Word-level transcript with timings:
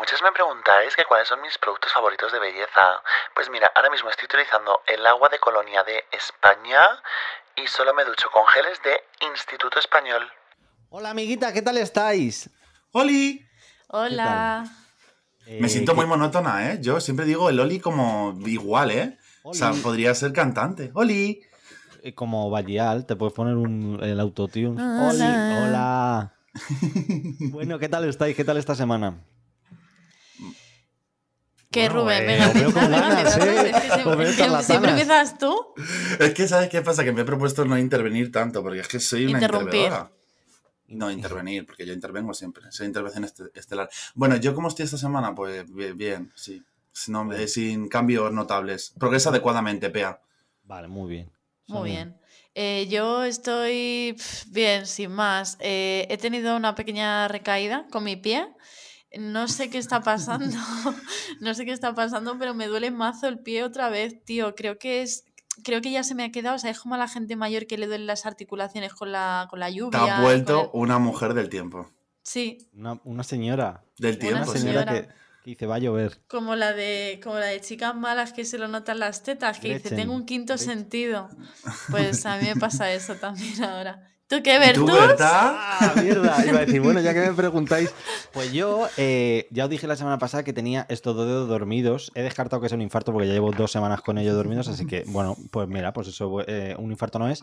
Muchos 0.00 0.22
me 0.22 0.32
preguntáis 0.32 0.96
que 0.96 1.04
cuáles 1.04 1.28
son 1.28 1.42
mis 1.42 1.58
productos 1.58 1.92
favoritos 1.92 2.32
de 2.32 2.38
belleza. 2.38 3.02
Pues 3.34 3.50
mira, 3.50 3.70
ahora 3.74 3.90
mismo 3.90 4.08
estoy 4.08 4.24
utilizando 4.24 4.80
el 4.86 5.06
agua 5.06 5.28
de 5.28 5.38
colonia 5.38 5.84
de 5.84 6.02
España 6.10 6.88
y 7.54 7.66
solo 7.66 7.92
me 7.92 8.06
ducho 8.06 8.30
con 8.32 8.46
geles 8.46 8.80
de 8.82 8.94
Instituto 9.30 9.78
Español. 9.78 10.26
Hola 10.88 11.10
amiguita, 11.10 11.52
¿qué 11.52 11.60
tal 11.60 11.76
estáis? 11.76 12.48
¡Oli! 12.92 13.46
Hola. 13.88 14.64
Me 15.46 15.68
siento 15.68 15.94
muy 15.94 16.06
monótona, 16.06 16.72
¿eh? 16.72 16.78
Yo 16.80 16.98
siempre 17.00 17.26
digo 17.26 17.50
el 17.50 17.60
Oli 17.60 17.78
como 17.78 18.34
igual, 18.46 18.92
¿eh? 18.92 19.18
O 19.42 19.52
sea, 19.52 19.72
podría 19.82 20.14
ser 20.14 20.32
cantante. 20.32 20.92
¡Oli! 20.94 21.42
Eh, 22.02 22.14
Como 22.14 22.48
Valleal, 22.48 23.04
te 23.04 23.16
puedes 23.16 23.34
poner 23.34 23.56
un, 23.56 23.98
el 24.02 24.18
autotune. 24.18 24.80
Hola. 24.80 25.10
Oli, 25.10 25.68
hola. 25.68 26.32
bueno, 27.52 27.78
¿qué 27.78 27.90
tal 27.90 28.08
estáis? 28.08 28.34
¿Qué 28.34 28.44
tal 28.44 28.56
esta 28.56 28.74
semana? 28.74 29.22
¿Qué, 31.70 31.88
Bueno, 31.88 32.02
Rubén? 32.02 32.26
Venga, 32.26 32.48
venga, 32.52 32.88
ganas, 32.88 33.36
¿eh? 33.36 33.70
es 33.70 33.80
que 33.80 33.90
siempre- 34.02 34.36
que 34.36 34.88
empiezas 34.88 35.38
tú. 35.38 35.56
Es 36.18 36.34
que, 36.34 36.48
¿sabes 36.48 36.68
qué 36.68 36.82
pasa? 36.82 37.04
Que 37.04 37.12
me 37.12 37.22
he 37.22 37.24
propuesto 37.24 37.64
no 37.64 37.78
intervenir 37.78 38.32
tanto, 38.32 38.60
porque 38.62 38.80
es 38.80 38.88
que 38.88 38.98
soy 38.98 39.26
una 39.26 39.38
interventora. 39.40 40.10
No, 40.88 41.08
intervenir, 41.12 41.64
porque 41.66 41.86
yo 41.86 41.92
intervengo 41.92 42.34
siempre. 42.34 42.64
Soy 42.72 42.86
intervención 42.88 43.22
este- 43.22 43.44
estelar. 43.54 43.88
Bueno, 44.14 44.34
¿yo 44.36 44.52
cómo 44.54 44.66
estoy 44.66 44.84
esta 44.86 44.98
semana? 44.98 45.32
Pues 45.32 45.72
bien, 45.72 45.96
bien, 45.96 46.32
sí. 46.34 46.60
No, 47.06 47.32
eh, 47.32 47.46
sin 47.46 47.88
cambios 47.88 48.32
notables. 48.32 48.92
Progresa 48.98 49.28
adecuadamente, 49.30 49.90
Pea. 49.90 50.20
Vale, 50.64 50.88
muy 50.88 51.08
bien. 51.08 51.30
Muy 51.68 51.90
bien. 51.90 52.16
Eh, 52.56 52.88
yo 52.90 53.22
estoy 53.22 54.16
bien, 54.48 54.84
sin 54.86 55.12
más. 55.12 55.56
Eh, 55.60 56.08
he 56.10 56.18
tenido 56.18 56.56
una 56.56 56.74
pequeña 56.74 57.28
recaída 57.28 57.86
con 57.92 58.02
mi 58.02 58.16
pie. 58.16 58.48
No 59.18 59.48
sé 59.48 59.70
qué 59.70 59.78
está 59.78 60.00
pasando. 60.02 60.56
no 61.40 61.54
sé 61.54 61.64
qué 61.64 61.72
está 61.72 61.94
pasando, 61.94 62.38
pero 62.38 62.54
me 62.54 62.66
duele 62.68 62.90
mazo 62.90 63.26
el 63.28 63.38
pie 63.40 63.64
otra 63.64 63.88
vez, 63.88 64.24
tío. 64.24 64.54
Creo 64.54 64.78
que 64.78 65.02
es. 65.02 65.24
Creo 65.64 65.80
que 65.82 65.90
ya 65.90 66.04
se 66.04 66.14
me 66.14 66.24
ha 66.24 66.30
quedado. 66.32 66.56
O 66.56 66.58
sea, 66.58 66.70
es 66.70 66.78
como 66.80 66.94
a 66.94 66.98
la 66.98 67.08
gente 67.08 67.36
mayor 67.36 67.66
que 67.66 67.76
le 67.76 67.86
duelen 67.86 68.06
las 68.06 68.24
articulaciones 68.24 68.94
con 68.94 69.12
la, 69.12 69.46
con 69.50 69.58
la 69.60 69.66
Te 69.66 69.74
lluvia. 69.74 70.04
has 70.04 70.12
con 70.14 70.22
vuelto 70.22 70.62
el- 70.62 70.70
una 70.74 70.98
mujer 70.98 71.34
del 71.34 71.48
tiempo. 71.48 71.90
Sí, 72.22 72.68
Una, 72.74 73.00
una 73.04 73.24
señora. 73.24 73.82
Del 73.98 74.18
tiempo, 74.18 74.36
Una 74.44 74.46
señora 74.46 74.80
señora. 74.84 74.92
que, 74.92 75.08
que 75.42 75.50
dice, 75.50 75.66
va 75.66 75.74
a 75.76 75.78
llover. 75.80 76.20
Como 76.28 76.54
la 76.54 76.72
de, 76.72 77.18
como 77.22 77.36
la 77.36 77.46
de 77.46 77.60
chicas 77.60 77.94
malas 77.96 78.32
que 78.32 78.44
se 78.44 78.58
lo 78.58 78.68
notan 78.68 79.00
las 79.00 79.22
tetas, 79.22 79.58
que 79.58 79.74
dice, 79.74 79.94
tengo 79.96 80.14
un 80.14 80.24
quinto 80.26 80.54
Gretchen. 80.54 80.78
sentido. 80.78 81.28
Pues 81.90 82.24
a 82.26 82.36
mí 82.36 82.46
me 82.46 82.56
pasa 82.56 82.92
eso 82.92 83.16
también 83.16 83.62
ahora. 83.64 84.06
¿Tú 84.30 84.44
qué, 84.44 84.54
¿Y 84.54 84.72
tú, 84.74 84.86
Bertus? 84.86 85.08
Berta? 85.08 85.78
Ah, 85.80 85.94
mierda. 86.00 86.46
Iba 86.46 86.58
a 86.60 86.64
decir, 86.64 86.80
bueno, 86.80 87.00
ya 87.00 87.12
que 87.12 87.18
me 87.20 87.32
preguntáis, 87.34 87.92
pues 88.32 88.52
yo 88.52 88.86
eh, 88.96 89.48
ya 89.50 89.64
os 89.64 89.70
dije 89.70 89.88
la 89.88 89.96
semana 89.96 90.20
pasada 90.20 90.44
que 90.44 90.52
tenía 90.52 90.86
estos 90.88 91.16
dos 91.16 91.26
dedos 91.26 91.48
dormidos. 91.48 92.12
He 92.14 92.22
descartado 92.22 92.62
que 92.62 92.68
sea 92.68 92.76
un 92.76 92.82
infarto 92.82 93.12
porque 93.12 93.26
ya 93.26 93.34
llevo 93.34 93.50
dos 93.50 93.72
semanas 93.72 94.02
con 94.02 94.18
ellos 94.18 94.36
dormidos, 94.36 94.68
así 94.68 94.86
que, 94.86 95.02
bueno, 95.08 95.36
pues 95.50 95.66
mira, 95.66 95.92
pues 95.92 96.06
eso, 96.06 96.42
eh, 96.46 96.76
un 96.78 96.92
infarto 96.92 97.18
no 97.18 97.28
es. 97.28 97.42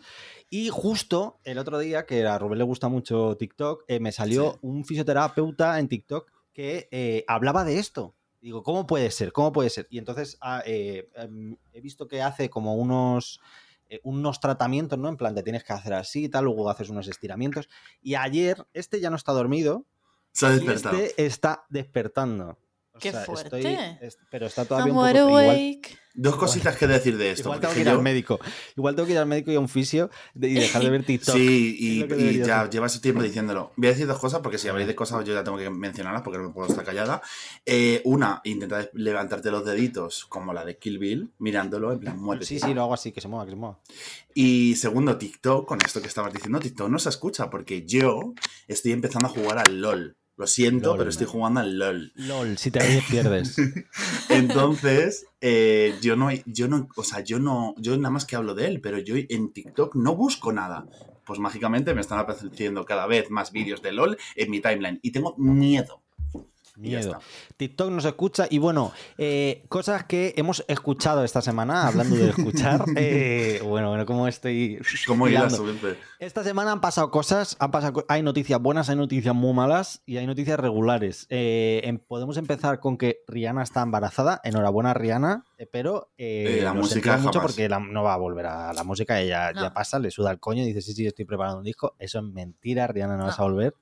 Y 0.50 0.70
justo 0.70 1.40
el 1.44 1.58
otro 1.58 1.78
día, 1.78 2.06
que 2.06 2.26
a 2.26 2.40
Rubén 2.40 2.60
le 2.60 2.64
gusta 2.64 2.88
mucho 2.88 3.36
TikTok, 3.38 3.84
eh, 3.90 4.00
me 4.00 4.14
salió 4.14 4.54
Sí. 4.54 4.60
un 4.62 4.86
fisioterapeuta 4.86 5.80
en 5.80 5.90
TikTok 5.90 6.32
que 6.54 6.88
eh, 6.92 7.26
hablaba 7.28 7.66
de 7.66 7.80
esto. 7.80 8.16
Digo, 8.40 8.64
¿cómo 8.64 8.88
puede 8.88 9.12
ser? 9.12 9.34
¿Cómo 9.34 9.52
puede 9.52 9.70
ser? 9.70 9.88
Y 9.90 9.98
entonces 9.98 10.38
ah, 10.40 10.64
eh, 10.66 11.10
em, 11.16 11.58
he 11.74 11.82
visto 11.82 12.08
que 12.08 12.22
hace 12.22 12.50
como 12.50 12.76
unos, 12.76 13.42
eh, 13.90 14.00
unos 14.04 14.40
tratamientos, 14.40 14.98
¿no? 15.00 15.10
En 15.10 15.18
plan, 15.18 15.36
te 15.36 15.44
tienes 15.44 15.64
que 15.64 15.74
hacer 15.74 15.94
así 15.94 16.26
y 16.26 16.30
tal, 16.30 16.46
luego 16.46 16.70
haces 16.70 16.90
unos 16.90 17.08
estiramientos. 17.08 17.70
Y 18.02 18.16
ayer, 18.16 18.66
este 18.74 19.00
ya 19.00 19.10
no 19.10 19.16
está 19.16 19.32
dormido 19.32 19.86
Se 20.32 20.46
ha 20.46 20.50
despertado. 20.52 20.98
este 20.98 21.26
está 21.26 21.66
despertando. 21.70 22.58
O 22.98 23.00
¡Qué 23.00 23.12
sea, 23.12 23.22
estoy- 23.22 23.36
fuerte! 23.62 23.98
es- 24.02 24.18
pero 24.30 24.48
está 24.48 24.66
todavía 24.66 24.92
I'm 24.94 24.98
un 24.98 25.06
poco... 25.14 25.40
Igual. 25.42 25.80
Dos 26.20 26.36
cositas 26.36 26.76
que 26.76 26.88
decir 26.88 27.16
de 27.16 27.30
esto. 27.30 27.44
igual 27.44 27.60
porque 27.60 27.68
tengo 27.68 27.76
que 27.76 27.82
ir 27.82 27.90
al 27.90 28.02
médico. 28.02 28.40
Igual 28.76 28.96
tengo 28.96 29.06
que 29.06 29.12
ir 29.14 29.20
al 29.20 29.28
médico 29.28 29.52
y 29.52 29.56
a 29.56 29.60
un 29.60 29.70
fisio 29.70 30.10
de- 30.34 30.50
y 30.50 30.54
dejar 30.56 30.82
de 30.82 30.90
ver 30.90 31.06
TikTok. 31.06 31.36
Sí, 31.36 31.78
y, 31.80 32.40
ya 32.40 32.62
hacer. 32.62 32.72
llevas 32.72 33.00
tiempo 33.00 33.22
diciéndolo. 33.22 33.72
Voy 33.76 33.88
a 33.90 33.92
decir 33.92 34.08
dos 34.08 34.18
cosas 34.18 34.40
porque 34.42 34.58
si 34.58 34.68
habláis 34.68 34.88
de 34.88 34.96
cosas 34.96 35.24
yo 35.26 35.36
ya 35.36 35.44
tengo 35.44 35.60
que 35.60 35.70
mencionarlas 35.70 36.24
porque 36.24 36.40
no 36.40 36.52
puedo 36.52 36.70
estar 36.70 36.84
callada. 36.84 37.22
Eh, 37.68 38.02
una, 38.04 38.42
intenta 38.46 38.90
levantarte 38.94 39.52
los 39.52 39.64
deditos 39.64 40.26
como 40.26 40.54
la 40.54 40.66
de 40.66 40.80
Kill 40.80 40.98
Bill, 40.98 41.30
mirándolo 41.38 41.92
en 41.94 42.00
plan 42.00 42.18
muévete. 42.20 42.48
Sí, 42.48 42.60
sí, 42.60 42.74
lo 42.74 42.82
hago 42.82 42.96
así, 42.96 43.12
que 43.12 43.22
se 43.22 43.28
mueva, 43.28 43.46
que 43.46 43.52
se 43.52 43.56
mueva. 43.58 43.80
Y 44.34 44.76
segundo, 44.76 45.20
TikTok, 45.20 45.68
con 45.68 45.78
esto 45.86 46.02
que 46.02 46.08
estabas 46.08 46.34
diciendo, 46.34 46.60
TikTok 46.60 46.90
no 46.90 46.98
se 46.98 47.10
escucha 47.10 47.52
porque 47.52 47.86
yo 47.86 48.34
estoy 48.68 48.92
empezando 48.94 49.28
a 49.28 49.32
jugar 49.32 49.60
al 49.60 49.80
LOL. 49.82 50.16
Lo 50.38 50.46
siento, 50.46 50.90
LOL. 50.90 50.98
pero 51.00 51.10
estoy 51.10 51.26
jugando 51.26 51.60
al 51.62 51.80
LOL. 51.80 52.12
LOL, 52.16 52.58
si 52.60 52.70
te 52.70 52.80
ríes 52.80 53.04
pierdes. 53.10 53.58
Entonces, 54.30 55.26
eh, 55.42 55.96
yo 56.02 56.16
no, 56.16 56.30
yo 56.46 56.68
no, 56.68 56.88
o 56.96 57.04
sea, 57.04 57.22
yo 57.22 57.40
no, 57.40 57.74
yo 57.78 57.98
nada 57.98 58.12
más 58.12 58.26
que 58.26 58.36
hablo 58.36 58.54
de 58.54 58.68
él, 58.68 58.80
pero 58.80 59.00
yo 59.00 59.16
en 59.18 59.52
TikTok 59.52 59.96
no 59.96 60.16
busco 60.16 60.54
nada. 60.54 60.86
Pues 61.26 61.40
mágicamente 61.40 61.94
me 61.96 62.02
están 62.02 62.20
apareciendo 62.20 62.86
cada 62.86 63.08
vez 63.08 63.32
más 63.32 63.52
vídeos 63.52 63.82
de 63.82 63.92
LOL 63.92 64.18
en 64.36 64.52
mi 64.52 64.62
timeline 64.62 65.00
y 65.02 65.12
tengo 65.12 65.36
miedo. 65.38 66.04
Miedo. 66.78 67.20
TikTok 67.58 67.90
nos 67.92 68.06
escucha 68.06 68.46
y 68.50 68.60
bueno, 68.60 68.92
eh, 69.18 69.64
cosas 69.68 70.06
que 70.06 70.34
hemos 70.38 70.64
escuchado 70.68 71.24
esta 71.24 71.42
semana, 71.42 71.88
hablando 71.88 72.16
de 72.16 72.30
escuchar. 72.30 72.84
eh, 72.96 73.60
bueno, 73.64 73.90
bueno, 73.90 74.06
como 74.06 74.28
estoy... 74.28 74.80
¿Cómo 75.08 75.28
irás 75.28 75.54
hilando. 75.60 75.96
Esta 76.20 76.44
semana 76.44 76.72
han 76.72 76.82
pasado 76.82 77.10
cosas, 77.12 77.58
han 77.60 77.72
pasado, 77.72 78.06
hay 78.08 78.22
noticias 78.24 78.62
buenas, 78.62 78.90
hay 78.90 78.96
noticias 78.96 79.34
muy 79.36 79.54
malas 79.54 80.02
y 80.06 80.18
hay 80.18 80.26
noticias 80.28 80.60
regulares. 80.60 81.26
Eh, 81.30 81.82
em- 81.84 82.00
podemos 82.00 82.38
empezar 82.38 82.80
con 82.80 82.98
que 82.98 83.20
Rihanna 83.28 83.64
está 83.64 83.82
embarazada. 83.82 84.40
Enhorabuena, 84.44 84.94
Rihanna, 84.94 85.46
pero 85.72 86.12
eh, 86.18 86.58
Eh, 86.60 86.62
la 86.64 86.74
lo 86.74 86.82
música 86.82 87.18
mucho 87.18 87.40
jamás. 87.40 87.52
porque 87.54 87.70
la- 87.70 87.80
no 87.80 88.04
va 88.04 88.14
a 88.14 88.18
volver 88.18 88.46
a 88.48 88.74
la 88.74 88.84
música. 88.84 89.20
Ella 89.20 89.52
No. 89.52 89.62
ya 89.62 89.74
pasa, 89.74 90.00
le 90.00 90.12
suda 90.12 90.32
el 90.32 90.40
coño 90.40 90.64
y 90.64 90.68
dice: 90.68 90.82
Sí, 90.82 90.94
sí, 90.94 91.06
estoy 91.08 91.26
preparando 91.26 91.60
un 91.60 91.64
disco. 91.64 91.96
Eso 92.00 92.20
es 92.20 92.26
mentira, 92.26 92.88
Rihanna 92.88 93.14
no, 93.16 93.20
No. 93.24 93.26
vas 93.28 93.40
a 93.40 93.44
volver. 93.44 93.74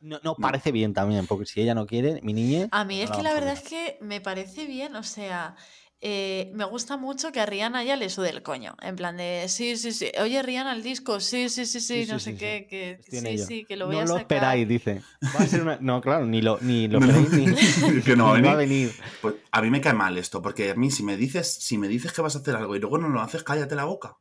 No, 0.00 0.20
no, 0.22 0.34
parece 0.36 0.72
bien 0.72 0.92
también, 0.94 1.26
porque 1.26 1.46
si 1.46 1.60
ella 1.60 1.74
no 1.74 1.86
quiere, 1.86 2.20
mi 2.22 2.32
niña. 2.34 2.68
A 2.70 2.84
mí 2.84 3.00
es 3.00 3.10
no 3.10 3.16
que 3.16 3.22
la 3.22 3.32
verdad 3.32 3.54
ver. 3.54 3.62
es 3.62 3.68
que 3.68 3.98
me 4.00 4.20
parece 4.20 4.66
bien, 4.66 4.94
o 4.94 5.02
sea, 5.02 5.56
eh, 6.00 6.50
me 6.54 6.64
gusta 6.64 6.96
mucho 6.98 7.32
que 7.32 7.40
a 7.40 7.46
Rihanna 7.46 7.82
ya 7.82 7.96
le 7.96 8.10
sude 8.10 8.28
el 8.30 8.42
coño. 8.42 8.76
En 8.82 8.94
plan 8.96 9.16
de, 9.16 9.46
sí, 9.48 9.76
sí, 9.76 9.92
sí. 9.92 10.12
Oye, 10.20 10.42
Rihanna, 10.42 10.74
el 10.74 10.82
disco, 10.82 11.18
sí, 11.20 11.48
sí, 11.48 11.64
sí, 11.64 11.80
sí, 11.80 12.04
Sí, 12.04 12.12
no 12.12 12.18
sí, 12.18 12.24
sé 12.26 12.32
sí, 12.32 12.38
qué, 12.38 13.00
sí. 13.02 13.10
que 13.10 13.20
sí, 13.20 13.26
ello. 13.26 13.46
sí, 13.46 13.64
que 13.64 13.76
lo 13.76 13.86
voy 13.86 13.94
no 13.96 14.00
a 14.02 14.04
lo 14.04 14.08
sacar. 14.08 14.20
esperáis, 14.22 14.68
dice. 14.68 15.02
Va 15.34 15.40
a 15.40 15.46
ser 15.48 15.62
una- 15.62 15.78
No, 15.80 16.00
claro, 16.02 16.26
ni 16.26 16.42
lo, 16.42 16.58
ni 16.60 16.88
lo 16.88 17.00
No, 17.00 17.06
esperáis 17.06 17.30
ni, 17.94 18.02
que 18.02 18.16
no 18.16 18.26
va 18.26 18.36
a 18.36 18.40
ni 18.40 18.46
va 18.46 18.52
a 18.52 18.56
venir. 18.56 18.94
Pues 19.22 19.34
a 19.50 19.62
mí 19.62 19.70
me 19.70 19.80
cae 19.80 19.94
mal 19.94 20.18
esto, 20.18 20.42
porque 20.42 20.72
a 20.72 20.74
mí 20.74 20.90
si 20.90 21.02
me 21.02 21.16
dices, 21.16 21.50
si 21.54 21.78
me 21.78 21.88
dices 21.88 22.12
que 22.12 22.20
vas 22.20 22.36
a 22.36 22.40
hacer 22.40 22.54
algo 22.56 22.76
y 22.76 22.80
luego 22.80 22.98
no 22.98 23.08
lo 23.08 23.22
haces, 23.22 23.42
cállate 23.42 23.74
la 23.74 23.84
boca. 23.84 24.18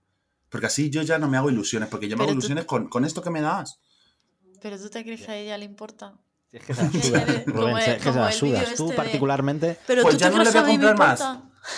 Porque 0.49 0.67
así 0.67 0.89
yo 0.89 1.01
ya 1.01 1.17
no 1.19 1.27
me 1.27 1.35
hago 1.35 1.49
ilusiones, 1.49 1.89
porque 1.89 2.07
yo 2.07 2.15
me 2.15 2.19
Pero 2.23 2.31
hago 2.31 2.39
tú- 2.39 2.39
ilusiones 2.39 2.65
con, 2.65 2.87
con 2.87 3.03
esto 3.03 3.21
que 3.21 3.29
me 3.31 3.41
das. 3.41 3.79
Pero 4.65 4.79
tú 4.79 4.89
te 4.89 5.03
crees 5.03 5.21
que 5.21 5.31
a 5.31 5.37
ella 5.37 5.57
le 5.59 5.65
importa. 5.65 6.13
Si 6.49 6.57
es 6.57 6.65
que 6.65 6.73
se 6.73 6.81
la 6.83 6.89
suda, 7.03 7.43
Rubén, 7.45 7.75
si 7.83 7.91
es 7.91 7.97
que 7.97 8.11
se 8.13 8.19
la 8.19 8.31
sudas. 8.31 8.63
Tú 8.65 8.71
este 8.71 8.83
de- 8.85 8.93
particularmente. 8.95 9.77
Pero 9.85 10.01
Pues 10.01 10.15
tú 10.15 10.19
ya 10.21 10.31
te 10.31 10.37
no 10.37 10.43
le 10.43 10.49
voy 10.49 10.59
a 10.59 10.65
comprar 10.65 10.97
más. 10.97 11.19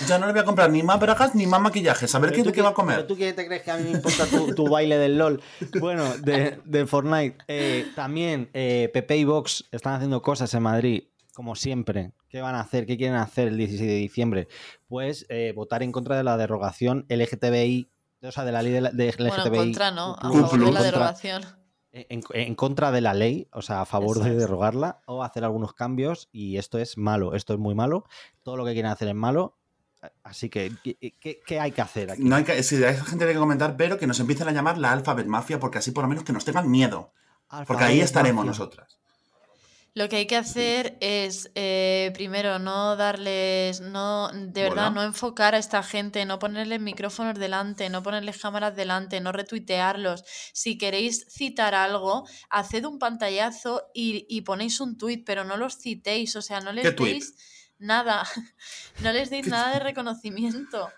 Ya 0.08 0.18
no 0.18 0.26
le 0.28 0.32
voy 0.32 0.42
a 0.42 0.46
comprar 0.46 0.70
ni 0.72 0.84
más 0.84 0.98
bragas 0.98 1.36
ni 1.36 1.46
más 1.48 1.60
maquillajes. 1.60 2.16
A 2.16 2.20
ver 2.20 2.30
Pero 2.32 2.44
qué, 2.44 2.50
tú 2.50 2.56
qué 2.56 2.62
va 2.62 2.70
a 2.70 2.74
comer. 2.74 2.96
pero 2.96 3.08
¿Tú 3.08 3.18
qué 3.18 3.34
te 3.34 3.46
crees 3.46 3.64
que 3.64 3.72
a 3.72 3.76
mí 3.78 3.84
me 3.84 3.92
importa 3.92 4.26
tu, 4.26 4.56
tu 4.56 4.70
baile 4.70 4.98
del 4.98 5.18
LOL? 5.18 5.42
Bueno, 5.82 6.18
de, 6.20 6.62
del 6.64 6.88
Fortnite. 6.88 7.38
Eh, 7.50 7.92
también 7.94 8.50
eh, 8.54 8.90
Pepe 8.94 9.18
y 9.18 9.26
Vox 9.26 9.66
están 9.74 9.96
haciendo 9.96 10.22
cosas 10.22 10.54
en 10.54 10.64
Madrid, 10.64 11.04
como 11.34 11.56
siempre. 11.58 12.14
¿Qué 12.30 12.40
van 12.40 12.56
a 12.56 12.62
hacer? 12.62 12.86
¿Qué 12.86 12.96
quieren 12.96 13.18
hacer 13.18 13.50
el 13.50 13.58
16 13.58 13.90
de 13.90 13.96
diciembre? 13.98 14.48
Pues 14.88 15.26
eh, 15.28 15.52
votar 15.54 15.84
en 15.84 15.92
contra 15.92 16.16
de 16.16 16.24
la 16.24 16.38
derogación 16.38 17.06
LGTBI, 17.10 17.90
o 18.24 18.32
sea, 18.32 18.46
de 18.46 18.52
la 18.54 18.62
ley 18.62 18.72
de, 18.72 18.80
la- 18.82 18.92
de 18.92 19.08
LGTBI. 19.10 19.28
Bueno, 19.30 19.46
en 19.46 19.54
contra, 19.66 19.92
¿no? 19.92 20.16
A 20.16 20.22
favor 20.32 20.52
de 20.52 20.58
la 20.60 20.64
contra- 20.66 20.84
derogación. 20.84 21.44
En, 22.10 22.22
en 22.34 22.56
contra 22.56 22.92
de 22.92 23.02
la 23.02 23.14
ley, 23.14 23.48
o 23.52 23.62
sea, 23.62 23.82
a 23.82 23.86
favor 23.86 24.20
de 24.24 24.36
derogarla 24.36 25.02
o 25.06 25.24
hacer 25.24 25.44
algunos 25.44 25.74
cambios 25.74 26.30
y 26.32 26.58
esto 26.58 26.78
es 26.78 26.98
malo, 26.98 27.34
esto 27.34 27.54
es 27.54 27.60
muy 27.60 27.76
malo, 27.76 28.06
todo 28.44 28.58
lo 28.58 28.66
que 28.66 28.74
quieren 28.74 28.92
hacer 28.92 29.08
es 29.08 29.16
malo, 29.16 29.56
así 30.24 30.50
que 30.50 30.72
¿qué, 30.84 30.96
qué- 31.20 31.40
qué 31.46 31.60
hay 31.60 31.72
que 31.72 31.82
hacer 31.82 32.12
aquí? 32.12 32.24
No 32.24 32.36
hay 32.36 32.44
que, 32.44 32.62
sí, 32.64 32.84
hay 32.84 32.96
gente 32.98 33.20
que 33.26 33.30
hay 33.30 33.34
que 33.34 33.40
comentar, 33.40 33.76
pero 33.78 33.98
que 33.98 34.08
nos 34.08 34.20
empiecen 34.20 34.48
a 34.48 34.52
llamar 34.52 34.78
la 34.78 34.92
Alphabet 34.92 35.28
Mafia, 35.28 35.60
porque 35.60 35.80
así 35.80 35.92
por 35.92 36.04
lo 36.04 36.08
menos 36.10 36.24
que 36.24 36.34
nos 36.34 36.46
tengan 36.46 36.70
miedo. 36.70 37.12
Porque 37.66 37.84
ahí 37.86 38.02
estaremos 38.02 38.46
Mafia. 38.46 38.60
nosotras. 38.60 39.00
Lo 39.98 40.10
que 40.10 40.18
hay 40.18 40.28
que 40.28 40.36
hacer 40.36 40.96
es, 41.02 41.50
eh, 41.56 42.12
primero, 42.14 42.60
no 42.60 42.96
darles, 42.96 43.82
no, 43.82 44.30
de 44.32 44.62
verdad, 44.62 44.92
no 44.92 45.02
enfocar 45.02 45.56
a 45.56 45.58
esta 45.58 45.82
gente, 45.82 46.24
no 46.24 46.38
ponerles 46.38 46.80
micrófonos 46.80 47.40
delante, 47.40 47.90
no 47.90 48.04
ponerles 48.04 48.38
cámaras 48.38 48.76
delante, 48.76 49.20
no 49.22 49.32
retuitearlos. 49.32 50.24
Si 50.54 50.78
queréis 50.78 51.26
citar 51.32 51.74
algo, 51.74 52.28
haced 52.52 52.86
un 52.86 53.00
pantallazo 53.00 53.90
y, 53.92 54.28
y 54.30 54.42
ponéis 54.42 54.80
un 54.82 55.00
tuit, 55.00 55.26
pero 55.26 55.44
no 55.46 55.58
los 55.58 55.80
citéis, 55.80 56.36
o 56.36 56.44
sea, 56.44 56.60
no 56.60 56.74
les 56.74 56.96
deis 56.96 57.34
nada, 57.80 58.22
no 59.02 59.12
les 59.12 59.32
deis 59.32 59.48
nada 59.48 59.74
de 59.74 59.80
reconocimiento. 59.80 60.92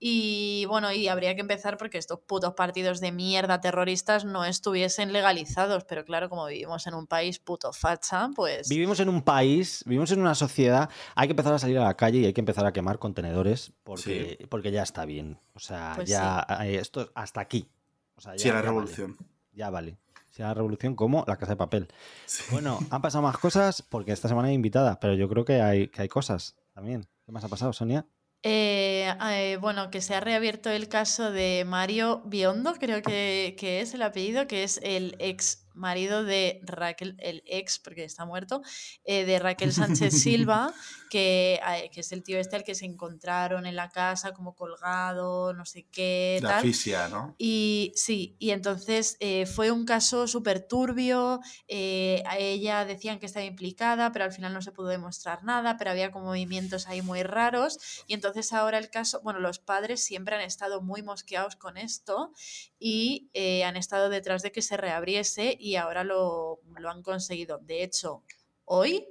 Y 0.00 0.64
bueno, 0.66 0.92
y 0.92 1.08
habría 1.08 1.34
que 1.34 1.40
empezar 1.40 1.76
porque 1.76 1.98
estos 1.98 2.20
putos 2.20 2.54
partidos 2.54 3.00
de 3.00 3.10
mierda 3.10 3.60
terroristas 3.60 4.24
no 4.24 4.44
estuviesen 4.44 5.12
legalizados. 5.12 5.84
Pero 5.84 6.04
claro, 6.04 6.28
como 6.28 6.46
vivimos 6.46 6.86
en 6.86 6.94
un 6.94 7.06
país 7.08 7.40
puto 7.40 7.72
facha, 7.72 8.30
pues. 8.36 8.68
Vivimos 8.68 9.00
en 9.00 9.08
un 9.08 9.22
país, 9.22 9.82
vivimos 9.86 10.12
en 10.12 10.20
una 10.20 10.34
sociedad, 10.36 10.88
hay 11.16 11.26
que 11.26 11.32
empezar 11.32 11.52
a 11.54 11.58
salir 11.58 11.78
a 11.78 11.84
la 11.84 11.96
calle 11.96 12.18
y 12.20 12.26
hay 12.26 12.32
que 12.32 12.40
empezar 12.40 12.64
a 12.64 12.72
quemar 12.72 12.98
contenedores 13.00 13.72
porque, 13.82 14.46
porque 14.48 14.70
ya 14.70 14.82
está 14.84 15.04
bien. 15.04 15.38
O 15.54 15.58
sea, 15.58 15.92
Pues 15.96 16.08
ya 16.08 16.46
eh, 16.62 16.76
esto 16.76 17.10
hasta 17.14 17.40
aquí. 17.40 17.68
O 18.14 18.20
sea, 18.20 18.36
ya, 18.36 18.38
Sí, 18.38 18.48
la 18.48 18.54
ya 18.54 18.54
vale. 18.60 18.66
revolución. 18.68 19.16
Ya 19.52 19.70
vale. 19.70 19.98
Si 20.30 20.42
la 20.42 20.54
revolución 20.54 20.94
como 20.94 21.24
la 21.26 21.36
casa 21.36 21.52
de 21.52 21.56
papel. 21.56 21.88
Sí. 22.26 22.44
Bueno, 22.52 22.78
han 22.90 23.02
pasado 23.02 23.22
más 23.22 23.36
cosas 23.38 23.82
porque 23.82 24.12
esta 24.12 24.28
semana 24.28 24.46
hay 24.48 24.54
invitada, 24.54 25.00
pero 25.00 25.14
yo 25.14 25.28
creo 25.28 25.44
que 25.44 25.60
hay, 25.60 25.88
que 25.88 26.02
hay 26.02 26.08
cosas 26.08 26.54
también. 26.72 27.08
¿Qué 27.26 27.32
más 27.32 27.42
ha 27.42 27.48
pasado, 27.48 27.72
Sonia? 27.72 28.06
Eh, 28.44 29.12
eh, 29.20 29.58
bueno, 29.60 29.90
que 29.90 30.00
se 30.00 30.14
ha 30.14 30.20
reabierto 30.20 30.70
el 30.70 30.88
caso 30.88 31.32
de 31.32 31.64
Mario 31.66 32.22
Biondo, 32.24 32.74
creo 32.74 33.02
que, 33.02 33.56
que 33.58 33.80
es 33.80 33.94
el 33.94 34.02
apellido, 34.02 34.46
que 34.46 34.62
es 34.62 34.78
el 34.82 35.16
ex 35.18 35.67
marido 35.78 36.24
de 36.24 36.60
Raquel, 36.62 37.16
el 37.18 37.42
ex, 37.46 37.78
porque 37.78 38.04
está 38.04 38.24
muerto, 38.24 38.62
eh, 39.04 39.24
de 39.24 39.38
Raquel 39.38 39.72
Sánchez 39.72 40.12
Silva, 40.22 40.74
que, 41.08 41.60
eh, 41.66 41.90
que 41.92 42.00
es 42.00 42.12
el 42.12 42.22
tío 42.22 42.38
este 42.38 42.56
al 42.56 42.64
que 42.64 42.74
se 42.74 42.84
encontraron 42.84 43.66
en 43.66 43.76
la 43.76 43.88
casa 43.88 44.32
como 44.32 44.54
colgado, 44.54 45.52
no 45.54 45.64
sé 45.64 45.86
qué, 45.90 46.38
La 46.42 46.50
tal. 46.50 46.62
fisia, 46.62 47.08
¿no? 47.08 47.34
Y 47.38 47.92
sí, 47.96 48.36
y 48.38 48.50
entonces 48.50 49.16
eh, 49.20 49.46
fue 49.46 49.70
un 49.70 49.84
caso 49.84 50.26
súper 50.26 50.66
turbio, 50.66 51.40
eh, 51.66 52.22
a 52.26 52.38
ella 52.38 52.84
decían 52.84 53.18
que 53.18 53.26
estaba 53.26 53.44
implicada, 53.44 54.12
pero 54.12 54.24
al 54.24 54.32
final 54.32 54.52
no 54.52 54.62
se 54.62 54.72
pudo 54.72 54.88
demostrar 54.88 55.44
nada, 55.44 55.76
pero 55.76 55.90
había 55.90 56.10
como 56.10 56.26
movimientos 56.26 56.86
ahí 56.88 57.02
muy 57.02 57.22
raros, 57.22 57.78
y 58.06 58.14
entonces 58.14 58.52
ahora 58.52 58.78
el 58.78 58.90
caso, 58.90 59.20
bueno, 59.22 59.40
los 59.40 59.58
padres 59.58 60.04
siempre 60.04 60.34
han 60.36 60.42
estado 60.42 60.82
muy 60.82 61.02
mosqueados 61.02 61.56
con 61.56 61.76
esto 61.76 62.32
y 62.78 63.30
han 63.64 63.76
estado 63.76 64.08
detrás 64.08 64.42
de 64.42 64.52
que 64.52 64.62
se 64.62 64.76
reabriese 64.76 65.56
y 65.58 65.67
ahora 65.76 66.04
lo, 66.04 66.60
lo 66.78 66.90
han 66.90 67.02
conseguido. 67.02 67.58
De 67.58 67.82
hecho, 67.82 68.22
hoy 68.64 69.06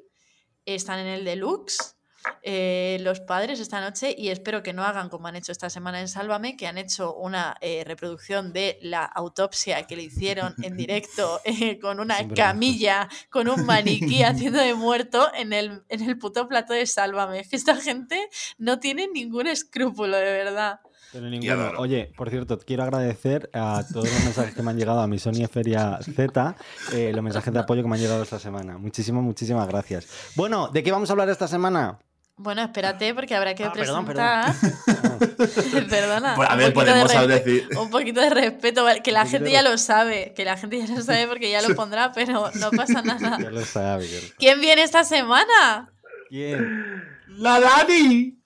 están 0.66 1.00
en 1.00 1.08
el 1.08 1.26
deluxe. 1.26 1.96
eh, 2.44 2.98
los 3.02 3.22
padres 3.22 3.60
esta 3.60 3.80
noche 3.80 4.14
y 4.18 4.30
espero 4.30 4.62
que 4.64 4.74
no 4.74 4.84
hagan 4.84 5.08
como 5.10 5.28
han 5.28 5.36
hecho 5.36 5.52
esta 5.52 5.70
semana 5.70 6.02
en 6.02 6.08
Sálvame, 6.10 6.58
que 6.58 6.68
han 6.68 6.78
hecho 6.78 7.14
una 7.16 7.56
eh, 7.62 7.84
reproducción 7.86 8.52
de 8.54 8.80
la 8.82 9.06
autopsia 9.06 9.84
que 9.88 9.96
le 9.96 10.04
hicieron 10.04 10.54
en 10.62 10.76
directo 10.76 11.40
eh, 11.46 11.80
con 11.80 12.00
una 12.00 12.28
camilla, 12.36 13.08
con 13.30 13.48
un 13.48 13.66
maniquí 13.66 14.24
haciendo 14.24 14.60
de 14.60 14.74
muerto 14.74 15.32
en 15.34 15.54
el, 15.54 15.84
en 15.90 16.02
el 16.02 16.18
puto 16.18 16.48
plato 16.48 16.74
de 16.74 16.86
Sálvame. 16.86 17.46
Esta 17.52 17.76
gente 17.78 18.30
no 18.58 18.80
tiene 18.80 19.08
ningún 19.08 19.48
escrúpulo, 19.48 20.18
de 20.18 20.32
verdad. 20.32 20.82
Pero 21.12 21.30
ninguno. 21.30 21.72
Oye, 21.78 22.12
por 22.16 22.30
cierto, 22.30 22.60
quiero 22.60 22.84
agradecer 22.84 23.50
a 23.54 23.84
todos 23.92 24.12
los 24.12 24.24
mensajes 24.24 24.54
que 24.54 24.62
me 24.62 24.72
han 24.72 24.78
llegado 24.78 25.00
a 25.02 25.08
mi 25.08 25.20
Sonia 25.20 25.48
Feria 25.48 26.00
Z, 26.02 26.56
eh, 26.94 27.12
los 27.14 27.24
mensajes 27.24 27.54
de 27.54 27.60
apoyo 27.60 27.82
que 27.82 27.88
me 27.88 27.96
han 27.96 28.02
llegado 28.02 28.24
esta 28.24 28.40
semana. 28.40 28.78
Muchísimas, 28.78 29.24
muchísimas 29.24 29.68
gracias. 29.68 30.08
Bueno, 30.36 30.68
¿de 30.68 30.84
qué 30.84 30.92
vamos 30.92 31.10
a 31.10 31.14
hablar 31.14 31.30
esta 31.30 31.48
semana? 31.48 32.00
Bueno, 32.40 32.62
espérate, 32.62 33.16
porque 33.16 33.34
habrá 33.34 33.56
que 33.56 33.64
Ah, 33.64 33.74
perdón, 33.74 34.06
presentar. 34.06 34.54
Perdona. 35.90 36.36
Pues, 36.36 36.50
a 36.50 36.56
ver, 36.56 36.68
de 36.68 36.72
podemos 36.72 37.28
decir. 37.28 37.68
Un 37.76 37.90
poquito 37.90 38.22
de 38.22 38.30
respeto, 38.30 38.86
que 39.04 39.12
la 39.12 39.26
gente 39.26 39.50
ya 39.52 39.64
lo 39.64 39.76
sabe, 39.80 40.34
que 40.36 40.46
la 40.46 40.56
gente 40.56 40.86
ya 40.86 40.94
lo 40.94 41.02
sabe 41.02 41.26
porque 41.28 41.50
ya 41.50 41.64
lo 41.68 41.76
pondrá, 41.76 42.12
pero 42.12 42.52
no 42.54 42.70
pasa 42.72 43.02
nada. 43.02 43.38
Ya 43.42 43.50
lo 43.50 43.66
sabe, 43.66 44.08
ya 44.08 44.16
lo 44.16 44.22
sabe. 44.22 44.34
¿Quién 44.38 44.62
viene 44.62 44.84
esta 44.84 45.04
semana? 45.04 45.90
¿Quién? 46.30 47.04
¡La 47.28 47.60
Dani! 47.60 48.38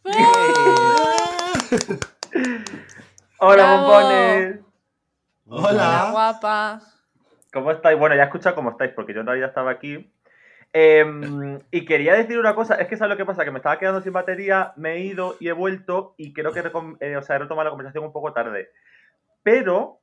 Hola, 3.39 3.63
Bravo. 3.63 3.87
bombones. 3.87 4.59
Hola, 5.47 5.69
Hola. 5.69 6.09
guapa. 6.11 6.81
¿Cómo 7.51 7.71
estáis? 7.71 7.99
Bueno, 7.99 8.15
ya 8.15 8.23
he 8.23 8.25
escuchado 8.25 8.55
cómo 8.55 8.71
estáis, 8.71 8.91
porque 8.93 9.13
yo 9.13 9.21
en 9.21 9.27
realidad 9.27 9.49
estaba 9.49 9.71
aquí. 9.71 10.13
Em, 10.73 11.59
y 11.69 11.83
quería 11.85 12.13
decir 12.13 12.39
una 12.39 12.55
cosa, 12.55 12.75
es 12.75 12.87
que 12.87 12.95
¿sabes 12.95 13.11
lo 13.11 13.17
que 13.17 13.25
pasa? 13.25 13.43
Que 13.43 13.51
me 13.51 13.59
estaba 13.59 13.77
quedando 13.77 14.01
sin 14.01 14.13
batería, 14.13 14.71
me 14.77 14.93
he 14.93 14.99
ido 14.99 15.35
y 15.39 15.49
he 15.49 15.51
vuelto 15.51 16.13
y 16.17 16.31
creo 16.31 16.53
que 16.53 16.61
eh, 17.01 17.17
o 17.17 17.21
sea, 17.21 17.35
he 17.35 17.39
retomado 17.39 17.65
la 17.65 17.71
conversación 17.71 18.05
un 18.05 18.13
poco 18.13 18.31
tarde. 18.31 18.69
Pero 19.43 20.00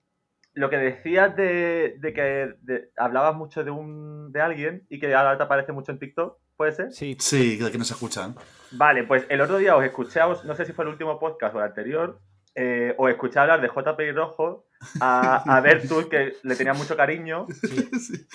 lo 0.58 0.70
que 0.70 0.76
decías 0.76 1.34
de, 1.36 1.96
de 1.98 2.12
que 2.12 2.54
de- 2.62 2.90
hablabas 2.96 3.34
mucho 3.36 3.64
de 3.64 3.70
un 3.70 4.32
de 4.32 4.40
alguien 4.40 4.84
y 4.88 4.98
que 4.98 5.14
ahora 5.14 5.36
te 5.36 5.44
aparece 5.44 5.72
mucho 5.72 5.92
en 5.92 5.98
TikTok, 5.98 6.36
¿puede 6.56 6.72
ser? 6.72 6.92
Sí, 6.92 7.16
Sí, 7.20 7.56
de 7.56 7.70
que 7.70 7.78
nos 7.78 7.90
escuchan. 7.90 8.34
Vale, 8.72 9.04
pues 9.04 9.24
el 9.28 9.40
otro 9.40 9.58
día 9.58 9.76
os 9.76 9.84
escuché, 9.84 10.20
no 10.44 10.54
sé 10.54 10.64
si 10.64 10.72
fue 10.72 10.84
el 10.84 10.90
último 10.90 11.18
podcast 11.18 11.54
o 11.54 11.58
el 11.58 11.64
anterior, 11.64 12.20
eh, 12.54 12.94
os 12.98 13.08
escuché 13.10 13.38
hablar 13.38 13.60
de 13.60 13.68
JP 13.68 14.00
Rojo 14.16 14.66
a, 15.00 15.56
a 15.56 15.60
Bertus, 15.60 16.06
que 16.06 16.32
le 16.42 16.56
tenía 16.56 16.74
mucho 16.74 16.96
cariño, 16.96 17.46
Sí. 17.62 18.26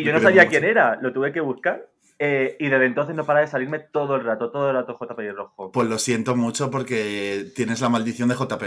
y 0.00 0.04
yo 0.04 0.12
no 0.12 0.20
sabía 0.20 0.42
mucho. 0.42 0.50
quién 0.50 0.64
era, 0.64 0.96
lo 1.02 1.12
tuve 1.12 1.32
que 1.32 1.40
buscar, 1.40 1.86
eh, 2.18 2.56
y 2.60 2.68
desde 2.68 2.86
entonces 2.86 3.14
no 3.16 3.24
para 3.24 3.40
de 3.40 3.48
salirme 3.48 3.80
todo 3.80 4.16
el 4.16 4.24
rato, 4.24 4.50
todo 4.50 4.70
el 4.70 4.76
rato 4.76 4.96
JP 5.00 5.18
Rojo. 5.34 5.72
Pues 5.72 5.88
lo 5.88 5.98
siento 5.98 6.36
mucho 6.36 6.70
porque 6.70 7.50
tienes 7.56 7.80
la 7.80 7.88
maldición 7.88 8.28
de 8.28 8.36
JP. 8.36 8.62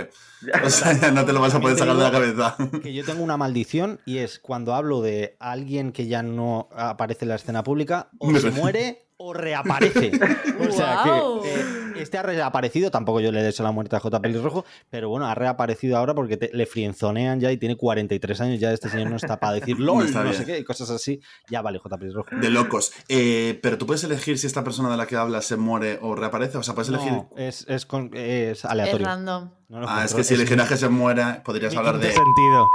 O 0.64 0.70
sea, 0.70 0.94
ya 0.94 1.12
no 1.12 1.26
te 1.26 1.34
lo 1.34 1.40
vas 1.40 1.56
a 1.56 1.62
poder 1.62 1.78
sacar 1.78 1.96
de 1.96 2.04
la 2.04 2.12
cabeza. 2.12 2.58
que 2.84 2.94
yo 2.94 3.06
tengo 3.06 3.24
una 3.24 3.38
maldición 3.38 4.00
y 4.06 4.18
es 4.18 4.40
cuando 4.40 4.76
hablo 4.76 5.02
de 5.02 5.38
alguien 5.40 5.92
que 5.92 6.08
ya 6.08 6.24
no 6.24 6.68
aparece 6.72 7.26
en 7.26 7.30
la 7.30 7.36
escena 7.36 7.64
pública, 7.64 8.10
o 8.20 8.34
se 8.36 8.52
muere 8.52 9.07
o 9.20 9.34
reaparece. 9.34 10.12
O 10.60 10.72
sea 10.72 11.02
que 11.04 11.50
eh, 11.50 11.66
este 12.02 12.18
ha 12.18 12.24
reaparecido, 12.24 12.90
tampoco 12.92 13.20
yo 13.20 13.32
le 13.32 13.42
deseo 13.44 13.64
la 13.66 13.72
muerte 13.72 13.96
a 13.96 14.00
J. 14.00 14.22
Pelirrojo, 14.22 14.66
pero 14.90 15.10
bueno, 15.10 15.28
ha 15.28 15.36
reaparecido 15.36 15.98
ahora 15.98 16.14
porque 16.16 16.38
te- 16.38 16.50
le 16.54 16.66
frienzonean 16.66 17.40
ya 17.40 17.52
y 17.52 17.58
tiene 17.58 17.76
43 17.78 18.42
años, 18.42 18.60
ya 18.60 18.72
este 18.72 18.90
señor 18.90 19.10
no 19.10 19.16
está 19.16 19.40
para 19.40 19.54
decir 19.54 19.80
LOL, 19.80 20.06
Está 20.06 20.20
no 20.20 20.30
bien. 20.30 20.36
sé 20.36 20.46
qué, 20.46 20.60
y 20.60 20.64
cosas 20.64 20.90
así. 20.90 21.20
Ya 21.50 21.62
vale, 21.62 21.80
J. 21.80 21.98
Pelirrojo. 21.98 22.30
De 22.36 22.50
locos. 22.50 22.92
Eh, 23.08 23.60
pero 23.62 23.78
tú 23.78 23.86
puedes 23.88 24.04
elegir 24.04 24.38
si 24.40 24.48
esta 24.48 24.64
persona 24.64 24.90
de 24.90 24.98
la 24.98 25.06
que 25.08 25.16
hablas 25.16 25.46
se 25.46 25.58
muere 25.58 26.00
o 26.02 26.16
reaparece. 26.16 26.58
O 26.58 26.64
sea, 26.64 26.74
puedes 26.76 26.90
elegir. 26.90 27.12
No, 27.12 27.30
es, 27.38 27.66
es, 27.68 27.86
con- 27.86 28.12
es 28.16 28.60
Es 28.60 28.66
aleatorio. 28.66 29.06
random. 29.08 29.50
No 29.70 29.86
Ah, 29.88 30.04
es 30.06 30.14
que 30.14 30.24
si 30.24 30.34
es 30.34 30.40
eligieras 30.40 30.66
mi- 30.68 30.70
que 30.74 30.78
se 30.78 30.90
muera, 30.90 31.42
podrías 31.44 31.72
mi 31.74 31.78
hablar 31.80 31.98
de. 32.00 32.12
sentido. 32.12 32.68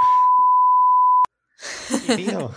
Tío, 2.17 2.51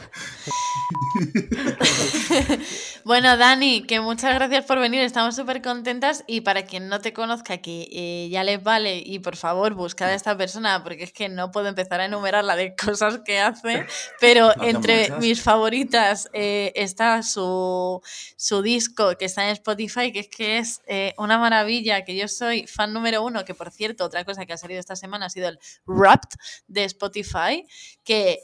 Bueno, 3.06 3.36
Dani, 3.36 3.82
que 3.82 4.00
muchas 4.00 4.34
gracias 4.34 4.64
por 4.64 4.80
venir, 4.80 5.00
estamos 5.02 5.36
súper 5.36 5.62
contentas 5.62 6.24
y 6.26 6.40
para 6.40 6.64
quien 6.64 6.88
no 6.88 6.98
te 7.00 7.12
conozca, 7.12 7.58
que 7.58 7.86
eh, 7.92 8.28
ya 8.32 8.42
les 8.42 8.60
vale 8.60 8.96
y 8.98 9.20
por 9.20 9.36
favor 9.36 9.74
buscad 9.74 10.08
a 10.08 10.14
esta 10.14 10.36
persona 10.36 10.82
porque 10.82 11.04
es 11.04 11.12
que 11.12 11.28
no 11.28 11.52
puedo 11.52 11.68
empezar 11.68 12.00
a 12.00 12.06
enumerar 12.06 12.42
la 12.42 12.56
de 12.56 12.74
cosas 12.84 13.20
que 13.24 13.38
hace, 13.38 13.86
pero 14.18 14.50
entre 14.60 15.02
muchas. 15.02 15.18
mis 15.20 15.40
favoritas 15.40 16.28
eh, 16.32 16.72
está 16.74 17.22
su, 17.22 18.02
su 18.36 18.60
disco 18.62 19.16
que 19.16 19.26
está 19.26 19.44
en 19.44 19.50
Spotify, 19.50 20.10
que 20.10 20.18
es 20.18 20.28
que 20.28 20.58
es 20.58 20.82
eh, 20.88 21.14
una 21.16 21.38
maravilla, 21.38 22.04
que 22.04 22.16
yo 22.16 22.26
soy 22.26 22.66
fan 22.66 22.92
número 22.92 23.22
uno, 23.22 23.44
que 23.44 23.54
por 23.54 23.70
cierto, 23.70 24.04
otra 24.04 24.24
cosa 24.24 24.46
que 24.46 24.52
ha 24.52 24.58
salido 24.58 24.80
esta 24.80 24.96
semana 24.96 25.26
ha 25.26 25.30
sido 25.30 25.48
el 25.48 25.60
Wrapped 25.86 26.40
de 26.66 26.82
Spotify, 26.82 27.68
que 28.02 28.40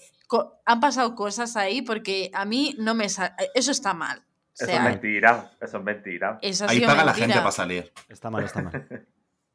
han 0.65 0.79
pasado 0.79 1.17
cosas 1.17 1.57
ahí 1.57 1.83
porque 1.83 2.31
a 2.33 2.45
mí 2.45 2.77
no 2.79 2.95
me... 2.95 3.07
Eso 3.07 3.73
está 3.73 3.93
mal. 3.93 4.25
O 4.63 4.65
Eso 4.65 4.73
sea, 4.73 4.77
es 4.85 4.91
mentira, 4.91 5.51
eso 5.61 5.79
es 5.79 5.85
mentira. 5.85 6.39
eso 6.43 6.67
Ahí 6.69 6.81
paga 6.81 7.05
la 7.05 7.15
gente 7.15 7.35
para 7.37 7.53
salir. 7.53 7.93
está 8.09 8.31
mal, 8.31 8.45
está 8.45 8.63
mal. 8.63 9.07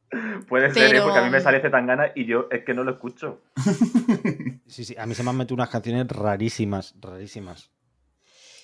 Puede 0.48 0.74
ser, 0.74 0.96
¿eh? 0.96 1.02
Porque 1.02 1.20
a 1.20 1.24
mí 1.24 1.30
me 1.30 1.42
sale 1.42 1.60
Zetangana 1.62 2.12
y 2.16 2.26
yo 2.26 2.48
es 2.52 2.64
que 2.64 2.74
no 2.74 2.84
lo 2.84 2.92
escucho. 2.92 3.42
Sí, 4.68 4.84
sí, 4.84 4.96
a 4.98 5.06
mí 5.06 5.16
se 5.16 5.24
me 5.24 5.30
han 5.30 5.38
metido 5.38 5.56
unas 5.56 5.70
canciones 5.70 6.06
rarísimas, 6.10 6.94
rarísimas. 7.00 7.72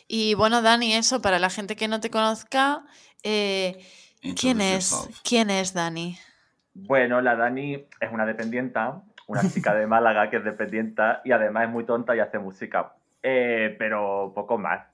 Y 0.06 0.34
bueno, 0.34 0.62
Dani, 0.62 0.94
eso, 0.96 1.22
para 1.22 1.40
la 1.40 1.50
gente 1.50 1.78
que 1.78 1.88
no 1.88 2.02
te 2.02 2.10
conozca, 2.10 2.84
eh, 3.24 3.82
¿quién 4.38 4.60
es? 4.60 4.92
yourself. 4.92 5.22
¿Quién 5.24 5.50
es 5.50 5.74
Dani? 5.74 6.18
Bueno, 6.74 7.22
la 7.22 7.38
Dani 7.38 7.76
es 8.02 8.12
una 8.12 8.26
dependienta, 8.26 9.02
una 9.28 9.50
chica 9.50 9.74
de 9.74 9.88
Málaga 9.88 10.30
que 10.30 10.38
es 10.38 10.44
dependienta 10.44 11.22
y 11.24 11.32
además 11.32 11.64
es 11.66 11.70
muy 11.70 11.86
tonta 11.86 12.14
y 12.16 12.20
hace 12.20 12.38
música. 12.38 12.96
Eh, 13.22 13.74
pero 13.80 14.34
poco 14.36 14.58
más. 14.58 14.86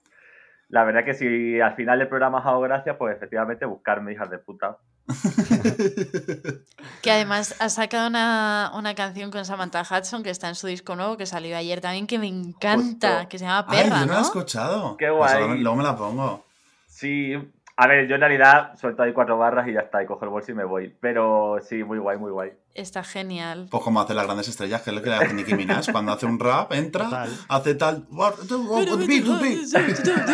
La 0.70 0.84
verdad 0.84 1.04
que 1.04 1.14
si 1.16 1.60
al 1.60 1.76
final 1.76 1.98
del 2.00 2.08
programa 2.08 2.40
os 2.40 2.46
hago 2.46 2.62
gracia, 2.62 2.98
pues 2.98 3.16
efectivamente 3.16 3.66
buscarme, 3.66 4.14
hijas 4.14 4.30
de 4.30 4.38
puta. 4.38 4.78
Que 7.02 7.12
además 7.12 7.56
ha 7.60 7.70
sacado 7.70 8.08
una, 8.10 8.72
una 8.76 8.94
canción 8.94 9.32
con 9.32 9.46
Samantha 9.46 9.82
Hudson 9.82 10.22
que 10.22 10.30
está 10.30 10.50
en 10.50 10.56
su 10.56 10.68
disco 10.68 10.96
nuevo 10.96 11.18
que 11.18 11.26
salió 11.26 11.56
ayer 11.58 11.80
también, 11.82 12.08
que 12.08 12.20
me 12.20 12.28
encanta, 12.28 13.10
Justo. 13.14 13.30
que 13.30 13.40
se 13.40 13.46
llama 13.46 13.66
Ay, 13.70 13.84
Perra, 13.84 14.00
yo 14.02 14.06
no 14.06 14.12
la 14.14 14.18
he 14.18 14.22
¿no? 14.22 14.28
escuchado. 14.28 14.98
Qué 14.98 15.08
Pues 15.08 15.18
guay. 15.38 15.60
luego 15.60 15.76
me 15.78 15.84
la 15.84 15.96
pongo. 15.96 16.46
Sí, 16.88 17.34
a 17.82 17.88
ver, 17.88 18.10
yo 18.10 18.16
en 18.16 18.20
realidad 18.22 18.78
suelto 18.78 19.04
ahí 19.04 19.14
cuatro 19.14 19.38
barras 19.38 19.66
y 19.70 19.72
ya 19.72 19.80
está, 19.80 20.04
y 20.04 20.06
cojo 20.06 20.26
el 20.26 20.30
bolso 20.32 20.52
y 20.52 20.54
me 20.54 20.66
voy. 20.66 20.94
Pero 21.00 21.60
sí, 21.62 21.82
muy 21.82 21.98
guay, 21.98 22.18
muy 22.18 22.30
guay. 22.30 22.52
Está 22.74 23.06
genial. 23.06 23.70
Pues 23.72 23.82
como 23.82 24.02
hacen 24.02 24.18
las 24.18 24.26
grandes 24.26 24.50
estrellas, 24.50 24.82
que 24.82 24.90
es 24.90 24.96
lo 24.98 25.02
que 25.02 25.14
hace 25.14 25.34
Nicki 25.34 25.54
Minaj. 25.56 25.90
Cuando 25.94 26.12
hace 26.12 26.26
un 26.26 26.38
rap, 26.40 26.74
entra, 26.74 27.06
Total. 27.06 27.30
hace 27.48 27.76
tal. 27.76 28.06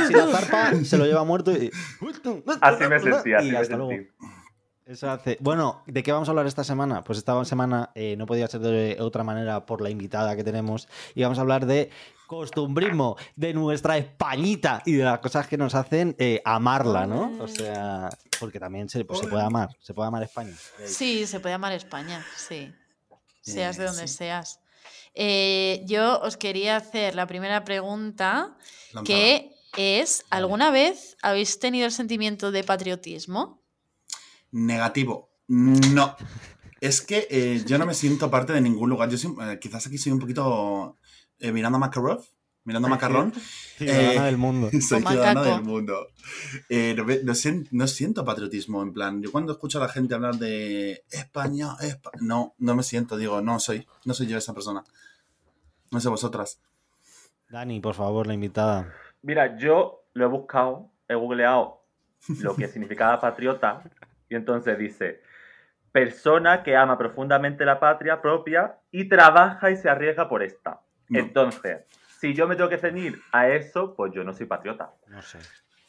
Si 0.07 0.13
la 0.13 0.27
zarpa 0.27 0.73
se 0.83 0.97
lo 0.97 1.05
lleva 1.05 1.23
muerto 1.23 1.51
y. 1.51 1.69
Así 2.61 2.83
me 2.89 2.99
sentí, 2.99 3.33
así 3.33 3.47
y 3.47 3.51
me 3.51 3.57
hasta 3.59 3.77
luego. 3.77 3.91
sentí. 3.91 4.09
Eso 4.85 5.09
hace. 5.09 5.37
Bueno, 5.39 5.81
¿de 5.87 6.03
qué 6.03 6.11
vamos 6.11 6.27
a 6.27 6.31
hablar 6.31 6.45
esta 6.45 6.63
semana? 6.63 7.03
Pues 7.03 7.17
esta 7.19 7.43
semana 7.45 7.91
eh, 7.95 8.15
no 8.17 8.25
podía 8.25 8.47
ser 8.47 8.61
de 8.61 8.97
otra 8.99 9.23
manera 9.23 9.65
por 9.67 9.81
la 9.81 9.89
invitada 9.91 10.35
que 10.35 10.43
tenemos. 10.43 10.87
Y 11.15 11.23
vamos 11.23 11.37
a 11.39 11.41
hablar 11.41 11.65
de 11.65 11.89
costumbrismo, 12.27 13.15
de 13.35 13.53
nuestra 13.53 13.97
Españita 13.97 14.81
y 14.85 14.93
de 14.93 15.03
las 15.03 15.19
cosas 15.19 15.47
que 15.47 15.57
nos 15.57 15.75
hacen 15.75 16.15
eh, 16.19 16.41
amarla, 16.45 17.05
¿no? 17.05 17.31
O 17.39 17.47
sea, 17.47 18.09
porque 18.39 18.59
también 18.59 18.89
se, 18.89 19.05
pues, 19.05 19.19
se 19.19 19.27
puede 19.27 19.43
amar, 19.43 19.75
se 19.81 19.93
puede 19.93 20.07
amar 20.07 20.23
España. 20.23 20.53
Sí, 20.85 21.25
se 21.27 21.39
puede 21.39 21.55
amar 21.55 21.73
España, 21.73 22.25
sí. 22.35 22.73
Seas 23.41 23.77
de 23.77 23.85
donde 23.85 24.07
sí. 24.07 24.15
seas. 24.17 24.59
Eh, 25.13 25.83
yo 25.85 26.19
os 26.21 26.35
quería 26.35 26.75
hacer 26.77 27.15
la 27.15 27.27
primera 27.27 27.63
pregunta, 27.63 28.57
que 29.05 29.51
es, 29.77 30.25
¿alguna 30.29 30.71
vez 30.71 31.15
habéis 31.21 31.59
tenido 31.59 31.85
el 31.85 31.91
sentimiento 31.91 32.51
de 32.51 32.63
patriotismo? 32.63 33.61
Negativo. 34.51 35.29
No. 35.47 36.15
Es 36.81 37.01
que 37.01 37.27
eh, 37.29 37.63
yo 37.65 37.77
no 37.77 37.85
me 37.85 37.93
siento 37.93 38.29
parte 38.29 38.53
de 38.53 38.61
ningún 38.61 38.89
lugar. 38.89 39.09
Yo 39.09 39.17
soy- 39.17 39.35
eh, 39.41 39.59
quizás 39.59 39.87
aquí 39.87 39.97
soy 39.97 40.11
un 40.11 40.19
poquito 40.19 40.97
eh, 41.39 41.51
mirando 41.51 41.77
a 41.77 41.79
Makarov, 41.79 42.23
mirando 42.63 42.87
a 42.87 42.91
Macarrón. 42.91 43.33
Ciudadana 43.33 44.13
Eh, 44.13 44.25
del 44.25 44.37
mundo. 44.37 44.69
Soy 44.81 45.01
macaco. 45.01 45.43
del 45.43 45.61
mundo. 45.63 46.07
Eh, 46.69 46.95
no, 47.71 47.87
siento 47.87 48.23
patriotismo, 48.25 48.81
en 48.81 48.93
plan, 48.93 49.21
yo 49.21 49.31
cuando 49.31 49.51
escucho 49.53 49.77
a 49.77 49.87
la 49.87 49.89
gente 49.93 50.15
hablar 50.15 50.35
de 50.35 51.03
España, 51.11 51.75
Espa- 51.81 52.11
no, 52.21 52.55
no 52.57 52.75
me 52.75 52.83
siento, 52.83 53.17
digo, 53.17 53.41
no 53.41 53.59
soy, 53.59 53.85
no 54.05 54.13
soy 54.13 54.27
yo 54.27 54.37
esa 54.37 54.53
persona. 54.53 54.83
No 55.91 55.99
sé 55.99 56.09
vosotras. 56.09 56.59
Dani, 57.49 57.79
por 57.79 57.93
favor, 57.93 58.25
la 58.27 58.33
invitada. 58.33 58.91
Mira, 59.21 59.57
yo 59.57 60.03
lo 60.13 60.25
he 60.25 60.27
buscado, 60.27 60.89
he 61.07 61.13
googleado 61.15 61.83
lo 62.39 62.55
que 62.55 62.67
significaba 62.67 63.19
patriota 63.21 63.83
y 64.29 64.35
entonces 64.35 64.77
dice, 64.79 65.21
persona 65.91 66.63
que 66.63 66.75
ama 66.75 66.97
profundamente 66.97 67.63
la 67.65 67.79
patria 67.79 68.21
propia 68.21 68.79
y 68.91 69.07
trabaja 69.07 69.69
y 69.69 69.77
se 69.77 69.89
arriesga 69.89 70.27
por 70.27 70.41
esta. 70.41 70.81
No. 71.09 71.19
Entonces, 71.19 71.85
si 72.19 72.33
yo 72.33 72.47
me 72.47 72.55
tengo 72.55 72.69
que 72.69 72.77
ceñir 72.77 73.21
a 73.31 73.49
eso, 73.49 73.95
pues 73.95 74.11
yo 74.13 74.23
no 74.23 74.33
soy 74.33 74.45
patriota. 74.45 74.93
No 75.07 75.21
sé. 75.21 75.39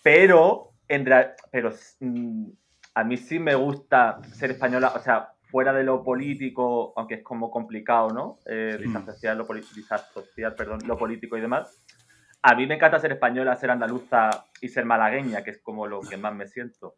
Pero, 0.02 0.72
en 0.88 1.04
pero 1.50 1.72
mm, 2.00 2.48
a 2.94 3.04
mí 3.04 3.16
sí 3.16 3.38
me 3.38 3.54
gusta 3.54 4.20
ser 4.32 4.52
española, 4.52 4.92
o 4.94 5.00
sea, 5.00 5.32
fuera 5.50 5.72
de 5.72 5.84
lo 5.84 6.02
político, 6.02 6.92
aunque 6.96 7.14
es 7.14 7.22
como 7.22 7.50
complicado, 7.50 8.10
¿no? 8.10 8.38
Eh, 8.46 8.76
Sí. 8.78 8.84
disasociar, 8.86 9.36
lo, 9.36 9.46
disasociar, 9.74 10.54
perdón, 10.54 10.80
lo 10.86 10.96
político 10.96 11.36
y 11.36 11.40
demás. 11.40 11.82
A 12.42 12.54
mí 12.54 12.66
me 12.66 12.74
encanta 12.74 12.98
ser 13.00 13.12
española, 13.12 13.56
ser 13.56 13.70
andaluza 13.70 14.46
y 14.60 14.68
ser 14.68 14.84
malagueña, 14.84 15.42
que 15.42 15.50
es 15.50 15.60
como 15.62 15.86
lo 15.86 16.00
que 16.00 16.16
más 16.16 16.34
me 16.34 16.46
siento. 16.46 16.94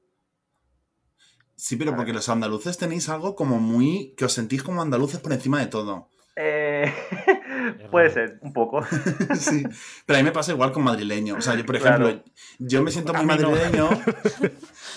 Sí, 1.55 1.77
pero 1.77 1.97
porque 1.97 2.13
los 2.13 2.29
andaluces 2.29 2.79
tenéis 2.79 3.09
algo 3.09 3.35
como 3.35 3.59
muy, 3.59 4.15
que 4.17 4.25
os 4.25 4.33
sentís 4.33 4.63
como 4.63 4.81
andaluces 4.81 5.21
por 5.21 5.33
encima 5.33 5.59
de 5.59 5.67
todo. 5.67 6.09
Eh, 6.37 6.85
puede 7.91 8.11
ser, 8.11 8.39
un 8.43 8.53
poco. 8.53 8.83
Sí. 9.39 9.65
Pero 10.07 10.17
a 10.19 10.23
mí 10.23 10.25
me 10.25 10.33
pasa 10.33 10.53
igual 10.53 10.73
con 10.73 10.83
madrileño. 10.85 11.37
O 11.37 11.41
sea, 11.41 11.55
yo, 11.55 11.65
por 11.67 11.79
Claro. 11.79 12.09
ejemplo, 12.09 12.33
yo 12.59 12.83
me 12.83 12.91
siento 12.91 13.13
muy 13.15 13.27
no. 13.27 13.29
madrileño. 13.51 13.89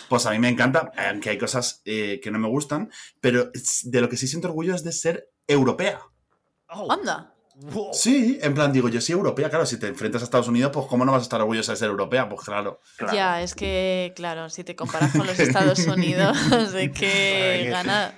Pues 0.09 0.25
a 0.25 0.31
mí 0.31 0.39
me 0.39 0.49
encanta, 0.49 0.91
aunque 1.09 1.29
hay 1.29 1.37
cosas 1.37 1.81
eh, 1.85 2.19
que 2.21 2.31
no 2.31 2.37
me 2.39 2.49
gustan, 2.49 2.91
pero 3.21 3.49
de 3.83 4.01
lo 4.01 4.09
que 4.09 4.17
sí 4.17 4.27
siento 4.27 4.49
orgullo 4.49 4.75
es 4.75 4.83
de 4.83 4.91
ser 4.91 5.29
europea. 5.47 6.01
Anda. 6.67 7.33
Sí, 7.93 8.39
en 8.41 8.53
plan, 8.53 8.71
digo, 8.71 8.89
yo 8.89 9.01
soy 9.01 9.13
europea, 9.13 9.49
claro, 9.49 9.65
si 9.65 9.77
te 9.77 9.87
enfrentas 9.87 10.21
a 10.21 10.25
Estados 10.25 10.47
Unidos, 10.47 10.71
pues 10.73 10.85
¿cómo 10.87 11.05
no 11.05 11.11
vas 11.11 11.21
a 11.21 11.23
estar 11.23 11.41
orgullosa 11.41 11.73
de 11.73 11.77
ser 11.77 11.89
europea? 11.89 12.27
Pues 12.27 12.41
claro. 12.41 12.79
Claro. 12.97 13.13
Ya, 13.13 13.41
es 13.41 13.55
que, 13.55 14.13
claro, 14.15 14.49
si 14.49 14.63
te 14.63 14.75
comparas 14.75 15.11
con 15.11 15.27
los 15.27 15.39
Estados 15.39 15.85
Unidos, 15.87 16.37
de 16.73 16.91
que 16.91 17.67
gana... 17.71 18.15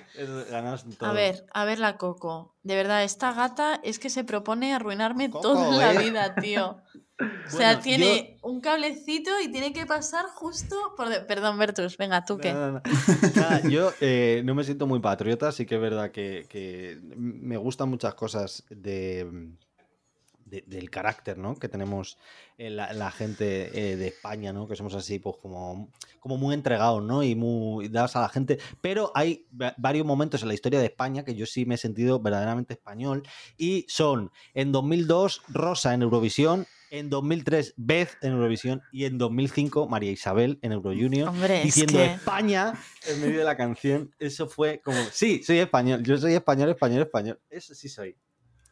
Ganas 0.50 0.84
todo. 0.96 1.10
A 1.10 1.12
ver, 1.12 1.44
a 1.52 1.64
ver 1.64 1.80
la 1.80 1.96
Coco. 1.96 2.54
De 2.62 2.76
verdad, 2.76 3.02
esta 3.02 3.32
gata 3.32 3.80
es 3.82 3.98
que 3.98 4.10
se 4.10 4.22
propone 4.22 4.72
arruinarme 4.72 5.28
Coco, 5.28 5.42
toda 5.42 5.76
la 5.76 5.92
¿eh? 5.94 5.98
vida, 5.98 6.34
tío. 6.36 6.76
O 7.46 7.50
sea, 7.50 7.68
Bueno, 7.74 7.80
tiene 7.82 8.38
un 8.42 8.60
cablecito 8.60 9.30
y 9.40 9.48
tiene 9.48 9.72
que 9.72 9.86
pasar 9.86 10.24
justo 10.34 10.76
por... 10.96 11.08
de- 11.08 11.20
Perdón, 11.20 11.58
Bertus, 11.58 11.96
venga, 11.96 12.24
¿tú 12.24 12.38
qué? 12.38 12.52
No, 12.52 12.72
no, 12.72 12.72
no. 12.72 12.82
Nada, 13.36 13.60
yo 13.68 13.92
eh, 14.00 14.42
no 14.44 14.54
me 14.56 14.64
siento 14.64 14.86
muy 14.88 14.98
patriota, 14.98 15.52
sí 15.52 15.64
que 15.64 15.76
es 15.76 15.80
verdad 15.80 16.10
que, 16.10 16.46
que 16.48 16.98
me 17.16 17.56
gustan 17.56 17.88
muchas 17.88 18.14
cosas 18.14 18.64
de, 18.68 19.52
de- 20.44 20.64
del 20.66 20.90
carácter 20.90 21.38
¿no? 21.38 21.54
que 21.56 21.68
tenemos 21.68 22.18
en 22.58 22.74
la, 22.76 22.92
la 22.92 23.12
gente 23.12 23.92
eh, 23.92 23.96
de 23.96 24.08
España, 24.08 24.52
¿no? 24.52 24.66
que 24.66 24.74
somos 24.74 24.94
así 24.96 25.20
pues 25.20 25.36
como, 25.40 25.92
como 26.18 26.36
muy 26.36 26.52
entregados 26.54 27.00
¿no? 27.02 27.22
y 27.22 27.36
muy 27.36 27.88
dados 27.88 28.16
a 28.16 28.22
la 28.22 28.28
gente, 28.28 28.58
pero 28.80 29.12
hay 29.14 29.46
va- 29.60 29.74
varios 29.78 30.04
momentos 30.04 30.42
en 30.42 30.48
la 30.48 30.54
historia 30.54 30.80
de 30.80 30.86
España 30.86 31.24
que 31.24 31.36
yo 31.36 31.46
sí 31.46 31.64
me 31.64 31.76
he 31.76 31.78
sentido 31.78 32.18
verdaderamente 32.18 32.74
español 32.74 33.22
y 33.56 33.86
son 33.88 34.32
en 34.52 34.72
2002 34.72 35.42
Rosa 35.48 35.94
en 35.94 36.02
Eurovisión, 36.02 36.66
en 36.90 37.10
2003 37.10 37.74
Beth 37.76 38.16
en 38.22 38.32
Eurovisión 38.32 38.82
y 38.92 39.04
en 39.04 39.18
2005 39.18 39.88
María 39.88 40.10
Isabel 40.10 40.58
en 40.62 40.72
Eurojunior 40.72 41.28
Hombre, 41.28 41.58
es 41.58 41.64
diciendo 41.64 41.94
que... 41.94 42.04
España 42.04 42.74
en 43.06 43.20
medio 43.20 43.38
de 43.38 43.44
la 43.44 43.56
canción. 43.56 44.14
Eso 44.18 44.48
fue 44.48 44.80
como, 44.80 44.98
sí, 45.12 45.42
soy 45.42 45.58
español, 45.58 46.02
yo 46.02 46.16
soy 46.16 46.34
español, 46.34 46.70
español, 46.70 47.02
español. 47.02 47.40
Eso 47.50 47.74
sí 47.74 47.88
soy. 47.88 48.16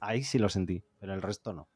Ahí 0.01 0.23
sí 0.23 0.39
lo 0.39 0.49
sentí, 0.49 0.83
pero 0.99 1.15
el 1.15 1.23
resto 1.23 1.53
no. 1.53 1.69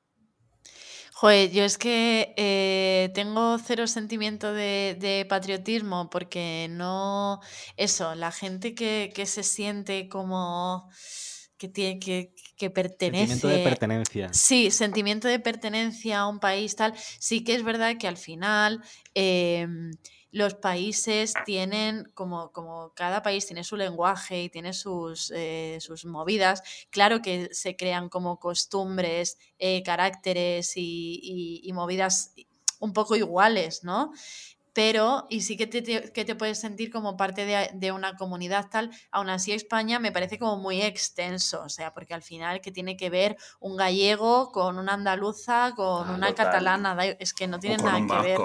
Joder, 1.19 1.51
yo 1.51 1.65
es 1.65 1.79
que 1.79 2.35
eh, 2.37 3.11
tengo 3.15 3.57
cero 3.59 3.87
sentimiento 3.87 4.53
de, 4.53 4.99
de 5.01 5.25
patriotismo 5.27 6.11
porque 6.11 6.69
no. 6.71 7.41
Eso, 7.79 8.15
la 8.15 8.33
gente 8.33 8.75
que, 8.75 9.11
que 9.15 9.25
se 9.25 9.43
siente 9.43 10.11
como. 10.11 10.91
Que 11.59 11.69
tiene 11.69 11.99
que, 11.99 12.35
que 12.57 12.71
pertenece. 12.71 13.27
Sentimiento 13.27 13.49
de 13.49 13.59
pertenencia. 13.61 14.33
Sí, 14.33 14.71
sentimiento 14.71 15.29
de 15.29 15.39
pertenencia 15.39 16.21
a 16.21 16.29
un 16.29 16.39
país, 16.41 16.77
tal. 16.77 16.95
Sí 17.19 17.45
que 17.45 17.55
es 17.55 17.63
verdad 17.65 17.97
que 17.99 18.09
al 18.09 18.17
final 18.17 18.83
em, 19.15 19.91
los 20.31 20.55
países 20.55 21.33
tienen, 21.47 22.11
como, 22.15 22.53
como 22.53 22.93
cada 22.95 23.23
país 23.23 23.47
tiene 23.47 23.65
su 23.65 23.77
lenguaje 23.77 24.43
y 24.43 24.49
tiene 24.51 24.73
sus, 24.75 25.33
eh, 25.35 25.79
sus 25.81 26.05
movidas, 26.05 26.63
claro 26.91 27.23
que 27.23 27.49
se 27.53 27.75
crean 27.77 28.09
como 28.11 28.39
costumbres, 28.39 29.39
eh, 29.59 29.83
caracteres 29.83 30.77
y, 30.77 31.21
y- 31.23 31.61
y 31.65 31.73
movidas 31.73 32.35
un 32.79 32.93
poco 32.93 33.17
iguales, 33.17 33.83
¿no? 33.85 34.13
Pero, 34.77 35.27
y 35.31 35.41
sí 35.41 35.57
que 35.57 35.67
te, 35.67 35.81
te- 35.81 36.13
que 36.13 36.25
te 36.27 36.35
puedes 36.35 36.61
sentir 36.61 36.91
como 36.91 37.17
parte 37.17 37.47
de, 37.47 37.71
de 37.73 37.93
una 37.93 38.15
comunidad 38.17 38.67
tal, 38.71 38.91
aún 39.11 39.31
así 39.31 39.53
España 39.53 39.99
me 39.99 40.13
parece 40.13 40.39
como 40.39 40.59
muy 40.59 40.83
extenso, 40.83 41.63
o 41.63 41.71
sea, 41.71 41.95
porque 41.95 42.13
al 42.13 42.23
final 42.23 42.61
que 42.61 42.71
tiene 42.73 42.95
que 42.99 43.09
ver 43.09 43.37
un 43.59 43.77
gallego 43.79 44.53
con 44.53 44.79
una 44.79 44.93
andaluza, 44.93 45.73
con 45.75 46.11
Ah, 46.11 46.15
una 46.15 46.29
total. 46.29 46.47
catalana, 46.53 47.05
es 47.19 47.33
que 47.33 47.47
no 47.49 47.59
tiene 47.59 47.79
nada 47.79 48.07
que 48.07 48.21
ver. 48.29 48.39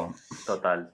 Total. 0.45 0.93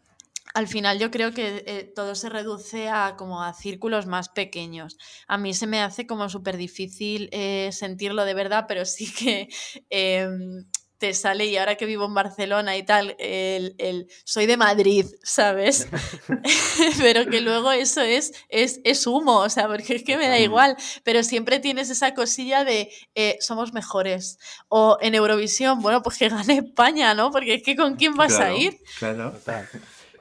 Al 0.54 0.68
final 0.68 0.98
yo 0.98 1.12
creo 1.12 1.34
que 1.34 1.64
eh, 1.68 1.92
todo 1.96 2.16
se 2.16 2.30
reduce 2.30 2.90
a 2.90 3.16
como 3.16 3.44
a 3.44 3.54
círculos 3.54 4.08
más 4.08 4.30
pequeños. 4.30 4.98
A 5.28 5.38
mí 5.38 5.54
se 5.54 5.68
me 5.68 5.82
hace 5.82 6.08
como 6.08 6.30
súper 6.30 6.58
difícil 6.58 7.30
eh, 7.32 7.70
sentirlo 7.74 8.26
de 8.26 8.34
verdad, 8.34 8.66
pero 8.68 8.84
sí 8.86 9.14
que 9.14 9.50
em, 9.92 10.66
te 10.98 11.14
sale 11.14 11.46
y 11.46 11.58
ahora 11.58 11.76
que 11.76 11.86
vivo 11.86 12.06
en 12.06 12.14
Barcelona 12.14 12.76
y 12.78 12.84
tal, 12.84 13.16
el, 13.20 13.76
el 13.78 14.08
soy 14.24 14.46
de 14.46 14.58
Madrid, 14.58 15.06
¿sabes? 15.24 15.88
pero 17.00 17.30
que 17.30 17.42
luego 17.42 17.72
eso 17.72 18.02
es, 18.02 18.34
es, 18.50 18.80
es 18.84 19.06
humo, 19.08 19.38
o 19.40 19.50
sea, 19.50 19.68
porque 19.68 19.96
es 19.96 20.04
que 20.04 20.18
me 20.18 20.28
da 20.28 20.40
igual, 20.40 20.76
pero 21.04 21.24
siempre 21.24 21.60
tienes 21.60 21.90
esa 21.90 22.14
cosilla 22.14 22.64
de 22.64 22.92
eh, 23.16 23.38
somos 23.40 23.74
mejores. 23.74 24.40
O 24.68 24.98
en 25.02 25.16
Eurovisión, 25.16 25.82
bueno, 25.82 26.02
pues 26.02 26.18
que 26.18 26.30
gane 26.30 26.58
España, 26.58 27.14
¿no? 27.14 27.32
Porque 27.32 27.56
es 27.56 27.64
que 27.64 27.76
con 27.76 27.96
quién 27.96 28.16
vas 28.16 28.40
a 28.40 28.54
ir. 28.54 28.78
Claro. 29.00 29.34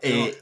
Eh, 0.03 0.37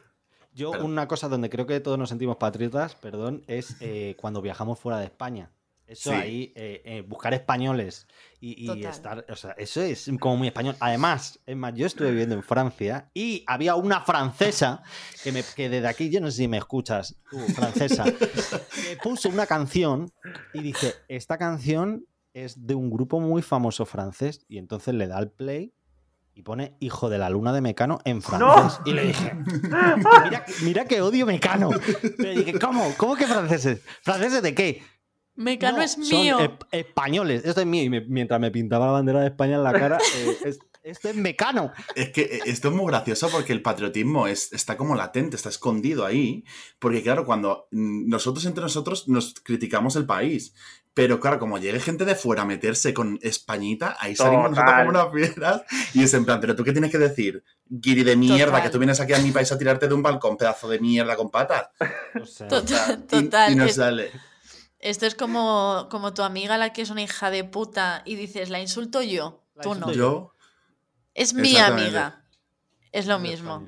Yo, 0.53 0.73
Perdón. 0.73 0.93
una 0.93 1.09
cosa 1.09 1.29
donde 1.29 1.51
creo 1.51 1.67
que 1.67 1.81
todos 1.81 1.99
nos 1.99 2.09
sentimos 2.09 2.37
patriotas, 2.37 2.95
perdón, 2.95 3.45
es 3.47 3.77
eh, 3.81 4.17
cuando 4.21 4.43
viajamos 4.43 4.79
fuera 4.79 4.99
de 4.99 5.07
España. 5.07 5.51
Eso 5.87 6.11
Sí. 6.11 6.17
ahí, 6.17 6.53
eh, 6.57 6.81
eh, 6.85 7.01
buscar 7.07 7.35
españoles 7.35 8.07
y, 8.41 8.71
estar, 8.87 9.25
o 9.29 9.37
sea, 9.37 9.51
eso 9.53 9.83
es 9.83 10.11
como 10.19 10.37
muy 10.39 10.49
español. 10.49 10.77
Además, 10.81 11.41
es 11.45 11.57
más, 11.57 11.75
yo 11.75 11.87
estuve 11.87 12.11
viviendo 12.11 12.35
en 12.35 12.43
Francia 12.43 13.11
y 13.13 13.45
había 13.47 13.75
una 13.75 14.01
francesa 14.01 14.83
que, 15.23 15.31
me, 15.33 15.43
que 15.55 15.69
desde 15.69 15.87
aquí, 15.89 16.09
yo 16.11 16.21
no 16.21 16.31
sé 16.31 16.39
si 16.39 16.49
me 16.49 16.57
escuchas, 16.59 17.17
tú, 17.31 17.39
francesa, 17.55 18.05
que 18.05 18.97
puso 19.03 19.29
una 19.29 19.47
canción 19.47 20.11
y 20.55 20.63
dice, 20.63 20.95
esta 21.09 21.37
canción 21.37 22.07
es 22.33 22.67
de 22.67 22.75
un 22.75 22.91
grupo 22.91 23.21
muy 23.21 23.43
famoso 23.43 23.85
francés 23.87 24.45
y 24.49 24.57
entonces 24.59 24.95
le 24.95 25.07
da 25.07 25.19
al 25.19 25.31
play 25.31 25.75
y 26.37 26.43
pone 26.43 26.77
Hijo 26.81 27.11
de 27.11 27.19
la 27.19 27.31
Luna 27.31 27.53
de 27.53 27.61
Mecano 27.61 28.01
en 28.05 28.21
francés. 28.21 28.81
Y 28.87 28.93
le 28.93 29.05
dije, 29.07 29.35
mira, 30.25 30.45
que- 30.45 30.53
mira 30.65 30.85
que 30.87 31.01
odio 31.01 31.27
Mecano. 31.27 31.71
Pero 32.17 32.31
dije, 32.41 32.59
¿cómo? 32.59 32.93
¿Cómo 32.97 33.15
que 33.17 33.27
franceses? 33.27 33.83
¿Franceses 34.03 34.43
de 34.43 34.55
qué? 34.55 34.83
Mecano 35.37 35.79
No, 35.79 35.83
es 35.83 35.93
son 35.93 36.03
mío. 36.03 36.39
ep- 36.39 36.67
españoles. 36.71 37.43
Esto 37.45 37.61
es 37.61 37.67
mío. 37.67 37.83
Y 37.85 37.91
me- 37.91 38.01
mientras 38.03 38.41
me 38.41 38.51
pintaba 38.51 38.87
la 38.87 38.93
bandera 38.93 39.21
de 39.21 39.27
España 39.29 39.57
en 39.57 39.65
la 39.65 39.73
cara, 39.73 39.99
eh, 40.19 40.37
es- 40.45 40.59
Esto 40.83 41.09
es 41.09 41.17
mecano. 41.17 41.73
Es 41.95 42.11
que 42.11 42.23
eh, 42.23 42.41
esto 42.45 42.69
es 42.69 42.75
muy 42.75 42.87
gracioso 42.89 43.31
porque 43.31 43.55
el 43.55 43.63
patriotismo 43.63 44.27
es, 44.27 44.53
está 44.53 44.77
como 44.77 44.95
latente, 44.95 45.35
está 45.35 45.49
escondido 45.49 46.05
ahí. 46.05 46.45
Porque 46.79 47.03
claro, 47.03 47.25
cuando 47.25 47.69
mm, 47.71 48.07
nosotros 48.09 48.45
entre 48.45 48.63
nosotros 48.63 49.09
nos 49.09 49.33
criticamos 49.43 49.97
el 49.97 50.05
país, 50.05 50.55
pero 50.93 51.19
claro, 51.21 51.39
como 51.41 51.59
llegue 51.59 51.81
gente 51.81 52.05
de 52.05 52.15
fuera 52.15 52.43
a 52.43 52.45
meterse 52.45 52.93
con 52.93 53.19
Españita, 53.23 53.97
ahí 53.99 54.15
salimos 54.15 54.51
nosotros 54.51 54.75
como 54.77 54.91
unas 54.91 55.07
piedras 55.07 55.63
y 55.95 56.03
es 56.05 56.13
en 56.15 56.25
plan, 56.27 56.39
pero 56.41 56.55
tú 56.55 56.63
qué 56.65 56.73
tienes 56.73 56.93
que 56.93 56.99
decir, 56.99 57.43
guiri 57.67 58.05
de 58.05 58.15
mierda, 58.17 58.45
Total. 58.53 58.63
que 58.63 58.69
tú 58.71 58.79
vienes 58.79 59.01
aquí 59.01 59.15
a 59.15 59.19
mi 59.19 59.31
país 59.33 59.51
a 59.51 59.59
tirarte 59.59 59.89
de 59.89 59.95
un 59.95 60.03
balcón, 60.03 60.37
pedazo 60.37 60.69
de 60.69 60.79
mierda 60.81 61.17
con 61.17 61.31
patas. 61.31 61.69
O 62.23 62.27
sea, 62.27 62.47
Total, 62.47 62.99
Y- 63.01 63.07
total. 63.23 63.53
Y, 63.55 63.57
nos 63.57 63.71
es- 63.71 63.77
sale. 63.77 64.11
Esto 64.85 65.07
es 65.07 65.15
como, 65.15 65.89
como 65.91 66.13
tu 66.13 66.23
amiga 66.23 66.59
la 66.59 66.75
que 66.75 66.83
es 66.83 66.91
una 66.91 67.01
hija 67.01 67.31
de 67.31 67.43
puta 67.43 68.03
y 68.05 68.17
dices, 68.17 68.51
la 68.51 68.61
insulto 68.61 69.01
yo, 69.01 69.43
La 69.55 69.63
tú 69.63 69.71
no. 69.71 69.77
insulto 69.77 69.93
Yo, 69.95 70.33
Es 71.15 71.33
mi 71.33 71.57
amiga. 71.57 72.27
Es 72.93 73.07
lo 73.07 73.19
mismo. 73.19 73.67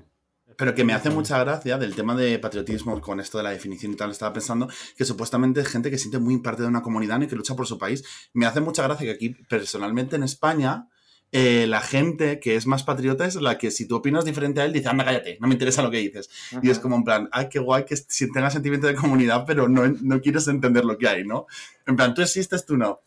Pero 0.58 0.74
que 0.74 0.84
me 0.84 0.92
hace 0.92 1.08
mucha 1.08 1.38
gracia 1.38 1.78
del 1.78 1.94
tema 1.94 2.14
de 2.14 2.38
patriotismo 2.38 3.00
con 3.00 3.18
esto 3.18 3.38
de 3.38 3.44
la 3.44 3.50
definición 3.50 3.92
y 3.92 3.96
tal. 3.96 4.10
Estaba 4.10 4.34
pensando 4.34 4.68
que 4.94 5.06
supuestamente 5.06 5.62
es 5.62 5.68
gente 5.68 5.90
que 5.90 5.96
siente 5.96 6.18
muy 6.18 6.36
parte 6.38 6.60
de 6.60 6.68
una 6.68 6.82
comunidad 6.82 7.18
y 7.22 7.26
que 7.26 7.34
lucha 7.34 7.56
por 7.56 7.66
su 7.66 7.78
país. 7.78 8.04
Me 8.34 8.44
hace 8.44 8.60
mucha 8.60 8.82
gracia 8.82 9.06
que 9.06 9.12
aquí, 9.12 9.30
personalmente 9.30 10.16
en 10.16 10.22
España, 10.22 10.86
eh, 11.32 11.66
la 11.66 11.80
gente 11.80 12.40
que 12.40 12.56
es 12.56 12.66
más 12.66 12.82
patriota 12.84 13.26
es 13.26 13.34
la 13.36 13.58
que 13.58 13.70
si 13.70 13.86
tú 13.86 13.96
opinas 13.96 14.24
diferente 14.24 14.60
a 14.60 14.64
él, 14.64 14.72
dice, 14.72 14.88
anda, 14.88 15.04
cállate, 15.04 15.38
no 15.40 15.48
me 15.48 15.54
interesa 15.54 15.82
lo 15.82 15.90
que 15.90 15.98
dices. 15.98 16.30
Y 16.62 16.70
es 16.70 16.78
como 16.78 16.96
en 16.96 17.04
plan, 17.04 17.28
ay, 17.32 17.48
qué 17.50 17.58
guay 17.58 17.84
que 17.84 17.96
si 17.96 18.30
tengas 18.32 18.52
sentimiento 18.54 18.86
de 18.86 18.94
comunidad, 18.94 19.44
pero 19.46 19.68
no, 19.68 19.86
no 19.86 20.20
quieres 20.20 20.48
entender 20.48 20.84
lo 20.84 20.96
que 20.96 21.08
hay, 21.08 21.24
¿no? 21.24 21.46
En 21.86 21.96
plan, 21.96 22.14
tú 22.14 22.22
existes, 22.22 22.64
tú 22.64 22.76
no. 22.76 23.00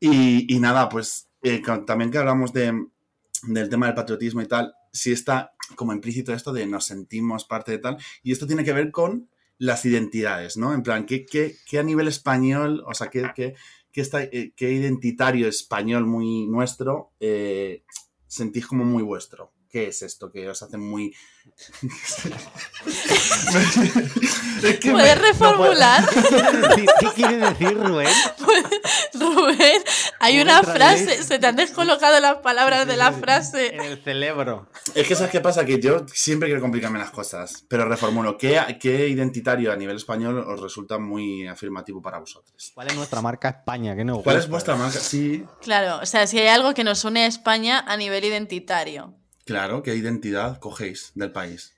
Y, 0.00 0.52
y 0.54 0.58
nada, 0.60 0.88
pues 0.88 1.28
eh, 1.42 1.60
con- 1.62 1.84
también 1.86 2.10
que 2.10 2.18
hablamos 2.18 2.52
de, 2.52 2.86
del 3.44 3.68
tema 3.68 3.86
del 3.86 3.94
patriotismo 3.94 4.40
y 4.42 4.46
tal, 4.46 4.74
sí 4.92 5.12
está 5.12 5.52
como 5.76 5.92
implícito 5.92 6.32
esto 6.32 6.52
de 6.52 6.66
nos 6.66 6.86
sentimos 6.86 7.44
parte 7.44 7.72
de 7.72 7.78
tal, 7.78 7.96
y 8.22 8.32
esto 8.32 8.46
tiene 8.46 8.64
que 8.64 8.72
ver 8.72 8.90
con 8.90 9.28
las 9.58 9.84
identidades, 9.84 10.56
¿no? 10.56 10.72
En 10.72 10.82
plan, 10.82 11.04
¿qué, 11.04 11.26
qué, 11.26 11.56
qué 11.68 11.78
a 11.80 11.82
nivel 11.82 12.06
español, 12.08 12.82
o 12.86 12.94
sea, 12.94 13.08
qué, 13.08 13.28
qué, 13.34 13.54
qué, 13.98 14.02
está, 14.02 14.22
eh, 14.22 14.52
qué 14.54 14.70
identitario 14.70 15.48
español 15.48 16.06
muy 16.06 16.46
nuestro 16.46 17.10
eh, 17.18 17.82
sentís 18.28 18.64
como 18.64 18.84
muy 18.84 19.02
vuestro? 19.02 19.50
¿Qué 19.70 19.88
es 19.88 20.00
esto 20.02 20.30
que 20.32 20.48
os 20.48 20.62
hace 20.62 20.78
muy... 20.78 21.14
Es 24.62 24.78
que 24.80 24.88
me- 24.88 24.94
¿Puedes 24.94 25.16
no 25.16 25.22
puedo- 25.22 25.22
reformular, 25.22 26.04
¿Qué 27.00 27.06
quiere 27.14 27.36
decir, 27.36 27.74
Rubén? 27.78 28.08
Rubén? 29.14 29.82
Hay 30.20 30.40
una 30.40 30.62
frase, 30.62 31.22
se 31.22 31.38
te 31.38 31.46
han 31.46 31.56
descolocado 31.56 32.18
las 32.20 32.38
palabras 32.38 32.86
de 32.86 32.96
la 32.96 33.12
frase. 33.12 33.74
En 33.74 33.82
el 33.82 34.02
cerebro. 34.02 34.68
Es 34.94 35.06
que 35.06 35.14
¿sabes 35.14 35.30
qué 35.30 35.40
pasa? 35.40 35.64
Que 35.64 35.80
yo 35.80 36.04
siempre 36.12 36.48
quiero 36.48 36.60
complicarme 36.60 36.98
las 36.98 37.10
cosas, 37.10 37.64
pero 37.68 37.88
reformulo. 37.88 38.36
¿Qué, 38.36 38.60
qué 38.80 39.08
identitario 39.08 39.72
a 39.72 39.76
nivel 39.76 39.96
español 39.96 40.38
os 40.38 40.60
resulta 40.60 40.98
muy 40.98 41.46
afirmativo 41.46 42.02
para 42.02 42.18
vosotros? 42.18 42.72
¿Cuál 42.74 42.88
es 42.88 42.96
nuestra 42.96 43.22
marca 43.22 43.48
España? 43.48 43.94
¿Qué 43.94 44.04
¿Cuál 44.24 44.36
es 44.38 44.48
vuestra 44.48 44.74
marca? 44.76 44.98
Sí, 44.98 45.44
Claro, 45.60 46.00
o 46.02 46.06
sea, 46.06 46.26
si 46.26 46.38
hay 46.38 46.48
algo 46.48 46.74
que 46.74 46.84
nos 46.84 47.04
une 47.04 47.24
a 47.24 47.26
España 47.26 47.84
a 47.86 47.96
nivel 47.96 48.24
identitario. 48.24 49.14
Claro, 49.48 49.82
¿qué 49.82 49.94
identidad 49.96 50.58
cogéis 50.60 51.12
del 51.14 51.32
país? 51.32 51.74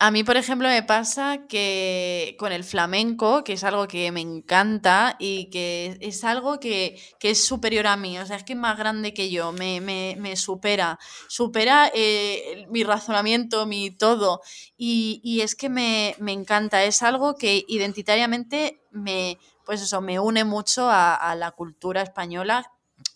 A 0.00 0.12
mí, 0.12 0.22
por 0.22 0.36
ejemplo, 0.36 0.68
me 0.68 0.84
pasa 0.84 1.46
que 1.48 2.36
con 2.38 2.52
el 2.52 2.62
flamenco, 2.62 3.42
que 3.42 3.54
es 3.54 3.64
algo 3.64 3.88
que 3.88 4.12
me 4.12 4.20
encanta 4.20 5.16
y 5.18 5.50
que 5.50 5.98
es 6.00 6.22
algo 6.22 6.60
que, 6.60 7.00
que 7.18 7.30
es 7.30 7.44
superior 7.44 7.88
a 7.88 7.96
mí, 7.96 8.16
o 8.16 8.24
sea, 8.24 8.36
es 8.36 8.44
que 8.44 8.52
es 8.52 8.58
más 8.60 8.78
grande 8.78 9.12
que 9.12 9.28
yo, 9.28 9.50
me, 9.50 9.80
me- 9.80 10.36
supera, 10.36 11.00
supera 11.28 11.90
eh, 11.92 12.66
mi 12.70 12.84
razonamiento, 12.84 13.66
mi 13.66 13.90
todo. 13.90 14.40
Y, 14.76 15.20
y 15.24 15.40
es 15.40 15.56
que 15.56 15.68
me, 15.68 16.14
me 16.20 16.32
encanta, 16.32 16.84
es 16.84 17.02
algo 17.02 17.34
que 17.34 17.64
identitariamente 17.66 18.80
me, 18.92 19.36
pues 19.66 19.82
eso, 19.82 20.00
me 20.00 20.20
une 20.20 20.44
mucho 20.44 20.88
a, 20.88 21.16
a 21.16 21.34
la 21.34 21.50
cultura 21.50 22.02
española, 22.02 22.70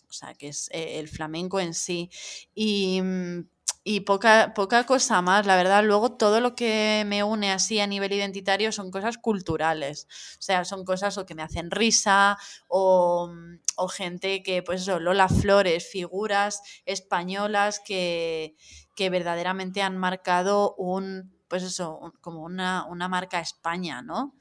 o 0.09 0.11
sea, 0.11 0.33
que 0.33 0.49
es 0.49 0.69
eh, 0.73 0.99
el 0.99 1.07
flamenco 1.07 1.61
en 1.61 1.73
sí. 1.73 2.09
Y, 2.53 3.01
mm, 3.01 3.47
y 3.85 4.01
poca, 4.01 4.53
poca 4.55 4.85
cosa 4.85 5.21
más, 5.21 5.45
la 5.45 5.55
verdad. 5.57 5.83
Luego 5.83 6.13
todo 6.13 6.39
lo 6.39 6.55
que 6.55 7.03
me 7.05 7.23
une 7.23 7.51
así 7.51 7.79
a 7.79 7.87
nivel 7.87 8.13
identitario 8.13 8.71
son 8.71 8.91
cosas 8.91 9.17
culturales. 9.17 10.07
O 10.39 10.41
sea, 10.41 10.63
son 10.65 10.85
cosas 10.85 11.17
o 11.17 11.25
que 11.25 11.35
me 11.35 11.43
hacen 11.43 11.69
risa 11.69 12.37
o, 12.67 13.27
mm, 13.27 13.59
o 13.77 13.87
gente 13.89 14.41
que, 14.43 14.63
pues 14.63 14.81
eso, 14.81 14.99
Lola 14.99 15.27
Flores, 15.27 15.87
figuras 15.89 16.61
españolas 16.85 17.81
que, 17.85 18.55
que 18.95 19.09
verdaderamente 19.09 19.81
han 19.81 19.97
marcado 19.97 20.75
un, 20.75 21.33
pues 21.49 21.63
eso, 21.63 22.13
como 22.21 22.43
una, 22.43 22.85
una 22.85 23.09
marca 23.09 23.39
España, 23.41 24.01
¿no? 24.01 24.33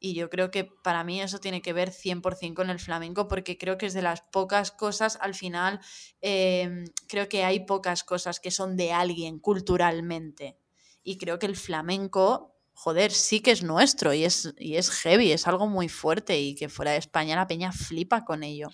Y 0.00 0.14
yo 0.14 0.30
creo 0.30 0.50
que 0.50 0.64
para 0.64 1.02
mí 1.02 1.20
eso 1.20 1.38
tiene 1.40 1.60
que 1.60 1.72
ver 1.72 1.90
100% 1.90 2.54
con 2.54 2.70
el 2.70 2.78
flamenco, 2.78 3.26
porque 3.26 3.58
creo 3.58 3.78
que 3.78 3.86
es 3.86 3.94
de 3.94 4.02
las 4.02 4.20
pocas 4.20 4.70
cosas, 4.70 5.18
al 5.20 5.34
final, 5.34 5.80
eh, 6.20 6.84
creo 7.08 7.28
que 7.28 7.44
hay 7.44 7.66
pocas 7.66 8.04
cosas 8.04 8.38
que 8.38 8.50
son 8.50 8.76
de 8.76 8.92
alguien 8.92 9.38
culturalmente. 9.40 10.56
Y 11.02 11.18
creo 11.18 11.38
que 11.38 11.46
el 11.46 11.56
flamenco, 11.56 12.54
joder, 12.74 13.10
sí 13.10 13.40
que 13.40 13.50
es 13.50 13.62
nuestro 13.62 14.14
y 14.14 14.24
es, 14.24 14.54
y 14.58 14.76
es 14.76 14.90
heavy, 14.90 15.32
es 15.32 15.48
algo 15.48 15.66
muy 15.66 15.88
fuerte 15.88 16.38
y 16.38 16.54
que 16.54 16.68
fuera 16.68 16.92
de 16.92 16.98
España 16.98 17.34
la 17.34 17.48
peña 17.48 17.72
flipa 17.72 18.24
con 18.24 18.44
ello. 18.44 18.68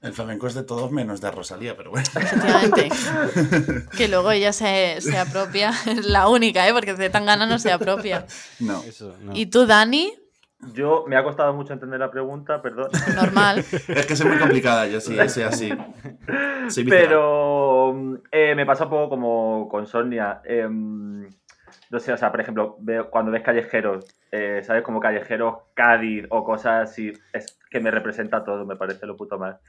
El 0.00 0.12
flamenco 0.12 0.48
es 0.48 0.54
de 0.54 0.64
todos 0.64 0.90
menos 0.90 1.20
de 1.20 1.30
Rosalía, 1.30 1.76
pero 1.76 1.90
bueno. 1.90 2.06
Efectivamente. 2.12 2.88
que 3.96 4.08
luego 4.08 4.32
ella 4.32 4.52
se, 4.52 5.00
se 5.00 5.16
apropia, 5.16 5.72
es 5.86 6.06
la 6.06 6.28
única, 6.28 6.66
¿eh? 6.66 6.72
porque 6.72 6.94
de 6.94 7.08
tan 7.08 7.24
gana 7.24 7.46
no 7.46 7.58
se 7.60 7.70
apropia. 7.70 8.26
No. 8.58 8.82
Eso, 8.82 9.16
no. 9.20 9.36
¿Y 9.36 9.46
tú, 9.46 9.64
Dani? 9.64 10.12
Yo 10.72 11.04
me 11.08 11.16
ha 11.16 11.24
costado 11.24 11.52
mucho 11.52 11.72
entender 11.72 11.98
la 11.98 12.10
pregunta, 12.10 12.62
perdón. 12.62 12.88
Normal. 13.16 13.58
Es 13.58 14.06
que 14.06 14.16
soy 14.16 14.28
muy 14.28 14.38
complicada, 14.38 14.86
yo 14.86 15.00
sí, 15.00 15.16
soy 15.28 15.42
así. 15.42 15.72
Soy. 16.68 16.84
Pero 16.84 18.20
eh, 18.30 18.54
me 18.54 18.64
pasa 18.64 18.84
un 18.84 18.90
poco 18.90 19.08
como 19.08 19.68
con 19.68 19.86
Sonia. 19.86 20.40
em, 20.44 21.28
no 21.90 21.98
sé, 21.98 22.12
o 22.12 22.16
sea, 22.16 22.30
por 22.30 22.40
ejemplo, 22.40 22.76
veo, 22.80 23.10
cuando 23.10 23.32
ves 23.32 23.42
callejeros, 23.42 24.06
eh, 24.30 24.60
¿sabes? 24.62 24.82
Como 24.82 25.00
callejeros 25.00 25.56
Cádiz 25.74 26.26
o 26.30 26.44
cosas 26.44 26.90
así, 26.90 27.12
es 27.32 27.58
que 27.68 27.80
me 27.80 27.90
representa 27.90 28.44
todo, 28.44 28.64
me 28.64 28.76
parece 28.76 29.06
lo 29.06 29.16
puto 29.16 29.38
más. 29.38 29.60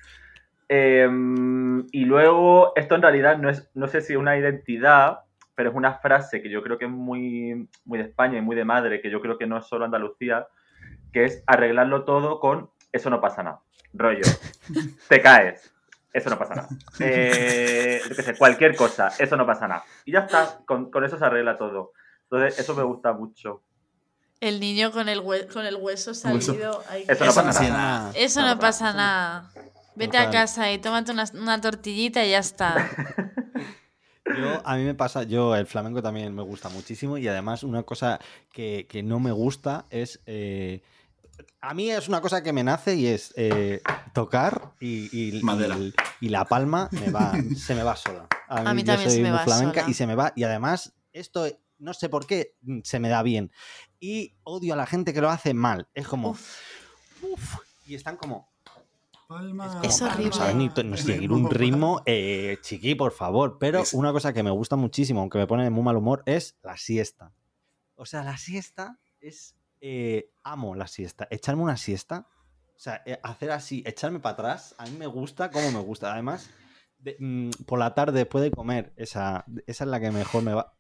Em, 0.70 1.86
y 1.92 2.06
luego, 2.06 2.74
esto 2.76 2.96
en 2.96 3.02
realidad 3.02 3.38
no 3.38 3.50
es, 3.50 3.70
no 3.74 3.88
sé 3.88 4.02
si 4.02 4.14
es 4.14 4.20
una 4.20 4.38
identidad, 4.38 5.22
pero 5.56 5.70
es 5.70 5.76
una 5.76 5.96
frase 5.96 6.42
que 6.42 6.50
yo 6.50 6.64
creo 6.64 6.78
que 6.78 6.86
es 6.86 6.92
muy, 6.92 7.68
muy 7.86 7.98
de 8.00 8.06
España 8.06 8.38
y 8.38 8.42
muy 8.42 8.56
de 8.56 8.66
madre, 8.66 9.02
que 9.02 9.10
yo 9.10 9.20
creo 9.20 9.38
que 9.38 9.48
no 9.48 9.58
es 9.58 9.66
solo 9.66 9.86
Andalucía, 9.86 10.48
que 11.14 11.26
es 11.26 11.44
arreglarlo 11.48 12.04
todo 12.04 12.40
con 12.40 12.70
eso 12.92 13.10
no 13.10 13.22
pasa 13.22 13.44
nada. 13.44 13.62
Rollo, 13.94 14.24
te 15.08 15.22
caes, 15.22 15.72
eso 16.12 16.30
no 16.30 16.38
pasa 16.40 16.56
nada. 16.56 16.70
Eh, 17.00 18.02
yo 18.10 18.16
qué 18.16 18.24
sé, 18.24 18.36
cualquier 18.36 18.76
cosa, 18.76 19.10
eso 19.20 19.36
no 19.38 19.46
pasa 19.46 19.68
nada. 19.68 19.84
Y 20.06 20.12
ya 20.12 20.20
está, 20.22 20.60
con, 20.66 20.90
con 20.92 21.04
eso 21.06 21.18
se 21.18 21.26
arregla 21.26 21.58
todo. 21.58 21.92
Entonces, 22.24 22.60
eso 22.60 22.76
me 22.76 22.84
gusta 22.84 23.14
mucho. 23.14 23.62
El 24.40 24.60
niño 24.60 24.92
con 24.92 25.08
el, 25.10 25.22
hue- 25.22 25.48
con 25.54 25.66
el 25.66 25.76
hueso 25.78 26.14
salido. 26.14 26.84
ay, 26.90 27.06
Eso 27.08 27.24
no 27.24 27.32
Eso 27.32 27.44
pasa 27.44 27.62
nada. 27.64 27.78
nada. 27.78 28.12
Eso 28.16 28.42
no 28.42 28.60
pasa 28.60 28.94
nada. 28.94 29.52
Vete 29.96 30.18
a 30.18 30.30
casa 30.32 30.72
y 30.72 30.80
tómate 30.80 31.12
una, 31.12 31.26
una 31.36 31.62
tortillita 31.62 32.26
y 32.26 32.32
ya 32.32 32.40
está. 32.40 32.90
Yo, 34.38 34.62
a 34.66 34.76
mí 34.78 34.84
me 34.84 34.96
pasa, 34.96 35.24
yo 35.24 35.56
el 35.56 35.68
flamenco 35.68 36.02
también 36.02 36.34
me 36.34 36.42
gusta 36.42 36.70
muchísimo 36.70 37.18
y 37.20 37.28
además 37.28 37.62
una 37.64 37.84
cosa 37.84 38.20
que, 38.52 38.88
que 38.90 39.04
no 39.04 39.20
me 39.20 39.32
gusta 39.32 39.86
es... 39.92 40.22
eh, 40.26 40.82
a 41.62 41.74
mí 41.74 41.90
es 41.90 42.08
una 42.08 42.22
cosa 42.22 42.44
que 42.44 42.54
me 42.54 42.64
nace 42.64 42.96
y 42.96 43.08
es 43.08 43.34
eh, 43.38 43.82
tocar 44.14 44.74
y, 44.80 45.38
y- 45.38 45.42
Madera. 45.44 45.78
y- 45.78 45.94
y 46.22 46.30
la 46.30 46.46
palma 46.46 46.90
me 46.92 47.10
va, 47.12 47.32
se 47.58 47.76
me 47.76 47.84
va 47.84 47.96
sola. 47.96 48.28
A 48.48 48.74
mí 48.74 48.82
yo 48.84 48.88
también 48.88 49.10
se 49.10 49.16
soy 49.16 49.24
me 49.24 49.30
muy 49.30 49.38
va 49.40 49.44
flamenca 49.46 49.82
sola. 49.82 49.92
y 49.92 49.94
se 49.94 50.08
me 50.08 50.16
va. 50.16 50.34
Y 50.36 50.44
además, 50.44 50.94
esto 51.14 51.46
no 51.80 51.94
sé 51.94 52.10
por 52.10 52.26
qué 52.28 52.56
mm, 52.62 52.80
se 52.84 53.00
me 53.00 53.10
da 53.10 53.24
bien. 53.24 53.52
Y 54.00 54.36
odio 54.44 54.74
a 54.74 54.78
la 54.78 54.86
gente 54.86 55.14
que 55.14 55.22
lo 55.22 55.30
hace 55.30 55.54
mal. 55.54 55.88
Es 55.94 56.08
como... 56.08 56.30
Uf. 56.32 56.58
"Uf", 57.22 57.56
y 57.86 57.96
están 57.96 58.18
como... 58.18 58.52
Palma, 59.28 59.80
Es 59.84 60.00
como, 60.00 60.12
horrible. 60.12 60.30
No 60.30 60.34
sabes 60.36 60.56
ni, 60.56 60.70
ni 60.84 60.98
seguir 60.98 61.32
un 61.32 61.50
ritmo, 61.50 62.02
eh, 62.06 62.58
chiqui, 62.62 62.94
por 62.94 63.12
favor. 63.14 63.58
Pero 63.60 63.80
Es- 63.80 63.94
una 63.94 64.12
cosa 64.12 64.34
que 64.34 64.44
me 64.44 64.52
gusta 64.52 64.76
muchísimo, 64.76 65.22
aunque 65.22 65.38
me 65.40 65.48
pone 65.48 65.64
de 65.64 65.70
muy 65.70 65.82
mal 65.84 65.96
humor, 65.96 66.22
es 66.26 66.58
la 66.62 66.78
siesta. 66.78 67.32
O 67.96 68.06
sea, 68.06 68.24
la 68.24 68.38
siesta 68.38 69.00
es. 69.22 69.56
Eh, 69.86 70.32
amo 70.44 70.76
la 70.76 70.88
siesta. 70.88 71.28
Echarme 71.30 71.62
una 71.62 71.76
siesta. 71.78 72.26
O 72.76 72.80
sea, 72.80 73.04
eh, 73.06 73.20
hacer 73.22 73.52
así, 73.52 73.84
echarme 73.86 74.20
para 74.20 74.34
atrás. 74.34 74.76
A 74.78 74.86
mí 74.86 74.92
me 74.98 75.08
gusta 75.08 75.52
como 75.52 75.72
me 75.72 75.80
gusta. 75.80 76.14
Además, 76.14 76.50
de- 77.00 77.18
mm, 77.20 77.50
por 77.66 77.80
la 77.80 77.94
tarde 77.94 78.20
después 78.20 78.42
de 78.44 78.52
comer, 78.52 78.94
esa, 78.96 79.44
esa 79.68 79.84
es 79.84 79.90
la 79.90 80.00
que 80.00 80.10
mejor 80.12 80.42
me 80.44 80.54
va. 80.54 80.74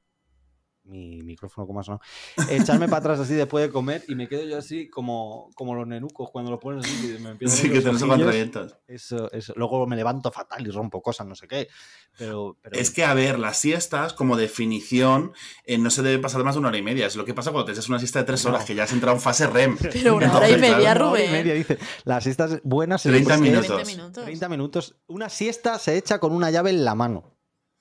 Mi 0.85 1.21
micrófono 1.23 1.65
como 1.65 1.79
ha 1.79 1.83
sonado, 1.83 2.01
echarme 2.49 2.87
para 2.87 2.97
atrás 2.97 3.19
así 3.21 3.33
después 3.35 3.65
de 3.65 3.71
comer 3.71 4.03
y 4.07 4.15
me 4.15 4.27
quedo 4.27 4.43
yo 4.43 4.57
así 4.57 4.89
como, 4.89 5.49
como 5.55 5.75
los 5.75 5.87
nenucos 5.87 6.29
cuando 6.29 6.51
lo 6.51 6.59
pones 6.59 6.85
así 6.85 7.15
y 7.17 7.19
me 7.21 7.29
empiezan 7.31 7.57
a 7.57 7.61
Sí, 7.61 7.69
que 7.69 7.75
los 7.75 7.83
te 7.83 8.45
los. 8.59 8.77
Eso, 8.87 9.31
eso. 9.31 9.53
Luego 9.55 9.87
me 9.87 9.95
levanto 9.95 10.31
fatal 10.31 10.65
y 10.67 10.71
rompo 10.71 11.01
cosas, 11.01 11.25
no 11.25 11.35
sé 11.35 11.47
qué. 11.47 11.69
Pero, 12.17 12.57
pero 12.61 12.75
Es 12.77 12.91
que, 12.91 13.03
a 13.05 13.13
ver, 13.13 13.39
las 13.39 13.57
siestas, 13.57 14.13
como 14.13 14.35
definición, 14.37 15.31
eh, 15.65 15.77
no 15.77 15.89
se 15.89 16.01
debe 16.03 16.19
pasar 16.21 16.43
más 16.43 16.55
de 16.55 16.59
una 16.59 16.67
hora 16.67 16.77
y 16.77 16.83
media. 16.83 17.07
Es 17.07 17.15
lo 17.15 17.25
que 17.25 17.33
pasa 17.33 17.51
cuando 17.51 17.65
te 17.65 17.71
echas 17.71 17.89
una 17.89 17.97
siesta 17.99 18.19
de 18.19 18.25
tres 18.25 18.43
No. 18.43 18.51
horas, 18.51 18.65
que 18.65 18.75
ya 18.75 18.83
has 18.83 18.91
entrado 18.93 19.15
en 19.15 19.21
fase 19.21 19.47
REM. 19.47 19.77
Pero 19.81 20.15
una 20.17 20.35
hora 20.35 20.49
y 20.49 20.57
media, 20.57 20.77
claro, 20.77 21.05
Una 21.05 21.11
hora 21.13 21.21
y 21.23 21.27
Rubén. 21.27 21.31
media, 21.31 21.53
dice. 21.53 21.77
Las 22.03 22.23
siestas 22.23 22.59
buenas 22.63 23.01
se 23.01 23.09
30 23.09 23.35
es- 23.35 23.41
minutos. 23.41 23.75
20 23.77 23.91
minutos. 23.95 24.23
30 24.25 24.49
minutos. 24.49 24.95
Una 25.07 25.29
siesta 25.29 25.79
se 25.79 25.97
echa 25.97 26.19
con 26.19 26.33
una 26.33 26.51
llave 26.51 26.69
en 26.71 26.85
la 26.85 26.93
mano. 26.93 27.31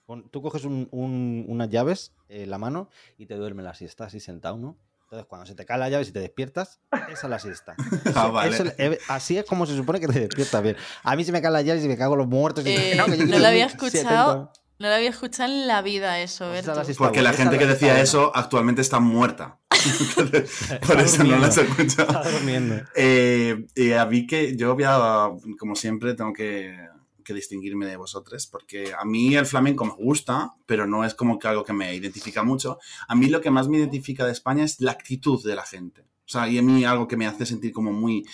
Con- 0.06 0.28
tú 0.30 0.42
coges 0.42 0.64
un- 0.64 0.88
un- 0.90 1.44
unas 1.48 1.68
llaves 1.70 2.12
en 2.28 2.50
la 2.50 2.58
mano 2.58 2.88
y 3.18 3.26
te 3.26 3.34
duerme 3.34 3.62
la 3.62 3.74
siesta 3.74 4.04
así 4.04 4.20
sentado, 4.20 4.58
¿no? 4.58 4.76
Entonces, 5.04 5.26
cuando 5.28 5.46
se 5.46 5.54
te 5.54 5.66
cae 5.66 5.78
la 5.78 5.88
llave 5.90 6.04
y 6.04 6.10
te 6.10 6.20
despiertas, 6.20 6.80
esa 7.10 7.26
es 7.26 7.30
la 7.30 7.38
siesta. 7.38 7.74
Ah, 8.16 8.28
vale. 8.28 8.54
Eso- 8.54 8.64
eh, 8.78 8.98
así 9.08 9.36
es 9.38 9.44
como 9.44 9.66
se 9.66 9.76
supone 9.76 10.00
que 10.00 10.08
te 10.08 10.20
despiertas 10.20 10.62
bien. 10.62 10.76
A 11.02 11.14
mí 11.16 11.24
se 11.24 11.32
me 11.32 11.40
caen 11.42 11.52
las 11.54 11.64
llaves 11.64 11.84
y 11.84 11.88
me 11.88 11.96
cago 11.96 12.14
en 12.14 12.18
los 12.20 12.28
muertos. 12.28 12.64
y 12.66 12.70
Eh, 12.70 12.94
no, 12.96 13.06
que 13.06 13.18
yo 13.18 13.26
no 13.26 13.38
lo 13.38 13.46
había 13.46 13.66
escuchado. 13.66 14.50
ocho. 14.52 14.60
No 14.78 14.88
lo 14.88 14.94
había 14.94 15.10
escuchado 15.10 15.52
en 15.52 15.68
la 15.68 15.80
vida 15.82 16.18
eso, 16.20 16.50
Berto. 16.50 16.74
Porque 16.98 17.22
la 17.22 17.32
gente 17.34 17.56
que 17.56 17.66
decía 17.66 18.00
eso 18.00 18.32
actualmente 18.34 18.80
está 18.82 18.98
muerta. 18.98 19.58
Por 20.16 20.34
Está 20.34 21.00
eso 21.02 21.22
no 21.24 21.38
las 21.38 21.56
he 21.58 21.62
escuchado. 21.62 22.08
Está 22.10 22.30
durmiendo. 22.30 22.82
Eh, 22.96 23.66
y 23.76 23.92
a 23.92 24.04
mí 24.06 24.26
que 24.26 24.56
yo 24.56 24.74
voy 24.74 24.84
a, 24.86 25.28
como 25.58 25.76
siempre, 25.76 26.14
tengo 26.14 26.32
que, 26.32 26.74
que 27.22 27.34
distinguirme 27.34 27.86
de 27.86 27.96
vosotros, 27.96 28.46
porque 28.46 28.92
a 28.98 29.04
mí 29.04 29.34
el 29.34 29.46
flamenco 29.46 29.84
me 29.84 29.92
gusta, 29.92 30.54
pero 30.66 30.86
no 30.86 31.04
es 31.04 31.14
como 31.14 31.38
que 31.38 31.48
algo 31.48 31.64
que 31.64 31.72
me 31.72 31.94
identifica 31.94 32.42
mucho. 32.42 32.78
A 33.08 33.14
mí 33.14 33.26
lo 33.26 33.40
que 33.40 33.50
más 33.50 33.68
me 33.68 33.78
identifica 33.78 34.26
de 34.26 34.32
España 34.32 34.64
es 34.64 34.80
la 34.80 34.92
actitud 34.92 35.44
de 35.44 35.54
la 35.54 35.64
gente. 35.64 36.02
O 36.02 36.28
sea, 36.32 36.48
y 36.48 36.58
a 36.58 36.62
mí 36.62 36.84
algo 36.84 37.08
que 37.08 37.16
me 37.16 37.26
hace 37.26 37.46
sentir 37.46 37.72
como 37.72 37.92
muy 37.92 38.24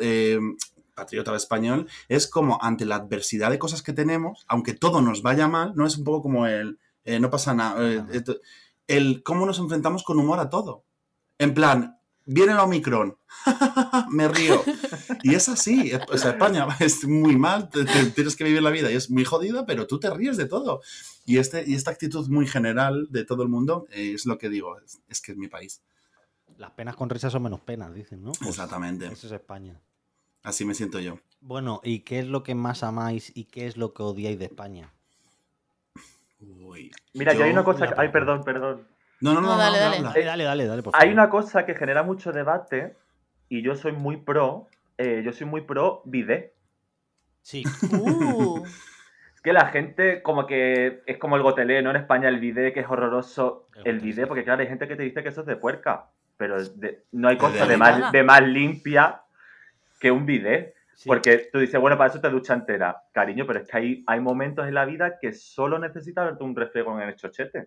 eh, 0.00 0.38
patriota 0.94 1.34
español 1.36 1.88
es 2.08 2.26
como 2.26 2.58
ante 2.62 2.84
la 2.84 2.96
adversidad 2.96 3.50
de 3.50 3.58
cosas 3.58 3.82
que 3.82 3.92
tenemos, 3.92 4.44
aunque 4.48 4.74
todo 4.74 5.00
nos 5.02 5.22
vaya 5.22 5.48
mal, 5.48 5.72
no 5.74 5.86
es 5.86 5.98
un 5.98 6.04
poco 6.04 6.22
como 6.22 6.46
el 6.46 6.78
eh, 7.04 7.18
no 7.18 7.30
pasa 7.30 7.52
nada, 7.52 7.76
eh, 7.92 8.04
el 8.86 9.22
cómo 9.22 9.44
nos 9.44 9.58
enfrentamos 9.58 10.04
con 10.04 10.18
humor 10.18 10.38
a 10.38 10.50
todo. 10.50 10.84
En 11.38 11.54
plan, 11.54 11.98
viene 12.24 12.52
el 12.52 12.58
Omicron, 12.58 13.16
me 14.10 14.28
río. 14.28 14.62
Y 15.22 15.34
es 15.34 15.48
así, 15.48 15.90
es- 15.90 16.00
o 16.08 16.16
sea, 16.18 16.32
España 16.32 16.66
es 16.80 17.04
muy 17.06 17.36
mal, 17.36 17.68
te- 17.70 17.84
te- 17.84 18.10
tienes 18.10 18.36
que 18.36 18.44
vivir 18.44 18.62
la 18.62 18.70
vida 18.70 18.90
y 18.90 18.94
es 18.96 19.10
muy 19.10 19.24
jodida, 19.24 19.66
pero 19.66 19.86
tú 19.86 19.98
te 20.00 20.10
ríes 20.10 20.36
de 20.36 20.46
todo. 20.46 20.80
Y, 21.24 21.38
este, 21.38 21.64
y 21.66 21.74
esta 21.74 21.90
actitud 21.90 22.28
muy 22.28 22.46
general 22.46 23.06
de 23.10 23.24
todo 23.24 23.42
el 23.42 23.48
mundo 23.48 23.86
eh, 23.90 24.12
es 24.14 24.26
lo 24.26 24.38
que 24.38 24.48
digo, 24.48 24.78
es, 24.80 25.00
es 25.08 25.20
que 25.20 25.32
es 25.32 25.38
mi 25.38 25.48
país. 25.48 25.82
Las 26.58 26.72
penas 26.72 26.96
con 26.96 27.08
risas 27.10 27.32
son 27.32 27.42
menos 27.44 27.60
penas, 27.60 27.94
dicen, 27.94 28.22
¿no? 28.22 28.32
Pues 28.32 28.50
Exactamente, 28.50 29.06
Eso 29.06 29.26
es 29.26 29.32
España. 29.32 29.80
así 30.42 30.64
me 30.64 30.74
siento 30.74 31.00
yo. 31.00 31.18
Bueno, 31.40 31.80
¿y 31.82 32.00
qué 32.00 32.18
es 32.20 32.26
lo 32.26 32.42
que 32.42 32.54
más 32.54 32.82
amáis 32.82 33.32
y 33.34 33.44
qué 33.44 33.66
es 33.66 33.76
lo 33.76 33.94
que 33.94 34.02
odiáis 34.02 34.38
de 34.38 34.44
España? 34.44 34.92
Uy, 36.40 36.90
Mira, 37.14 37.34
yo, 37.34 37.44
hay 37.44 37.50
una 37.52 37.64
cosa. 37.64 37.94
Ay, 37.96 38.10
perdón, 38.10 38.42
perdón. 38.44 38.86
No, 39.22 39.34
no, 39.34 39.40
no, 39.40 39.48
No, 39.48 39.52
no, 39.54 39.58
dale, 39.58 39.78
dale. 39.78 39.96
habla. 39.98 40.08
Dale, 40.10 40.24
dale, 40.24 40.44
dale, 40.44 40.66
dale, 40.66 40.82
por 40.82 40.92
favor. 40.92 41.06
Hay 41.06 41.12
una 41.12 41.30
cosa 41.30 41.64
que 41.64 41.74
genera 41.74 42.02
mucho 42.02 42.32
debate 42.32 42.94
y 43.48 43.62
yo 43.62 43.74
soy 43.76 43.92
muy 43.92 44.16
pro. 44.18 44.68
eh, 44.98 45.22
yo 45.24 45.32
soy 45.32 45.46
muy 45.46 45.62
pro 45.62 46.02
bidet. 46.04 46.52
Sí. 47.40 47.62
Uh, 47.92 48.64
Es 49.34 49.40
que 49.42 49.52
la 49.52 49.66
gente, 49.66 50.22
como 50.22 50.46
que 50.46 51.02
es 51.04 51.18
como 51.18 51.34
el 51.36 51.42
gotelé, 51.42 51.82
¿no? 51.82 51.90
En 51.90 51.96
España, 51.96 52.28
el 52.28 52.38
bidet, 52.38 52.72
que 52.74 52.80
es 52.80 52.86
horroroso. 52.88 53.66
El 53.84 54.00
El 54.06 54.28
porque 54.28 54.44
claro, 54.44 54.60
hay 54.62 54.68
gente 54.68 54.86
que 54.86 54.94
te 54.94 55.02
dice 55.02 55.22
que 55.22 55.30
eso 55.30 55.40
es 55.40 55.46
de 55.48 55.56
puerca. 55.56 56.06
Pero 56.36 56.62
de- 56.62 57.02
no 57.12 57.28
hay 57.28 57.36
cosa 57.36 57.66
de 57.66 57.76
más, 57.76 58.12
de 58.12 58.22
más 58.22 58.42
limpia 58.42 59.22
que 59.98 60.10
un 60.12 60.26
bidet. 60.26 60.74
Sí. 60.94 61.08
Porque 61.08 61.48
tú 61.52 61.58
dices, 61.58 61.80
bueno, 61.80 61.98
para 61.98 62.10
eso 62.10 62.20
te 62.20 62.30
ducha 62.30 62.54
entera. 62.54 63.02
Cariño, 63.10 63.44
pero 63.46 63.58
es 63.60 63.68
que 63.68 63.76
hay, 63.76 64.04
hay 64.06 64.20
momentos 64.20 64.68
en 64.68 64.74
la 64.74 64.84
vida 64.84 65.18
que 65.20 65.32
solo 65.32 65.78
necesitas 65.78 66.24
darte 66.24 66.44
un 66.44 66.54
refriego 66.54 66.94
en 67.00 67.08
el 67.08 67.16
chochete. 67.16 67.66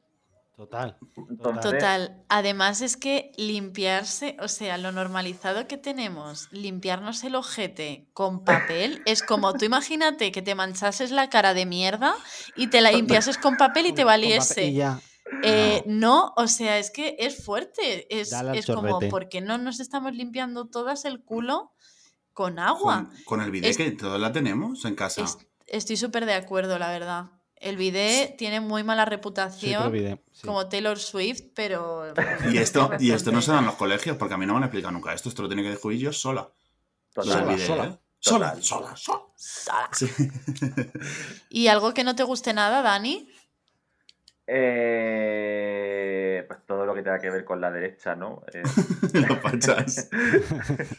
Total. 0.55 0.97
Total. 1.43 2.23
Además 2.29 2.81
es 2.81 2.95
que 2.95 3.31
limpiarse, 3.35 4.37
o 4.39 4.47
sea, 4.47 4.77
lo 4.77 4.91
normalizado 4.93 5.67
que 5.67 5.77
tenemos, 5.77 6.47
limpiarnos 6.51 7.23
el 7.25 7.35
ojete 7.35 8.07
con 8.13 8.45
papel, 8.45 9.01
es 9.05 9.21
como 9.21 9.53
tú 9.53 9.65
imagínate 9.65 10.31
que 10.31 10.41
te 10.41 10.55
manchases 10.55 11.11
la 11.11 11.29
cara 11.29 11.53
de 11.53 11.65
mierda 11.65 12.15
y 12.55 12.67
te 12.67 12.79
la 12.79 12.91
limpiases 12.91 13.37
con 13.37 13.57
papel 13.57 13.87
y 13.87 13.93
te 13.93 14.05
valiese. 14.05 14.65
y 14.67 14.75
ya. 14.75 15.01
Eh, 15.43 15.83
no, 15.87 16.33
o 16.37 16.47
sea, 16.47 16.77
es 16.77 16.89
que 16.91 17.15
es 17.19 17.43
fuerte. 17.43 18.07
Es, 18.15 18.31
es 18.53 18.65
como. 18.67 18.99
¿por 19.09 19.27
qué 19.27 19.41
no 19.41 19.57
nos 19.57 19.79
estamos 19.79 20.13
limpiando 20.13 20.67
todas 20.67 21.03
el 21.03 21.21
culo 21.21 21.73
con 22.31 22.59
agua? 22.59 23.09
Con, 23.09 23.23
con 23.25 23.41
el 23.41 23.51
bidet 23.51 23.71
Es- 23.71 23.77
que 23.77 23.91
todos 23.91 24.19
la 24.21 24.31
tenemos 24.31 24.85
en 24.85 24.95
casa. 24.95 25.23
Es- 25.23 25.37
estoy 25.67 25.97
súper 25.97 26.25
de 26.25 26.35
acuerdo, 26.35 26.79
la 26.79 26.89
verdad. 26.89 27.25
El 27.65 27.77
bidet 27.77 28.37
tiene 28.37 28.59
muy 28.59 28.83
mala 28.83 29.05
reputación, 29.05 29.91
sí. 30.31 30.45
como 30.45 30.69
Taylor 30.69 30.99
Swift, 30.99 31.45
pero... 31.55 32.13
Y 32.51 32.59
esto, 32.59 32.91
y 32.99 33.09
esto 33.09 33.31
no 33.31 33.41
se 33.41 33.51
da 33.51 33.57
en 33.57 33.65
los 33.65 33.73
colegios, 33.73 34.17
porque 34.17 34.35
a 34.35 34.37
mí 34.37 34.45
no 34.45 34.53
me 34.53 34.57
han 34.57 34.63
explicado 34.65 34.91
nunca 34.91 35.11
esto. 35.13 35.29
Esto 35.29 35.41
lo 35.41 35.47
tiene 35.47 35.63
que 35.63 35.71
descubrir 35.71 35.99
yo 35.99 36.13
sola. 36.13 36.47
Total. 37.11 37.33
Sola, 37.33 37.45
bidet, 37.45 37.65
sola. 37.65 37.85
¿eh? 37.85 37.97
Sola, 38.19 38.55
sola, 38.61 38.95
sola. 38.95 39.89
Sí. 39.93 40.07
¿Y 41.49 41.65
algo 41.65 41.95
que 41.95 42.03
no 42.03 42.15
te 42.15 42.21
guste 42.21 42.53
nada, 42.53 42.83
Dani? 42.83 43.27
Eh, 44.45 46.45
pues 46.47 46.59
todo 46.67 46.85
lo 46.85 46.93
que 46.93 47.01
tenga 47.01 47.19
que 47.19 47.31
ver 47.31 47.45
con 47.45 47.59
la 47.59 47.71
derecha, 47.71 48.15
¿no? 48.15 48.43
Eh, 48.53 48.61
Los 49.27 49.39
fachas. 49.39 50.09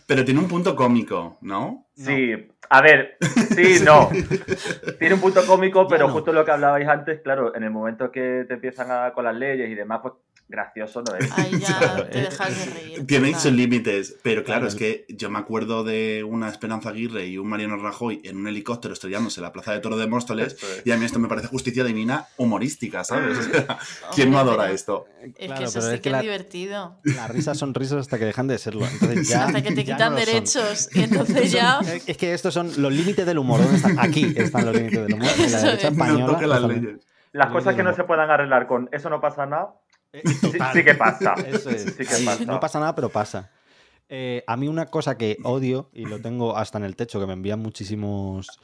Pero 0.07 0.25
tiene 0.25 0.41
un 0.41 0.49
punto 0.49 0.75
cómico, 0.75 1.39
¿no? 1.43 1.87
Sí, 1.95 2.49
a 2.69 2.81
ver, 2.83 3.17
sí, 3.55 3.81
no. 3.85 4.11
Tiene 4.99 5.15
un 5.15 5.21
punto 5.21 5.45
cómico, 5.47 5.87
pero 5.89 6.07
no. 6.09 6.13
justo 6.15 6.33
lo 6.33 6.45
que 6.45 6.51
hablabais 6.53 6.89
antes, 6.89 7.21
claro, 7.23 7.55
en 7.55 7.63
el 7.65 7.71
momento 7.71 8.11
que 8.11 8.45
te 8.49 8.55
empiezan 8.55 8.91
a, 8.91 9.13
con 9.13 9.25
las 9.25 9.35
leyes 9.37 9.69
y 9.71 9.75
demás, 9.75 10.01
pues 10.03 10.15
gracioso 10.49 11.03
no 11.03 11.17
es. 11.17 11.29
Ahí 11.37 11.59
ya 11.59 12.07
te 12.09 12.21
dejas 12.21 12.57
de 12.57 12.73
reír. 12.73 13.07
Tiene 13.07 13.27
total. 13.29 13.41
sus 13.43 13.53
límites, 13.53 14.17
pero 14.23 14.45
claro, 14.45 14.61
Claro. 14.61 14.69
es 14.69 14.75
que 14.77 15.05
yo 15.09 15.29
me 15.29 15.41
acuerdo 15.41 15.83
de 15.83 16.23
una 16.23 16.49
Esperanza 16.49 16.91
Aguirre 16.91 17.27
y 17.27 17.37
un 17.37 17.49
Mariano 17.49 17.77
Rajoy 17.79 18.21
en 18.25 18.37
un 18.37 18.47
helicóptero 18.47 18.95
estrellándose 18.95 19.41
en 19.41 19.45
la 19.45 19.53
plaza 19.53 19.73
de 19.73 19.81
Toro 19.81 19.97
de 19.97 20.07
Móstoles, 20.07 20.57
y 20.85 20.93
a 20.93 20.97
mí 20.97 21.05
esto 21.05 21.19
me 21.19 21.27
parece 21.27 21.49
justicia 21.49 21.83
divina 21.83 22.27
humorística, 22.37 23.03
¿sabes? 23.03 23.39
O 23.39 23.43
sea, 23.43 23.79
¿Quién 24.15 24.31
no 24.31 24.39
adora 24.39 24.71
esto? 24.71 25.07
Es 25.21 25.35
Claro, 25.35 25.59
que 25.59 25.65
eso 25.65 25.73
pero 25.81 25.87
sí 25.89 25.95
es 25.97 26.01
que 26.01 26.09
es 26.11 26.13
la- 26.13 26.21
divertido. 26.23 26.97
Las 27.03 27.29
risas 27.31 27.59
son 27.59 27.75
risas 27.75 27.99
hasta 27.99 28.17
que 28.17 28.27
dejan 28.27 28.47
de 28.47 28.59
serlo. 28.59 28.87
Entonces 28.87 29.29
ya, 29.29 29.47
Hasta 29.47 29.63
que 29.65 29.73
te 29.73 29.83
ya 29.83 29.95
quitan 29.97 30.13
no 30.13 30.19
derechos. 30.21 30.89
Y 30.95 31.03
entonces 31.03 31.51
ya... 31.51 31.81
Es 31.81 32.09
es 32.09 32.17
que 32.17 32.33
estos 32.33 32.55
son 32.57 32.83
los 32.83 32.93
límites 32.93 33.27
del 33.27 33.39
humor. 33.39 33.61
¿Dónde 33.61 33.77
están? 33.77 33.99
Aquí 33.99 34.33
están 34.35 34.65
los 34.65 34.75
límites 34.75 35.03
del 35.03 35.15
humor. 35.15 35.29
En 35.39 35.53
la 35.53 35.61
derecha 35.61 35.89
es. 35.89 35.97
No 35.97 36.05
española. 36.05 36.33
toque 36.33 36.47
las 36.47 36.63
leyes. 36.63 37.07
Las 37.33 37.51
cosas 37.51 37.75
que 37.75 37.83
no 37.83 37.91
no. 37.91 37.97
se 37.97 38.05
puedan 38.05 38.31
arreglar 38.31 38.67
con 38.67 38.89
eso 38.93 39.11
no 39.11 39.21
pasa 39.21 39.45
nada, 39.45 39.75
eh, 40.13 40.23
sí, 40.27 40.83
que 40.83 40.95
pasa. 40.95 41.35
Eso 41.47 41.69
es. 41.69 41.83
Sí 41.83 42.07
que 42.07 42.25
pasa. 42.25 42.45
No 42.47 42.59
pasa 42.59 42.81
nada, 42.81 42.95
pero 42.95 43.11
pasa. 43.11 43.51
Eh, 44.09 44.43
a 44.47 44.57
mí 44.57 44.69
una 44.69 44.87
cosa 44.87 45.19
que 45.19 45.37
odio, 45.43 45.91
y 45.93 46.07
lo 46.07 46.21
tengo 46.23 46.57
hasta 46.57 46.79
en 46.79 46.85
el 46.85 46.97
techo, 46.97 47.21
que 47.21 47.27
me 47.27 47.33
envían 47.35 47.61
muchísimos... 47.61 48.61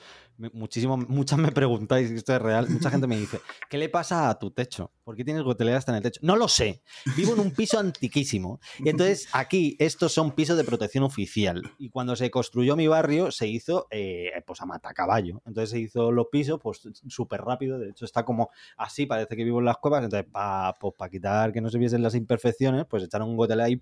Muchísimo, 0.53 0.97
muchas 0.97 1.39
me 1.39 1.53
preguntáis 1.53 2.09
si 2.09 2.17
esto 2.17 2.35
es 2.35 2.43
real. 2.43 2.69
Mucha 2.69 2.91
gente 2.91 3.07
me 3.07 3.17
dice, 3.17 3.41
¿qué 3.69 3.79
le 3.79 3.89
pasa 3.89 4.29
a 4.29 4.39
tu 4.39 4.51
techo? 4.51 4.93
¿Por 5.05 5.17
qué 5.17 5.25
tienes 5.25 5.43
gotelera 5.43 5.79
hasta 5.79 5.93
en 5.93 5.97
el 5.97 6.03
techo? 6.03 6.21
No 6.23 6.37
lo 6.37 6.49
sé. 6.49 6.83
Vivo 7.17 7.35
en 7.35 7.41
un 7.41 7.51
piso 7.53 7.79
antiquísimo. 7.79 8.61
Y 8.79 8.89
entonces 8.89 9.29
aquí 9.33 9.77
estos 9.79 10.13
son 10.13 10.33
pisos 10.33 10.57
de 10.57 10.65
protección 10.65 11.05
oficial. 11.05 11.63
Y 11.79 11.91
cuando 11.91 12.17
se 12.17 12.31
construyó 12.31 12.77
mi 12.77 12.87
barrio 12.87 13.31
se 13.31 13.47
hizo 13.47 13.87
eh, 13.91 14.31
pues 14.47 14.61
a 14.61 14.67
matacaballo. 14.67 15.43
Entonces 15.45 15.71
se 15.71 15.79
hizo 15.79 16.11
los 16.11 16.27
pisos 16.31 16.59
pues 16.63 16.81
súper 17.09 17.43
rápido. 17.43 17.79
De 17.79 17.91
hecho 17.91 18.05
está 18.05 18.25
como 18.25 18.51
así, 18.77 19.07
parece 19.07 19.37
que 19.37 19.45
vivo 19.45 19.61
en 19.61 19.67
las 19.67 19.79
cuevas. 19.79 20.05
Entonces 20.05 20.29
para 20.31 20.75
pues, 20.81 20.95
pa 20.97 21.09
quitar 21.09 21.53
que 21.53 21.61
no 21.61 21.69
se 21.69 21.79
viesen 21.79 22.03
las 22.03 22.15
imperfecciones, 22.15 22.87
pues 22.87 23.05
echaron 23.05 23.29
un 23.29 23.37
gotelera 23.37 23.67
ahí 23.67 23.81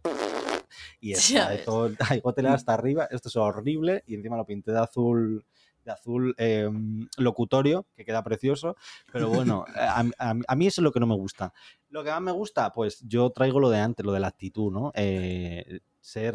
y 1.00 1.14
Ya 1.14 1.52
está 1.52 1.64
todo, 1.64 1.90
hay 2.08 2.20
gotelera 2.20 2.54
hasta 2.54 2.74
arriba. 2.74 3.08
Esto 3.10 3.28
es 3.28 3.36
horrible 3.36 4.02
y 4.06 4.14
encima 4.14 4.36
lo 4.36 4.44
pinté 4.44 4.72
de 4.72 4.80
azul 4.80 5.44
de 5.84 5.92
azul 5.92 6.34
eh, 6.38 6.68
locutorio, 7.16 7.86
que 7.96 8.04
queda 8.04 8.22
precioso, 8.22 8.76
pero 9.12 9.28
bueno, 9.30 9.64
a, 9.74 10.00
a- 10.18 10.34
a 10.46 10.56
mí 10.56 10.66
eso 10.66 10.80
es 10.80 10.84
lo 10.84 10.92
que 10.92 11.00
no 11.00 11.06
me 11.06 11.14
gusta. 11.16 11.52
Lo 11.88 12.04
que 12.04 12.10
más 12.10 12.22
me 12.22 12.32
gusta, 12.32 12.72
pues 12.72 13.00
yo 13.06 13.30
traigo 13.30 13.60
lo 13.60 13.70
de 13.70 13.78
antes, 13.80 14.04
lo 14.04 14.12
de 14.12 14.20
la 14.20 14.28
actitud, 14.28 14.72
¿no? 14.72 14.92
Eh, 14.94 15.80
ser, 16.00 16.34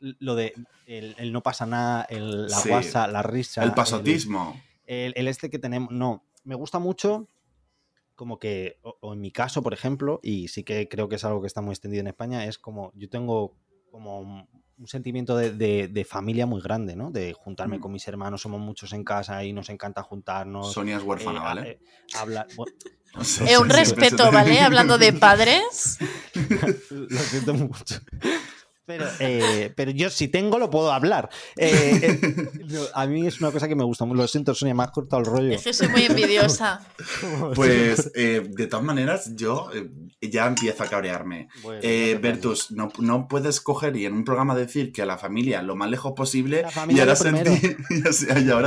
lo 0.00 0.34
de 0.34 0.54
el, 0.86 1.14
el 1.18 1.32
no 1.32 1.42
pasa 1.42 1.66
nada, 1.66 2.02
el- 2.10 2.48
la 2.48 2.58
Sí. 2.58 2.68
guasa, 2.68 3.06
la 3.08 3.22
risa. 3.22 3.62
El 3.64 3.72
pasotismo. 3.74 4.60
El, 4.86 5.14
el 5.16 5.28
este 5.28 5.48
que 5.48 5.58
tenemos, 5.58 5.90
no, 5.90 6.24
me 6.44 6.54
gusta 6.54 6.78
mucho 6.78 7.26
como 8.14 8.38
que, 8.38 8.78
o, 8.82 8.96
o 9.00 9.12
en 9.14 9.20
mi 9.20 9.30
caso, 9.32 9.62
por 9.62 9.72
ejemplo, 9.72 10.20
y 10.22 10.48
sí 10.48 10.62
que 10.62 10.88
creo 10.88 11.08
que 11.08 11.16
es 11.16 11.24
algo 11.24 11.40
que 11.40 11.46
está 11.48 11.62
muy 11.62 11.72
extendido 11.72 12.00
en 12.02 12.06
España, 12.08 12.44
es 12.44 12.58
como, 12.58 12.92
yo 12.94 13.08
tengo 13.08 13.56
como 13.90 14.46
un 14.78 14.88
sentimiento 14.88 15.36
de, 15.36 15.52
de- 15.52 15.88
de 15.88 16.04
familia 16.04 16.46
muy 16.46 16.60
grande, 16.60 16.96
¿no? 16.96 17.10
De 17.10 17.32
juntarme 17.32 17.78
Mm. 17.78 17.80
con 17.80 17.92
mis 17.92 18.06
hermanos, 18.08 18.42
somos 18.42 18.60
muchos 18.60 18.92
en 18.92 19.04
casa 19.04 19.44
y 19.44 19.52
nos 19.52 19.68
encanta 19.68 20.02
juntarnos. 20.02 20.72
Sonia 20.72 20.96
es 20.96 21.02
eh, 21.02 21.06
huérfana, 21.06 21.40
a- 21.40 21.44
¿vale? 21.44 21.70
eh, 21.70 21.80
bueno, 22.56 22.72
Eh, 23.46 23.58
un 23.58 23.68
respeto, 23.70 24.32
¿vale? 24.32 24.60
Hablando 24.60 24.98
de 24.98 25.12
padres. 25.12 25.98
lo 26.90 27.18
siento 27.20 27.54
mucho. 27.54 28.00
Pero, 28.86 29.06
eh, 29.20 29.72
pero 29.74 29.90
yo 29.90 30.10
si 30.10 30.28
tengo 30.28 30.58
lo 30.58 30.68
puedo 30.70 30.92
hablar. 30.92 31.30
Eh, 31.56 32.00
eh, 32.02 32.78
a 32.94 33.06
mí 33.06 33.26
es 33.26 33.40
una 33.40 33.50
cosa 33.50 33.66
que 33.68 33.74
me 33.74 33.84
gusta 33.84 34.04
mucho. 34.04 34.20
Lo 34.22 34.28
siento, 34.28 34.54
Sonia, 34.54 34.74
me 34.74 34.82
has 34.82 34.90
cortado 34.90 35.20
el 35.20 35.26
rollo. 35.26 35.52
Es 35.52 35.64
que 35.64 35.72
soy 35.72 35.88
muy 35.88 36.02
envidiosa. 36.04 36.80
Pues 37.54 38.10
eh, 38.14 38.42
de 38.48 38.66
todas 38.66 38.84
maneras, 38.84 39.34
yo 39.36 39.68
eh, 39.74 39.90
ya 40.20 40.46
empiezo 40.46 40.82
a 40.82 40.86
cabrearme. 40.86 41.48
Bueno, 41.62 41.80
Eh, 41.82 42.12
no 42.14 42.20
te 42.20 42.28
Bertus, 42.28 42.70
no, 42.72 42.90
no 42.98 43.28
puedes 43.28 43.60
coger 43.60 43.96
y 43.96 44.06
en 44.06 44.14
un 44.14 44.24
programa 44.24 44.54
decir 44.54 44.92
que 44.92 45.02
a 45.02 45.06
la 45.06 45.18
familia 45.18 45.62
lo 45.62 45.76
más 45.76 45.90
lejos 45.90 46.12
posible 46.12 46.64
y 46.88 47.00
ahora, 47.00 47.14
sentir- 47.16 47.76
y 47.90 48.00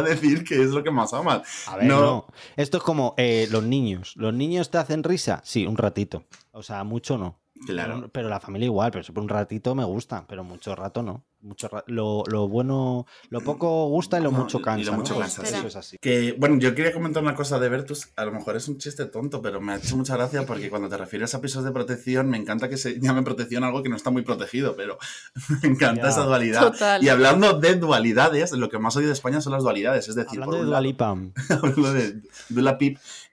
decir 0.04 0.44
que 0.44 0.56
es 0.62 0.70
lo 0.70 0.84
que 0.84 0.92
más 0.92 1.14
amas. 1.14 1.42
A 1.68 1.78
ver, 1.78 1.86
No. 1.86 2.00
no. 2.02 2.28
Esto 2.56 2.78
es 2.78 2.84
como 2.84 3.14
eh, 3.18 3.48
los 3.52 3.64
niños. 3.64 4.14
¿Los 4.16 4.34
niños 4.34 4.70
te 4.70 4.78
hacen 4.78 5.04
risa? 5.04 5.42
Sí, 5.44 5.66
un 5.66 5.78
ratito. 5.78 6.24
O 6.52 6.64
sea, 6.64 6.84
mucho 6.84 7.18
no. 7.18 7.40
Claro. 7.66 7.96
Pero, 7.96 8.10
pero 8.12 8.30
la 8.30 8.40
familia 8.40 8.66
igual, 8.68 8.92
pero 8.92 9.04
por 9.14 9.24
un 9.24 9.30
ratito 9.30 9.74
me 9.76 9.84
gusta, 9.84 10.26
pero 10.28 10.44
mucho 10.44 10.76
rato 10.76 11.02
no. 11.04 11.26
Mucho 11.42 11.68
ra- 11.68 11.84
lo, 11.88 12.24
lo 12.28 12.48
bueno, 12.48 13.06
lo 13.30 13.42
poco 13.42 13.88
gusta 13.90 14.20
y 14.20 14.24
lo 14.24 14.32
No, 14.32 14.40
mucho 14.40 14.58
y 14.58 14.62
lo 14.62 14.66
cansa. 14.66 14.92
¿no? 14.92 14.98
mucho 14.98 15.16
Pues 15.16 15.36
cansa, 15.36 15.46
sí. 15.46 15.56
Eso 15.56 15.68
es 15.68 15.76
así. 15.76 15.98
Que, 16.02 16.34
bueno, 16.38 16.58
yo 16.60 16.74
quería 16.74 16.92
comentar 16.94 17.22
una 17.22 17.36
cosa 17.36 17.60
de 17.60 17.70
Bertus. 17.70 18.10
A 18.16 18.26
lo 18.26 18.32
mejor 18.32 18.56
es 18.58 18.68
un 18.68 18.78
chiste 18.78 19.06
tonto, 19.06 19.42
pero 19.42 19.62
me 19.62 19.74
ha 19.74 19.76
hecho 19.78 19.96
mucha 19.98 20.16
gracia 20.18 20.46
porque 20.46 20.70
cuando 20.70 20.90
te 20.90 20.98
refieres 20.98 21.34
a 21.36 21.42
pisos 21.42 21.64
de 21.64 21.72
protección, 21.72 22.30
me 22.30 22.38
encanta 22.38 22.70
que 22.70 22.78
se 22.78 23.00
llame 23.00 23.22
protección 23.24 23.64
algo 23.64 23.84
que 23.84 23.90
no 23.90 23.96
está 23.96 24.10
muy 24.10 24.24
protegido, 24.24 24.76
pero 24.76 24.98
me 25.64 25.70
encanta 25.70 26.04
Ya. 26.04 26.10
esa 26.10 26.24
dualidad. 26.26 26.62
Total. 26.72 27.04
Y 27.04 27.10
hablando 27.10 27.54
de 27.60 27.76
dualidades, 27.76 28.52
lo 28.54 28.70
que 28.70 28.80
más 28.80 28.96
odio 28.98 29.08
de 29.08 29.14
España 29.14 29.40
son 29.42 29.54
las 29.54 29.64
dualidades. 29.64 30.08
Es 30.10 30.16
decir, 30.16 30.40
Hablando 30.42 30.58
por 30.58 30.66
de 30.66 30.72
Dualipam. 30.72 31.34
hablando 31.50 31.94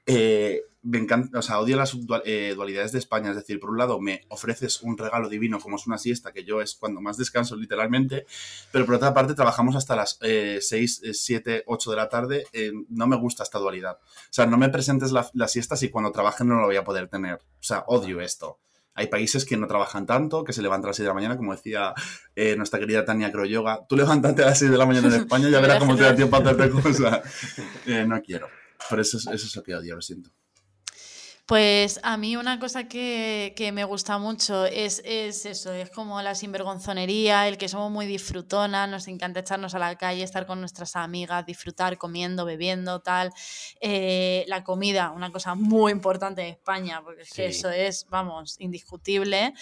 eh, 0.06 0.62
me 0.84 0.98
encanta, 0.98 1.38
o 1.38 1.42
sea, 1.42 1.58
odio 1.58 1.76
las 1.76 1.96
eh, 2.24 2.52
dualidades 2.54 2.92
de 2.92 2.98
España. 2.98 3.30
Es 3.30 3.36
decir, 3.36 3.58
por 3.58 3.70
un 3.70 3.78
lado, 3.78 4.00
me 4.00 4.22
ofreces 4.28 4.82
un 4.82 4.96
regalo 4.96 5.28
divino 5.28 5.58
como 5.58 5.76
es 5.76 5.86
una 5.86 5.98
siesta, 5.98 6.32
que 6.32 6.44
yo 6.44 6.60
es 6.60 6.74
cuando 6.74 7.00
más 7.00 7.16
descanso, 7.16 7.56
literalmente, 7.56 8.26
pero 8.70 8.84
por 8.86 8.96
otra 8.96 9.14
parte, 9.14 9.34
trabajamos 9.34 9.74
hasta 9.76 9.96
las 9.96 10.18
6, 10.20 11.02
7, 11.12 11.64
8 11.66 11.90
de 11.90 11.96
la 11.96 12.08
tarde. 12.08 12.44
eh, 12.52 12.72
no 12.90 13.06
me 13.06 13.16
gusta 13.16 13.42
esta 13.42 13.58
dualidad. 13.58 13.98
O 14.02 14.28
sea, 14.30 14.46
no 14.46 14.58
me 14.58 14.68
presentes 14.68 15.10
la, 15.10 15.28
la 15.32 15.48
siesta 15.48 15.76
si 15.76 15.88
cuando 15.88 16.12
trabaje 16.12 16.44
no 16.44 16.56
lo 16.60 16.66
voy 16.66 16.76
a 16.76 16.84
poder 16.84 17.08
tener. 17.08 17.34
O 17.36 17.62
sea, 17.62 17.84
odio 17.86 18.20
esto. 18.20 18.58
Hay 18.96 19.08
países 19.08 19.44
que 19.44 19.56
no 19.56 19.66
trabajan 19.66 20.06
tanto, 20.06 20.44
que 20.44 20.52
se 20.52 20.62
levantan 20.62 20.86
a 20.86 20.90
las 20.90 20.96
6 20.96 21.04
de 21.04 21.08
la 21.08 21.14
mañana, 21.14 21.36
como 21.36 21.52
decía 21.52 21.94
eh, 22.36 22.54
nuestra 22.56 22.78
querida 22.78 23.04
Tania 23.04 23.32
Croyoga. 23.32 23.84
Tú 23.88 23.96
levántate 23.96 24.42
a 24.42 24.46
las 24.46 24.58
6 24.58 24.70
de 24.70 24.78
la 24.78 24.86
mañana 24.86 25.08
en 25.08 25.14
España 25.14 25.48
y 25.48 25.50
ya 25.50 25.60
verás 25.60 25.78
cómo 25.80 25.96
te 25.96 26.04
da 26.04 26.14
tiempo 26.14 26.36
a 26.36 26.40
hacerte 26.40 26.70
cosas. 26.70 27.20
Eh, 27.86 28.04
no 28.06 28.20
quiero. 28.22 28.48
Pero 28.88 29.02
eso 29.02 29.16
es, 29.18 29.26
eso 29.26 29.46
es 29.46 29.56
lo 29.56 29.62
que 29.62 29.74
odio, 29.74 29.96
lo 29.96 30.00
siento. 30.00 30.30
Pues 31.46 32.00
a 32.02 32.16
mí 32.16 32.36
una 32.36 32.58
cosa 32.58 32.88
que, 32.88 33.52
que 33.54 33.70
me 33.70 33.84
gusta 33.84 34.16
mucho 34.16 34.64
es, 34.64 35.02
es 35.04 35.44
eso, 35.44 35.74
es 35.74 35.90
como 35.90 36.22
la 36.22 36.34
sinvergonzonería, 36.34 37.46
el 37.48 37.58
que 37.58 37.68
somos 37.68 37.90
muy 37.90 38.06
disfrutonas, 38.06 38.88
nos 38.88 39.08
encanta 39.08 39.40
echarnos 39.40 39.74
a 39.74 39.78
la 39.78 39.94
calle, 39.98 40.22
estar 40.22 40.46
con 40.46 40.60
nuestras 40.60 40.96
amigas, 40.96 41.44
disfrutar 41.44 41.98
comiendo, 41.98 42.46
bebiendo, 42.46 43.00
tal. 43.00 43.30
Eh, 43.82 44.46
la 44.48 44.64
comida, 44.64 45.10
una 45.10 45.30
cosa 45.32 45.54
muy 45.54 45.92
importante 45.92 46.40
en 46.40 46.48
España, 46.54 47.02
porque 47.04 47.26
Sí. 47.26 47.42
eso 47.42 47.68
es, 47.68 48.06
vamos, 48.08 48.56
indiscutible. 48.58 49.52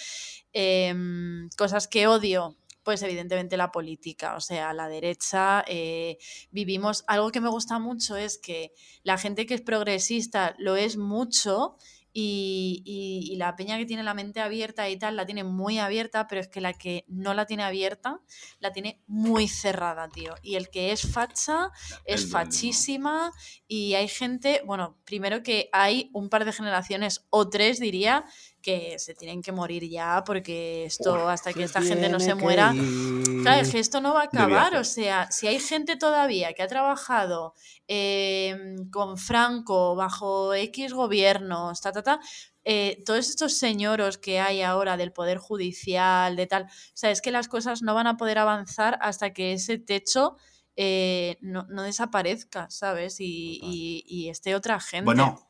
Em, 0.53 1.49
cosas 1.57 1.89
que 1.89 2.07
odio. 2.07 2.55
Pues 2.83 3.01
evidentemente 3.01 3.57
la 3.57 3.71
política, 3.71 4.35
o 4.35 4.41
sea, 4.41 4.73
la 4.73 4.87
derecha, 4.87 5.63
eh, 5.67 6.17
vivimos, 6.51 7.03
algo 7.07 7.31
que 7.31 7.41
me 7.41 7.49
gusta 7.49 7.79
mucho 7.79 8.15
es 8.17 8.37
que 8.37 8.73
la 9.03 9.17
gente 9.17 9.45
que 9.45 9.53
es 9.55 9.61
progresista 9.61 10.53
lo 10.57 10.75
es 10.75 10.97
mucho 10.97 11.77
y, 12.15 12.83
y- 12.85 13.33
y 13.33 13.37
la 13.37 13.55
peña 13.55 13.77
que 13.79 13.87
tiene 13.87 14.03
la 14.03 14.13
mente 14.13 14.39
abierta 14.39 14.87
y 14.87 14.97
tal 14.97 15.15
la 15.15 15.25
tiene 15.25 15.43
muy 15.43 15.79
abierta, 15.79 16.27
pero 16.27 16.41
es 16.41 16.47
que 16.47 16.61
la 16.61 16.73
que 16.73 17.05
no 17.07 17.33
la 17.33 17.47
tiene 17.47 17.63
abierta 17.63 18.19
la 18.59 18.71
tiene 18.71 19.01
muy 19.07 19.47
cerrada, 19.47 20.07
tío. 20.09 20.35
Y 20.43 20.53
el 20.55 20.69
que 20.69 20.91
es 20.91 21.01
facha 21.11 21.71
es 22.05 22.29
fachísima 22.29 23.31
y 23.67 23.95
hay 23.95 24.07
gente, 24.07 24.61
bueno, 24.65 24.97
primero 25.05 25.41
que 25.41 25.69
hay 25.71 26.11
un 26.13 26.29
par 26.29 26.45
de 26.45 26.53
generaciones 26.53 27.25
o 27.31 27.49
tres, 27.49 27.79
diría, 27.79 28.25
que 28.63 28.97
se 28.97 29.13
tienen 29.13 29.41
que 29.41 29.51
morir 29.51 29.87
ya 29.89 30.23
porque 30.25 30.85
esto, 30.85 31.27
hasta 31.27 31.53
que 31.53 31.63
esta 31.63 31.81
gente 31.81 32.07
no 32.07 32.19
se 32.19 32.33
muera. 32.33 32.73
Claro, 33.43 33.61
es 33.61 33.71
que 33.71 33.79
esto 33.79 33.99
no 33.99 34.13
va 34.13 34.21
a 34.21 34.25
acabar. 34.25 34.75
O 34.77 34.85
sea, 34.85 35.29
si 35.29 35.47
hay 35.47 35.59
gente 35.59 35.97
todavía 35.97 36.53
que 36.53 36.63
ha 36.63 36.67
trabajado 36.67 37.53
em, 37.87 38.89
con 38.89 39.17
Franco 39.17 39.95
bajo 39.95 40.53
X 40.53 40.93
gobiernos, 40.93 41.81
ta, 41.81 41.91
ta, 41.91 42.01
ta, 42.03 42.19
eh, 42.63 43.03
todos 43.05 43.29
estos 43.29 43.57
señoros 43.57 44.17
que 44.17 44.39
hay 44.39 44.61
ahora 44.61 44.95
del 44.95 45.11
Poder 45.11 45.39
Judicial, 45.39 46.37
de 46.37 46.47
tal, 46.47 46.63
o 46.63 46.67
sea, 46.93 47.11
es 47.11 47.21
que 47.21 47.31
las 47.31 47.49
cosas 47.49 47.81
no 47.81 47.93
van 47.93 48.07
a 48.07 48.15
poder 48.15 48.37
avanzar 48.37 48.97
hasta 49.01 49.33
que 49.33 49.51
ese 49.51 49.77
techo 49.77 50.37
eh, 50.77 51.37
no, 51.41 51.67
no 51.69 51.83
desaparezca, 51.83 52.69
¿sabes? 52.69 53.19
Y, 53.19 53.59
y, 53.61 54.05
y 54.07 54.29
esté 54.29 54.55
otra 54.55 54.79
gente. 54.79 55.03
Bueno, 55.03 55.49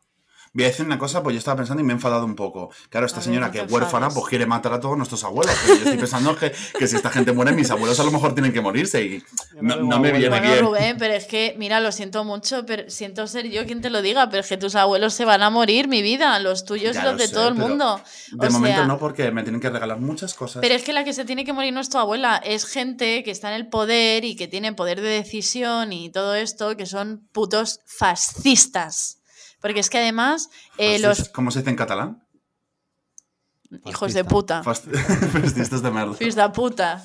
voy 0.54 0.66
a 0.66 0.68
decir 0.68 0.86
una 0.86 1.00
cosa, 1.00 1.24
pues 1.24 1.34
yo 1.34 1.40
estaba 1.40 1.58
pensando 1.58 1.82
y 1.82 1.86
me 1.86 1.94
he 1.94 1.96
enfadado 1.96 2.26
un 2.26 2.36
poco. 2.36 2.70
Claro, 2.90 3.06
esta 3.08 3.20
A 3.20 3.24
señora 3.24 3.52
que 3.52 3.62
es 3.62 3.72
huérfana, 3.72 4.10
pues 4.10 4.28
quiere 4.28 4.46
matar 4.46 4.74
a 4.74 4.80
todos 4.80 4.96
nuestros 4.96 5.24
abuelos. 5.24 5.56
Pero 5.62 5.76
yo 5.76 5.84
estoy 5.84 5.98
pensando 5.98 6.36
que, 6.36 6.54
que 6.78 6.88
si 6.88 6.96
esta 6.96 7.10
gente 7.10 7.32
muere, 7.32 7.54
mis 7.54 7.72
abuelos 7.72 8.00
a 8.00 8.04
lo 8.04 8.12
mejor 8.12 8.34
tienen 8.34 8.54
que 8.54 8.62
morirse 8.62 9.04
y 9.04 9.24
no, 9.60 10.00
me 10.00 10.12
viene 10.12 10.30
Bueno, 10.30 10.48
bien. 10.48 10.60
Rubén, 10.60 10.98
pero 11.00 11.14
es 11.14 11.26
que, 11.26 11.56
mira, 11.58 11.80
lo 11.80 11.92
siento 11.92 12.24
mucho, 12.24 12.66
pero 12.66 12.90
siento 12.90 13.26
ser 13.28 13.50
yo 13.50 13.66
quien 13.66 13.82
te 13.82 13.90
lo 13.90 14.02
diga, 14.02 14.30
pero 14.30 14.42
es 14.42 14.48
que 14.48 14.58
tus 14.58 14.76
abuelos 14.76 15.14
se 15.14 15.26
van 15.26 15.42
a 15.42 15.50
morir, 15.50 15.88
mi 15.88 16.02
vida, 16.02 16.38
los 16.40 16.66
tuyos 16.66 16.96
Ya 16.96 17.02
y 17.02 17.04
los 17.06 17.14
lo 17.14 17.18
de 17.18 17.28
sé, 17.28 17.34
todo 17.34 17.48
el 17.48 17.56
mundo. 17.56 18.00
De 18.32 18.48
O 18.48 18.52
momento 18.52 18.78
sea, 18.78 18.88
no, 18.88 19.00
porque 19.00 19.32
me 19.32 19.44
tienen 19.44 19.60
que 19.60 19.70
regalar 19.70 20.00
muchas 20.00 20.34
cosas. 20.34 20.62
Pero 20.62 20.76
es 20.76 20.84
que 20.84 20.94
la 20.94 21.04
que 21.04 21.14
se 21.14 21.26
tiene 21.26 21.46
que 21.46 21.54
morir 21.54 21.74
no 21.74 21.80
es 21.80 21.90
tu 21.90 21.98
abuela, 21.98 22.38
es 22.38 22.66
gente 22.66 23.24
que 23.24 23.32
está 23.32 23.50
en 23.50 23.56
el 23.56 23.68
poder 23.70 24.24
y 24.24 24.36
que 24.36 24.48
tiene 24.48 24.74
poder 24.74 25.02
de 25.02 25.10
decisión 25.10 25.94
y 25.94 26.12
todo 26.12 26.36
esto, 26.36 26.78
que 26.78 26.86
son 26.86 27.28
putos 27.32 27.80
fascistas. 27.86 29.23
Porque 29.64 29.80
es 29.80 29.90
que 29.90 29.98
además 29.98 30.50
eh, 30.78 31.00
los 31.00 31.30
¿Cómo 31.30 31.50
se 31.50 31.60
dice 31.60 31.72
en 31.72 31.76
catalán? 31.78 32.24
hijos 33.86 34.14
de 34.14 34.24
puta, 34.24 34.62
Fast- 34.64 34.92
Fascistas 35.42 35.82
de 35.82 35.90
merda. 35.90 36.16
hijos 36.20 36.36
de 36.36 36.50
puta, 36.50 37.04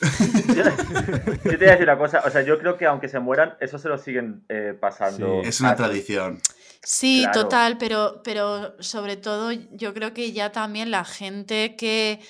Yo, 0.00 0.64
yo 0.64 1.40
te 1.44 1.56
voy 1.56 1.66
a 1.68 1.70
decir 1.72 1.82
una 1.84 1.98
cosa, 1.98 2.22
o 2.26 2.30
sea, 2.30 2.42
yo 2.42 2.58
creo 2.58 2.76
que 2.78 2.86
aunque 2.86 3.08
se 3.08 3.20
mueran, 3.20 3.54
eso 3.60 3.78
se 3.78 3.88
lo 3.88 3.98
siguen 3.98 4.44
eh, 4.48 4.74
pasando. 4.78 5.42
Sí. 5.42 5.48
Es 5.48 5.60
una 5.60 5.76
tradición. 5.76 6.40
Sí, 6.82 7.20
Claro. 7.24 7.42
total, 7.42 7.76
pero, 7.78 8.22
pero 8.24 8.82
sobre 8.82 9.16
todo 9.18 9.52
yo 9.52 9.92
creo 9.92 10.14
que 10.14 10.32
ya 10.32 10.50
también 10.52 10.90
la 10.90 11.04
gente 11.04 11.76
que, 11.76 12.20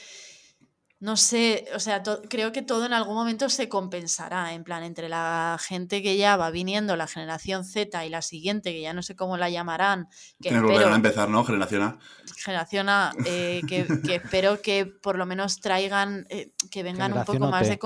no 1.00 1.16
sé, 1.16 1.64
o 1.74 1.80
sea, 1.80 2.02
creo 2.28 2.52
que 2.52 2.60
todo 2.60 2.84
en 2.84 2.92
algún 2.92 3.14
momento 3.14 3.48
se 3.48 3.70
compensará, 3.70 4.52
en 4.52 4.64
plan, 4.64 4.82
entre 4.82 5.08
la 5.08 5.58
gente 5.58 6.02
que 6.02 6.18
ya 6.18 6.36
va 6.36 6.50
viniendo, 6.50 6.94
la 6.94 7.06
generación 7.06 7.64
Z 7.64 8.04
y 8.04 8.10
la 8.10 8.20
siguiente, 8.20 8.72
que 8.72 8.82
ya 8.82 8.92
no 8.92 9.02
sé 9.02 9.16
cómo 9.16 9.38
la 9.38 9.48
llamarán, 9.48 10.08
que 10.42 10.50
espero, 10.50 10.92
a 10.92 10.94
empezar, 10.94 11.30
¿no? 11.30 11.42
Generación 11.42 11.82
A. 11.82 11.98
generación 12.36 12.88
A, 12.90 13.12
eh, 13.24 13.62
que, 13.66 13.86
que 14.04 14.16
espero 14.16 14.60
que 14.60 14.84
por 14.84 15.16
lo 15.16 15.24
menos 15.24 15.60
traigan, 15.60 16.26
eh, 16.28 16.52
que 16.70 16.82
vengan 16.82 17.14
un 17.14 17.24
poco 17.24 17.46
más 17.48 17.66
de, 17.66 17.78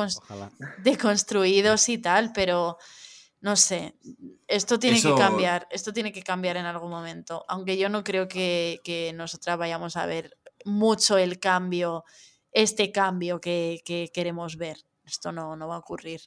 deconstruidos 0.79 1.89
y 1.89 1.99
tal, 1.99 2.33
pero 2.33 2.79
no 3.41 3.55
sé, 3.55 3.95
esto 4.49 4.81
tiene 4.81 4.97
Eso- 4.99 5.15
que 5.15 5.21
cambiar, 5.21 5.69
esto 5.71 5.93
tiene 5.93 6.13
que 6.13 6.25
cambiar 6.25 6.57
en 6.57 6.67
algún 6.67 6.91
momento, 6.91 7.45
aunque 7.49 7.77
yo 7.77 7.89
no 7.89 8.03
creo 8.03 8.27
que, 8.27 8.81
que 8.83 9.13
nosotras 9.15 9.57
vayamos 9.57 9.97
a 9.97 10.07
ver 10.07 10.37
mucho 10.65 11.17
el 11.17 11.39
cambio, 11.39 12.05
este 12.55 12.91
cambio 12.93 13.41
que, 13.41 13.83
que 13.85 14.11
queremos 14.15 14.57
ver. 14.57 14.79
Esto 15.05 15.33
no, 15.33 15.57
no 15.57 15.69
va 15.69 15.77
a 15.77 15.79
ocurrir. 15.79 16.23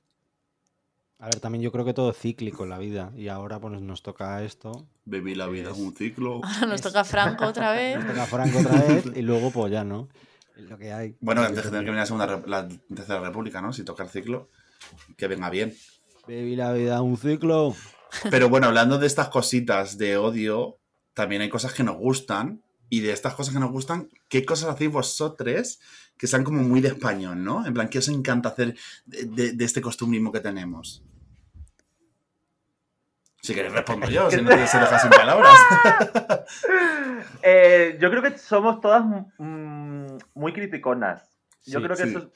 A 1.20 1.26
ver, 1.26 1.40
también 1.40 1.64
yo 1.64 1.72
creo 1.72 1.84
que 1.84 1.96
todo 1.96 2.12
es 2.12 2.18
cíclico 2.18 2.64
en 2.64 2.70
la 2.70 2.78
vida. 2.78 3.12
Y 3.16 3.28
ahora 3.28 3.60
pues 3.60 3.82
nos 3.82 4.04
toca 4.04 4.44
esto. 4.44 4.88
Baby, 5.06 5.34
la 5.34 5.48
vida 5.48 5.72
es 5.72 5.78
un 5.78 5.96
ciclo. 5.96 6.42
Ahora 6.44 6.66
nos 6.68 6.82
toca 6.82 7.04
Franco 7.04 7.46
otra 7.46 7.72
vez. 7.72 7.98
Nos 7.98 8.08
toca 8.08 8.26
Franco 8.28 8.60
otra 8.60 8.82
vez 8.84 9.06
y 9.16 9.22
luego 9.24 9.50
pues 9.50 9.72
ya 9.72 9.84
no. 9.84 10.10
Es 10.56 10.70
lo 10.70 10.78
que 10.78 10.94
hay. 10.94 11.16
Bueno, 11.20 11.42
antes 11.42 11.64
de 11.64 11.70
tener 11.72 11.86
que 11.86 11.92
venir 11.92 12.02
la, 12.02 12.06
segunda, 12.06 12.44
la 12.46 12.68
tercera 12.68 13.20
república, 13.20 13.62
¿no? 13.62 13.74
Si 13.74 13.84
toca 13.84 14.04
el 14.04 14.10
ciclo, 14.10 14.50
que 15.16 15.28
venga 15.28 15.50
bien. 15.50 15.76
Baby, 16.28 16.56
la 16.56 16.74
vida 16.74 16.96
es 16.96 17.02
un 17.02 17.18
ciclo. 17.18 17.76
Pero 18.30 18.50
bueno, 18.50 18.68
hablando 18.68 19.00
de 19.00 19.08
estas 19.08 19.30
cositas 19.30 19.98
de 19.98 20.18
odio, 20.18 20.78
también 21.14 21.42
hay 21.42 21.50
cosas 21.50 21.74
que 21.74 21.84
nos 21.84 21.98
gustan. 21.98 22.62
Y 22.90 23.02
de 23.02 23.12
estas 23.12 23.34
cosas 23.36 23.54
que 23.54 23.60
nos 23.60 23.72
gustan, 23.72 24.10
¿qué 24.30 24.46
cosas 24.46 24.70
hacéis 24.70 24.92
vosotros 24.92 25.80
que 26.18 26.28
sean 26.28 26.44
como 26.44 26.64
muy 26.64 26.82
de 26.82 26.88
español, 26.90 27.44
¿no? 27.44 27.66
En 27.66 27.74
plan, 27.74 27.90
¿qué 27.90 28.00
os 28.00 28.08
encanta 28.08 28.50
hacer 28.50 28.76
de, 29.06 29.26
de- 29.26 29.52
de 29.54 29.66
este 29.66 29.82
costumbrismo 29.82 30.32
que 30.32 30.40
tenemos? 30.40 31.04
Si 33.42 33.54
queréis 33.54 33.74
respondo 33.74 34.10
yo, 34.10 34.30
si 34.32 34.42
no 34.42 34.50
te 34.50 34.68
se 34.68 34.80
deja 34.80 35.00
sin 35.00 35.10
palabras. 35.10 35.58
Eh, 37.44 37.98
yo 38.02 38.10
creo 38.10 38.22
que 38.22 38.38
somos 38.38 38.82
todas 38.82 39.04
mm, 39.38 40.18
muy 40.34 40.54
criticonas. 40.54 41.38
Yo 41.66 41.80
Sí, 41.80 41.86
creo 41.86 41.96
que 41.98 42.04
sí. 42.04 42.10
eso 42.10 42.32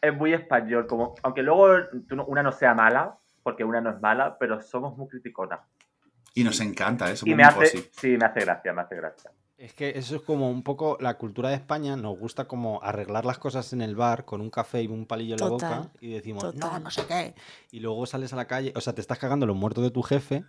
es, 0.00 0.14
muy 0.16 0.32
español, 0.32 0.86
como, 0.86 1.14
aunque 1.22 1.42
luego 1.42 1.68
una 2.26 2.42
no 2.42 2.50
sea 2.52 2.74
mala, 2.74 3.16
porque 3.42 3.64
una 3.64 3.80
no 3.80 3.90
es 3.90 4.00
mala, 4.00 4.36
pero 4.38 4.60
somos 4.60 4.96
muy 4.96 5.08
criticonas. 5.08 5.60
Y 6.34 6.42
nos 6.42 6.58
encanta 6.60 7.10
eso. 7.10 7.26
Y 7.28 7.34
me 7.34 7.44
hace, 7.44 7.90
sí, 7.92 8.16
me 8.16 8.24
hace 8.26 8.40
gracia, 8.40 8.72
me 8.72 8.82
hace 8.82 8.96
gracia. 8.96 9.30
Es 9.60 9.74
que 9.74 9.90
eso 9.90 10.16
es 10.16 10.22
como 10.22 10.50
un 10.50 10.62
poco 10.62 10.96
la 11.00 11.18
cultura 11.18 11.50
de 11.50 11.56
España. 11.56 11.94
Nos 11.94 12.18
gusta 12.18 12.48
como 12.48 12.82
arreglar 12.82 13.26
las 13.26 13.38
cosas 13.38 13.74
en 13.74 13.82
el 13.82 13.94
bar 13.94 14.24
con 14.24 14.40
un 14.40 14.48
café 14.48 14.82
y 14.82 14.86
un 14.86 15.04
palillo 15.04 15.34
en 15.34 15.40
la 15.40 15.48
boca 15.48 15.92
y 16.00 16.12
decimos, 16.12 16.42
no, 16.42 16.52
total. 16.52 16.82
no 16.82 16.90
sé 16.90 17.04
qué. 17.06 17.34
Y 17.70 17.80
luego 17.80 18.06
sales 18.06 18.32
a 18.32 18.36
la 18.36 18.46
calle, 18.46 18.72
o 18.74 18.80
sea, 18.80 18.94
te 18.94 19.02
estás 19.02 19.18
cagando 19.18 19.44
los 19.44 19.54
muertos 19.54 19.84
de 19.84 19.90
tu 19.90 20.00
jefe 20.00 20.46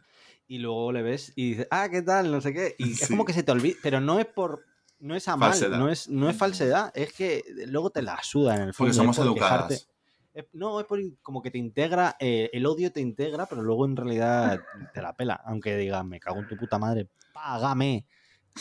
y 0.47 0.59
luego 0.59 0.93
le 0.93 1.01
ves 1.01 1.33
y 1.35 1.49
dices, 1.49 1.67
ah, 1.71 1.89
¿qué 1.91 2.01
tal? 2.01 2.31
No 2.31 2.39
sé 2.39 2.53
qué. 2.53 2.75
Y 2.77 2.93
es 2.93 3.09
como 3.09 3.25
que 3.25 3.33
se 3.33 3.43
te 3.43 3.51
olvida, 3.51 3.75
pero 3.83 3.99
no 3.99 4.17
es 4.17 4.27
por. 4.27 4.63
No 4.99 5.13
es 5.13 5.27
a 5.27 5.35
mal, 5.35 5.49
Falsedad. 5.49 5.77
no 5.77 5.89
es, 5.89 6.07
no 6.07 6.29
es 6.29 6.37
falsedad, 6.37 6.91
es 6.95 7.11
que 7.11 7.43
luego 7.65 7.89
te 7.89 8.01
la 8.01 8.23
suda 8.23 8.55
en 8.55 8.61
el 8.61 8.73
fondo. 8.73 8.91
Porque 8.91 8.93
somos 8.93 9.17
por 9.17 9.25
educadas. 9.25 9.67
quejarte. 9.67 10.49
No, 10.53 10.79
es 10.79 10.85
por 10.85 11.01
como 11.21 11.41
que 11.41 11.51
te 11.51 11.57
integra, 11.57 12.15
eh, 12.17 12.49
el 12.53 12.65
odio 12.65 12.93
te 12.93 13.01
integra, 13.01 13.45
pero 13.45 13.61
luego 13.61 13.85
en 13.85 13.97
realidad 13.97 14.61
te 14.93 15.01
la 15.01 15.13
pela. 15.17 15.41
Aunque 15.43 15.75
digas, 15.75 16.05
me 16.05 16.21
cago 16.21 16.39
en 16.39 16.47
tu 16.47 16.55
puta 16.55 16.79
madre, 16.79 17.09
págame. 17.33 18.05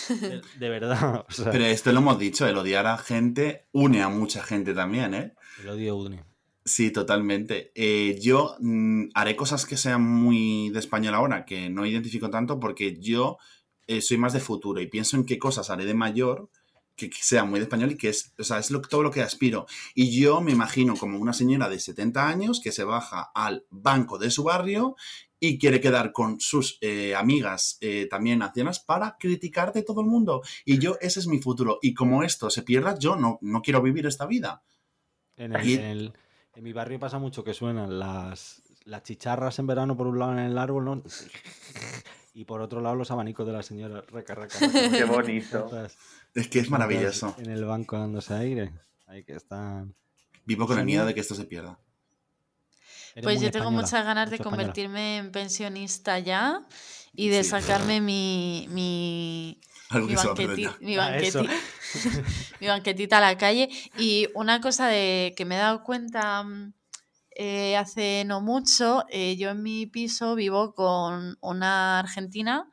De, 0.09 0.43
de 0.59 0.69
verdad. 0.69 1.25
o 1.29 1.33
sea, 1.33 1.51
Pero 1.51 1.65
esto 1.65 1.93
lo 1.93 1.99
hemos 1.99 2.19
dicho, 2.19 2.47
el 2.47 2.57
odiar 2.57 2.87
a 2.87 2.99
gente 2.99 3.67
une 3.73 4.03
a 4.03 4.09
mucha 4.09 4.43
gente 4.43 4.75
también, 4.75 5.15
¿eh? 5.15 5.35
el 5.61 5.69
odio 5.69 5.97
une. 5.97 6.25
Sí, 6.65 6.91
totalmente. 6.91 7.73
Eh, 7.75 8.19
yo 8.21 8.57
mm, 8.61 9.09
haré 9.15 9.35
cosas 9.35 9.67
que 9.67 9.77
sean 9.77 10.03
muy 10.03 10.71
de 10.71 10.79
español 10.79 11.15
ahora, 11.15 11.45
que 11.45 11.71
no 11.71 11.87
identifico 11.87 12.31
tanto 12.31 12.61
porque 12.61 12.99
yo 13.01 13.39
eh, 13.87 14.01
soy 14.01 14.19
más 14.19 14.33
de 14.33 14.41
futuro 14.41 14.81
y 14.81 14.87
pienso 14.87 15.17
en 15.17 15.25
qué 15.25 15.39
cosas 15.39 15.71
haré 15.71 15.85
de 15.87 15.95
mayor 15.95 16.51
que, 16.97 17.09
que 17.09 17.23
sea 17.23 17.45
muy 17.45 17.59
de 17.59 17.65
español 17.65 17.93
y 17.93 17.97
que 17.97 18.11
es, 18.11 18.35
o 18.39 18.45
sea, 18.45 18.59
es 18.59 18.71
lo, 18.71 18.83
todo 18.83 19.03
lo 19.03 19.11
que 19.11 19.23
aspiro. 19.23 19.67
Y 19.95 20.21
yo 20.21 20.41
me 20.43 20.53
imagino 20.53 20.97
como 20.97 21.19
una 21.19 21.33
señora 21.33 21.69
de 21.69 21.81
70 21.81 22.29
años 22.29 22.61
que 22.63 22.73
se 22.73 22.85
baja 22.85 23.31
al 23.35 23.65
banco 23.71 24.19
de 24.19 24.31
su 24.31 24.45
barrio 24.45 24.97
y 25.41 25.59
quiere 25.59 25.81
quedar 25.81 26.13
con 26.13 26.39
sus 26.39 26.77
eh, 26.83 27.15
amigas 27.17 27.79
eh, 27.81 28.07
también 28.11 28.43
ancianas 28.43 28.79
para 28.79 29.17
criticar 29.19 29.73
de 29.73 29.83
todo 29.83 30.03
el 30.03 30.07
mundo. 30.07 30.43
Y 30.67 30.79
yo, 30.79 30.97
ese 31.01 31.19
es 31.21 31.27
mi 31.27 31.39
futuro. 31.41 31.79
Y 31.83 31.95
como 31.95 32.23
esto 32.23 32.51
se 32.51 32.63
pierda, 32.63 32.99
yo 32.99 33.17
no, 33.17 33.39
no 33.41 33.63
quiero 33.63 33.81
vivir 33.83 34.07
esta 34.07 34.27
vida. 34.27 34.63
En, 35.37 35.57
el- 35.57 35.67
Y- 35.69 35.75
en 35.75 35.81
el- 35.85 36.13
en 36.55 36.65
mi 36.65 36.73
barrio 36.73 36.99
pasa 37.01 37.19
mucho 37.19 37.43
que 37.43 37.55
suenan 37.55 37.99
las, 37.99 38.63
las 38.85 39.03
chicharras 39.03 39.59
en 39.61 39.67
verano 39.67 39.97
por 39.97 40.07
un 40.09 40.19
lado 40.19 40.33
en 40.33 40.41
el 40.41 40.59
árbol, 40.59 40.85
¿no? 40.85 41.03
Y 42.35 42.45
por 42.45 42.61
otro 42.61 42.81
lado 42.81 42.95
los 42.97 43.11
abanicos 43.11 43.47
de 43.47 43.53
la 43.53 43.63
señora. 43.63 44.03
Reca, 44.09 44.35
reca, 44.35 44.59
reca. 44.59 44.91
Qué 44.91 45.05
bonito. 45.05 45.71
Es 46.35 46.49
que 46.49 46.59
es 46.61 46.71
maravilloso. 46.71 47.35
En 47.39 47.51
el 47.51 47.65
banco 47.65 47.99
dándose 47.99 48.35
aire. 48.35 48.73
Ahí 49.07 49.25
que 49.25 49.35
están. 49.35 49.95
Vivo 50.45 50.67
con 50.67 50.77
el 50.77 50.81
Son 50.81 50.87
miedo 50.87 51.07
de 51.07 51.15
que 51.15 51.21
esto 51.21 51.35
se 51.35 51.45
pierda. 51.45 51.79
Pues 53.23 53.41
yo 53.41 53.51
tengo 53.51 53.65
española, 53.67 53.71
muchas 53.83 54.05
ganas 54.05 54.31
de 54.31 54.39
convertirme 54.39 55.17
en 55.19 55.33
pensionista 55.33 56.19
ya 56.19 56.63
y 57.13 57.29
de 57.29 57.43
Sí. 57.43 57.51
sacarme 57.51 58.01
mi, 58.01 58.67
mi, 58.71 59.61
Algo 59.89 60.07
mi, 60.07 60.13
que 60.15 60.19
se 60.21 60.27
va 60.27 60.33
a 60.33 60.37
banqueti- 60.37 60.47
perder. 60.47 60.81
mi, 60.81 60.97
Ah, 60.97 61.11
banqueti- 61.11 61.51
mi 62.61 62.67
banquetita 62.69 63.19
a 63.19 63.21
la 63.21 63.37
calle. 63.37 63.69
Y 63.99 64.29
una 64.35 64.61
cosa 64.61 64.87
de 64.87 65.35
que 65.37 65.45
me 65.45 65.57
he 65.57 65.59
dado 65.59 65.83
cuenta 65.83 66.43
mm, 66.45 66.73
eh, 67.37 67.77
hace 67.77 68.25
no 68.27 68.41
mucho, 68.41 69.05
eh, 69.09 69.37
yo 69.37 69.51
en 69.51 69.63
mi 69.63 69.87
piso 69.87 70.35
vivo 70.35 70.75
con 70.75 71.37
una 71.41 71.99
argentina 71.99 72.69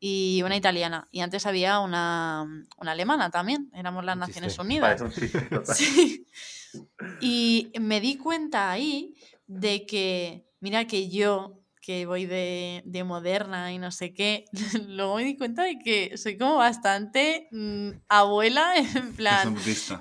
y 0.00 0.42
una 0.44 0.56
italiana. 0.56 1.08
Y 1.10 1.20
antes 1.20 1.46
había 1.46 1.80
una, 1.80 2.46
una 2.76 2.92
alemana 2.92 3.30
también, 3.30 3.70
éramos 3.74 4.04
las 4.04 4.16
Naciones. 4.16 4.58
Unidas. 4.58 5.00
Sí. 5.76 6.26
Y 7.20 7.72
me 7.80 8.00
di 8.00 8.18
cuenta 8.18 8.70
ahí 8.70 9.14
de 9.48 9.84
que, 9.86 10.46
mira 10.60 10.86
que 10.86 11.08
yo, 11.08 11.58
que 11.82 12.06
voy 12.06 12.26
de, 12.26 12.82
de 12.84 13.02
moderna 13.02 13.72
y 13.72 13.78
no 13.78 13.90
sé 13.90 14.14
qué, 14.14 14.44
luego 14.86 15.16
me 15.16 15.24
di 15.24 15.36
cuenta 15.36 15.64
de 15.64 15.78
que 15.78 16.16
soy 16.16 16.38
como 16.38 16.56
bastante 16.56 17.48
mm, 17.50 17.90
abuela, 18.08 18.74
en 18.94 19.14
plan, 19.16 19.56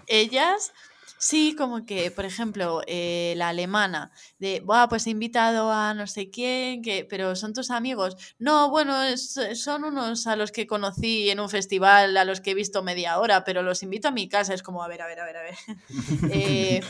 ellas... 0.06 0.72
Sí, 1.20 1.56
como 1.58 1.84
que, 1.84 2.12
por 2.12 2.26
ejemplo, 2.26 2.84
eh, 2.86 3.34
la 3.38 3.50
alemana, 3.50 4.12
de, 4.38 4.60
Buah, 4.60 4.88
pues 4.88 5.08
he 5.08 5.10
invitado 5.10 5.72
a 5.72 5.96
no 5.96 6.06
sé 6.06 6.30
quién, 6.30 6.84
que, 6.84 7.06
pero 7.10 7.36
son 7.36 7.54
tus 7.54 7.72
amigos. 7.72 8.16
No, 8.38 8.70
bueno, 8.70 9.02
es- 9.02 9.40
son 9.56 9.84
unos 9.84 10.28
a 10.28 10.36
los 10.36 10.52
que 10.52 10.68
conocí 10.68 11.32
en 11.32 11.40
un 11.40 11.50
festival, 11.50 12.16
a 12.18 12.24
los 12.24 12.40
que 12.40 12.52
he 12.52 12.54
visto 12.54 12.84
media 12.84 13.18
hora, 13.18 13.44
pero 13.46 13.64
los 13.64 13.82
invito 13.82 14.10
a 14.10 14.12
mi 14.12 14.30
casa. 14.30 14.54
Es 14.54 14.62
como, 14.62 14.84
a 14.84 14.88
ver, 14.88 15.02
a 15.02 15.08
ver, 15.08 15.20
a 15.20 15.26
ver, 15.26 15.38
a 15.38 15.42
ver. 15.42 15.56
Eh, 16.32 16.82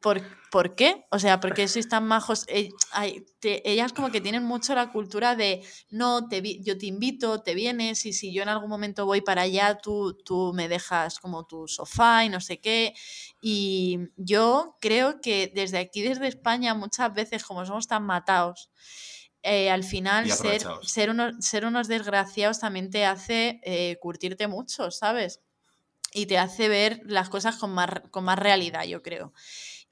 ¿por, 0.00 0.22
por 0.50 0.74
qué? 0.74 1.06
O 1.10 1.18
sea, 1.18 1.40
¿por 1.40 1.54
qué 1.54 1.68
sois 1.68 1.88
tan 1.88 2.06
majos? 2.06 2.44
Eh, 2.48 2.70
ay, 2.92 3.24
te- 3.40 3.68
ellas 3.70 3.92
como 3.92 4.10
que 4.10 4.20
tienen 4.20 4.44
mucho 4.44 4.74
la 4.74 4.90
cultura 4.92 5.36
de, 5.36 5.62
no, 5.90 6.28
te 6.28 6.40
vi- 6.40 6.62
yo 6.64 6.78
te 6.78 6.86
invito, 6.86 7.42
te 7.42 7.54
vienes 7.54 8.06
y 8.06 8.12
si 8.12 8.32
yo 8.32 8.42
en 8.42 8.48
algún 8.48 8.70
momento 8.70 9.06
voy 9.06 9.20
para 9.20 9.42
allá, 9.42 9.76
tú, 9.82 10.16
tú 10.24 10.52
me 10.54 10.68
dejas 10.68 11.18
como 11.18 11.44
tu 11.46 11.68
sofá 11.68 12.24
y 12.24 12.28
no 12.28 12.40
sé 12.40 12.60
qué. 12.60 12.94
Y 13.40 13.98
yo 14.16 14.76
creo 14.80 15.20
que 15.20 15.52
desde 15.54 15.78
aquí, 15.78 16.02
desde 16.02 16.28
España, 16.28 16.74
muchas 16.74 17.12
veces, 17.14 17.44
como 17.44 17.64
somos 17.66 17.86
tan 17.86 18.04
matados, 18.04 18.70
eh, 19.42 19.70
al 19.70 19.84
final 19.84 20.30
ser, 20.30 20.62
ser, 20.82 21.10
unos, 21.10 21.34
ser 21.44 21.66
unos 21.66 21.88
desgraciados 21.88 22.60
también 22.60 22.90
te 22.90 23.04
hace 23.04 23.60
eh, 23.64 23.98
curtirte 24.00 24.46
mucho, 24.48 24.90
¿sabes? 24.90 25.40
Y 26.14 26.24
te 26.24 26.38
hace 26.38 26.68
ver 26.68 27.02
las 27.04 27.28
cosas 27.28 27.56
con 27.56 27.74
más, 27.74 27.90
con 28.10 28.24
más 28.24 28.38
realidad, 28.38 28.84
yo 28.84 29.02
creo. 29.02 29.34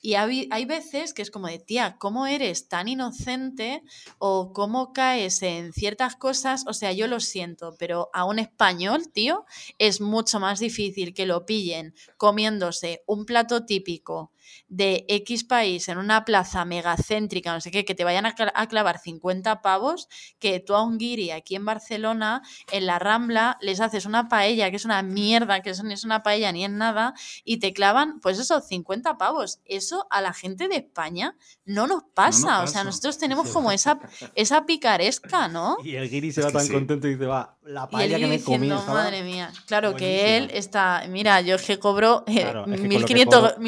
Y 0.05 0.15
hay, 0.15 0.49
hay 0.51 0.65
veces 0.65 1.15
que 1.15 1.23
es 1.23 1.31
como 1.31 1.47
de, 1.47 1.61
tía, 1.61 1.97
¿cómo 1.99 2.27
eres 2.27 2.69
tan 2.69 2.89
inocente 2.89 3.83
o 4.19 4.53
cómo 4.53 4.93
caes 4.93 5.43
en 5.43 5.73
ciertas 5.73 6.17
cosas? 6.17 6.65
O 6.67 6.73
sea, 6.73 6.93
yo 6.93 7.07
lo 7.07 7.21
siento, 7.21 7.77
pero 7.79 8.11
a 8.13 8.25
un 8.25 8.41
español, 8.41 9.13
tío, 9.13 9.45
es 9.79 10.01
mucho 10.01 10.41
más 10.41 10.59
difícil 10.59 11.15
que 11.15 11.27
lo 11.27 11.47
pillen 11.47 11.95
comiéndose 12.17 13.05
un 13.07 13.27
plato 13.27 13.65
típico 13.65 14.32
de 14.69 15.05
X 15.09 15.45
país 15.45 15.89
en 15.89 15.99
una 15.99 16.25
plaza 16.25 16.65
megacéntrica, 16.65 17.53
no 17.53 17.61
sé 17.61 17.71
qué, 17.71 17.85
que 17.85 17.95
te 17.95 18.05
vayan 18.05 18.27
a, 18.27 18.35
cla- 18.35 18.53
a 18.55 18.67
clavar 18.69 18.99
50 18.99 19.63
pavos, 19.63 20.09
que 20.39 20.61
tú 20.61 20.75
a 20.75 20.83
un 20.83 20.99
guiri 20.99 21.31
aquí 21.31 21.55
en 21.57 21.65
Barcelona, 21.65 22.43
en 22.71 22.87
la 22.87 22.99
Rambla, 22.99 23.59
les 23.61 23.81
haces 23.81 24.07
una 24.07 24.29
paella, 24.29 24.71
que 24.71 24.77
es 24.77 24.85
una 24.85 25.03
mierda, 25.03 25.61
que 25.63 25.71
eso 25.71 25.83
no 25.83 25.91
es 25.93 26.05
una 26.05 26.23
paella 26.23 26.53
ni 26.53 26.65
es 26.65 26.71
nada, 26.71 27.15
y 27.45 27.59
te 27.59 27.73
clavan, 27.73 28.21
pues 28.21 28.39
eso, 28.39 28.61
50 28.61 29.19
pavos. 29.19 29.61
Eso 29.65 30.07
a 30.11 30.21
la 30.21 30.33
gente 30.33 30.69
de 30.69 30.77
España 30.77 31.37
no 31.65 31.87
nos 31.87 32.03
pasa. 32.15 32.63
O 32.63 32.67
sea, 32.67 32.81
pasa. 32.81 32.85
nosotros 32.85 33.19
tenemos 33.19 33.47
Sí. 33.53 33.53
como 33.55 33.73
esa, 33.73 33.99
esa 34.35 34.65
picaresca, 34.67 35.49
¿no? 35.49 35.77
Y 35.85 35.97
el 35.97 36.09
guiri 36.09 36.33
se 36.33 36.41
Es 36.41 36.47
va 36.47 36.53
tan 36.53 36.67
sí. 36.67 36.73
contento 36.73 37.07
y 37.07 37.13
dice, 37.15 37.27
va, 37.27 37.57
la 37.65 37.89
paella 37.89 38.19
que 38.19 38.27
me 38.27 38.39
diciendo, 38.39 38.77
comí 38.77 38.93
madre 38.95 39.23
mía, 39.23 39.53
claro 39.67 39.95
que 39.95 40.05
buenísima". 40.07 40.37
él 40.37 40.51
está, 40.55 41.05
mira, 41.09 41.41
yo 41.43 41.57
es 41.57 41.63
que 41.63 41.79
cobro 41.79 42.25
eh, 42.27 42.41
Claro, 42.43 42.65
es 42.67 42.81
que 42.81 42.89
con 42.89 43.01
lo 43.01 43.07
que 43.07 43.15
1500, 43.15 43.41
cobro, 43.41 43.61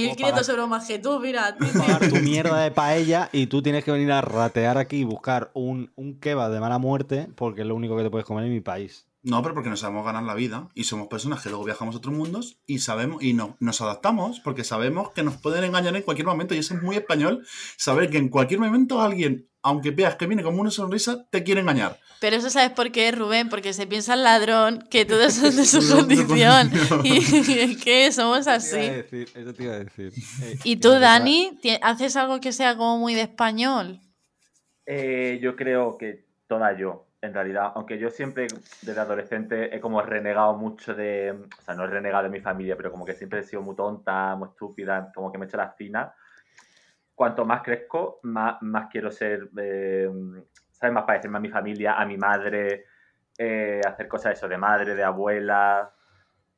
puedo 0.65 0.65
1500 0.65 0.65
pagar- 0.65 0.65
euros 0.65 0.69
más 0.69 0.87
que 0.87 0.99
tú, 0.99 1.21
mira. 1.21 1.57
pagar 1.87 2.09
tu 2.11 2.17
mierda 2.17 2.61
de 2.63 2.71
paella 2.71 3.29
y 3.33 3.47
tú 3.47 3.63
tienes 3.63 3.85
que 3.85 3.91
venir 3.93 4.11
a 4.13 4.21
ratear 4.21 4.79
aquí 4.79 4.99
y 4.99 5.05
buscar 5.05 5.51
un, 5.55 5.91
un 5.97 6.19
kebab 6.21 6.51
de 6.53 6.61
mala 6.61 6.79
muerte 6.79 7.29
porque 7.35 7.63
es 7.63 7.67
lo 7.67 7.75
único 7.75 7.97
que 7.97 8.03
te 8.05 8.11
puedes 8.11 8.27
comer 8.27 8.45
en 8.45 8.53
mi 8.53 8.61
país. 8.61 9.07
No, 9.25 9.43
pero 9.43 9.55
porque 9.55 9.71
no 9.71 9.77
sabemos 9.79 10.05
ganar 10.05 10.23
la 10.23 10.35
vida 10.35 10.69
y 10.75 10.85
somos 10.85 11.09
personas 11.09 11.43
que 11.43 11.49
luego 11.49 11.65
viajamos 11.65 11.95
a 11.95 11.99
otros 11.99 12.15
mundos 12.15 12.59
y 12.67 12.81
sabemos 12.81 13.23
y 13.23 13.33
no, 13.33 13.57
nos 13.59 13.81
adaptamos 13.81 14.39
porque 14.41 14.65
sabemos 14.65 15.13
que 15.13 15.23
nos 15.23 15.39
pueden 15.39 15.65
engañar 15.65 15.97
en 15.97 16.03
cualquier 16.03 16.27
momento 16.27 16.55
y 16.55 16.59
eso 16.59 16.75
es 16.75 16.83
muy 16.83 16.97
español, 16.97 17.47
saber 17.79 18.11
que 18.11 18.19
en 18.19 18.29
cualquier 18.29 18.61
momento 18.61 19.01
alguien, 19.01 19.49
aunque 19.63 19.93
veas 19.93 20.17
que 20.17 20.27
viene 20.27 20.43
como 20.43 20.61
una 20.61 20.71
sonrisa, 20.71 21.27
te 21.31 21.43
quiere 21.43 21.63
engañar. 21.63 21.99
Pero 22.21 22.37
eso 22.37 22.51
sabes 22.51 22.73
por 22.73 22.93
qué, 22.93 23.13
Rubén, 23.13 23.49
porque 23.49 23.73
se 23.73 23.87
piensa 23.87 24.13
el 24.13 24.25
ladrón 24.25 24.85
que 24.91 25.07
todo 25.07 25.23
eso 25.23 25.47
es 25.47 25.57
de 25.57 25.65
su 25.65 25.79
condición 25.97 26.71
y 27.03 27.77
que 27.77 28.13
somos 28.13 28.47
así. 28.47 28.77
Eso 28.77 29.55
te 29.55 29.63
iba 29.63 29.73
a 29.73 29.79
decir. 29.79 30.13
Eh, 30.43 30.59
¿Y 30.65 30.77
tú, 30.77 30.91
Dani, 30.91 31.59
haces 31.81 32.17
algo 32.17 32.41
que 32.41 32.53
sea 32.53 32.77
como 32.77 32.99
muy 32.99 33.15
de 33.15 33.23
español? 33.23 34.01
Eh, 34.85 35.39
yo 35.43 35.57
creo 35.57 35.97
que 35.97 36.27
toda 36.47 36.77
yo, 36.77 37.04
en 37.25 37.33
realidad, 37.33 37.73
aunque 37.75 37.99
yo 37.99 38.11
siempre 38.11 38.47
desde 38.83 39.01
adolescente 39.01 39.75
he 39.75 39.81
como 39.81 40.03
renegado 40.03 40.55
mucho 40.55 40.95
de, 40.95 41.31
o 41.31 41.63
sea, 41.63 41.75
no 41.75 41.85
he 41.85 41.87
renegado 41.87 42.25
de 42.25 42.29
mi 42.29 42.41
familia, 42.41 42.77
pero 42.77 42.91
como 42.91 43.05
que 43.05 43.15
siempre 43.15 43.41
he 43.41 43.43
sido 43.43 43.63
muy 43.63 43.75
tonta, 43.75 44.37
muy 44.37 44.49
estúpida, 44.49 45.11
como 45.15 45.33
que 45.33 45.39
me 45.39 45.47
he 45.47 45.49
hecho 45.49 45.57
las 45.57 45.75
finas. 45.75 46.13
Cuanto 47.15 47.47
más 47.47 47.63
crezco, 47.63 48.21
más, 48.25 48.61
más 48.61 48.89
quiero 48.91 49.11
ser, 49.11 49.49
eh, 49.59 50.11
¿sabes? 50.71 50.93
Más 50.95 51.05
parecerme 51.05 51.39
a 51.39 51.41
mi 51.41 51.49
familia, 51.49 51.95
a 51.95 52.05
mi 52.05 52.19
madre, 52.19 52.85
eh, 53.39 53.81
hacer 53.87 54.07
cosas 54.07 54.35
eso 54.35 54.47
de 54.47 54.59
madre, 54.59 54.95
de 54.95 55.05
abuela, 55.05 55.91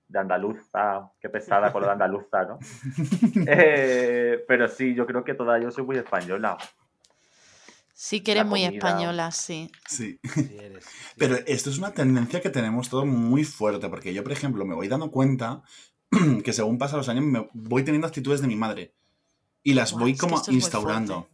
de 0.09 0.19
andaluza, 0.19 1.11
qué 1.21 1.29
pesada 1.29 1.73
con 1.73 1.83
lo 1.83 1.87
de 1.87 1.93
andaluza, 1.93 2.45
¿no? 2.45 2.59
Eh, 3.47 4.45
pero 4.49 4.67
sí, 4.67 4.95
yo 4.95 5.07
creo 5.07 5.23
que 5.23 5.35
toda 5.35 5.59
yo 5.59 5.71
soy 5.71 5.85
muy 5.85 5.97
española. 5.97 6.57
Sí 7.99 8.21
que 8.21 8.33
eres 8.33 8.45
muy 8.45 8.63
española, 8.63 9.31
sí. 9.31 9.71
Sí. 9.89 10.21
Sí 10.23 10.51
eres. 10.61 10.85
Pero 11.17 11.37
esto 11.47 11.71
es 11.71 11.79
una 11.79 11.93
tendencia 11.93 12.43
que 12.43 12.51
tenemos 12.51 12.91
todos 12.91 13.07
muy 13.07 13.43
fuerte, 13.43 13.89
porque 13.89 14.13
yo, 14.13 14.23
por 14.23 14.33
ejemplo, 14.33 14.67
me 14.67 14.75
voy 14.75 14.87
dando 14.87 15.11
cuenta 15.11 15.63
que 16.45 16.53
según 16.53 16.77
pasan 16.77 16.99
los 16.99 17.09
años 17.09 17.25
me 17.25 17.49
voy 17.55 17.85
teniendo 17.85 18.07
actitudes 18.07 18.43
de 18.43 18.49
mi 18.49 18.55
madre. 18.55 18.93
Y 19.63 19.73
las 19.73 19.93
voy 19.93 20.15
como 20.15 20.39
es 20.39 20.49
instaurando. 20.49 21.31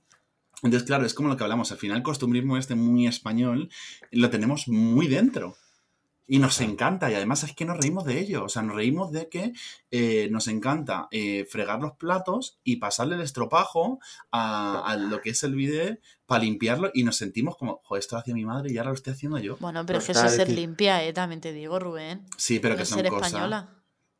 Entonces, 0.62 0.86
claro, 0.86 1.04
es 1.04 1.14
como 1.14 1.28
lo 1.28 1.36
que 1.36 1.42
hablamos. 1.42 1.72
Al 1.72 1.78
final, 1.78 1.96
el 1.96 2.04
costumbrismo 2.04 2.56
este 2.56 2.76
muy 2.76 3.08
español 3.08 3.68
lo 4.12 4.30
tenemos 4.30 4.68
muy 4.68 5.08
dentro. 5.08 5.56
Y 6.34 6.38
nos 6.38 6.62
encanta. 6.62 7.10
Y 7.10 7.14
además 7.14 7.44
es 7.44 7.54
que 7.54 7.66
nos 7.66 7.76
reímos 7.76 8.06
de 8.06 8.18
ello. 8.18 8.44
O 8.44 8.48
sea, 8.48 8.62
nos 8.62 8.74
reímos 8.74 9.12
de 9.12 9.28
que 9.28 9.52
eh, 9.90 10.28
nos 10.30 10.48
encanta 10.48 11.08
eh, 11.10 11.44
fregar 11.44 11.78
los 11.80 11.92
platos 11.92 12.58
y 12.64 12.76
pasarle 12.76 13.16
el 13.16 13.20
estropajo 13.20 13.98
a, 14.30 14.82
a 14.90 14.96
lo 14.96 15.20
que 15.20 15.28
es 15.30 15.42
el 15.42 15.54
bidet 15.54 16.00
para 16.24 16.42
limpiarlo. 16.44 16.90
Y 16.94 17.04
nos 17.04 17.16
sentimos 17.18 17.58
como, 17.58 17.82
joder, 17.84 18.00
esto 18.00 18.16
lo 18.16 18.20
hacía 18.20 18.32
mi 18.34 18.46
madre 18.46 18.72
y 18.72 18.78
ahora 18.78 18.90
lo 18.92 18.94
estoy 18.94 19.12
haciendo 19.12 19.36
yo. 19.38 19.58
Bueno, 19.60 19.84
pero 19.84 19.98
es 19.98 20.06
que 20.06 20.12
eso 20.12 20.24
es 20.24 20.34
ser 20.36 20.48
limpia, 20.48 21.04
¿eh? 21.04 21.12
También 21.12 21.42
te 21.42 21.52
digo, 21.52 21.78
Rubén. 21.78 22.24
Sí, 22.38 22.60
pero 22.60 22.76
que 22.76 22.86
son 22.86 23.00
ser 23.00 23.10
cosas. 23.10 23.26
española. 23.28 23.68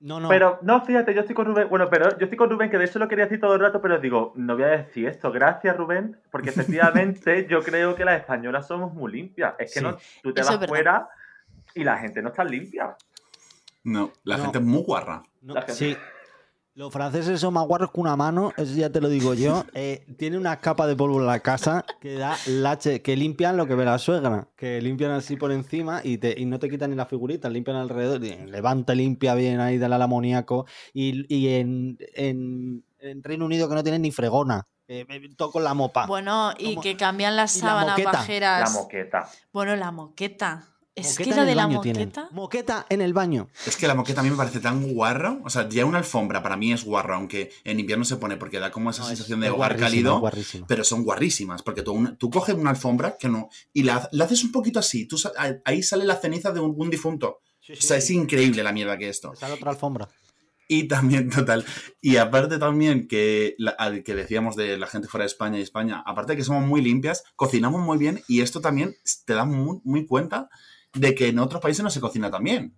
No, 0.01 0.21
no. 0.21 0.29
Pero, 0.29 0.59
no, 0.63 0.85
fíjate, 0.85 1.15
yo 1.15 1.21
estoy 1.21 1.35
con 1.35 1.47
Rubén. 1.47 1.69
Bueno, 1.71 1.89
pero 1.89 2.11
yo 2.19 2.25
estoy 2.25 2.37
con 2.37 2.51
Rubén, 2.51 2.69
que 2.71 2.77
de 2.77 2.85
eso 2.85 2.99
lo 2.99 3.09
quería 3.09 3.25
decir 3.25 3.41
todo 3.41 3.55
el 3.55 3.61
rato, 3.61 3.81
pero 3.81 3.99
digo, 4.01 4.35
no 4.37 4.55
voy 4.55 4.65
a 4.65 4.67
decir 4.85 5.07
esto. 5.07 5.33
Gracias, 5.33 5.77
Rubén, 5.79 6.21
porque 6.31 6.51
efectivamente 6.91 7.47
yo 7.49 7.63
creo 7.63 7.95
que 7.95 8.05
las 8.05 8.21
españolas 8.21 8.67
somos 8.67 8.93
muy 8.93 9.13
limpias. 9.13 9.55
Es 9.59 9.73
que 9.73 9.81
Sí. 9.81 9.85
no, 9.87 9.97
tú 10.23 10.35
te 10.35 10.43
Eso 10.43 10.51
vas 10.51 10.61
verdad. 10.61 10.75
fuera 10.75 11.09
y 11.75 11.85
la 11.85 11.99
gente 11.99 12.23
no 12.23 12.29
está 12.31 12.45
limpia. 12.45 12.97
No, 13.85 14.13
la 14.25 14.37
No. 14.37 14.45
gente 14.45 14.59
es 14.59 14.65
muy 14.65 14.83
guarra. 14.83 15.23
No, 15.41 15.55
La 15.55 15.63
gente- 15.63 15.75
sí. 15.75 15.97
Los 16.75 16.91
franceses 16.91 17.39
son 17.39 17.53
más 17.53 17.67
guarros 17.67 17.91
que 17.93 18.01
una 18.01 18.17
mano, 18.17 18.51
eso 18.57 18.75
ya 18.75 18.89
te 18.89 18.99
lo 19.03 19.11
digo 19.11 19.35
yo. 19.35 19.63
Eh, 19.75 20.07
tiene 20.17 20.39
una 20.39 20.59
capa 20.59 20.87
de 20.87 20.97
polvo 20.97 21.21
en 21.21 21.27
la 21.27 21.41
casa 21.41 21.85
que 22.01 22.15
da 22.15 22.35
lache, 22.47 23.03
que 23.03 23.15
limpian 23.15 23.59
lo 23.59 23.67
que 23.67 23.75
ve 23.75 23.85
la 23.85 23.99
suegra, 23.99 24.49
que 24.57 24.81
limpian 24.81 25.11
así 25.11 25.37
por 25.37 25.53
encima 25.53 26.01
y, 26.03 26.17
te, 26.17 26.35
y 26.41 26.47
no 26.47 26.59
te 26.59 26.71
quitan 26.71 26.89
ni 26.91 26.97
las 26.97 27.09
figuritas, 27.09 27.53
limpian 27.53 27.77
alrededor, 27.77 28.25
y 28.25 28.37
levanta, 28.47 28.95
limpia 28.95 29.35
bien 29.35 29.61
ahí 29.61 29.77
del 29.77 29.93
amoníaco. 29.93 30.65
Y, 30.95 31.27
y 31.35 31.57
en, 31.57 31.99
en- 32.15 32.85
en 33.01 33.23
Reino 33.23 33.45
Unido 33.45 33.69
que 33.69 33.75
no 33.75 33.83
tienen 33.83 34.01
ni 34.01 34.11
fregona, 34.13 34.65
eh, 34.89 35.05
con 35.53 35.65
la 35.65 35.75
mopa. 35.75 36.07
Bueno, 36.07 36.53
y 36.57 36.71
¿Cómo? 36.77 36.83
que 36.83 36.97
cambian 36.97 37.37
las 37.37 37.57
la 37.57 37.69
sábanas. 37.69 37.99
La 37.99 38.13
pajeras. 38.13 38.73
moqueta. 38.73 39.29
Bueno, 39.53 39.77
la 39.77 39.91
moqueta. 39.91 40.69
Es 40.95 41.13
Moqueta 41.13 41.25
que 41.25 41.31
en 41.31 41.37
lo 41.37 41.43
el 41.43 41.49
de 41.49 41.55
la 41.55 41.81
tienen. 41.81 42.03
moqueta. 42.09 42.29
Moqueta 42.33 42.87
en 42.91 43.01
el 43.01 43.15
baño. 43.15 43.49
Es 43.67 43.77
que 43.77 43.87
la 43.89 43.95
moqueta 43.95 44.21
a 44.21 44.25
mí 44.25 44.29
me 44.31 44.37
parece 44.37 44.61
tan 44.61 44.93
guarra. 44.93 45.39
O 45.43 45.49
sea, 45.49 45.67
ya 45.69 45.87
una 45.87 45.97
alfombra 45.99 46.43
para 46.43 46.57
mí 46.59 46.71
es 46.71 46.85
guarra, 46.85 47.15
aunque 47.17 47.51
en 47.65 47.81
invierno 47.81 48.05
se 48.05 48.17
pone 48.17 48.37
porque 48.37 48.59
da 48.61 48.71
como 48.71 48.91
esa 48.91 49.01
No, 49.03 49.05
es- 49.09 49.17
sensación 49.17 49.41
de 49.41 49.49
hogar 49.49 49.77
cálido. 49.79 50.23
Pero 50.69 50.85
son 50.85 51.03
guarrísimas, 51.03 51.63
porque 51.63 51.81
tú, 51.83 51.93
una- 51.93 52.15
tú 52.19 52.29
coges 52.31 52.55
una 52.55 52.71
alfombra 52.71 53.17
que 53.19 53.29
no. 53.29 53.49
Y 53.73 53.85
la, 53.85 54.07
la 54.13 54.27
haces 54.27 54.45
un 54.45 54.53
poquito 54.53 54.81
así. 54.81 55.07
Tú, 55.09 55.17
ahí 55.65 55.83
sale 55.83 56.05
la 56.05 56.17
ceniza 56.17 56.53
de 56.53 56.61
un, 56.61 56.75
un 56.77 56.91
difunto. 56.91 57.41
Sí, 57.61 57.73
O 57.73 57.77
sea, 57.81 57.97
es 57.97 58.11
increíble 58.11 58.63
la 58.63 58.73
mierda 58.73 58.99
que 58.99 59.05
es 59.09 59.17
esto. 59.17 59.33
Es 59.33 59.43
otra 59.43 59.71
alfombra. 59.71 60.09
Y 60.69 60.89
también, 60.89 61.29
total. 61.31 61.65
Y 62.01 62.17
aparte 62.17 62.59
también 62.59 63.09
que, 63.09 63.55
la- 63.57 63.71
al 63.73 64.03
que 64.03 64.15
decíamos 64.15 64.57
de 64.57 64.77
la 64.77 64.87
gente 64.89 65.09
fuera 65.09 65.23
de 65.25 65.29
España 65.29 65.59
y 65.59 65.63
España, 65.63 66.03
aparte 66.05 66.33
de 66.33 66.37
que 66.37 66.45
somos 66.45 66.67
muy 66.67 66.83
limpias, 66.83 67.25
cocinamos 67.37 67.81
muy 67.81 67.97
bien 67.99 68.23
y 68.29 68.43
esto 68.43 68.61
también 68.61 68.95
te 69.25 69.33
da 69.35 69.45
muy, 69.47 69.79
muy 69.85 70.07
cuenta 70.07 70.51
de 70.95 71.15
que 71.15 71.29
en 71.29 71.39
otros 71.39 71.61
países 71.61 71.83
no 71.83 71.91
se 71.91 72.01
cocina 72.01 72.31
tan 72.31 72.45
bien. 72.45 72.75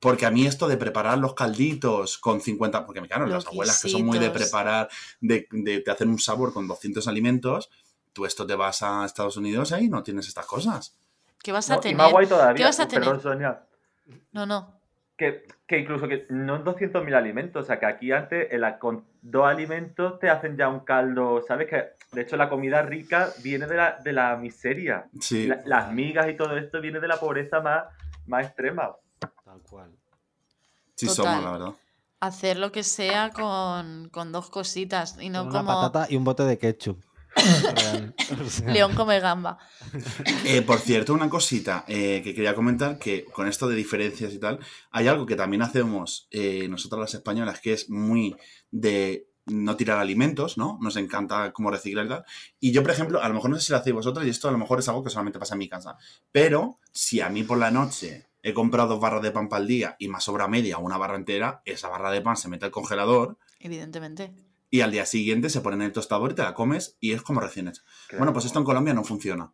Porque 0.00 0.26
a 0.26 0.30
mí 0.30 0.46
esto 0.46 0.68
de 0.68 0.76
preparar 0.76 1.18
los 1.18 1.34
calditos 1.34 2.18
con 2.18 2.40
50, 2.40 2.84
porque 2.84 3.00
claro, 3.02 3.24
Los 3.26 3.44
las 3.44 3.46
abuelas 3.46 3.82
que 3.82 3.88
son 3.88 4.04
muy 4.04 4.18
de 4.18 4.30
preparar, 4.30 4.88
de, 5.20 5.46
de, 5.50 5.80
de 5.80 5.90
hacer 5.90 6.06
un 6.08 6.18
sabor 6.18 6.52
con 6.52 6.68
200 6.68 7.08
alimentos, 7.08 7.70
tú 8.12 8.26
esto 8.26 8.46
te 8.46 8.54
vas 8.54 8.82
a 8.82 9.04
Estados 9.06 9.36
Unidos 9.38 9.70
y 9.70 9.74
ahí 9.74 9.88
no 9.88 10.02
tienes 10.02 10.28
estas 10.28 10.44
cosas. 10.46 10.94
¿Qué 11.42 11.52
vas 11.52 11.70
a 11.70 11.74
No, 11.74 11.80
y 11.80 11.82
tener? 11.82 11.96
más 11.96 12.12
guay 12.12 12.26
todavía. 12.26 12.56
¿Qué 12.56 12.64
vas 12.64 12.80
a 12.80 12.88
Perdón, 12.88 13.20
tener? 13.20 13.22
Sonia. 13.22 13.62
No, 14.32 14.44
no. 14.44 14.78
Que, 15.16 15.46
que 15.68 15.78
incluso 15.78 16.08
que 16.08 16.26
no 16.28 16.64
200.000 16.64 17.14
alimentos, 17.14 17.62
o 17.62 17.66
sea 17.66 17.78
que 17.78 17.86
aquí 17.86 18.10
antes 18.10 18.50
en 18.50 18.60
la- 18.62 18.80
con 18.80 19.04
dos 19.22 19.46
alimentos 19.46 20.18
te 20.18 20.28
hacen 20.28 20.56
ya 20.56 20.68
un 20.68 20.80
caldo, 20.80 21.40
¿sabes? 21.46 21.68
Que 21.68 21.84
de 22.12 22.22
hecho 22.22 22.36
la 22.36 22.48
comida 22.48 22.82
rica 22.82 23.28
viene 23.42 23.66
de 23.66 23.76
la, 23.76 23.96
de 24.02 24.12
la 24.12 24.34
miseria. 24.36 25.06
Sí. 25.20 25.46
La- 25.46 25.62
las 25.66 25.92
migas 25.92 26.28
y 26.28 26.34
todo 26.36 26.56
esto 26.56 26.80
viene 26.80 26.98
de 26.98 27.06
la 27.06 27.18
pobreza 27.20 27.60
más, 27.60 27.84
más 28.26 28.46
extrema. 28.46 28.90
Tal 29.44 29.60
cual. 29.62 29.90
Sí 30.96 31.06
Total. 31.06 31.24
somos, 31.24 31.44
la 31.44 31.52
verdad. 31.52 31.74
Hacer 32.20 32.56
lo 32.56 32.72
que 32.72 32.82
sea 32.82 33.30
con, 33.30 34.08
con 34.08 34.32
dos 34.32 34.50
cositas 34.50 35.16
y 35.20 35.28
no 35.28 35.40
Con 35.40 35.50
una 35.50 35.58
como 35.60 35.80
patata 35.82 36.06
y 36.10 36.16
un 36.16 36.24
bote 36.24 36.42
de 36.42 36.58
ketchup. 36.58 37.00
León 38.66 38.94
come 38.94 39.20
gamba. 39.20 39.58
Eh, 40.44 40.62
por 40.62 40.78
cierto, 40.78 41.14
una 41.14 41.28
cosita 41.28 41.84
eh, 41.88 42.20
que 42.22 42.34
quería 42.34 42.54
comentar, 42.54 42.98
que 42.98 43.24
con 43.24 43.48
esto 43.48 43.68
de 43.68 43.76
diferencias 43.76 44.32
y 44.32 44.38
tal, 44.38 44.58
hay 44.90 45.08
algo 45.08 45.26
que 45.26 45.36
también 45.36 45.62
hacemos 45.62 46.28
eh, 46.30 46.68
nosotras 46.68 47.00
las 47.00 47.14
españolas, 47.14 47.60
que 47.60 47.72
es 47.72 47.90
muy 47.90 48.36
de 48.70 49.28
no 49.46 49.76
tirar 49.76 49.98
alimentos, 49.98 50.56
¿no? 50.56 50.78
Nos 50.80 50.96
encanta 50.96 51.52
como 51.52 51.70
reciclar 51.70 52.06
y 52.06 52.08
tal. 52.08 52.24
Y 52.60 52.72
yo, 52.72 52.82
por 52.82 52.92
ejemplo, 52.92 53.22
a 53.22 53.28
lo 53.28 53.34
mejor 53.34 53.50
no 53.50 53.56
sé 53.56 53.66
si 53.66 53.72
lo 53.72 53.78
hacéis 53.78 53.94
vosotros, 53.94 54.26
y 54.26 54.30
esto 54.30 54.48
a 54.48 54.52
lo 54.52 54.58
mejor 54.58 54.78
es 54.78 54.88
algo 54.88 55.04
que 55.04 55.10
solamente 55.10 55.38
pasa 55.38 55.54
en 55.54 55.58
mi 55.58 55.68
casa, 55.68 55.96
pero 56.32 56.78
si 56.92 57.20
a 57.20 57.28
mí 57.28 57.42
por 57.42 57.58
la 57.58 57.70
noche 57.70 58.28
he 58.42 58.54
comprado 58.54 58.90
dos 58.90 59.00
barras 59.00 59.22
de 59.22 59.30
pan 59.30 59.48
para 59.48 59.62
el 59.62 59.68
día 59.68 59.96
y 59.98 60.08
más 60.08 60.24
sobra 60.24 60.48
media 60.48 60.78
o 60.78 60.82
una 60.82 60.98
barra 60.98 61.16
entera, 61.16 61.62
esa 61.64 61.88
barra 61.88 62.10
de 62.10 62.20
pan 62.20 62.36
se 62.36 62.48
mete 62.48 62.66
al 62.66 62.70
congelador 62.70 63.38
Evidentemente. 63.64 64.30
Y 64.70 64.80
al 64.80 64.90
día 64.90 65.06
siguiente 65.06 65.50
se 65.50 65.60
pone 65.60 65.76
en 65.76 65.82
el 65.82 65.92
tostador 65.92 66.32
y 66.32 66.34
te 66.34 66.42
la 66.42 66.54
comes 66.54 66.96
y 67.00 67.12
es 67.12 67.22
como 67.22 67.40
recién 67.40 67.68
hecho. 67.68 67.82
Bueno, 68.16 68.32
pues 68.32 68.44
esto 68.44 68.58
en 68.58 68.64
Colombia 68.64 68.94
no 68.94 69.04
funciona. 69.04 69.52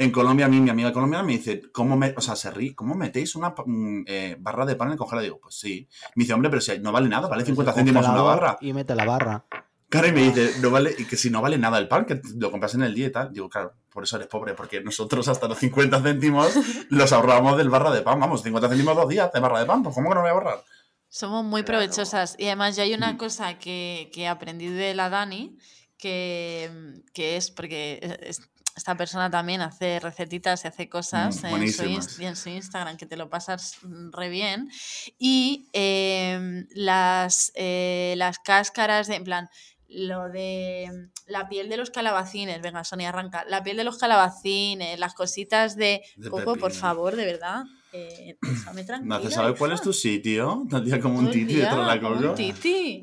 En 0.00 0.10
Colombia, 0.10 0.46
a 0.46 0.48
mí, 0.48 0.58
mi 0.60 0.70
amiga 0.70 0.94
colombiana 0.94 1.22
me 1.22 1.32
dice, 1.32 1.60
¿cómo, 1.72 1.94
me, 1.94 2.14
o 2.16 2.22
sea, 2.22 2.34
se 2.34 2.50
ríe, 2.50 2.74
¿cómo 2.74 2.94
metéis 2.94 3.34
una 3.34 3.50
mm, 3.50 4.04
eh, 4.06 4.36
barra 4.40 4.64
de 4.64 4.74
pan 4.74 4.88
en 4.88 4.92
el 4.92 4.98
congelador? 4.98 5.24
Digo, 5.24 5.40
pues 5.40 5.56
sí. 5.56 5.86
Me 6.14 6.22
dice, 6.22 6.32
hombre, 6.32 6.48
pero 6.48 6.62
si 6.62 6.78
no 6.78 6.90
vale 6.90 7.06
nada, 7.06 7.28
vale 7.28 7.44
50 7.44 7.72
céntimos 7.74 8.08
una 8.08 8.22
barra. 8.22 8.56
Y 8.62 8.72
mete 8.72 8.94
la 8.94 9.04
barra. 9.04 9.44
Claro, 9.90 10.06
y 10.06 10.12
me 10.12 10.22
dice, 10.22 10.52
no 10.62 10.70
vale, 10.70 10.94
y 10.96 11.04
que 11.04 11.16
si 11.16 11.28
no 11.28 11.42
vale 11.42 11.58
nada 11.58 11.76
el 11.76 11.86
pan, 11.86 12.06
que 12.06 12.18
lo 12.38 12.50
compras 12.50 12.74
en 12.76 12.82
el 12.82 12.94
día 12.94 13.08
y 13.08 13.12
tal. 13.12 13.30
Digo, 13.32 13.50
claro, 13.50 13.74
por 13.92 14.04
eso 14.04 14.16
eres 14.16 14.28
pobre, 14.28 14.54
porque 14.54 14.80
nosotros 14.80 15.28
hasta 15.28 15.48
los 15.48 15.58
50 15.58 16.00
céntimos 16.00 16.54
los 16.88 17.12
ahorramos 17.12 17.58
del 17.58 17.68
barra 17.68 17.90
de 17.90 18.00
pan. 18.00 18.18
Vamos, 18.20 18.42
50 18.42 18.68
céntimos 18.70 18.96
dos 18.96 19.08
días 19.08 19.30
de 19.32 19.40
barra 19.40 19.58
de 19.58 19.66
pan, 19.66 19.82
pues 19.82 19.94
¿cómo 19.94 20.08
que 20.08 20.14
no 20.14 20.22
me 20.22 20.30
voy 20.30 20.40
a 20.40 20.40
ahorrar? 20.40 20.64
Somos 21.10 21.44
muy 21.44 21.62
Claro. 21.64 21.80
provechosas. 21.80 22.36
Y 22.38 22.46
además 22.46 22.76
ya 22.76 22.84
hay 22.84 22.94
una 22.94 23.12
Mm. 23.12 23.16
cosa 23.18 23.58
que, 23.58 24.10
que 24.14 24.28
aprendí 24.28 24.68
de 24.68 24.94
la 24.94 25.10
Dani, 25.10 25.58
que, 25.98 26.70
que 27.12 27.36
es 27.36 27.50
porque 27.50 27.98
es- 28.22 28.40
esta 28.76 28.96
persona 28.96 29.28
también 29.30 29.60
hace 29.60 29.98
recetitas 30.00 30.64
y 30.64 30.68
hace 30.68 30.88
cosas 30.88 31.42
Mm, 31.42 31.46
en, 31.48 31.72
su, 31.72 32.22
en 32.22 32.36
su 32.36 32.48
Instagram 32.48 32.96
que 32.96 33.04
te 33.04 33.16
lo 33.16 33.28
pasas 33.28 33.74
mm, 33.82 34.10
re 34.12 34.28
bien. 34.30 34.70
Y 35.18 35.68
em, 35.72 36.66
las, 36.70 37.52
eh, 37.56 38.14
las 38.16 38.38
cáscaras, 38.38 39.08
de, 39.08 39.16
en 39.16 39.24
plan, 39.24 39.50
lo 39.88 40.28
de 40.30 40.88
mm, 40.90 41.30
la 41.30 41.48
piel 41.48 41.68
de 41.68 41.76
los 41.76 41.90
calabacines, 41.90 42.62
venga, 42.62 42.84
Sonia, 42.84 43.08
arranca. 43.10 43.44
La 43.48 43.62
piel 43.64 43.76
de 43.76 43.84
los 43.84 43.98
calabacines, 43.98 44.98
las 45.00 45.14
cositas 45.14 45.74
de... 45.76 46.02
De 46.16 46.30
Coco, 46.30 46.56
por 46.56 46.72
favor, 46.72 47.16
de 47.16 47.26
verdad. 47.26 47.64
Eh, 47.92 48.36
déjame 48.40 48.82
¿Me 48.82 48.84
tranquila, 48.86 49.16
haces 49.16 49.34
saber 49.34 49.56
cuál 49.56 49.72
es 49.72 49.82
tu 49.82 49.92
sitio? 49.92 50.64
Te 50.68 50.76
hacía 50.76 51.00
como 51.00 51.18
un 51.18 51.30
titi 51.30 51.54
detrás 51.54 51.76
de 51.76 51.82
día, 51.82 51.94
la 51.94 52.00
coca. 52.00 52.34
titi. 52.34 53.02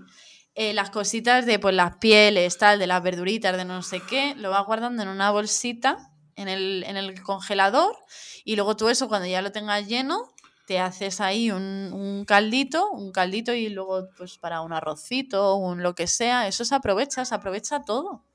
Eh, 0.55 0.73
las 0.73 0.89
cositas 0.89 1.45
de 1.45 1.59
pues 1.59 1.75
las 1.75 1.97
pieles, 1.97 2.57
tal, 2.57 2.79
de 2.79 2.87
las 2.87 3.03
verduritas, 3.03 3.55
de 3.55 3.63
no 3.63 3.83
sé 3.83 4.01
qué, 4.01 4.33
lo 4.35 4.49
vas 4.49 4.65
guardando 4.65 5.03
en 5.03 5.09
una 5.09 5.29
bolsita 5.29 6.11
en 6.35 6.47
el, 6.47 6.83
en 6.87 6.97
el 6.97 7.21
congelador 7.21 7.95
y 8.43 8.55
luego 8.55 8.75
tú 8.75 8.89
eso 8.89 9.07
cuando 9.07 9.27
ya 9.27 9.43
lo 9.43 9.51
tengas 9.51 9.87
lleno 9.87 10.33
te 10.67 10.79
haces 10.79 11.21
ahí 11.21 11.49
un, 11.49 11.91
un 11.93 12.25
caldito, 12.25 12.91
un 12.91 13.13
caldito 13.13 13.53
y 13.53 13.69
luego 13.69 14.09
pues 14.17 14.37
para 14.37 14.59
un 14.61 14.73
arrocito, 14.73 15.55
un 15.55 15.81
lo 15.81 15.95
que 15.95 16.07
sea, 16.07 16.45
eso 16.47 16.65
se 16.65 16.75
aprovecha, 16.75 17.23
se 17.23 17.33
aprovecha 17.33 17.83
todo. 17.85 18.25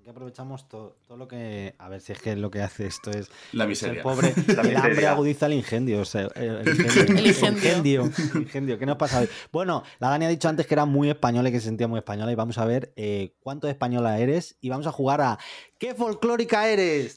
Aquí 0.00 0.08
aprovechamos 0.08 0.66
todo, 0.66 0.96
todo 1.06 1.18
lo 1.18 1.28
que. 1.28 1.74
A 1.78 1.90
ver 1.90 2.00
si 2.00 2.12
es 2.12 2.22
que 2.22 2.34
lo 2.34 2.50
que 2.50 2.62
hace 2.62 2.86
esto 2.86 3.10
es. 3.10 3.30
La 3.52 3.64
ser 3.64 3.68
miseria. 3.68 4.02
pobre. 4.02 4.32
La 4.46 4.62
el 4.62 4.76
hambre 4.76 4.88
miseria. 4.90 5.10
agudiza 5.10 5.44
el 5.44 5.52
ingenio. 5.52 6.00
o 6.00 6.04
sea, 6.06 6.22
el, 6.36 6.66
ingenio. 6.68 7.18
El 7.18 7.26
ingenio. 7.26 7.50
ingenio. 8.06 8.12
el 8.34 8.42
ingenio. 8.42 8.78
¿Qué 8.78 8.86
nos 8.86 8.96
pasa 8.96 9.20
hoy? 9.20 9.28
Bueno, 9.52 9.82
la 9.98 10.08
Dani 10.08 10.24
ha 10.24 10.28
dicho 10.30 10.48
antes 10.48 10.66
que 10.66 10.72
era 10.72 10.86
muy 10.86 11.10
española 11.10 11.50
y 11.50 11.52
que 11.52 11.60
se 11.60 11.66
sentía 11.66 11.86
muy 11.86 11.98
española. 11.98 12.32
Y 12.32 12.34
vamos 12.34 12.56
a 12.56 12.64
ver 12.64 12.94
eh, 12.96 13.34
cuánto 13.40 13.66
de 13.66 13.72
española 13.72 14.18
eres. 14.18 14.56
Y 14.62 14.70
vamos 14.70 14.86
a 14.86 14.92
jugar 14.92 15.20
a 15.20 15.38
¿Qué 15.80 15.94
folclórica 15.94 16.68
eres? 16.68 17.16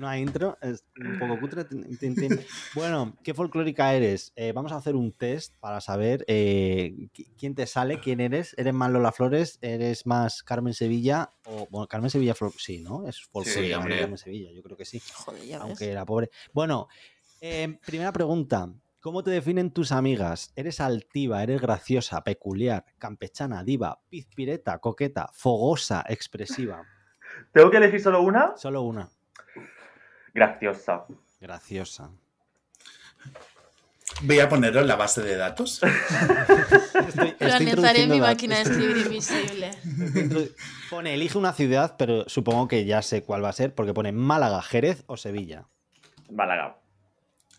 No 0.00 0.08
hay 0.08 0.22
intro, 0.22 0.56
es 0.62 0.82
un 0.96 1.18
poco 1.18 1.38
cutre. 1.38 1.66
tin, 1.66 1.98
tin, 1.98 2.16
tin. 2.16 2.40
Bueno, 2.72 3.18
¿qué 3.22 3.34
folclórica 3.34 3.92
eres? 3.92 4.32
Eh, 4.34 4.52
vamos 4.52 4.72
a 4.72 4.76
hacer 4.76 4.96
un 4.96 5.12
test 5.12 5.54
para 5.60 5.82
saber 5.82 6.24
eh, 6.26 6.94
qui- 7.12 7.26
quién 7.36 7.54
te 7.54 7.66
sale, 7.66 8.00
quién 8.00 8.18
eres. 8.20 8.54
¿Eres 8.56 8.72
más 8.72 8.90
Lola 8.90 9.12
Flores? 9.12 9.58
¿Eres 9.60 10.06
más 10.06 10.42
Carmen 10.42 10.72
Sevilla? 10.72 11.28
O, 11.44 11.68
bueno, 11.70 11.86
Carmen 11.86 12.08
Sevilla, 12.08 12.34
sí, 12.56 12.80
¿no? 12.80 13.06
Es 13.06 13.20
folclórica 13.30 13.78
hombre. 13.78 13.98
Carmen 13.98 14.16
Sevilla, 14.16 14.50
yo 14.52 14.62
creo 14.62 14.74
que 14.78 14.86
sí. 14.86 15.02
Joder, 15.12 15.44
ya 15.44 15.58
ves. 15.58 15.64
Aunque 15.66 15.90
era 15.90 16.06
pobre. 16.06 16.30
Bueno, 16.54 16.88
eh, 17.42 17.78
primera 17.84 18.10
pregunta. 18.10 18.72
¿Cómo 19.00 19.22
te 19.22 19.30
definen 19.30 19.70
tus 19.70 19.92
amigas? 19.92 20.50
¿Eres 20.56 20.80
altiva, 20.80 21.42
eres 21.42 21.60
graciosa, 21.60 22.24
peculiar, 22.24 22.86
campechana, 22.98 23.64
diva, 23.64 24.00
pizpireta, 24.08 24.78
coqueta, 24.78 25.28
fogosa, 25.34 26.02
expresiva? 26.08 26.86
¿Tengo 27.52 27.70
que 27.70 27.76
elegir 27.76 28.00
solo 28.00 28.22
una? 28.22 28.56
Solo 28.56 28.80
una. 28.82 29.10
Graciosa. 30.34 31.04
Graciosa. 31.40 32.10
Voy 34.22 34.38
a 34.38 34.48
ponerlo 34.48 34.80
en 34.80 34.88
la 34.88 34.96
base 34.96 35.22
de 35.22 35.36
datos. 35.36 35.80
Estoy, 37.08 37.34
Lo 37.38 37.46
estoy 37.46 38.06
mi 38.06 38.20
máquina 38.20 38.56
de 38.56 38.62
escribir 38.62 38.96
invisible. 39.06 39.70
Pone, 40.90 41.14
elige 41.14 41.38
una 41.38 41.52
ciudad, 41.52 41.96
pero 41.96 42.28
supongo 42.28 42.68
que 42.68 42.84
ya 42.84 43.00
sé 43.02 43.22
cuál 43.22 43.42
va 43.44 43.48
a 43.48 43.54
ser, 43.54 43.74
porque 43.74 43.94
pone 43.94 44.12
Málaga, 44.12 44.60
Jerez 44.62 45.04
o 45.06 45.16
Sevilla. 45.16 45.66
Málaga. 46.30 46.79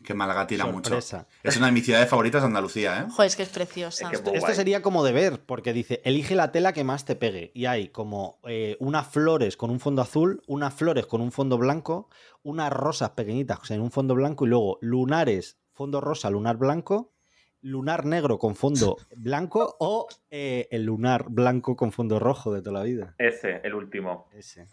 Que 0.04 0.14
Málaga 0.14 0.48
tira 0.48 0.66
Sorpresa. 0.66 1.18
mucho. 1.18 1.28
Es 1.44 1.58
una 1.58 1.68
de 1.68 1.72
mis 1.72 1.86
ciudades 1.86 2.10
favoritas 2.10 2.42
de 2.42 2.48
Andalucía, 2.48 3.02
¿eh? 3.02 3.12
Joder, 3.12 3.28
es 3.28 3.36
que 3.36 3.44
es 3.44 3.50
preciosa. 3.50 4.10
Es 4.12 4.22
que- 4.22 4.38
Esto, 4.38 4.54
sería 4.54 4.82
como 4.82 5.04
de 5.04 5.12
ver, 5.12 5.46
porque 5.46 5.74
dice, 5.74 6.02
elige 6.06 6.36
la 6.36 6.52
tela 6.52 6.74
que 6.74 6.84
más 6.84 7.06
te 7.06 7.16
pegue. 7.16 7.52
Y 7.54 7.66
hay 7.66 7.90
como 7.90 8.40
eh, 8.48 8.78
unas 8.80 9.08
flores 9.08 9.58
con 9.58 9.70
un 9.70 9.80
fondo 9.80 10.02
azul, 10.02 10.42
unas 10.48 10.74
flores 10.74 11.06
con 11.06 11.22
un 11.22 11.32
fondo 11.32 11.58
blanco, 11.58 12.10
unas 12.44 12.72
rosas 12.74 13.12
pequeñitas 13.12 13.70
en 13.72 13.82
un 13.82 13.92
fondo 13.92 14.16
blanco 14.16 14.46
y 14.46 14.50
luego 14.50 14.78
lunares, 14.82 15.58
fondo 15.74 16.02
rosa, 16.02 16.30
lunar 16.30 16.58
blanco, 16.58 17.14
lunar 17.62 18.06
negro 18.06 18.40
con 18.40 18.56
fondo 18.56 18.98
blanco 19.16 19.76
o 19.80 20.08
eh, 20.32 20.68
el 20.72 20.84
lunar 20.84 21.26
blanco 21.30 21.76
con 21.76 21.92
fondo 21.92 22.18
rojo 22.20 22.52
de 22.54 22.62
toda 22.62 22.80
la 22.80 22.84
vida. 22.84 23.16
Ese, 23.20 23.62
el 23.64 23.76
último. 23.76 24.28
Ese. 24.34 24.68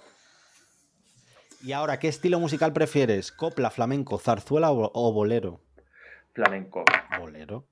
Y 1.62 1.72
ahora, 1.72 1.98
¿qué 1.98 2.08
estilo 2.08 2.38
musical 2.38 2.72
prefieres? 2.72 3.32
¿Copla, 3.32 3.70
flamenco, 3.70 4.18
zarzuela 4.18 4.70
o, 4.70 4.90
o 4.94 5.12
bolero? 5.12 5.60
Flamenco. 6.32 6.84
Bolero. 7.18 7.64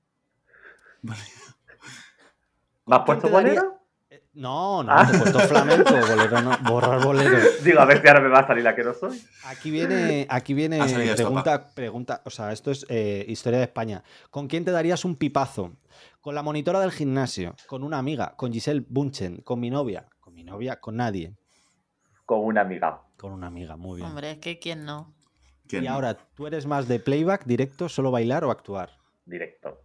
¿Me 1.01 1.13
has 2.95 3.01
puesto 3.05 3.29
daría- 3.29 3.61
bolero? 3.61 3.77
Eh, 4.09 4.23
No, 4.33 4.83
no, 4.83 4.91
Ah. 4.91 5.07
te 5.09 5.15
he 5.15 5.19
puesto 5.19 5.39
flamenco, 5.39 5.93
bolero 5.95 6.41
no, 6.41 6.57
borrar 6.69 7.01
bolero. 7.03 7.37
Digo, 7.63 7.79
a 7.79 7.85
ver 7.85 8.01
si 8.01 8.07
ahora 8.07 8.19
me 8.21 8.27
va 8.29 8.39
a 8.39 8.47
salir 8.47 8.63
la 8.63 8.75
que 8.75 8.83
no 8.83 8.93
soy. 8.93 9.21
Aquí 9.45 9.71
viene, 9.71 10.27
aquí 10.29 10.53
viene 10.53 10.79
pregunta, 11.15 11.73
pregunta, 11.73 12.21
o 12.25 12.29
sea, 12.29 12.51
esto 12.51 12.71
es 12.71 12.85
eh, 12.89 13.25
historia 13.27 13.59
de 13.59 13.65
España. 13.65 14.03
¿Con 14.29 14.47
quién 14.47 14.65
te 14.65 14.71
darías 14.71 15.05
un 15.05 15.15
pipazo? 15.15 15.71
¿Con 16.19 16.35
la 16.35 16.43
monitora 16.43 16.81
del 16.81 16.91
gimnasio? 16.91 17.55
¿Con 17.67 17.83
una 17.83 17.99
amiga? 17.99 18.33
¿Con 18.35 18.51
Giselle 18.51 18.83
Bunchen? 18.87 19.37
¿Con 19.41 19.59
mi 19.61 19.69
novia? 19.69 20.07
¿Con 20.19 20.33
mi 20.33 20.43
novia? 20.43 20.77
¿Con 20.79 20.97
nadie? 20.97 21.33
Con 22.27 22.41
una 22.41 22.61
amiga. 22.61 23.01
Con 23.17 23.31
una 23.31 23.47
amiga, 23.47 23.75
muy 23.77 23.95
bien. 23.97 24.09
Hombre, 24.09 24.31
es 24.31 24.37
que 24.37 24.59
quién 24.59 24.85
no. 24.85 25.15
¿Quién 25.67 25.85
Y 25.85 25.87
no? 25.87 25.93
ahora, 25.93 26.15
¿tú 26.35 26.45
eres 26.45 26.65
más 26.67 26.87
de 26.87 26.99
playback, 26.99 27.45
directo, 27.45 27.89
solo 27.89 28.11
bailar 28.11 28.43
o 28.43 28.51
actuar? 28.51 28.91
Directo. 29.25 29.81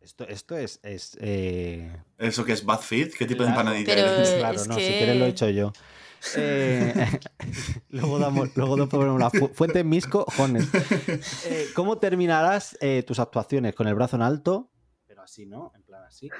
Esto, 0.00 0.26
esto 0.26 0.56
es... 0.56 0.80
es 0.84 1.18
eh, 1.20 1.94
¿Eso 2.18 2.44
que 2.44 2.52
es 2.52 2.64
Bad 2.64 2.80
Fit? 2.80 3.12
¿Qué 3.18 3.26
tipo 3.26 3.42
de 3.42 3.50
empanadilla 3.50 3.84
Pero- 3.94 4.08
eres? 4.08 4.30
Claro, 4.34 4.54
es 4.60 4.68
no, 4.68 4.74
si 4.74 4.80
que- 4.80 4.96
quieres 4.98 5.16
lo 5.16 5.26
he 5.26 5.28
hecho 5.28 5.48
yo. 5.50 5.72
Eh, 6.36 6.94
luego 7.88 8.16
damos, 8.20 8.56
luego 8.56 8.76
la 9.18 9.28
fu- 9.28 9.48
fuente 9.48 9.82
Misco, 9.82 10.24
Jones. 10.36 10.70
Eh, 11.46 11.66
¿Cómo 11.74 11.98
terminarás 11.98 12.78
eh, 12.80 13.02
tus 13.04 13.18
actuaciones? 13.18 13.74
¿Con 13.74 13.88
el 13.88 13.96
brazo 13.96 14.14
en 14.14 14.22
alto? 14.22 14.70
Pero 15.08 15.22
así, 15.22 15.46
¿no? 15.46 15.72
En 15.74 15.82
plan 15.82 16.04
así. 16.04 16.30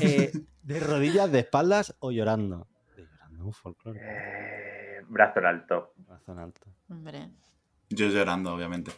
Eh, 0.00 0.32
¿De 0.62 0.80
rodillas, 0.80 1.30
de 1.30 1.40
espaldas 1.40 1.94
o 1.98 2.12
llorando? 2.12 2.66
De 2.96 3.02
llorando, 3.04 3.52
folclore. 3.52 4.00
Brazo 5.08 5.40
en 5.40 5.46
alto. 5.46 5.92
Brazo 5.96 6.32
en 6.32 6.38
alto. 6.38 6.60
Hombre. 6.88 7.30
Yo 7.90 8.08
llorando, 8.08 8.54
obviamente. 8.54 8.92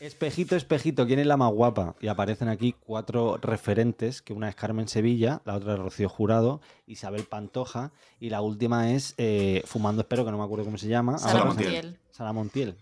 Espejito, 0.00 0.56
espejito, 0.56 1.06
¿quién 1.06 1.18
es 1.18 1.26
la 1.26 1.36
más 1.36 1.52
guapa? 1.52 1.94
Y 2.00 2.08
aparecen 2.08 2.48
aquí 2.48 2.74
cuatro 2.78 3.36
referentes, 3.36 4.22
que 4.22 4.32
una 4.32 4.48
es 4.48 4.54
Carmen 4.54 4.88
Sevilla, 4.88 5.42
la 5.44 5.56
otra 5.56 5.74
es 5.74 5.78
Rocío 5.78 6.08
Jurado, 6.08 6.60
Isabel 6.86 7.24
Pantoja, 7.24 7.92
y 8.18 8.30
la 8.30 8.40
última 8.40 8.92
es 8.92 9.14
eh, 9.18 9.62
Fumando 9.66 10.02
Espero, 10.02 10.24
que 10.24 10.30
no 10.30 10.38
me 10.38 10.44
acuerdo 10.44 10.64
cómo 10.64 10.78
se 10.78 10.88
llama. 10.88 11.18
Sara 11.18 11.44
Montiel. 11.44 11.98
Sara 12.10 12.32
Montiel. 12.32 12.78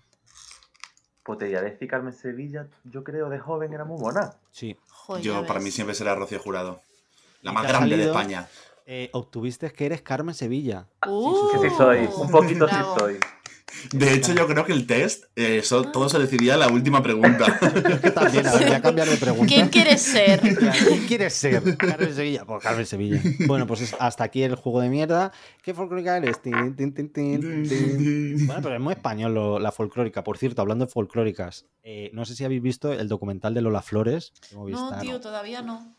Pues 1.25 1.39
te 1.41 1.47
decir 1.47 1.89
Carmen 1.89 2.13
Sevilla, 2.13 2.69
yo 2.85 3.03
creo 3.03 3.29
de 3.29 3.41
joven 3.41 3.73
era 3.73 3.85
muy 3.85 4.01
buena. 4.01 4.35
Sí. 4.53 4.77
Joder, 4.89 5.25
Yo, 5.25 5.45
para 5.45 5.59
mí, 5.59 5.73
siempre 5.73 5.95
será 5.95 6.15
Rocío 6.15 6.39
Jurado. 6.39 6.81
La 7.43 7.53
más 7.53 7.67
grande 7.67 7.97
de 7.97 8.05
España. 8.05 8.47
Eh, 8.89 9.11
obtuviste 9.13 9.71
que 9.73 9.87
eres 9.87 10.01
Carmen 10.03 10.35
Sevilla. 10.35 10.87
Uh, 11.07 11.35
Que 11.51 11.69
sí 11.69 11.75
soy, 11.77 12.09
un 12.19 12.31
poquito 12.31 12.67
bravo. 12.67 12.95
sí 12.95 13.01
soy. 13.01 13.17
De 13.93 14.15
hecho, 14.15 14.33
yo 14.33 14.47
creo 14.47 14.65
que 14.65 14.73
el 14.73 14.87
test, 14.87 15.25
eh, 15.35 15.59
eso- 15.59 15.91
todo 15.91 16.09
se 16.09 16.21
decidía 16.21 16.55
en 16.55 16.61
la 16.61 16.69
última 16.69 17.03
pregunta. 17.03 17.59
Creo 17.85 18.01
que 18.01 18.11
también, 18.13 18.47
a 18.47 18.53
ver, 18.55 18.63
voy 18.67 18.75
a 18.77 18.81
cambiar 18.81 19.09
de 19.09 19.17
pregunta. 19.17 19.47
¿Quién 19.53 19.69
quieres 19.69 20.01
ser? 20.03 20.41
¿Quién 20.87 21.05
quieres 21.07 21.35
ser? 21.35 21.77
Carmen 21.77 22.15
Sevilla. 22.15 22.45
Pues 22.45 22.63
Carmen 22.63 22.87
Sevilla. 22.87 23.21
Bueno, 23.49 23.67
pues 23.67 23.81
es- 23.83 23.97
hasta 23.99 24.23
aquí 24.23 24.45
el 24.45 24.55
juego 24.55 24.81
de 24.81 24.89
mierda. 24.89 25.33
¿Qué 25.63 25.75
folclórica 25.75 26.17
eres? 26.17 26.41
Tin, 26.41 26.77
tin, 26.77 26.95
tin, 26.95 27.13
tin, 27.13 27.69
tin. 27.69 28.47
Bueno, 28.47 28.63
pero 28.63 28.77
es 28.77 28.81
muy 28.81 28.93
español 28.95 29.35
lo- 29.35 29.59
la 29.59 29.73
folclórica. 29.73 30.23
Por 30.23 30.39
cierto, 30.39 30.63
hablando 30.63 30.87
de 30.87 30.93
folclóricas, 30.93 31.67
eh, 31.83 32.11
no 32.15 32.25
sé 32.25 32.37
si 32.37 32.45
habéis 32.45 32.63
visto 32.63 32.93
el 32.93 33.09
documental 33.09 33.53
de 33.53 33.63
Lola 33.63 33.83
Flores. 33.83 34.33
No, 34.53 34.97
tío, 35.01 35.21
todavía 35.21 35.61
no. 35.61 35.96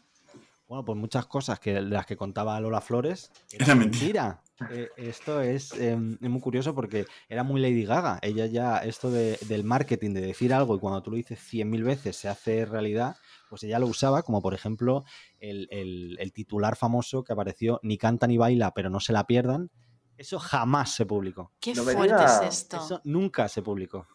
Bueno, 0.67 0.83
pues 0.83 0.97
muchas 0.97 1.25
cosas 1.27 1.59
que 1.59 1.73
de 1.75 1.81
las 1.81 2.05
que 2.05 2.17
contaba 2.17 2.59
Lola 2.59 2.81
Flores 2.81 3.31
Era 3.51 3.73
mentira. 3.75 4.41
Eh, 4.71 4.89
esto 4.97 5.39
es, 5.41 5.71
eh, 5.73 5.93
es 5.93 6.29
muy 6.29 6.41
curioso 6.41 6.73
porque 6.75 7.05
era 7.29 7.43
muy 7.43 7.61
Lady 7.61 7.85
Gaga. 7.85 8.19
Ella 8.21 8.47
ya, 8.47 8.77
esto 8.79 9.09
de- 9.11 9.37
del 9.47 9.63
marketing, 9.63 10.13
de 10.13 10.21
decir 10.21 10.53
algo 10.53 10.75
y 10.75 10.79
cuando 10.79 11.01
tú 11.03 11.11
lo 11.11 11.17
dices 11.17 11.39
100.000 11.39 11.83
veces 11.83 12.17
se 12.17 12.27
hace 12.27 12.65
realidad, 12.65 13.15
pues 13.49 13.63
ella 13.63 13.79
lo 13.79 13.87
usaba 13.87 14.23
como 14.23 14.41
por 14.41 14.53
ejemplo 14.53 15.05
el, 15.39 15.67
el- 15.71 16.17
el 16.19 16.33
titular 16.33 16.75
famoso 16.75 17.23
que 17.23 17.33
apareció 17.33 17.79
ni 17.83 17.97
canta 17.97 18.27
ni 18.27 18.37
baila, 18.37 18.73
pero 18.73 18.89
no 18.89 18.99
se 18.99 19.13
la 19.13 19.25
pierdan. 19.25 19.69
Eso 20.17 20.39
jamás 20.39 20.95
se 20.95 21.05
publicó. 21.05 21.51
Qué 21.59 21.75
fuerte 21.75 22.23
es 22.25 22.41
esto. 22.55 22.77
Eso 22.77 23.01
nunca 23.03 23.47
se 23.47 23.61
publicó. 23.61 24.07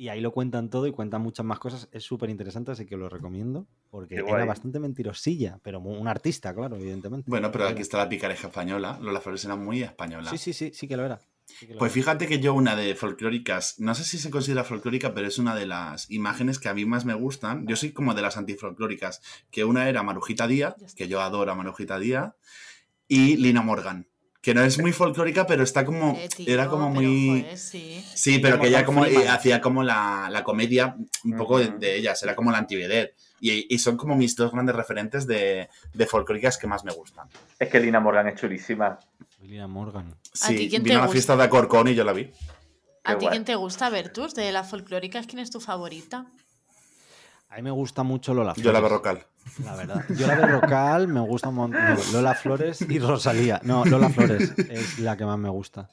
Y 0.00 0.08
ahí 0.08 0.22
lo 0.22 0.32
cuentan 0.32 0.70
todo 0.70 0.86
y 0.86 0.92
cuentan 0.92 1.20
muchas 1.20 1.44
más 1.44 1.58
cosas. 1.58 1.86
Es 1.92 2.04
súper 2.04 2.30
interesante, 2.30 2.72
así 2.72 2.86
que 2.86 2.96
lo 2.96 3.10
recomiendo. 3.10 3.66
Porque 3.90 4.14
Qué 4.14 4.20
era 4.22 4.30
guay. 4.30 4.46
bastante 4.46 4.80
mentirosilla, 4.80 5.58
pero 5.62 5.78
un 5.80 6.08
artista, 6.08 6.54
claro, 6.54 6.76
evidentemente. 6.76 7.30
Bueno, 7.30 7.52
pero 7.52 7.66
aquí 7.68 7.82
está 7.82 7.98
la 7.98 8.08
picareja 8.08 8.46
española. 8.48 8.98
Lola 9.02 9.20
Flores 9.20 9.44
era 9.44 9.56
muy 9.56 9.82
española. 9.82 10.30
Sí, 10.30 10.38
sí, 10.38 10.54
sí, 10.54 10.70
sí 10.72 10.88
que 10.88 10.96
lo 10.96 11.04
era. 11.04 11.20
sí 11.44 11.66
que 11.66 11.74
lo 11.74 11.78
Pues 11.78 11.90
era. 11.92 11.94
fíjate 12.02 12.26
que 12.26 12.40
yo 12.40 12.54
una 12.54 12.76
de 12.76 12.94
folclóricas, 12.94 13.78
no 13.78 13.94
sé 13.94 14.04
si 14.04 14.16
se 14.16 14.30
considera 14.30 14.64
folclórica, 14.64 15.12
pero 15.12 15.26
es 15.28 15.38
una 15.38 15.54
de 15.54 15.66
las 15.66 16.10
imágenes 16.10 16.58
que 16.58 16.70
a 16.70 16.74
mí 16.74 16.86
más 16.86 17.04
me 17.04 17.12
gustan. 17.12 17.66
Yo 17.66 17.76
soy 17.76 17.92
como 17.92 18.14
de 18.14 18.22
las 18.22 18.38
antifolclóricas, 18.38 19.20
que 19.50 19.64
una 19.66 19.86
era 19.86 20.02
Marujita 20.02 20.46
Díaz, 20.46 20.76
que 20.94 21.08
yo 21.08 21.20
adoro 21.20 21.52
a 21.52 21.54
Marujita 21.54 21.98
Díaz, 21.98 22.32
y 23.06 23.36
Lina 23.36 23.60
Morgan, 23.60 24.06
que 24.40 24.54
no 24.54 24.62
es 24.62 24.78
muy 24.78 24.92
folclórica, 24.92 25.46
pero 25.46 25.62
está 25.62 25.84
como, 25.84 26.16
Eh, 26.16 26.28
tío, 26.34 26.52
era 26.52 26.68
como 26.68 26.88
muy... 26.88 27.42
joder, 27.42 27.58
sí. 27.58 28.04
Sí, 28.14 28.38
pero 28.38 28.56
Como 28.56 28.62
que 28.62 28.68
ella 28.68 28.84
como 28.86 29.04
eh, 29.04 29.28
hacía 29.28 29.60
como 29.60 29.82
la, 29.82 30.28
la 30.30 30.42
comedia 30.44 30.96
un 31.24 31.36
poco 31.36 31.58
de, 31.58 31.68
de 31.70 31.96
ellas, 31.96 32.22
era 32.22 32.34
como 32.34 32.50
la 32.50 32.58
antivedette. 32.58 33.14
Y, 33.42 33.74
y 33.74 33.78
son 33.78 33.96
como 33.96 34.16
mis 34.16 34.36
dos 34.36 34.52
grandes 34.52 34.76
referentes 34.76 35.26
de, 35.26 35.68
de 35.94 36.06
folclóricas 36.06 36.58
que 36.58 36.66
más 36.66 36.84
me 36.84 36.92
gustan. 36.92 37.26
Es 37.58 37.68
que 37.70 37.80
Lina 37.80 37.98
Morgan 38.00 38.28
es 38.28 38.38
chulísima. 38.40 38.98
Lina 39.42 39.66
Morgan. 39.66 40.14
Sí, 40.32 40.56
ti 40.56 40.68
quién 40.68 40.82
te 40.82 40.88
vino 40.90 40.98
a 40.98 41.02
la 41.02 41.06
gusta? 41.06 41.12
fiesta 41.14 41.36
de 41.36 41.44
Acorcón 41.44 41.88
y 41.88 41.94
yo 41.94 42.04
la 42.04 42.12
vi. 42.12 42.30
¿A 43.04 43.16
ti 43.16 43.26
quién 43.28 43.44
te 43.46 43.54
gusta, 43.54 43.88
Bertus? 43.88 44.34
De 44.34 44.52
las 44.52 44.68
folclóricas, 44.68 45.26
¿quién 45.26 45.38
es 45.38 45.50
tu 45.50 45.58
favorita? 45.60 46.26
A 47.50 47.56
mí 47.56 47.62
me 47.62 47.70
gusta 47.70 48.02
mucho 48.02 48.32
Lola 48.32 48.54
Flores. 48.54 48.64
Yo 48.64 48.72
la 48.72 48.80
Berrocal. 48.80 49.26
La 49.64 49.74
verdad. 49.74 50.04
Yo 50.16 50.26
la 50.26 50.36
Berrocal 50.36 51.08
me 51.08 51.20
gusta 51.20 51.48
un 51.48 51.56
montón. 51.56 51.82
no, 51.82 51.96
Lola 52.12 52.34
Flores 52.34 52.80
y 52.88 52.98
Rosalía. 53.00 53.60
No, 53.64 53.84
Lola 53.84 54.08
Flores 54.08 54.52
es 54.58 54.98
la 55.00 55.16
que 55.16 55.24
más 55.24 55.38
me 55.38 55.48
gusta. 55.48 55.88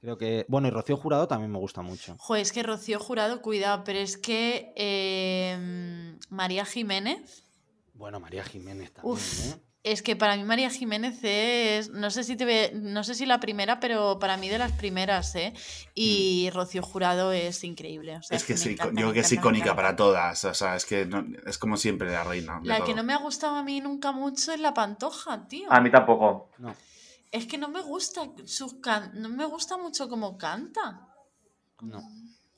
Creo 0.00 0.18
que. 0.18 0.44
Bueno, 0.48 0.68
y 0.68 0.70
Rocío 0.70 0.96
Jurado 0.96 1.26
también 1.26 1.50
me 1.50 1.58
gusta 1.58 1.80
mucho. 1.82 2.14
Joder, 2.18 2.42
es 2.42 2.52
que 2.52 2.62
Rocío 2.62 3.00
Jurado, 3.00 3.40
cuidado, 3.42 3.82
pero 3.84 3.98
es 3.98 4.16
que 4.18 4.72
eh, 4.76 6.16
María 6.28 6.64
Jiménez, 6.64 7.42
Bueno, 7.94 8.20
María 8.20 8.44
Jiménez 8.44 8.92
también, 8.92 9.14
Uf. 9.14 9.46
¿eh? 9.46 9.60
Es 9.84 10.02
que 10.02 10.16
para 10.16 10.36
mí 10.36 10.44
María 10.44 10.68
Jiménez 10.70 11.18
es, 11.22 11.90
no 11.90 12.10
sé 12.10 12.24
si 12.24 12.36
te 12.36 12.44
ve- 12.44 12.72
no 12.74 13.04
sé 13.04 13.14
si 13.14 13.24
la 13.26 13.40
primera, 13.40 13.80
pero 13.80 14.18
para 14.18 14.36
mí 14.36 14.48
de 14.48 14.58
las 14.58 14.72
primeras, 14.72 15.34
¿eh? 15.36 15.54
Y 15.94 16.50
Rocío 16.52 16.82
Jurado 16.82 17.32
es 17.32 17.62
increíble. 17.64 18.16
o 18.16 18.22
sea, 18.22 18.36
Es 18.36 18.44
que 18.44 18.56
sí, 18.56 18.70
encanta, 18.70 18.92
yo 18.92 18.96
creo 18.96 19.12
que 19.12 19.20
es 19.20 19.32
icónica 19.32 19.74
para 19.76 19.94
todas. 19.96 20.44
O 20.44 20.54
sea, 20.54 20.76
es 20.76 20.84
que 20.84 21.06
no- 21.06 21.24
es 21.46 21.58
como 21.58 21.76
siempre 21.76 22.10
la 22.10 22.24
reina. 22.24 22.60
La 22.64 22.84
que 22.84 22.94
no 22.94 23.02
me 23.04 23.12
ha 23.14 23.18
gustado 23.18 23.56
a 23.56 23.62
mí 23.62 23.80
nunca 23.80 24.12
mucho 24.12 24.52
es 24.52 24.60
la 24.60 24.74
Pantoja, 24.74 25.46
tío. 25.48 25.72
A 25.72 25.80
mí 25.80 25.90
tampoco. 25.90 26.50
No. 26.58 26.74
Es 27.30 27.46
que 27.46 27.56
no 27.58 27.68
me 27.68 27.80
gusta 27.82 28.22
sus 28.46 28.74
can- 28.80 29.12
no 29.14 29.28
me 29.28 29.44
gusta 29.44 29.76
mucho 29.76 30.08
cómo 30.08 30.36
canta. 30.38 31.06
No. 31.82 32.02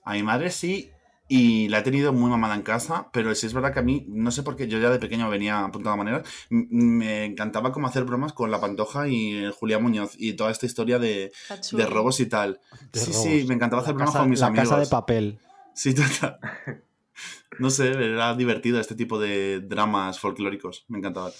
A 0.05 0.13
mi 0.15 0.23
madre 0.23 0.51
sí, 0.51 0.91
y 1.31 1.69
la 1.69 1.79
he 1.79 1.83
tenido 1.83 2.13
muy 2.13 2.29
mamada 2.29 2.55
en 2.57 2.63
casa, 2.63 3.09
pero 3.13 3.35
sí 3.35 3.47
es 3.47 3.55
verdad 3.55 3.73
que 3.73 3.79
a 3.79 3.83
mí, 3.83 4.05
no 4.09 4.31
sé 4.33 4.43
por 4.43 4.57
qué, 4.57 4.67
yo 4.69 4.79
ya 4.79 4.91
de 4.91 4.99
pequeño 4.99 5.31
venía 5.31 5.61
apuntado 5.65 5.95
a 5.95 5.97
maneras, 5.97 6.29
m- 6.51 6.67
me 6.71 7.25
encantaba 7.25 7.73
como 7.73 7.87
hacer 7.87 8.05
bromas 8.05 8.33
con 8.33 8.51
la 8.51 8.61
Pantoja 8.61 9.07
y 9.09 9.37
el 9.37 9.53
Julián 9.53 9.83
Muñoz 9.83 10.15
y 10.19 10.33
toda 10.35 10.51
esta 10.51 10.67
historia 10.67 10.99
de, 10.99 11.33
de 11.73 11.87
robos 11.87 12.19
y 12.21 12.27
tal. 12.27 12.61
De 12.93 13.01
sí, 13.01 13.13
robos. 13.13 13.23
sí, 13.25 13.45
me 13.47 13.55
encantaba 13.55 13.81
hacer 13.83 13.93
La 13.95 13.99
bromas 13.99 14.13
casa- 14.13 14.23
con 14.25 14.31
mis 14.31 14.41
la 14.41 14.47
amigos. 14.49 14.69
casa 14.69 14.81
de 14.81 14.87
papel. 14.89 15.39
Sí, 15.73 15.95
total. 15.95 16.39
No 17.59 17.69
sé, 17.71 17.89
era 17.89 18.35
divertido 18.35 18.81
este 18.81 18.95
tipo 18.95 19.19
de 19.19 19.61
dramas 19.61 20.19
folclóricos. 20.19 20.85
Me 20.89 20.99
encantaba. 20.99 21.31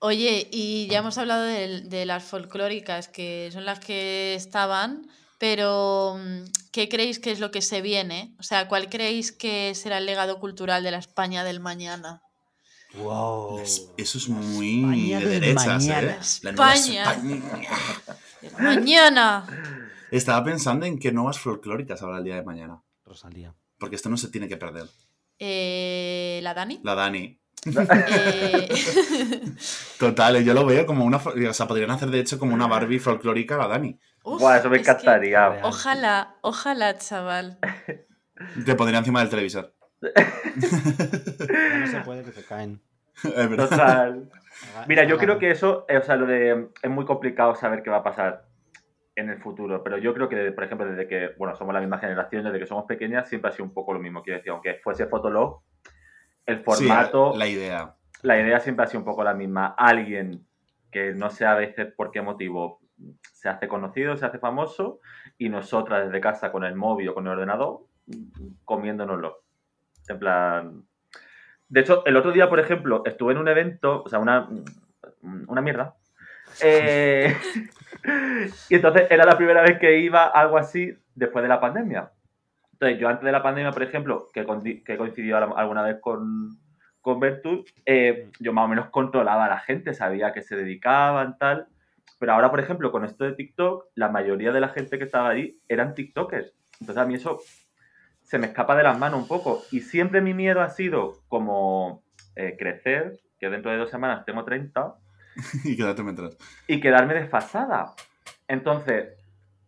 Oye, 0.00 0.48
y 0.50 0.88
ya 0.88 0.98
hemos 0.98 1.16
hablado 1.18 1.42
de, 1.44 1.82
de 1.82 2.04
las 2.04 2.24
folclóricas, 2.24 3.06
que 3.08 3.48
son 3.52 3.64
las 3.64 3.78
que 3.78 4.34
estaban, 4.34 5.06
Pero, 5.38 6.18
mm, 6.18 6.44
¿qué 6.72 6.88
creéis 6.88 7.18
que 7.18 7.30
es 7.30 7.38
lo 7.40 7.50
que 7.50 7.62
se 7.62 7.80
viene? 7.80 8.34
O 8.38 8.42
sea, 8.42 8.68
¿cuál 8.68 8.88
creéis 8.88 9.30
que 9.32 9.72
será 9.74 9.98
el 9.98 10.06
legado 10.06 10.40
cultural 10.40 10.82
de 10.82 10.90
la 10.90 10.98
España 10.98 11.44
del 11.44 11.60
mañana? 11.60 12.22
Wow. 12.94 13.60
Es- 13.60 13.88
Eso 13.96 14.18
es 14.18 14.28
muy 14.28 15.12
España 15.12 15.20
de 15.20 15.26
derechas, 15.40 15.64
¿eh? 15.64 15.68
mañana. 15.90 16.18
La 16.42 16.52
nueva 16.52 16.74
España. 16.74 17.02
España. 17.12 17.42
¡Mañana! 18.58 19.46
Estaba 20.10 20.42
pensando 20.44 20.86
en 20.86 20.98
qué 20.98 21.12
nuevas 21.12 21.38
folclóricas 21.38 22.02
habrá 22.02 22.18
el 22.18 22.24
día 22.24 22.36
de 22.36 22.42
mañana. 22.42 22.82
Rosalía. 23.04 23.54
Porque 23.78 23.96
esto 23.96 24.08
no 24.08 24.16
se 24.16 24.28
tiene 24.28 24.48
que 24.48 24.56
perder. 24.56 24.86
Eh, 25.38 26.40
¿La 26.42 26.54
Dani? 26.54 26.80
La 26.82 26.94
Dani. 26.94 27.38
Eh, 27.66 28.68
Total, 29.98 30.36
eh, 30.36 30.44
yo 30.44 30.54
lo 30.54 30.64
veo 30.64 30.86
como 30.86 31.04
una. 31.04 31.18
O 31.18 31.52
sea, 31.52 31.66
podrían 31.68 31.90
hacer 31.90 32.10
de 32.10 32.20
hecho 32.20 32.38
como 32.38 32.54
una 32.54 32.66
Barbie 32.66 32.98
folclórica 33.00 33.56
la 33.56 33.68
Dani. 33.68 33.98
Uf, 34.34 34.40
Buah, 34.40 34.58
eso 34.58 34.70
me 34.70 34.76
es 34.76 34.82
que 34.84 34.90
encantaría. 34.90 35.60
Ojalá, 35.62 36.36
ojalá, 36.42 36.96
chaval. 36.98 37.58
Te 38.64 38.74
pondría 38.74 38.98
encima 38.98 39.20
del 39.20 39.30
televisor. 39.30 39.74
No 40.00 41.86
se 41.86 42.00
puede 42.04 42.24
que 42.24 42.32
se 42.32 42.44
caen. 42.44 42.80
Es 43.24 43.50
verdad. 43.50 43.68
Total. 43.68 44.30
Mira, 44.86 45.02
yo 45.02 45.18
creo 45.18 45.40
que 45.40 45.50
eso, 45.50 45.84
eh, 45.88 45.96
o 45.98 46.02
sea, 46.02 46.14
lo 46.14 46.24
de. 46.26 46.68
Es 46.80 46.90
muy 46.90 47.04
complicado 47.04 47.56
saber 47.56 47.82
qué 47.82 47.90
va 47.90 47.96
a 47.96 48.02
pasar 48.04 48.44
en 49.16 49.28
el 49.28 49.40
futuro, 49.42 49.82
pero 49.82 49.98
yo 49.98 50.14
creo 50.14 50.28
que, 50.28 50.52
por 50.52 50.62
ejemplo, 50.62 50.86
desde 50.86 51.08
que, 51.08 51.30
bueno, 51.36 51.56
somos 51.56 51.74
la 51.74 51.80
misma 51.80 51.98
generación, 51.98 52.44
desde 52.44 52.60
que 52.60 52.66
somos 52.66 52.84
pequeñas, 52.84 53.28
siempre 53.28 53.50
ha 53.50 53.52
sido 53.52 53.64
un 53.64 53.74
poco 53.74 53.92
lo 53.92 53.98
mismo. 53.98 54.22
Quiero 54.22 54.38
decir, 54.38 54.52
aunque 54.52 54.78
fuese 54.84 55.06
Fotolog, 55.06 55.62
el 56.46 56.62
formato, 56.62 57.32
Sí, 57.32 57.38
la 57.40 57.46
idea. 57.48 57.96
la 58.22 58.40
idea 58.40 58.60
siempre 58.60 58.84
ha 58.84 58.88
sido 58.88 59.00
un 59.00 59.04
poco 59.06 59.24
la 59.24 59.34
misma. 59.34 59.74
Alguien 59.76 60.46
que 60.92 61.12
no 61.14 61.30
sé 61.30 61.44
a 61.44 61.54
veces 61.54 61.92
por 61.96 62.12
qué 62.12 62.22
motivo 62.22 62.80
se 63.32 63.48
hace 63.48 63.68
conocido, 63.68 64.16
se 64.16 64.26
hace 64.26 64.38
famoso, 64.38 65.00
y 65.36 65.48
nosotras 65.48 66.06
desde 66.06 66.20
casa 66.20 66.52
con 66.52 66.64
el 66.64 66.74
móvil 66.74 67.08
o 67.10 67.14
con 67.14 67.26
el 67.26 67.32
ordenador, 67.32 67.80
comiéndonoslo. 68.64 69.42
En 70.08 70.18
plan. 70.18 70.82
De 71.68 71.80
hecho, 71.80 72.04
el 72.06 72.16
otro 72.16 72.32
día, 72.32 72.48
por 72.48 72.60
ejemplo, 72.60 73.02
estuve 73.04 73.32
en 73.32 73.38
un 73.38 73.48
evento, 73.48 74.02
o 74.02 74.08
sea, 74.08 74.18
una, 74.18 74.48
una 75.22 75.60
mierda. 75.60 75.96
Eh, 76.62 77.36
y 78.70 78.74
entonces 78.74 79.06
era 79.10 79.24
la 79.24 79.36
primera 79.36 79.62
vez 79.62 79.78
que 79.78 79.98
iba 79.98 80.24
algo 80.24 80.56
así 80.56 80.96
después 81.14 81.42
de 81.42 81.48
la 81.48 81.60
pandemia. 81.60 82.10
Entonces, 82.72 82.98
yo 82.98 83.08
antes 83.08 83.24
de 83.24 83.32
la 83.32 83.42
pandemia, 83.42 83.72
por 83.72 83.82
ejemplo, 83.82 84.28
que, 84.32 84.46
que 84.84 84.96
coincidió 84.96 85.36
al- 85.36 85.52
alguna 85.56 85.82
vez 85.82 85.98
con, 86.00 86.58
con 87.00 87.20
eh, 87.86 88.30
yo 88.38 88.52
más 88.52 88.64
o 88.64 88.68
menos 88.68 88.90
controlaba 88.90 89.46
a 89.46 89.48
la 89.48 89.58
gente, 89.60 89.94
sabía 89.94 90.32
que 90.32 90.42
se 90.42 90.56
dedicaban, 90.56 91.36
tal. 91.38 91.66
Pero 92.18 92.32
ahora, 92.32 92.50
por 92.50 92.60
ejemplo, 92.60 92.90
con 92.90 93.04
esto 93.04 93.24
de 93.24 93.32
TikTok, 93.34 93.86
la 93.94 94.08
mayoría 94.08 94.52
de 94.52 94.60
la 94.60 94.68
gente 94.70 94.98
que 94.98 95.04
estaba 95.04 95.30
ahí 95.30 95.58
eran 95.68 95.94
TikTokers. 95.94 96.52
Entonces, 96.80 97.02
a 97.02 97.06
mí 97.06 97.14
eso 97.14 97.38
se 98.22 98.38
me 98.38 98.48
escapa 98.48 98.76
de 98.76 98.82
las 98.82 98.98
manos 98.98 99.20
un 99.20 99.28
poco. 99.28 99.62
Y 99.70 99.80
siempre 99.80 100.20
mi 100.20 100.34
miedo 100.34 100.60
ha 100.60 100.70
sido 100.70 101.14
como 101.28 102.02
eh, 102.36 102.56
crecer, 102.58 103.18
que 103.38 103.48
dentro 103.50 103.70
de 103.70 103.78
dos 103.78 103.90
semanas 103.90 104.24
tengo 104.24 104.44
30, 104.44 104.94
y 105.64 105.76
quédate 105.76 106.02
mientras. 106.02 106.36
y 106.66 106.80
quedarme 106.80 107.14
desfasada. 107.14 107.92
Entonces, 108.48 109.10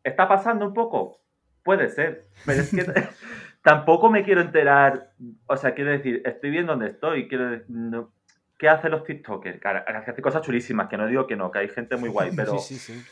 ¿está 0.02 0.26
pasando 0.28 0.66
un 0.66 0.74
poco? 0.74 1.20
Puede 1.62 1.88
ser, 1.90 2.26
pero 2.46 2.62
es 2.62 2.70
que 2.70 2.84
tampoco 3.62 4.10
me 4.10 4.24
quiero 4.24 4.40
enterar, 4.40 5.12
o 5.46 5.56
sea, 5.56 5.74
quiero 5.74 5.90
decir, 5.90 6.22
estoy 6.24 6.50
bien 6.50 6.66
donde 6.66 6.88
estoy, 6.88 7.28
quiero 7.28 7.50
decir, 7.50 7.66
no- 7.68 8.12
¿qué 8.60 8.68
hacen 8.68 8.90
los 8.90 9.02
TikTokers? 9.04 9.58
Que 9.58 9.68
hacen 9.68 10.22
cosas 10.22 10.42
chulísimas, 10.42 10.88
que 10.88 10.96
no 10.98 11.06
digo 11.06 11.26
que 11.26 11.34
no, 11.34 11.50
que 11.50 11.58
hay 11.60 11.68
gente 11.70 11.96
muy 11.96 12.10
guay, 12.10 12.30
pero 12.36 12.58
Sí, 12.58 12.78
sí, 12.78 12.92
sí. 12.92 13.02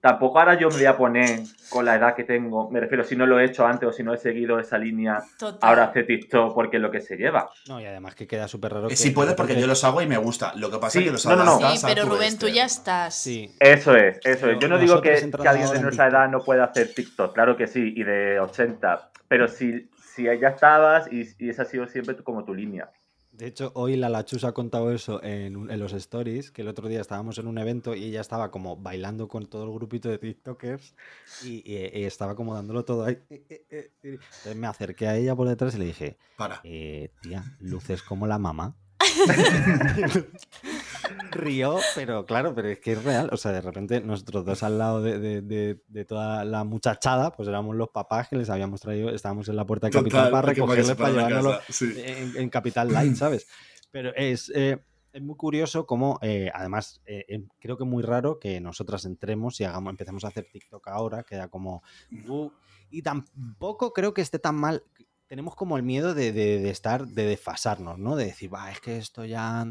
tampoco 0.00 0.38
ahora 0.38 0.54
yo 0.54 0.68
me 0.70 0.76
voy 0.76 0.84
a 0.86 0.96
poner 0.96 1.40
con 1.68 1.84
la 1.84 1.96
edad 1.96 2.14
que 2.14 2.24
tengo, 2.24 2.70
me 2.70 2.80
refiero, 2.80 3.02
si 3.04 3.16
no 3.16 3.26
lo 3.26 3.38
he 3.40 3.44
hecho 3.44 3.66
antes 3.66 3.88
o 3.88 3.92
si 3.92 4.02
no 4.02 4.14
he 4.14 4.18
seguido 4.18 4.58
esa 4.60 4.78
línea, 4.78 5.20
Total. 5.38 5.58
ahora 5.68 5.84
hace 5.84 6.04
TikTok 6.04 6.54
porque 6.54 6.76
es 6.76 6.82
lo 6.82 6.90
que 6.90 7.00
se 7.00 7.16
lleva. 7.16 7.50
No, 7.68 7.80
y 7.80 7.86
además 7.86 8.14
que 8.14 8.26
queda 8.26 8.46
súper 8.48 8.72
raro. 8.72 8.88
que 8.88 8.96
Si 8.96 9.10
puedes, 9.10 9.32
de 9.32 9.36
porque 9.36 9.60
yo 9.60 9.66
los 9.66 9.82
hago 9.84 10.00
y 10.00 10.06
me 10.06 10.16
gusta. 10.16 10.52
Lo 10.54 10.70
que 10.70 10.78
pasa 10.78 10.92
Sí, 10.92 10.98
es 11.00 11.04
que 11.06 11.10
los 11.12 11.26
no, 11.26 11.36
no, 11.36 11.58
Sí, 11.58 11.84
pero 11.84 12.04
Rubén, 12.06 12.38
tú 12.38 12.48
ya 12.48 12.64
estás. 12.64 13.14
Sí. 13.14 13.54
Eso 13.60 13.94
es, 13.96 14.20
eso 14.24 14.48
es. 14.50 14.58
Yo 14.60 14.68
no 14.68 14.78
digo 14.78 15.00
que, 15.02 15.14
alguien 15.46 15.70
de 15.72 15.80
nuestra 15.80 16.06
edad 16.08 16.28
no 16.28 16.40
pueda 16.40 16.64
hacer 16.64 16.94
TikTok, 16.94 17.34
claro 17.34 17.56
que 17.56 17.66
sí, 17.66 17.92
y 17.96 18.04
de 18.04 18.38
80. 18.40 19.10
Pero 19.28 19.48
si, 19.48 19.90
si 20.14 20.24
ya 20.24 20.48
estabas 20.48 21.12
y, 21.12 21.24
y 21.38 21.50
esa 21.50 21.62
ha 21.62 21.64
sido 21.64 21.86
siempre 21.88 22.14
tu- 22.14 22.22
como 22.22 22.44
tu 22.44 22.54
línea. 22.54 22.88
De 23.36 23.46
hecho, 23.46 23.70
hoy 23.74 23.96
la 23.96 24.08
Lachus 24.08 24.44
ha 24.44 24.52
contado 24.52 24.90
eso 24.92 25.22
en, 25.22 25.70
en 25.70 25.78
los 25.78 25.92
stories, 25.92 26.50
que 26.50 26.62
el 26.62 26.68
otro 26.68 26.88
día 26.88 27.02
estábamos 27.02 27.36
en 27.36 27.46
un 27.46 27.58
evento 27.58 27.94
y 27.94 28.04
ella 28.04 28.22
estaba 28.22 28.50
como 28.50 28.76
bailando 28.78 29.28
con 29.28 29.44
todo 29.46 29.64
el 29.64 29.72
grupito 29.72 30.08
de 30.08 30.16
TikTokers 30.18 30.94
y, 31.42 31.56
y- 31.70 32.00
y 32.00 32.04
estaba 32.04 32.34
como 32.34 32.54
dándolo 32.54 32.86
todo 32.86 33.04
ahí. 33.04 33.18
Eh, 33.28 33.44
eh, 33.50 33.66
eh. 33.70 33.90
Entonces 34.02 34.56
me 34.56 34.66
acerqué 34.66 35.06
a 35.06 35.16
ella 35.18 35.36
por 35.36 35.48
detrás 35.48 35.74
y 35.74 35.78
le 35.78 35.84
dije, 35.84 36.16
Para. 36.36 36.62
eh, 36.64 37.10
tía, 37.20 37.44
luces 37.60 38.02
como 38.02 38.26
la 38.26 38.38
mamá. 38.38 38.74
Río, 41.30 41.78
pero 41.94 42.24
claro, 42.26 42.54
pero 42.54 42.68
es 42.68 42.78
que 42.80 42.92
es 42.92 43.04
real. 43.04 43.28
O 43.32 43.36
sea, 43.36 43.52
de 43.52 43.60
repente 43.60 44.00
nosotros 44.00 44.44
dos 44.44 44.62
al 44.62 44.78
lado 44.78 45.02
de, 45.02 45.18
de- 45.18 45.42
de- 45.42 45.80
de 45.88 46.04
toda 46.04 46.44
la 46.44 46.64
muchachada, 46.64 47.32
pues 47.32 47.48
éramos 47.48 47.76
los 47.76 47.90
papás 47.90 48.28
que 48.28 48.36
les 48.36 48.50
habíamos 48.50 48.80
traído, 48.80 49.10
estábamos 49.10 49.48
en 49.48 49.56
la 49.56 49.66
puerta 49.66 49.86
de 49.88 49.92
Capital 49.92 50.30
para 50.30 50.48
recogerles 50.48 50.96
para 50.96 51.60
sí. 51.68 51.92
en, 51.96 52.36
en 52.36 52.48
Capital 52.50 52.92
Light, 52.92 53.14
¿sabes? 53.16 53.46
Pero 53.90 54.14
es, 54.14 54.50
eh, 54.54 54.78
es 55.12 55.22
muy 55.22 55.36
curioso 55.36 55.86
cómo, 55.86 56.18
eh, 56.22 56.50
además, 56.54 57.00
eh, 57.06 57.24
creo 57.60 57.76
que 57.76 57.84
es 57.84 57.90
muy 57.90 58.02
raro 58.02 58.38
que 58.38 58.60
nosotras 58.60 59.04
entremos 59.04 59.60
y 59.60 59.64
hagamos, 59.64 59.90
empecemos 59.90 60.24
a 60.24 60.28
hacer 60.28 60.46
TikTok 60.50 60.86
ahora, 60.88 61.22
queda 61.22 61.48
como... 61.48 61.82
"Uh", 62.28 62.50
y 62.90 63.02
tampoco 63.02 63.92
creo 63.92 64.14
que 64.14 64.22
esté 64.22 64.38
tan 64.38 64.54
mal. 64.56 64.82
Tenemos 65.26 65.56
como 65.56 65.76
el 65.76 65.82
miedo 65.82 66.14
de, 66.14 66.32
de- 66.32 66.70
estar, 66.70 67.06
de 67.06 67.24
desfasarnos, 67.26 67.98
¿no? 67.98 68.14
De 68.14 68.26
decir, 68.26 68.52
va, 68.52 68.70
es 68.70 68.80
que 68.80 68.96
esto 68.98 69.24
ya, 69.24 69.66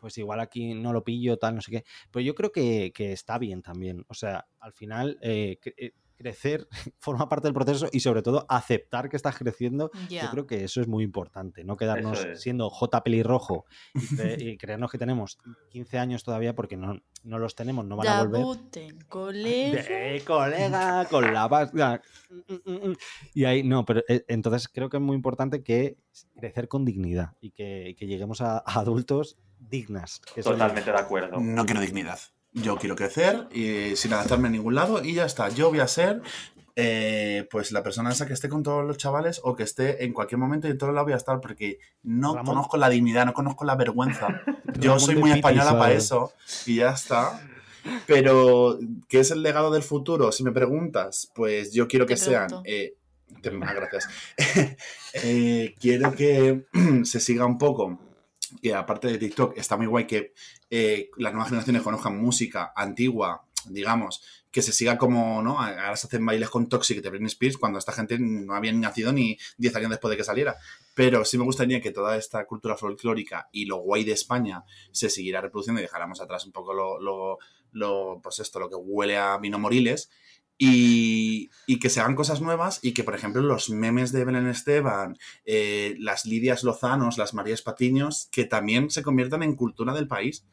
pues 0.00 0.18
igual 0.18 0.40
aquí 0.40 0.74
no 0.74 0.92
lo 0.92 1.02
pillo, 1.02 1.38
tal, 1.38 1.54
no 1.54 1.62
sé 1.62 1.70
qué. 1.70 1.84
Pero 2.10 2.22
yo 2.22 2.34
creo 2.34 2.52
que, 2.52 2.92
que 2.94 3.12
está 3.12 3.38
bien 3.38 3.62
también. 3.62 4.04
O 4.08 4.14
sea, 4.14 4.46
al 4.60 4.72
final, 4.74 5.18
eh, 5.22 5.58
eh, 5.76 5.92
crecer 6.18 6.68
forma 6.98 7.28
parte 7.28 7.46
del 7.46 7.54
proceso 7.54 7.88
y 7.92 8.00
sobre 8.00 8.20
todo 8.22 8.44
aceptar 8.48 9.08
que 9.08 9.16
estás 9.16 9.38
creciendo 9.38 9.90
yo 10.24 10.30
creo 10.30 10.46
que 10.46 10.64
eso 10.64 10.80
es 10.80 10.88
muy 10.88 11.04
importante, 11.04 11.64
no 11.64 11.76
quedarnos 11.76 12.24
es. 12.24 12.40
siendo 12.42 12.68
J 12.68 13.02
pelirrojo 13.04 13.64
y, 13.94 13.98
cre- 14.00 14.36
y 14.42 14.56
creernos 14.58 14.90
que 14.90 14.98
tenemos 14.98 15.38
15 15.70 15.98
años 15.98 16.24
todavía 16.24 16.54
porque 16.54 16.76
no, 16.76 17.00
no 17.22 17.38
los 17.38 17.54
tenemos, 17.54 17.86
no 17.86 17.96
van 17.96 18.06
a 18.08 18.22
volver. 18.24 18.40
Debut 18.40 18.76
en 18.76 19.00
colegio. 19.02 19.82
De 19.82 20.22
colega, 20.26 21.06
con 21.08 21.32
la 21.32 21.46
vasca. 21.48 22.02
mm, 22.30 22.52
mm, 22.70 22.88
mm. 22.90 22.96
Y 23.34 23.44
ahí, 23.44 23.62
no, 23.62 23.84
pero 23.84 24.02
eh, 24.08 24.24
entonces 24.28 24.68
creo 24.68 24.90
que 24.90 24.96
es 24.96 25.02
muy 25.02 25.14
importante 25.16 25.62
que 25.62 25.96
crecer 26.36 26.66
con 26.68 26.84
dignidad 26.84 27.32
y 27.40 27.52
que, 27.52 27.94
que 27.98 28.06
lleguemos 28.06 28.40
a, 28.40 28.58
a 28.58 28.80
adultos 28.80 29.38
dignas. 29.60 30.20
que 30.34 30.42
Totalmente 30.42 30.90
de 30.90 30.98
acuerdo. 30.98 31.38
No 31.40 31.64
quiero 31.64 31.80
dignidad. 31.80 32.18
Yo 32.62 32.76
quiero 32.76 32.96
crecer 32.96 33.46
y 33.52 33.94
sin 33.96 34.12
adaptarme 34.12 34.48
a 34.48 34.50
ningún 34.50 34.74
lado 34.74 35.02
y 35.04 35.14
ya 35.14 35.24
está. 35.26 35.48
Yo 35.48 35.68
voy 35.70 35.80
a 35.80 35.88
ser 35.88 36.22
eh, 36.76 37.46
pues 37.50 37.72
la 37.72 37.82
persona 37.82 38.10
esa 38.10 38.26
que 38.26 38.32
esté 38.32 38.48
con 38.48 38.62
todos 38.62 38.84
los 38.86 38.96
chavales 38.98 39.40
o 39.44 39.54
que 39.56 39.62
esté 39.64 40.04
en 40.04 40.12
cualquier 40.12 40.38
momento 40.38 40.66
y 40.68 40.70
en 40.72 40.78
todo 40.78 40.92
lado 40.92 41.04
voy 41.06 41.12
a 41.14 41.16
estar 41.16 41.40
porque 41.40 41.78
no 42.02 42.34
Ramón. 42.34 42.54
conozco 42.54 42.76
la 42.76 42.88
dignidad, 42.88 43.26
no 43.26 43.32
conozco 43.32 43.64
la 43.64 43.76
vergüenza. 43.76 44.28
Yo 44.78 44.90
Ramón 44.92 45.00
soy 45.00 45.16
muy 45.16 45.30
española 45.32 45.78
para 45.78 45.92
eso 45.92 46.32
y 46.66 46.76
ya 46.76 46.90
está. 46.90 47.40
Pero, 48.06 48.78
¿qué 49.08 49.20
es 49.20 49.30
el 49.30 49.42
legado 49.42 49.70
del 49.70 49.82
futuro? 49.82 50.30
Si 50.32 50.42
me 50.44 50.52
preguntas, 50.52 51.30
pues 51.34 51.72
yo 51.72 51.88
quiero 51.88 52.04
que 52.06 52.14
Te 52.14 52.20
sean... 52.20 52.46
pregunto. 52.48 52.68
eh, 52.70 52.94
te- 53.40 53.58
ah, 53.62 53.72
gracias. 53.74 54.08
Eh, 55.14 55.74
quiero 55.80 56.12
que 56.14 56.66
se 57.04 57.18
siga 57.18 57.46
un 57.46 57.56
poco, 57.56 57.98
que 58.62 58.74
aparte 58.74 59.08
de 59.08 59.16
TikTok, 59.18 59.56
está 59.56 59.76
muy 59.78 59.86
guay 59.86 60.06
que 60.06 60.34
eh, 60.70 61.10
las 61.16 61.32
nuevas 61.32 61.48
generaciones 61.48 61.82
conozcan 61.82 62.20
música 62.20 62.72
antigua, 62.76 63.44
digamos, 63.66 64.22
que 64.50 64.62
se 64.62 64.72
siga 64.72 64.96
como, 64.96 65.42
¿no? 65.42 65.60
Ahora 65.60 65.96
se 65.96 66.06
hacen 66.06 66.24
bailes 66.24 66.48
con 66.48 66.68
Toxic 66.68 67.02
de 67.02 67.10
Britney 67.10 67.28
Spears 67.28 67.58
cuando 67.58 67.78
esta 67.78 67.92
gente 67.92 68.18
no 68.18 68.54
había 68.54 68.72
nacido 68.72 69.12
ni 69.12 69.36
10 69.58 69.76
años 69.76 69.90
después 69.90 70.10
de 70.10 70.16
que 70.16 70.24
saliera. 70.24 70.56
Pero 70.94 71.24
sí 71.24 71.36
me 71.36 71.44
gustaría 71.44 71.80
que 71.80 71.90
toda 71.90 72.16
esta 72.16 72.44
cultura 72.46 72.76
folclórica 72.76 73.48
y 73.52 73.66
lo 73.66 73.78
guay 73.78 74.04
de 74.04 74.12
España 74.12 74.64
se 74.90 75.10
siguiera 75.10 75.40
reproduciendo 75.40 75.80
y 75.80 75.84
dejáramos 75.84 76.20
atrás 76.20 76.46
un 76.46 76.52
poco 76.52 76.72
lo, 76.72 77.38
lo, 77.72 78.20
pues 78.22 78.38
esto, 78.38 78.58
lo 78.58 78.68
que 78.68 78.76
huele 78.76 79.18
a 79.18 79.36
vino 79.38 79.58
moriles. 79.58 80.10
Y, 80.60 81.50
y 81.68 81.78
que 81.78 81.88
se 81.88 82.00
hagan 82.00 82.16
cosas 82.16 82.40
nuevas 82.40 82.80
y 82.82 82.92
que, 82.92 83.04
por 83.04 83.14
ejemplo, 83.14 83.42
los 83.42 83.70
memes 83.70 84.10
de 84.10 84.24
Belén 84.24 84.48
Esteban, 84.48 85.16
eh, 85.44 85.94
las 86.00 86.26
Lidias 86.26 86.64
Lozanos, 86.64 87.16
las 87.16 87.32
Marías 87.32 87.62
Patiños, 87.62 88.28
que 88.32 88.44
también 88.44 88.90
se 88.90 89.04
conviertan 89.04 89.44
en 89.44 89.54
cultura 89.54 89.94
del 89.94 90.08
país. 90.08 90.44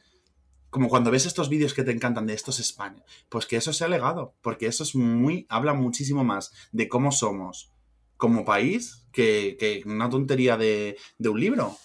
Como 0.75 0.89
cuando 0.89 1.09
ves 1.09 1.25
estos 1.25 1.47
vídeos 1.47 1.73
que 1.73 1.85
te 1.85 1.91
encantan 1.91 2.27
de 2.27 2.33
esto 2.33 2.51
es 2.51 2.59
España, 2.59 3.01
pues 3.29 3.45
que 3.45 3.55
eso 3.55 3.71
sea 3.71 3.87
legado, 3.87 4.33
porque 4.41 4.67
eso 4.67 4.83
es 4.83 4.93
muy, 4.93 5.45
habla 5.47 5.73
muchísimo 5.73 6.25
más 6.25 6.51
de 6.73 6.89
cómo 6.89 7.13
somos 7.13 7.71
como 8.17 8.43
país 8.43 9.05
que, 9.13 9.55
que 9.57 9.83
una 9.85 10.09
tontería 10.09 10.57
de, 10.57 10.97
de 11.17 11.29
un 11.29 11.39
libro. 11.39 11.77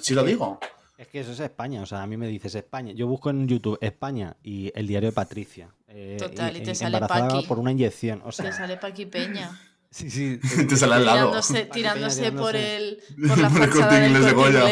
Sí 0.00 0.12
lo 0.14 0.24
digo. 0.24 0.58
Es 0.98 1.06
que 1.06 1.20
eso 1.20 1.30
es 1.30 1.38
España, 1.38 1.82
o 1.82 1.86
sea, 1.86 2.02
a 2.02 2.06
mí 2.08 2.16
me 2.16 2.26
dices 2.26 2.52
España. 2.56 2.92
Yo 2.94 3.06
busco 3.06 3.30
en 3.30 3.46
YouTube 3.46 3.78
España 3.80 4.36
y 4.42 4.72
el 4.74 4.88
diario 4.88 5.10
de 5.10 5.12
Patricia. 5.14 5.72
eh, 5.86 6.16
Total, 6.18 6.56
y 6.56 6.62
te 6.64 6.74
sale 6.74 6.96
embarazada 6.96 7.28
Paqui. 7.28 7.46
por 7.46 7.60
una 7.60 7.70
inyección. 7.70 8.22
O 8.24 8.30
Te 8.30 8.42
sea, 8.42 8.52
sale 8.52 8.76
Paqui 8.76 9.06
Peña. 9.06 9.56
sí, 9.92 10.10
sí. 10.10 10.40
Te 10.68 10.76
sale 10.76 10.94
al 10.96 11.06
lado. 11.06 11.18
Tirándose, 11.28 11.54
Peña 11.54 11.70
tirándose 11.72 12.32
por, 12.32 12.50
tirándose. 12.54 12.76
el, 12.76 12.98
por 13.28 13.38
la 13.38 13.50
fachada 13.50 13.94
del 14.00 14.06
Inglés 14.10 14.24
de 14.26 14.32
Goya. 14.32 14.64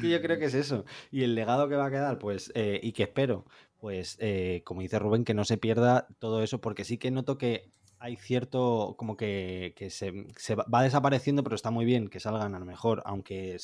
Que 0.00 0.10
yo 0.10 0.20
creo 0.20 0.38
que 0.38 0.46
es 0.46 0.54
eso. 0.54 0.84
Y 1.10 1.22
el 1.22 1.34
legado 1.34 1.68
que 1.68 1.76
va 1.76 1.86
a 1.86 1.90
quedar, 1.90 2.18
pues, 2.18 2.50
eh, 2.54 2.80
y 2.82 2.92
que 2.92 3.04
espero, 3.04 3.46
pues, 3.78 4.16
eh, 4.20 4.62
como 4.64 4.80
dice 4.82 4.98
Rubén, 4.98 5.24
que 5.24 5.34
no 5.34 5.44
se 5.44 5.56
pierda 5.58 6.06
todo 6.18 6.42
eso, 6.42 6.60
porque 6.60 6.84
sí 6.84 6.98
que 6.98 7.10
noto 7.10 7.38
que 7.38 7.70
hay 8.02 8.16
cierto, 8.16 8.94
como 8.96 9.14
que, 9.14 9.74
que 9.76 9.90
se, 9.90 10.10
se 10.36 10.54
va 10.54 10.82
desapareciendo, 10.82 11.42
pero 11.44 11.54
está 11.54 11.70
muy 11.70 11.84
bien 11.84 12.08
que 12.08 12.18
salgan 12.18 12.54
a 12.54 12.58
lo 12.58 12.64
mejor, 12.64 13.02
aunque 13.04 13.58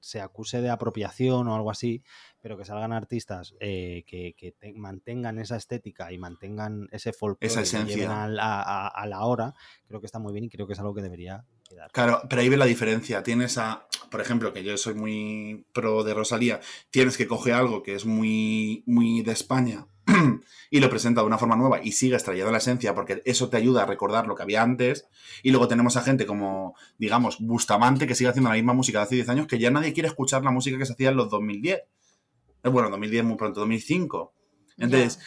se 0.00 0.20
acuse 0.20 0.60
de 0.60 0.68
apropiación 0.68 1.48
o 1.48 1.54
algo 1.54 1.70
así, 1.70 2.02
pero 2.42 2.58
que 2.58 2.66
salgan 2.66 2.92
artistas 2.92 3.54
eh, 3.58 4.04
que, 4.06 4.34
que 4.36 4.52
te- 4.52 4.74
mantengan 4.74 5.38
esa 5.38 5.56
estética 5.56 6.12
y 6.12 6.18
mantengan 6.18 6.88
ese 6.92 7.14
folclore 7.14 7.46
Esa 7.46 7.62
lleven 7.86 8.10
a 8.10 9.06
la 9.06 9.24
hora, 9.24 9.54
creo 9.88 10.00
que 10.00 10.06
está 10.06 10.18
muy 10.18 10.34
bien 10.34 10.44
y 10.44 10.50
creo 10.50 10.66
que 10.66 10.74
es 10.74 10.78
algo 10.78 10.92
que 10.94 11.00
debería 11.02 11.46
Claro, 11.92 12.22
pero 12.28 12.42
ahí 12.42 12.48
ve 12.48 12.56
la 12.56 12.64
diferencia. 12.64 13.22
Tienes 13.22 13.58
a, 13.58 13.86
por 14.10 14.20
ejemplo, 14.20 14.52
que 14.52 14.64
yo 14.64 14.76
soy 14.76 14.94
muy 14.94 15.66
pro 15.72 16.04
de 16.04 16.14
Rosalía, 16.14 16.60
tienes 16.90 17.16
que 17.16 17.26
coger 17.26 17.54
algo 17.54 17.82
que 17.82 17.94
es 17.94 18.04
muy, 18.04 18.82
muy 18.86 19.22
de 19.22 19.32
España 19.32 19.86
y 20.70 20.80
lo 20.80 20.90
presenta 20.90 21.20
de 21.20 21.26
una 21.26 21.38
forma 21.38 21.56
nueva 21.56 21.80
y 21.82 21.92
sigues 21.92 22.24
trayendo 22.24 22.50
la 22.50 22.58
esencia 22.58 22.94
porque 22.94 23.22
eso 23.24 23.48
te 23.48 23.56
ayuda 23.56 23.82
a 23.82 23.86
recordar 23.86 24.26
lo 24.26 24.34
que 24.34 24.42
había 24.42 24.62
antes. 24.62 25.06
Y 25.42 25.50
luego 25.50 25.68
tenemos 25.68 25.96
a 25.96 26.02
gente 26.02 26.26
como, 26.26 26.74
digamos, 26.98 27.38
Bustamante 27.40 28.06
que 28.06 28.14
sigue 28.14 28.30
haciendo 28.30 28.50
la 28.50 28.56
misma 28.56 28.74
música 28.74 28.98
de 28.98 29.04
hace 29.04 29.14
10 29.16 29.28
años 29.28 29.46
que 29.46 29.58
ya 29.58 29.70
nadie 29.70 29.92
quiere 29.92 30.08
escuchar 30.08 30.42
la 30.42 30.50
música 30.50 30.78
que 30.78 30.86
se 30.86 30.92
hacía 30.94 31.10
en 31.10 31.16
los 31.16 31.30
2010. 31.30 31.80
Eh, 32.64 32.68
Bueno, 32.68 32.90
2010 32.90 33.24
muy 33.24 33.36
pronto, 33.36 33.60
2005. 33.60 34.34
Entonces, 34.78 35.18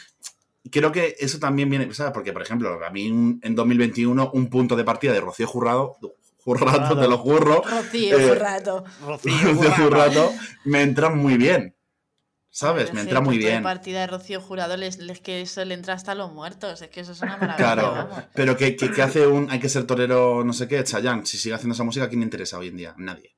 creo 0.72 0.92
que 0.92 1.16
eso 1.20 1.40
también 1.40 1.70
viene, 1.70 1.94
¿sabes? 1.94 2.14
Porque, 2.14 2.34
por 2.34 2.42
ejemplo, 2.42 2.84
a 2.84 2.90
mí 2.90 3.08
en 3.42 3.56
2021 3.56 4.32
un 4.34 4.50
punto 4.50 4.76
de 4.76 4.84
partida 4.84 5.14
de 5.14 5.22
Rocío 5.22 5.48
Jurado, 5.48 5.98
Jurado, 6.44 7.00
te 7.00 7.08
lo 7.08 7.18
juro, 7.18 7.62
Rocío, 7.64 8.18
Eh, 8.20 8.36
rato. 8.36 8.84
Rocío 9.06 9.56
Jurado, 9.78 10.32
me 10.66 10.82
entra 10.82 11.10
muy 11.10 11.38
bien. 11.38 11.76
¿Sabes? 12.56 12.84
Pero 12.84 12.94
Me 12.94 13.00
es 13.02 13.06
entra 13.08 13.22
muy 13.22 13.38
bien. 13.40 13.64
partida 13.64 14.02
de 14.02 14.08
Rocío 14.08 14.40
Jurado 14.40 14.78
les, 14.78 15.00
les- 15.00 15.20
que 15.22 15.42
eso 15.42 15.66
le 15.66 15.74
entra 15.74 15.96
hasta 15.96 16.12
a 16.12 16.16
los 16.16 16.32
muertos. 16.34 16.84
Es 16.84 16.90
que 16.90 17.00
eso 17.00 17.14
es 17.14 17.22
una 17.22 17.36
maravilla. 17.38 17.56
Claro, 17.58 17.92
vamos. 17.94 18.24
pero 18.36 18.56
que, 18.56 18.76
que- 18.76 18.92
que 18.92 19.02
hace 19.02 19.26
un 19.26 19.50
hay 19.50 19.60
que 19.60 19.70
ser 19.70 19.88
torero, 19.88 20.44
no 20.44 20.54
sé 20.54 20.68
qué, 20.68 20.84
Chayanne, 20.84 21.26
si 21.26 21.40
sigue 21.40 21.56
haciendo 21.56 21.74
esa 21.74 21.84
música, 21.84 22.06
¿a 22.06 22.10
quién 22.10 22.20
le 22.20 22.26
interesa 22.26 22.60
hoy 22.60 22.68
en 22.68 22.78
día? 22.78 22.94
Nadie. 22.98 23.36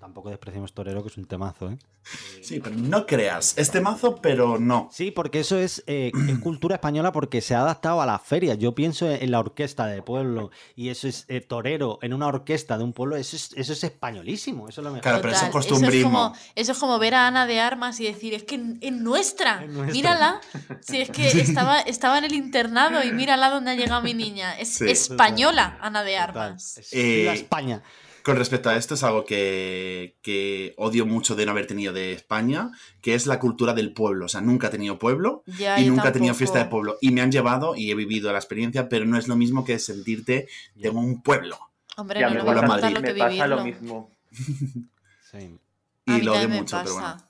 Tampoco 0.00 0.30
despreciemos 0.30 0.72
Torero, 0.72 1.02
que 1.02 1.08
es 1.10 1.18
un 1.18 1.26
temazo, 1.26 1.70
¿eh? 1.70 1.78
Sí, 2.42 2.58
pero 2.58 2.74
no 2.74 3.04
creas. 3.06 3.56
Este 3.58 3.82
mazo, 3.82 4.16
pero 4.16 4.58
no. 4.58 4.88
Sí, 4.90 5.10
porque 5.10 5.40
eso 5.40 5.58
es, 5.58 5.84
eh, 5.86 6.10
es 6.26 6.38
cultura 6.38 6.76
española 6.76 7.12
porque 7.12 7.42
se 7.42 7.54
ha 7.54 7.60
adaptado 7.60 8.00
a 8.00 8.06
las 8.06 8.22
ferias. 8.22 8.56
Yo 8.58 8.74
pienso 8.74 9.08
en 9.10 9.30
la 9.30 9.38
orquesta 9.40 9.86
de 9.86 10.00
pueblo 10.02 10.50
y 10.74 10.88
eso 10.88 11.06
es 11.06 11.26
eh, 11.28 11.42
torero 11.42 11.98
en 12.00 12.14
una 12.14 12.26
orquesta 12.28 12.78
de 12.78 12.84
un 12.84 12.94
pueblo, 12.94 13.16
eso 13.16 13.36
es, 13.36 13.52
eso 13.54 13.72
es 13.74 13.84
españolísimo. 13.84 14.68
Eso 14.68 14.80
es 14.80 14.84
lo 14.84 14.90
mejor. 14.90 15.02
Claro, 15.02 15.18
pero 15.20 15.34
eso 15.34 15.44
es 15.46 16.02
como, 16.02 16.34
eso 16.54 16.72
es 16.72 16.78
como 16.78 16.98
ver 16.98 17.14
a 17.14 17.26
Ana 17.26 17.46
de 17.46 17.60
Armas 17.60 18.00
y 18.00 18.06
decir, 18.06 18.32
es 18.32 18.44
que 18.44 18.54
es 18.80 18.92
nuestra, 18.92 19.62
Es 19.64 19.92
mírala. 19.92 20.40
Si 20.80 21.00
es 21.00 21.10
que 21.10 21.28
estaba, 21.28 21.80
estaba 21.80 22.18
en 22.18 22.24
el 22.24 22.32
internado 22.32 23.04
y 23.04 23.12
mírala 23.12 23.50
donde 23.50 23.72
ha 23.72 23.74
llegado 23.74 24.00
mi 24.02 24.14
niña. 24.14 24.58
Es 24.58 24.74
Sí. 24.74 24.88
española, 24.88 25.78
Ana 25.82 26.02
de. 26.02 26.16
Armas. 26.16 26.78
Es 26.78 26.92
Eh, 26.92 27.16
viva 27.20 27.34
España. 27.34 27.82
Con 28.22 28.36
respecto 28.36 28.68
a 28.70 28.76
esto, 28.76 28.94
es 28.94 29.02
algo 29.02 29.24
que, 29.24 30.16
que 30.22 30.74
odio 30.76 31.06
mucho 31.06 31.34
de 31.34 31.44
no 31.46 31.52
haber 31.52 31.66
tenido 31.66 31.92
de 31.92 32.12
España, 32.12 32.70
que 33.00 33.14
es 33.14 33.26
la 33.26 33.38
cultura 33.38 33.72
del 33.74 33.92
pueblo. 33.92 34.26
O 34.26 34.28
sea, 34.28 34.40
nunca 34.40 34.66
he 34.68 34.70
tenido 34.70 34.98
pueblo 34.98 35.42
Ya, 35.58 35.78
y 35.80 35.86
nunca 35.86 36.08
he 36.08 36.12
tenido 36.12 36.34
fiesta 36.34 36.58
de 36.58 36.66
pueblo. 36.66 36.98
Y 37.00 37.10
me 37.12 37.20
han 37.22 37.32
llevado 37.32 37.74
y 37.76 37.90
he 37.90 37.94
vivido 37.94 38.30
la 38.32 38.38
experiencia, 38.38 38.88
pero 38.88 39.04
no 39.06 39.16
es 39.18 39.28
lo 39.28 39.36
mismo 39.36 39.64
que 39.64 39.78
sentirte 39.78 40.48
de 40.74 40.90
un 40.90 41.22
pueblo. 41.22 41.58
Hombre, 41.96 42.20
Ya, 42.20 42.30
no 42.30 42.44
me 42.44 42.54
pasa- 42.68 42.90
lo 42.90 43.02
que 43.02 43.12
me 43.12 43.18
pasa 43.18 43.46
lo 43.46 43.64
mismo. 43.64 44.10
Sí. 45.30 45.58
Y 46.06 46.12
A 46.12 46.16
mí 46.16 46.22
lo 46.22 46.32
odio 46.34 46.48
mucho, 46.48 46.76
pero 46.82 46.94
bueno. 46.94 47.28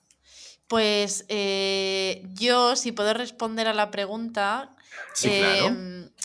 Pues 0.67 1.27
eh, 1.29 2.25
yo, 2.35 2.77
si 2.77 2.93
puedo 2.93 3.13
responder 3.13 3.67
a 3.69 3.75
la 3.75 3.91
pregunta, 3.91 4.75
Sí, 5.15 5.29
claro. 5.39 5.67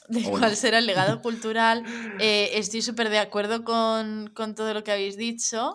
De 0.07 0.23
cuál 0.23 0.55
será 0.55 0.79
el 0.79 0.85
legado 0.85 1.21
cultural, 1.21 1.83
eh, 2.19 2.51
estoy 2.53 2.81
súper 2.81 3.09
de 3.09 3.19
acuerdo 3.19 3.63
con, 3.63 4.31
con 4.35 4.55
todo 4.55 4.73
lo 4.73 4.83
que 4.83 4.91
habéis 4.91 5.17
dicho. 5.17 5.73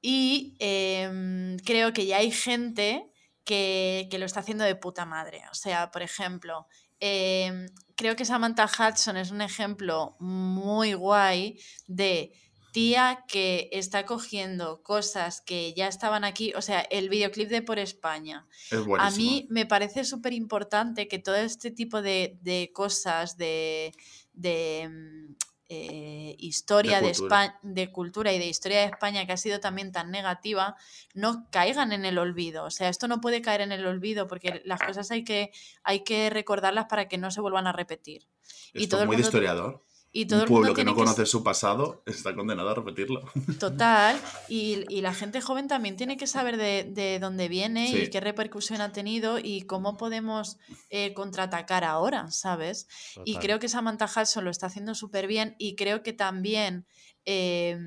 Y 0.00 0.56
em, 0.60 1.56
creo 1.58 1.92
que 1.92 2.06
ya 2.06 2.18
hay 2.18 2.30
gente 2.30 3.10
que, 3.44 4.08
que 4.10 4.18
lo 4.18 4.26
está 4.26 4.40
haciendo 4.40 4.64
de 4.64 4.76
puta 4.76 5.04
madre. 5.04 5.42
O 5.50 5.54
sea, 5.54 5.90
por 5.90 6.02
ejemplo, 6.02 6.66
em, 7.00 7.66
creo 7.96 8.14
que 8.14 8.24
Samantha 8.24 8.66
Hudson 8.66 9.16
es 9.16 9.30
un 9.30 9.40
ejemplo 9.40 10.16
muy 10.20 10.94
guay 10.94 11.58
de 11.86 12.32
tía 12.76 13.24
que 13.26 13.70
está 13.72 14.04
cogiendo 14.04 14.82
cosas 14.82 15.40
que 15.40 15.72
ya 15.72 15.88
estaban 15.88 16.24
aquí, 16.24 16.52
o 16.54 16.60
sea, 16.60 16.80
el 16.90 17.08
videoclip 17.08 17.48
de 17.48 17.62
Por 17.62 17.78
España. 17.78 18.46
Es 18.70 18.80
A 18.98 19.10
mí 19.12 19.46
me 19.48 19.64
parece 19.64 20.04
súper 20.04 20.34
importante 20.34 21.08
que 21.08 21.18
todo 21.18 21.36
este 21.36 21.70
tipo 21.70 22.02
de, 22.02 22.36
de 22.42 22.70
cosas, 22.74 23.38
de, 23.38 23.92
de, 24.34 24.90
mm, 24.90 25.34
eh, 25.70 26.36
historia 26.38 27.00
de. 27.00 27.08
España, 27.10 27.58
de 27.62 27.90
cultura 27.90 28.30
y 28.34 28.38
de 28.38 28.46
historia 28.46 28.80
de 28.80 28.84
España 28.84 29.24
que 29.24 29.32
ha 29.32 29.36
sido 29.38 29.58
también 29.58 29.90
tan 29.90 30.10
negativa, 30.10 30.76
no 31.14 31.48
caigan 31.50 31.92
en 31.92 32.04
el 32.04 32.18
olvido. 32.18 32.64
O 32.64 32.70
sea, 32.70 32.90
esto 32.90 33.08
no 33.08 33.22
puede 33.22 33.40
caer 33.40 33.62
en 33.62 33.72
el 33.72 33.86
olvido 33.86 34.26
porque 34.26 34.60
las 34.66 34.80
cosas 34.80 35.10
hay 35.10 35.24
que, 35.24 35.50
hay 35.82 36.04
que 36.04 36.28
recordarlas 36.28 36.84
para 36.90 37.08
que 37.08 37.16
no 37.16 37.30
se 37.30 37.40
vuelvan 37.40 37.66
a 37.66 37.72
repetir. 37.72 38.28
y 38.74 38.82
Esto 38.82 38.96
todo 38.96 39.00
es 39.00 39.02
el 39.04 39.06
muy 39.08 39.16
de 39.16 39.22
mundo- 39.22 39.28
historiador. 39.38 39.82
Y 40.16 40.24
todo 40.24 40.38
Un 40.38 40.44
el 40.44 40.48
mundo 40.48 40.60
pueblo 40.60 40.74
que 40.74 40.78
tiene 40.78 40.90
no 40.92 40.96
que 40.96 41.02
conoce 41.02 41.26
su 41.26 41.42
pasado 41.42 42.02
está 42.06 42.34
condenado 42.34 42.70
a 42.70 42.74
repetirlo. 42.74 43.20
Total, 43.60 44.18
y, 44.48 44.82
y 44.88 45.02
la 45.02 45.12
gente 45.12 45.42
joven 45.42 45.68
también 45.68 45.96
tiene 45.96 46.16
que 46.16 46.26
saber 46.26 46.56
de, 46.56 46.84
de 46.90 47.18
dónde 47.18 47.48
viene 47.48 47.90
y 47.90 48.08
qué 48.08 48.20
repercusión 48.20 48.80
ha 48.80 48.92
tenido 48.92 49.38
y 49.38 49.66
cómo 49.66 49.98
podemos 49.98 50.56
eh, 50.88 51.12
contraatacar 51.12 51.84
ahora, 51.84 52.30
¿sabes? 52.30 52.88
Y 53.26 53.36
creo 53.36 53.58
que 53.58 53.68
Samantha 53.68 54.06
Hudson 54.06 54.46
lo 54.46 54.50
está 54.50 54.68
haciendo 54.68 54.94
súper 54.94 55.26
bien 55.26 55.54
y 55.58 55.76
creo 55.76 56.02
que 56.02 56.14
también, 56.14 56.86
eh, 57.26 57.78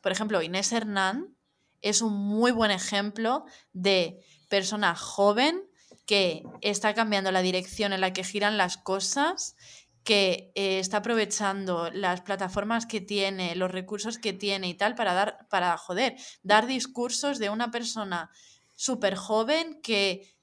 por 0.00 0.12
ejemplo, 0.12 0.40
Inés 0.40 0.72
Hernán 0.72 1.36
es 1.82 2.00
un 2.00 2.14
muy 2.14 2.52
buen 2.52 2.70
ejemplo 2.70 3.44
de 3.74 4.24
persona 4.48 4.94
joven 4.96 5.62
que 6.06 6.42
está 6.62 6.94
cambiando 6.94 7.30
la 7.32 7.42
dirección 7.42 7.92
en 7.92 8.00
la 8.00 8.14
que 8.14 8.24
giran 8.24 8.56
las 8.56 8.78
cosas 8.78 9.56
que 10.04 10.52
eh, 10.54 10.78
está 10.78 10.98
aprovechando 10.98 11.90
las 11.90 12.22
plataformas 12.22 12.86
que 12.86 13.00
tiene, 13.00 13.54
los 13.54 13.70
recursos 13.70 14.18
que 14.18 14.32
tiene 14.32 14.68
y 14.68 14.74
tal 14.74 14.94
para 14.94 15.14
dar, 15.14 15.46
para 15.48 15.76
joder, 15.76 16.16
dar 16.42 16.66
discursos 16.66 17.38
de 17.38 17.50
una 17.50 17.70
persona 17.70 18.30
súper 18.74 19.14
joven 19.14 19.80
que 19.82 20.39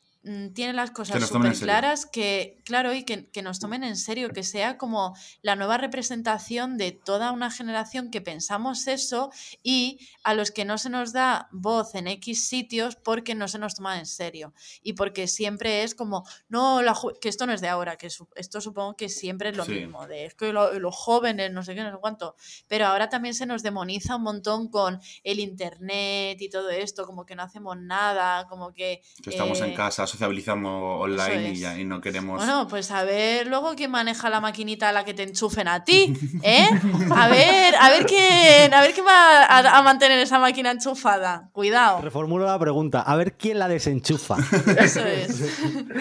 tiene 0.54 0.74
las 0.74 0.92
cosas 0.92 1.28
súper 1.28 1.54
claras, 1.54 2.06
que, 2.06 2.58
claro, 2.66 2.94
y 2.94 3.04
que, 3.04 3.28
que 3.30 3.42
nos 3.42 3.60
tomen 3.60 3.84
en 3.84 3.96
serio, 3.96 4.30
que 4.30 4.44
sea 4.44 4.78
como 4.78 5.16
la 5.42 5.56
nueva 5.56 5.78
representación 5.78 6.78
de 6.78 6.92
toda 6.92 7.32
una 7.32 7.50
generación 7.52 8.12
que 8.12 8.22
pensamos 8.22 8.88
eso 8.88 9.32
y 9.64 10.00
a 10.24 10.34
los 10.34 10.52
que 10.52 10.66
no 10.66 10.78
se 10.78 10.90
nos 10.90 11.14
da 11.14 11.48
voz 11.52 11.96
en 11.96 12.08
X 12.08 12.48
sitios 12.48 12.96
porque 12.96 13.36
no 13.36 13.48
se 13.48 13.60
nos 13.60 13.76
toma 13.76 14.00
en 14.00 14.06
serio. 14.06 14.54
Y 14.82 14.94
porque 14.94 15.28
siempre 15.28 15.84
es 15.84 15.96
como, 15.96 16.26
no, 16.50 16.82
la 16.82 16.96
que 17.22 17.30
esto 17.30 17.46
no 17.46 17.54
es 17.54 17.62
de 17.62 17.70
ahora, 17.70 17.96
que 17.98 18.10
su- 18.10 18.28
esto 18.36 18.60
supongo 18.60 18.96
que 18.96 19.10
siempre 19.10 19.50
es 19.50 19.58
lo 19.58 19.66
Sí. 19.66 19.72
mismo, 19.72 20.08
de 20.08 20.26
es 20.26 20.36
que 20.36 20.52
lo- 20.52 20.78
los 20.80 20.96
jóvenes, 20.96 21.52
no 21.52 21.64
sé 21.64 21.76
qué, 21.76 21.84
no 21.84 21.92
sé 21.92 21.98
cuánto. 22.00 22.36
Pero 22.68 22.88
ahora 22.88 23.10
también 23.10 23.34
se 23.34 23.46
nos 23.46 23.64
demoniza 23.64 24.16
un 24.16 24.24
montón 24.24 24.68
con 24.70 25.00
el 25.24 25.40
internet 25.40 26.42
y 26.42 26.50
todo 26.50 26.70
esto, 26.70 27.06
como 27.06 27.26
que 27.26 27.36
no 27.36 27.44
hacemos 27.44 27.78
nada, 27.78 28.48
como 28.48 28.74
que... 28.74 29.02
Que 29.24 29.30
estamos 29.30 29.60
en 29.62 29.72
eh, 29.72 29.74
casa 29.74 30.06
socializando 30.18 30.70
online 30.70 31.50
y, 31.50 31.52
es. 31.54 31.60
ya, 31.60 31.78
y 31.80 31.86
no 31.86 32.02
queremos... 32.02 32.38
Bueno, 32.38 32.68
pues 32.68 32.90
a 32.92 33.04
ver 33.04 33.48
luego 33.48 33.76
quién 33.76 33.92
maneja 33.92 34.30
la 34.30 34.42
maquinita 34.42 34.90
a 34.90 34.92
la 34.92 35.06
que 35.06 35.14
te 35.14 35.24
enchufen 35.24 35.68
a 35.68 35.84
ti, 35.84 36.14
¿eh? 36.42 36.68
A 37.16 37.28
ver, 37.28 37.76
a 37.80 37.90
ver 37.90 38.06
quién, 38.06 38.74
a 38.74 38.82
ver 38.82 38.94
quién 38.94 39.06
va 39.06 39.44
a, 39.44 39.78
a 39.78 39.82
mantener 39.84 40.18
esa 40.20 40.40
máquina 40.40 40.72
enchufada. 40.72 41.50
Cuidado. 41.54 42.02
Reformulo 42.02 42.46
la 42.48 42.58
pregunta. 42.60 43.02
A 43.02 43.16
ver 43.16 43.38
quién 43.38 43.60
la 43.60 43.68
desenchufa. 43.68 44.38
Eso 44.78 45.06
es. 45.06 45.60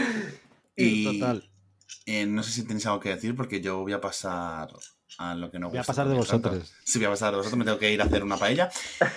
y 0.76 1.18
Total. 1.20 1.48
eh, 2.06 2.26
no 2.26 2.42
sé 2.42 2.52
si 2.52 2.62
tenéis 2.66 2.86
algo 2.86 3.00
que 3.00 3.10
decir 3.10 3.34
porque 3.36 3.60
yo 3.60 3.78
voy 3.80 3.92
a 3.92 4.00
pasar 4.00 4.68
a 5.18 5.34
lo 5.34 5.50
que 5.50 5.58
no 5.58 5.70
Voy 5.70 5.78
a 5.78 5.82
pasar 5.82 6.06
de 6.08 6.14
tanto. 6.14 6.26
vosotros. 6.50 6.72
Sí, 6.84 6.98
voy 6.98 7.06
a 7.06 7.10
pasar 7.10 7.30
de 7.30 7.38
vosotros, 7.38 7.58
me 7.58 7.64
tengo 7.64 7.78
que 7.78 7.90
ir 7.92 8.02
a 8.02 8.04
hacer 8.04 8.22
una 8.22 8.36
paella. 8.36 8.70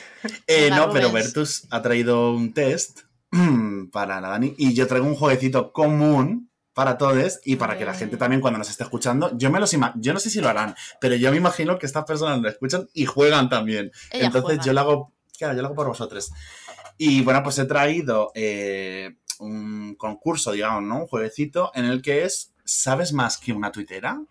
Eh, 0.47 0.69
no, 0.69 0.89
pero. 0.91 1.13
Bertus 1.13 1.65
ha 1.69 1.81
traído 1.81 2.33
un 2.33 2.53
test 2.53 3.03
para 3.91 4.21
la 4.21 4.29
Dani 4.29 4.55
y 4.57 4.73
yo 4.73 4.87
traigo 4.87 5.07
un 5.07 5.15
jueguecito 5.15 5.71
común 5.71 6.49
para 6.73 6.97
todos 6.97 7.39
y 7.43 7.57
para 7.57 7.77
que 7.77 7.85
la 7.85 7.93
gente 7.93 8.15
también 8.15 8.41
cuando 8.41 8.57
nos 8.57 8.69
esté 8.69 8.83
escuchando, 8.83 9.37
yo 9.37 9.51
me 9.51 9.59
los 9.59 9.75
yo 9.95 10.13
no 10.13 10.19
sé 10.19 10.29
si 10.29 10.39
lo 10.39 10.47
harán, 10.47 10.75
pero 11.01 11.15
yo 11.15 11.29
me 11.31 11.37
imagino 11.37 11.77
que 11.77 11.85
estas 11.85 12.05
personas 12.05 12.39
lo 12.39 12.47
escuchan 12.47 12.87
y 12.93 13.05
juegan 13.05 13.49
también. 13.49 13.91
Ella 14.11 14.27
Entonces 14.27 14.43
juega. 14.43 14.63
yo 14.63 14.73
lo 14.73 14.79
hago, 14.79 15.13
claro, 15.37 15.55
yo 15.55 15.61
lo 15.61 15.67
hago 15.67 15.75
por 15.75 15.87
vosotros. 15.87 16.31
Y 16.97 17.21
bueno, 17.21 17.43
pues 17.43 17.59
he 17.59 17.65
traído 17.65 18.31
eh, 18.33 19.17
un 19.39 19.95
concurso, 19.95 20.51
digamos, 20.51 20.83
¿no? 20.83 21.01
Un 21.01 21.07
jueguecito 21.07 21.71
en 21.73 21.85
el 21.85 22.01
que 22.01 22.23
es 22.23 22.53
¿Sabes 22.69 23.13
más 23.13 23.39
que 23.39 23.51
una 23.51 23.71
tuitera? 23.71 24.21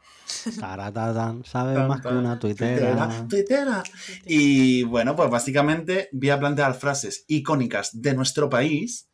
Taratatan, 0.61 1.45
¿sabes 1.45 1.79
más 1.89 2.01
que 2.01 2.09
una 2.09 2.39
tuitera? 2.39 3.26
tuitera. 3.29 3.83
Y 4.24 4.83
bueno, 4.85 5.14
pues 5.16 5.31
básicamente 5.31 6.09
voy 6.12 6.31
a 6.31 6.39
plantear 6.39 6.74
frases 6.74 7.24
icónicas 7.29 7.91
de 8.01 8.14
nuestro 8.14 8.49
país 8.49 9.09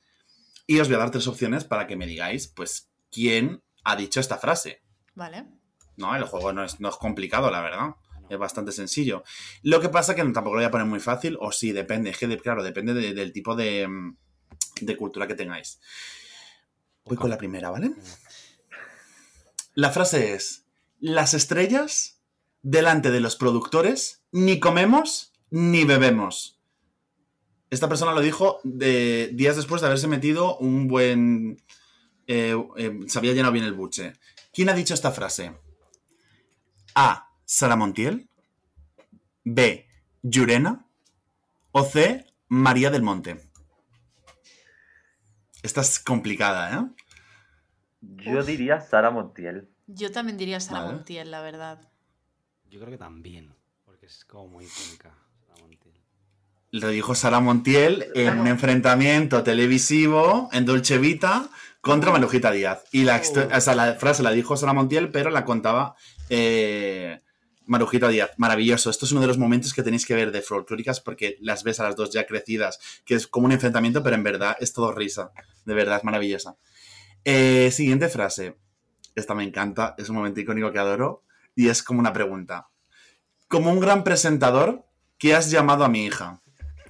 y 0.66 0.80
os 0.80 0.88
voy 0.88 0.96
a 0.96 1.00
dar 1.00 1.10
tres 1.10 1.26
opciones 1.26 1.64
para 1.64 1.86
que 1.86 1.96
me 1.96 2.06
digáis, 2.06 2.48
pues, 2.48 2.90
quién 3.10 3.62
ha 3.84 3.96
dicho 3.96 4.20
esta 4.20 4.38
frase. 4.38 4.82
Vale. 5.14 5.46
No, 5.96 6.14
el 6.16 6.24
juego 6.24 6.52
no 6.52 6.64
es, 6.64 6.80
no 6.80 6.88
es 6.88 6.96
complicado, 6.96 7.50
la 7.50 7.60
verdad. 7.60 7.90
Es 8.30 8.38
bastante 8.38 8.72
sencillo. 8.72 9.22
Lo 9.62 9.80
que 9.80 9.90
pasa 9.90 10.14
que 10.14 10.22
tampoco 10.22 10.54
lo 10.54 10.60
voy 10.60 10.64
a 10.64 10.70
poner 10.70 10.86
muy 10.86 11.00
fácil, 11.00 11.36
o 11.40 11.52
sí, 11.52 11.72
depende. 11.72 12.10
Es 12.10 12.18
que, 12.18 12.26
de- 12.26 12.38
claro, 12.40 12.62
depende 12.64 12.94
de- 12.94 13.12
del 13.12 13.32
tipo 13.32 13.54
de, 13.54 13.86
mm, 13.86 14.16
de 14.80 14.96
cultura 14.96 15.26
que 15.26 15.34
tengáis. 15.34 15.78
Voy 17.04 17.18
con 17.18 17.28
la 17.28 17.36
primera, 17.36 17.68
¿vale? 17.70 17.92
La 19.74 19.90
frase 19.90 20.32
es: 20.34 20.63
Las 21.04 21.34
estrellas, 21.34 22.22
delante 22.62 23.10
de 23.10 23.20
los 23.20 23.36
productores, 23.36 24.24
ni 24.32 24.58
comemos 24.58 25.34
ni 25.50 25.84
bebemos. 25.84 26.62
Esta 27.68 27.90
persona 27.90 28.14
lo 28.14 28.22
dijo 28.22 28.58
de, 28.64 29.28
días 29.34 29.54
después 29.54 29.82
de 29.82 29.88
haberse 29.88 30.08
metido 30.08 30.56
un 30.56 30.88
buen. 30.88 31.62
eh, 32.26 32.56
eh, 32.78 33.00
se 33.06 33.18
había 33.18 33.34
llenado 33.34 33.52
bien 33.52 33.66
el 33.66 33.74
buche. 33.74 34.14
¿Quién 34.50 34.70
ha 34.70 34.72
dicho 34.72 34.94
esta 34.94 35.10
frase? 35.10 35.52
A. 36.94 37.28
Sara 37.44 37.76
Montiel. 37.76 38.30
B. 39.44 39.86
Llurena. 40.22 40.86
O 41.72 41.84
C. 41.84 42.24
María 42.48 42.90
del 42.90 43.02
Monte. 43.02 43.42
Esta 45.62 45.82
es 45.82 45.98
complicada, 45.98 46.74
¿eh? 46.74 47.04
Yo 48.00 48.42
diría 48.42 48.80
Sara 48.80 49.10
Montiel. 49.10 49.68
Yo 49.86 50.10
también 50.12 50.36
diría 50.38 50.60
Sara 50.60 50.80
Vale. 50.80 50.92
Montiel, 50.94 51.30
la 51.30 51.40
verdad. 51.42 51.80
Yo 52.70 52.80
creo 52.80 52.90
que 52.90 52.98
también, 52.98 53.54
porque 53.84 54.06
es 54.06 54.24
como 54.24 54.48
muy 54.48 54.64
icónica. 54.64 55.14
Sara 55.46 55.60
Montiel. 55.62 55.94
Lo 56.70 56.88
dijo 56.88 57.14
Sara 57.14 57.40
Montiel 57.40 58.06
en 58.14 58.38
un 58.40 58.46
enfrentamiento 58.48 59.42
televisivo 59.44 60.48
en 60.52 60.64
Dolce 60.64 60.98
Vita 60.98 61.48
contra 61.80 62.10
Marujita 62.10 62.50
Díaz. 62.50 62.84
Y 62.92 63.04
la, 63.04 63.16
esto- 63.16 63.48
o 63.52 63.60
sea, 63.60 63.74
la 63.74 63.94
frase 63.94 64.22
la 64.22 64.30
dijo 64.32 64.56
Sara 64.56 64.72
Montiel, 64.72 65.10
pero 65.12 65.30
la 65.30 65.44
contaba 65.44 65.94
eh, 66.30 67.20
Marujita 67.66 68.08
Díaz. 68.08 68.30
Maravilloso. 68.38 68.90
Esto 68.90 69.04
es 69.06 69.12
uno 69.12 69.20
de 69.20 69.28
los 69.28 69.38
momentos 69.38 69.72
que 69.72 69.82
tenéis 69.84 70.04
que 70.06 70.14
ver 70.14 70.32
de 70.32 70.42
folclóricas 70.42 71.00
porque 71.00 71.36
las 71.40 71.62
ves 71.62 71.78
a 71.78 71.84
las 71.84 71.94
dos 71.94 72.10
ya 72.10 72.26
crecidas, 72.26 72.80
que 73.04 73.14
es 73.14 73.28
como 73.28 73.46
un 73.46 73.52
enfrentamiento, 73.52 74.02
pero 74.02 74.16
en 74.16 74.24
verdad 74.24 74.56
es 74.58 74.72
todo 74.72 74.92
risa. 74.92 75.30
De 75.66 75.74
verdad, 75.74 75.98
es 75.98 76.04
maravillosa. 76.04 76.56
Eh, 77.24 77.70
siguiente 77.70 78.08
frase. 78.08 78.56
Esta 79.14 79.34
me 79.34 79.44
encanta, 79.44 79.94
es 79.98 80.08
un 80.08 80.16
momento 80.16 80.40
icónico 80.40 80.72
que 80.72 80.78
adoro 80.78 81.22
y 81.54 81.68
es 81.68 81.82
como 81.82 82.00
una 82.00 82.12
pregunta. 82.12 82.68
Como 83.48 83.70
un 83.70 83.80
gran 83.80 84.02
presentador, 84.04 84.84
¿qué 85.18 85.34
has 85.34 85.50
llamado 85.50 85.84
a 85.84 85.88
mi 85.88 86.04
hija? 86.06 86.40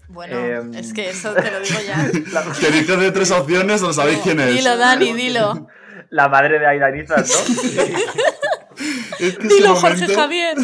Bueno, 0.08 0.36
Em. 0.38 0.74
es 0.74 0.92
que 0.92 1.10
eso 1.10 1.32
te 1.34 1.50
lo 1.50 1.60
digo 1.60 1.78
ya. 1.86 2.10
Tenéis 2.60 2.88
hacer 2.88 3.12
tres 3.12 3.30
opciones, 3.30 3.82
no 3.82 3.92
sabéis 3.92 4.20
quién 4.22 4.40
es. 4.40 4.54
Dilo, 4.54 4.76
Dani, 4.76 5.12
dilo. 5.12 5.66
La 6.10 6.28
madre 6.28 6.58
de 6.58 6.66
Aida 6.66 6.90
Nizas, 6.90 7.28
¿no? 7.28 7.72
Es 9.20 9.38
que 9.38 9.46
ese 9.46 9.54
Dilo, 9.54 9.76
Jorge 9.76 10.00
momento, 10.00 10.20
Javier. 10.20 10.56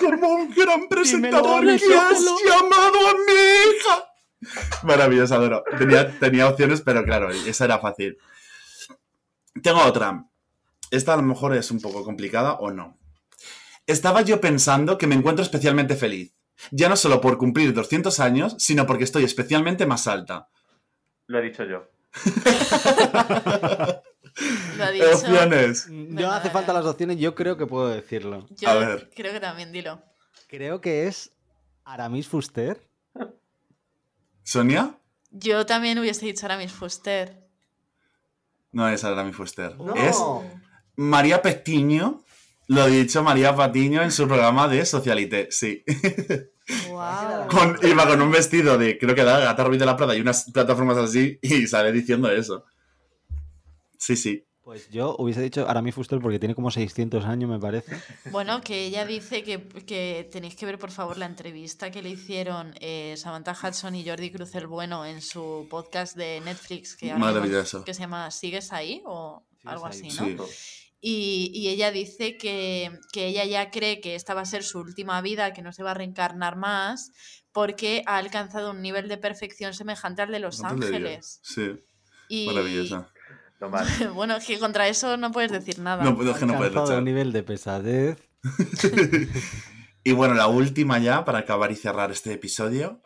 Como 0.00 0.28
un 0.28 0.50
gran 0.54 0.88
presentador, 0.88 1.60
Dímelo, 1.60 1.78
¿qué 1.78 1.94
has 1.94 2.20
llamado 2.20 3.08
a 3.08 3.12
mi 3.12 3.76
hija? 3.76 4.82
Maravilloso, 4.84 5.34
adoro. 5.34 5.62
Tenía, 5.78 6.10
tenía 6.18 6.48
opciones, 6.48 6.80
pero 6.80 7.04
claro, 7.04 7.30
esa 7.30 7.66
era 7.66 7.78
fácil. 7.78 8.16
Tengo 9.62 9.82
otra. 9.84 10.24
Esta 10.90 11.14
a 11.14 11.16
lo 11.16 11.22
mejor 11.22 11.54
es 11.56 11.70
un 11.70 11.80
poco 11.80 12.04
complicada 12.04 12.54
o 12.54 12.70
no. 12.70 12.98
Estaba 13.86 14.22
yo 14.22 14.40
pensando 14.40 14.98
que 14.98 15.06
me 15.06 15.14
encuentro 15.14 15.42
especialmente 15.42 15.96
feliz. 15.96 16.34
Ya 16.70 16.88
no 16.88 16.96
solo 16.96 17.20
por 17.20 17.38
cumplir 17.38 17.72
200 17.72 18.20
años, 18.20 18.54
sino 18.58 18.86
porque 18.86 19.04
estoy 19.04 19.24
especialmente 19.24 19.86
más 19.86 20.06
alta. 20.06 20.48
Lo 21.26 21.38
he 21.38 21.42
dicho 21.42 21.64
yo. 21.64 21.88
Lo 24.76 24.84
ha 24.84 24.90
dicho. 24.92 25.10
Opciones. 25.14 25.88
No 25.88 26.30
hace 26.30 26.50
falta 26.50 26.72
las 26.72 26.84
opciones, 26.84 27.18
yo 27.18 27.34
creo 27.34 27.56
que 27.56 27.66
puedo 27.66 27.88
decirlo. 27.88 28.46
Yo 28.50 28.68
A 28.68 28.74
ver. 28.74 29.10
creo 29.14 29.32
que 29.32 29.40
también, 29.40 29.72
dilo. 29.72 30.02
Creo 30.48 30.80
que 30.80 31.06
es 31.06 31.32
Aramis 31.84 32.28
Fuster. 32.28 32.80
¿Sonia? 34.42 34.98
Yo 35.30 35.64
también 35.66 35.98
hubiese 35.98 36.26
dicho 36.26 36.44
ahora 36.46 36.58
mis 36.58 36.72
Fuster. 36.72 37.48
No 38.72 38.88
es 38.88 39.04
Aramis 39.04 39.36
Fuster. 39.36 39.76
No. 39.78 39.94
Es 39.94 40.16
María 41.00 41.40
Petiño. 41.40 42.22
Lo 42.68 42.82
ha 42.82 42.86
dicho 42.86 43.22
María 43.22 43.54
Patiño 43.56 44.02
en 44.02 44.12
su 44.12 44.28
programa 44.28 44.68
de 44.68 44.84
Socialité, 44.86 45.48
sí. 45.50 45.82
Wow. 46.88 47.48
Con- 47.48 47.78
iba 47.82 48.06
con 48.06 48.22
un 48.22 48.30
vestido 48.30 48.78
de, 48.78 48.96
creo 48.96 49.14
que 49.14 49.22
era 49.22 49.40
Gata 49.40 49.64
Ruiz 49.64 49.80
de 49.80 49.86
la 49.86 49.96
Prada 49.96 50.14
y 50.14 50.20
unas 50.20 50.48
plataformas 50.52 50.96
así 50.98 51.38
y 51.42 51.66
sale 51.66 51.90
diciendo 51.90 52.30
eso. 52.30 52.64
Sí, 53.98 54.14
sí. 54.16 54.44
Pues 54.62 54.88
yo 54.90 55.16
hubiese 55.18 55.40
dicho 55.42 55.68
Aramis 55.68 55.96
Fuster 55.96 56.20
porque 56.20 56.38
tiene 56.38 56.54
como 56.54 56.70
600 56.70 57.24
años, 57.24 57.50
me 57.50 57.58
parece. 57.58 57.96
Bueno, 58.30 58.60
que 58.60 58.84
ella 58.84 59.04
dice 59.04 59.42
que, 59.42 59.60
que 59.84 60.28
tenéis 60.30 60.54
que 60.54 60.64
ver, 60.66 60.78
por 60.78 60.92
favor, 60.92 61.18
la 61.18 61.26
entrevista 61.26 61.90
que 61.90 62.02
le 62.02 62.10
hicieron 62.10 62.72
eh, 62.80 63.14
Samantha 63.16 63.56
Hudson 63.60 63.96
y 63.96 64.06
Jordi 64.08 64.30
Cruz 64.30 64.54
el 64.54 64.68
Bueno 64.68 65.04
en 65.04 65.22
su 65.22 65.66
podcast 65.68 66.16
de 66.16 66.40
Netflix 66.44 66.94
que, 66.94 67.12
Maravilloso. 67.14 67.82
que 67.84 67.94
se 67.94 68.00
llama 68.02 68.30
¿Sigues 68.30 68.72
ahí? 68.72 69.02
o 69.06 69.42
algo 69.64 69.86
ahí. 69.86 69.90
así, 70.06 70.36
¿no? 70.36 70.46
Sí. 70.46 70.79
Y, 71.00 71.50
y 71.54 71.68
ella 71.68 71.90
dice 71.90 72.36
que, 72.36 72.90
que 73.12 73.26
ella 73.26 73.44
ya 73.44 73.70
cree 73.70 74.00
que 74.00 74.14
esta 74.14 74.34
va 74.34 74.42
a 74.42 74.44
ser 74.46 74.62
su 74.62 74.80
última 74.80 75.20
vida, 75.22 75.52
que 75.52 75.62
no 75.62 75.72
se 75.72 75.82
va 75.82 75.92
a 75.92 75.94
reencarnar 75.94 76.56
más, 76.56 77.10
porque 77.52 78.02
ha 78.06 78.18
alcanzado 78.18 78.70
un 78.72 78.82
nivel 78.82 79.08
de 79.08 79.16
perfección 79.16 79.72
semejante 79.74 80.22
al 80.22 80.30
de 80.30 80.40
Los 80.40 80.60
No. 80.60 80.68
Ángeles. 80.68 81.40
Sí, 81.42 81.72
Y, 82.28 82.46
maravillosa. 82.46 83.10
No. 83.60 83.70
Bueno, 84.14 84.36
es 84.36 84.44
que 84.46 84.58
contra 84.58 84.88
eso 84.88 85.16
no 85.16 85.32
puedes 85.32 85.52
decir 85.52 85.78
nada. 85.80 86.02
No, 86.04 86.10
es 86.30 86.38
que 86.38 86.46
no 86.46 86.56
puedes 86.56 86.70
Alcanzado 86.70 86.82
luchar. 86.82 86.98
un 86.98 87.04
nivel 87.04 87.32
de 87.32 87.42
pesadez. 87.42 88.18
Y 90.02 90.12
bueno, 90.12 90.32
la 90.34 90.46
última 90.46 90.98
ya, 90.98 91.24
para 91.26 91.40
acabar 91.40 91.70
y 91.72 91.76
cerrar 91.76 92.10
este 92.10 92.32
episodio, 92.32 93.02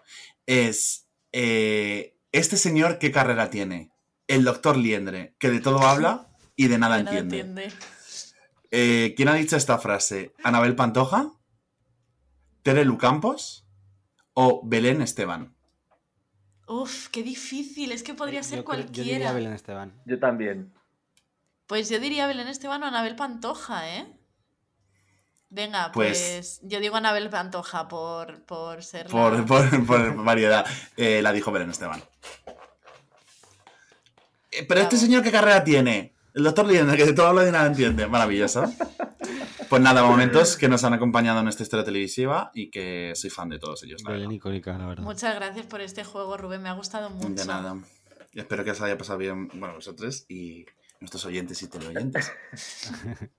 es 0.47 1.09
eh, 1.33 2.17
este 2.31 2.57
señor, 2.57 2.99
¿qué 2.99 3.11
carrera 3.11 3.51
tiene? 3.51 3.91
El 4.29 4.45
doctor 4.45 4.77
Liendre, 4.77 5.35
que 5.41 5.51
de 5.51 5.61
todo 5.61 5.81
habla 5.81 6.29
y 6.57 6.69
de 6.69 6.79
nada 6.79 6.99
nada 7.03 7.19
entiende. 7.19 7.41
entiende. 7.65 7.77
Eh, 8.71 9.15
¿Quién 9.17 9.29
ha 9.29 9.35
dicho 9.35 9.57
esta 9.57 9.79
frase? 9.79 10.35
¿Anabel 10.43 10.75
Pantoja? 10.75 11.31
¿Tere 12.63 12.85
Lucampos? 12.85 13.67
¿O 14.33 14.63
Belén 14.65 15.01
Esteban? 15.03 15.55
Uf, 16.67 17.09
qué 17.09 17.23
difícil, 17.23 17.93
es 17.93 18.03
que 18.03 18.15
podría 18.15 18.43
ser 18.43 18.59
Yo 18.61 18.65
creo- 18.65 18.81
Yo 18.81 18.87
diría 18.87 19.05
cualquiera. 19.05 19.33
Belén 19.33 19.53
Esteban. 19.53 20.03
Yo 20.07 20.19
también. 20.19 20.73
Pues 21.67 21.89
yo 21.89 22.01
diría 22.01 22.27
Belén 22.27 22.49
Esteban 22.49 22.83
o 22.83 22.87
Anabel 22.87 23.17
Pantoja, 23.17 23.97
¿eh? 23.97 24.07
Venga, 25.51 25.93
Pues- 25.93 26.19
pues, 26.35 26.61
yo 26.65 26.81
digo 26.81 26.97
Anabel 26.97 27.31
Pantoja 27.31 27.87
por, 27.87 28.43
por 28.45 28.83
ser 28.83 29.07
Por, 29.07 29.39
la- 29.39 29.45
por- 29.47 29.87
por 29.87 30.25
variedad. 30.25 30.67
Eh, 30.97 31.23
la 31.23 31.33
dijo 31.33 31.53
Belén 31.53 31.71
Esteban. 31.71 32.03
Eh, 34.51 34.65
Pero 34.67 34.81
este 34.81 34.97
señor, 34.97 35.23
¿qué 35.23 35.31
carrera 35.31 35.63
tiene? 35.63 36.14
El 36.35 36.43
doctor 36.43 36.67
Liendre, 36.67 36.97
que 36.97 37.07
de 37.07 37.13
todo 37.13 37.29
habla 37.29 37.43
y 37.43 37.47
de 37.47 37.53
nada 37.53 37.69
entiende. 37.69 38.09
Maravilloso. 38.09 38.65
Pues 39.69 39.81
nada, 39.81 40.03
momentos 40.03 40.57
que 40.57 40.69
nos 40.69 40.85
han 40.85 40.93
acompañado 40.93 41.41
en 41.41 41.49
esta 41.49 41.63
historia 41.63 41.85
televisiva 41.85 42.51
y 42.55 42.71
que 42.71 43.13
soy 43.15 43.31
fan 43.31 43.49
de 43.49 43.59
todos 43.59 43.83
ellos. 43.85 44.03
la 44.03 44.11
verdad. 44.11 44.31
icónica, 44.31 44.77
la 44.77 44.87
verdad. 44.87 45.05
Muchas 45.05 45.35
gracias 45.35 45.67
por 45.67 45.81
este 45.81 46.05
juego, 46.05 46.37
Rubén, 46.37 46.63
me 46.63 46.69
ha 46.69 46.75
gustado 46.75 47.09
mucho. 47.11 47.29
De 47.29 47.47
nada. 47.47 47.77
Y 48.33 48.41
espero 48.41 48.65
que 48.65 48.73
os 48.73 48.81
haya 48.81 48.99
pasado 48.99 49.19
bien, 49.19 49.49
bueno, 49.55 49.75
vosotros 49.75 50.27
y 50.29 50.67
nuestros 51.01 51.25
oyentes 51.27 51.63
y 51.63 51.69
teleoyentes. 51.69 52.33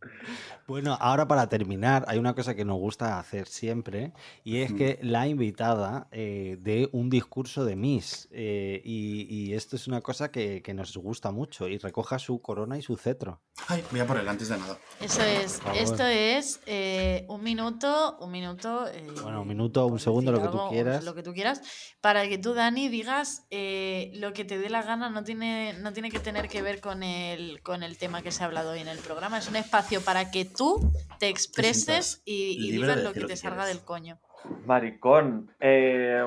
Bueno, 0.67 0.97
ahora 0.99 1.27
para 1.27 1.47
terminar, 1.47 2.05
hay 2.07 2.17
una 2.17 2.33
cosa 2.33 2.55
que 2.55 2.65
nos 2.65 2.77
gusta 2.77 3.19
hacer 3.19 3.47
siempre 3.47 4.13
y 4.43 4.57
es 4.61 4.73
que 4.73 4.97
la 5.03 5.27
invitada 5.27 6.07
eh, 6.11 6.57
dé 6.59 6.89
un 6.91 7.09
discurso 7.11 7.65
de 7.65 7.75
Miss. 7.75 8.27
eh, 8.31 8.81
y, 8.83 9.27
y 9.29 9.53
esto 9.53 9.75
es 9.75 9.87
una 9.87 10.01
cosa 10.01 10.31
que, 10.31 10.63
que 10.63 10.73
nos 10.73 10.97
gusta 10.97 11.31
mucho 11.31 11.67
y 11.67 11.77
recoja 11.77 12.17
su 12.17 12.41
corona 12.41 12.77
y 12.79 12.81
su 12.81 12.97
cetro. 12.97 13.41
Ay, 13.67 13.83
voy 13.91 13.99
a 13.99 14.07
por 14.07 14.17
él 14.17 14.27
antes 14.27 14.49
de 14.49 14.57
nada. 14.57 14.77
Eso 14.99 15.21
es, 15.21 15.61
esto 15.75 16.03
es 16.05 16.59
eh, 16.65 17.25
un 17.29 17.43
minuto, 17.43 18.17
un 18.19 18.31
minuto. 18.31 18.87
eh, 18.87 19.05
Bueno, 19.21 19.43
un 19.43 19.47
minuto, 19.47 19.85
un 19.85 19.99
segundo, 19.99 20.31
lo 20.31 20.39
que 20.41 20.47
tú 20.47 20.57
algo, 20.57 20.69
quieras. 20.69 21.03
Lo 21.03 21.13
que 21.13 21.21
tú 21.21 21.33
quieras, 21.33 21.61
para 22.01 22.27
que 22.27 22.39
tú, 22.39 22.53
Dani, 22.55 22.89
digas 22.89 23.45
eh, 23.51 24.11
lo 24.15 24.33
que 24.33 24.45
te 24.45 24.57
dé 24.57 24.69
la 24.69 24.81
gana, 24.81 25.11
no 25.11 25.23
tiene, 25.23 25.73
no 25.79 25.93
tiene 25.93 26.09
que 26.09 26.19
tener 26.19 26.47
que 26.49 26.63
ver 26.63 26.81
con 26.81 27.03
el, 27.03 27.44
con 27.63 27.83
el 27.83 27.97
tema 27.97 28.21
que 28.21 28.31
se 28.31 28.43
ha 28.43 28.47
hablado 28.47 28.71
hoy 28.71 28.79
en 28.79 28.87
el 28.87 28.99
programa. 28.99 29.37
Es 29.37 29.47
un 29.47 29.55
espacio 29.55 30.01
para 30.01 30.31
que 30.31 30.45
tú 30.45 30.91
te 31.19 31.29
expreses 31.29 32.21
y, 32.25 32.71
digas 32.71 33.01
lo 33.03 33.13
que 33.13 33.21
te 33.21 33.27
que 33.27 33.37
salga 33.37 33.65
del 33.65 33.81
coño. 33.81 34.17
Maricón. 34.65 35.51
Eh, 35.59 36.23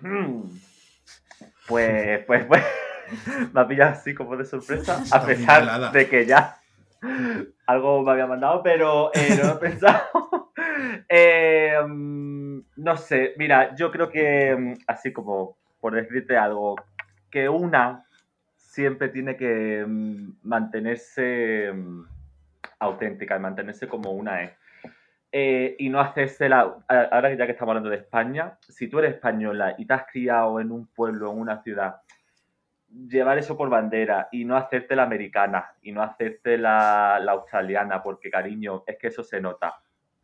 hmm. 0.00 0.42
Pues, 1.66 2.24
pues, 2.26 2.44
pues. 2.46 2.62
me 3.52 3.60
ha 3.60 3.66
pillado 3.66 3.92
así 3.92 4.14
como 4.14 4.36
de 4.36 4.44
sorpresa, 4.44 5.02
a 5.10 5.24
pesar 5.24 5.92
de 5.92 6.08
que 6.08 6.26
ya 6.26 6.58
algo 7.66 8.02
me 8.02 8.12
había 8.12 8.26
mandado, 8.26 8.62
pero 8.62 9.10
eh, 9.14 9.36
no 9.36 9.48
lo 9.48 9.52
he 9.54 9.56
pensado. 9.56 10.02
Eh, 11.08 11.76
mm, 11.86 12.60
no 12.76 12.96
sé, 12.96 13.34
mira, 13.36 13.74
yo 13.74 13.90
creo 13.90 14.10
que, 14.10 14.54
mm, 14.56 14.84
así 14.86 15.12
como 15.12 15.56
por 15.80 15.94
decirte 15.94 16.36
algo, 16.36 16.76
que 17.30 17.48
una 17.48 18.06
siempre 18.72 19.10
tiene 19.10 19.36
que 19.36 19.84
mm, 19.86 20.38
mantenerse 20.44 21.70
mm, 21.74 22.04
auténtica 22.78 23.36
y 23.36 23.40
mantenerse 23.40 23.86
como 23.86 24.12
una 24.12 24.44
es. 24.44 24.52
Eh, 25.30 25.76
y 25.78 25.90
no 25.90 26.00
hacerse 26.00 26.48
la... 26.48 26.60
Ahora 26.88 27.34
ya 27.34 27.44
que 27.44 27.52
estamos 27.52 27.72
hablando 27.72 27.90
de 27.90 27.96
España, 27.96 28.58
si 28.60 28.88
tú 28.88 28.98
eres 28.98 29.14
española 29.14 29.74
y 29.76 29.84
te 29.84 29.92
has 29.92 30.06
criado 30.10 30.58
en 30.58 30.72
un 30.72 30.86
pueblo, 30.86 31.30
en 31.32 31.38
una 31.38 31.62
ciudad, 31.62 31.96
llevar 32.88 33.36
eso 33.36 33.58
por 33.58 33.68
bandera 33.68 34.28
y 34.32 34.46
no 34.46 34.56
hacerte 34.56 34.96
la 34.96 35.02
americana 35.02 35.74
y 35.82 35.92
no 35.92 36.02
hacerte 36.02 36.56
la, 36.56 37.20
la 37.22 37.32
australiana, 37.32 38.02
porque 38.02 38.30
cariño, 38.30 38.84
es 38.86 38.96
que 38.96 39.08
eso 39.08 39.22
se 39.22 39.40
nota 39.40 39.80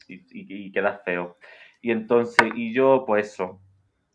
y, 0.06 0.14
y, 0.14 0.66
y 0.66 0.72
queda 0.72 1.00
feo. 1.04 1.36
Y 1.82 1.90
entonces, 1.90 2.48
y 2.54 2.72
yo, 2.72 3.04
pues 3.06 3.28
eso, 3.28 3.60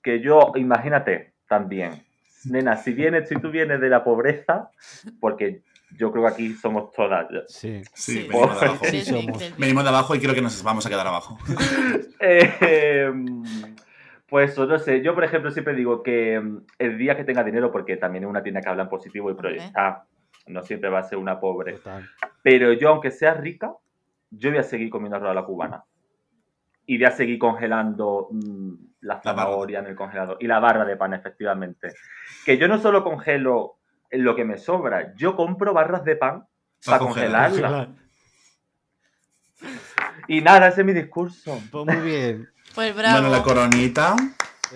que 0.02 0.22
yo, 0.22 0.54
imagínate, 0.56 1.34
también, 1.48 2.04
nena, 2.46 2.78
si 2.78 2.94
vienes, 2.94 3.30
si 3.30 3.36
tú 3.36 3.50
vienes 3.52 3.80
de 3.82 3.90
la 3.90 4.04
pobreza, 4.04 4.70
porque 5.20 5.62
yo 5.98 6.12
creo 6.12 6.26
que 6.26 6.32
aquí 6.32 6.54
somos 6.54 6.92
todas, 6.92 7.28
Sí. 7.48 7.82
Sí, 7.94 8.24
Sí. 8.24 8.28
venimos 8.28 8.60
de 8.60 8.66
abajo. 8.66 8.86
Sí, 8.86 9.02
somos. 9.02 9.58
Venimos 9.58 9.84
de 9.84 9.90
abajo 9.90 10.16
y 10.16 10.20
creo 10.20 10.34
que 10.34 10.42
nos 10.42 10.64
vamos 10.64 10.86
a 10.86 10.90
quedar 10.90 11.08
abajo. 11.08 11.38
Eh, 12.26 13.12
pues 14.28 14.58
no 14.58 14.80
sé, 14.80 15.02
yo 15.04 15.14
por 15.14 15.24
ejemplo 15.26 15.52
siempre 15.52 15.76
digo 15.76 16.02
que 16.02 16.40
mm, 16.40 16.58
el 16.80 16.98
día 16.98 17.16
que 17.18 17.24
tenga 17.26 17.44
dinero, 17.44 17.72
porque 17.72 17.98
también 17.98 18.24
es 18.24 18.30
una 18.30 18.42
tienda 18.42 18.62
que 18.62 18.70
habla 18.70 18.84
en 18.84 18.90
positivo 18.90 19.30
y 19.30 19.34
Hombre. 19.34 19.50
proyecta, 19.50 20.06
no 20.48 20.64
siempre 20.64 20.90
va 20.90 21.00
a 21.00 21.04
ser 21.04 21.18
una 21.18 21.40
pobre, 21.40 21.74
Total. 21.74 22.10
pero 22.42 22.72
yo 22.74 22.90
aunque 22.90 23.12
sea 23.12 23.34
rica, 23.34 23.74
yo 24.32 24.50
voy 24.50 24.60
a 24.60 24.64
seguir 24.64 24.90
comiendo 24.90 25.18
arroz 25.18 25.32
a 25.32 25.34
la 25.36 25.44
cubana. 25.46 25.84
Y 26.86 26.98
voy 26.98 27.06
a 27.06 27.12
seguir 27.12 27.38
congelando 27.40 28.30
mm, 28.32 28.74
la 29.04 29.22
zanahoria 29.22 29.80
en 29.80 29.88
el 29.88 29.96
congelador 29.96 30.38
y 30.40 30.48
la 30.48 30.60
barra 30.60 30.86
de 30.86 30.98
pan, 30.98 31.14
efectivamente. 31.14 31.94
Que 32.46 32.58
yo 32.58 32.68
no 32.68 32.80
solo 32.80 33.04
congelo 33.04 33.78
lo 34.12 34.36
que 34.36 34.46
me 34.46 34.58
sobra, 34.58 35.14
yo 35.16 35.36
compro 35.36 35.74
barras 35.74 36.04
de 36.04 36.16
pan 36.16 36.42
Pa' 36.86 36.92
para 36.92 37.00
congelar. 37.00 37.50
congelarla. 37.52 37.90
Y 40.28 40.42
nada, 40.42 40.68
ese 40.68 40.82
es 40.82 40.86
mi 40.88 40.94
discurso. 40.94 41.62
Pues 41.72 41.86
muy 41.86 42.06
bien. 42.06 42.50
Pues 42.76 42.96
bravo. 42.96 43.22
Bueno, 43.22 43.30
la 43.30 43.44
coronita. 43.44 44.16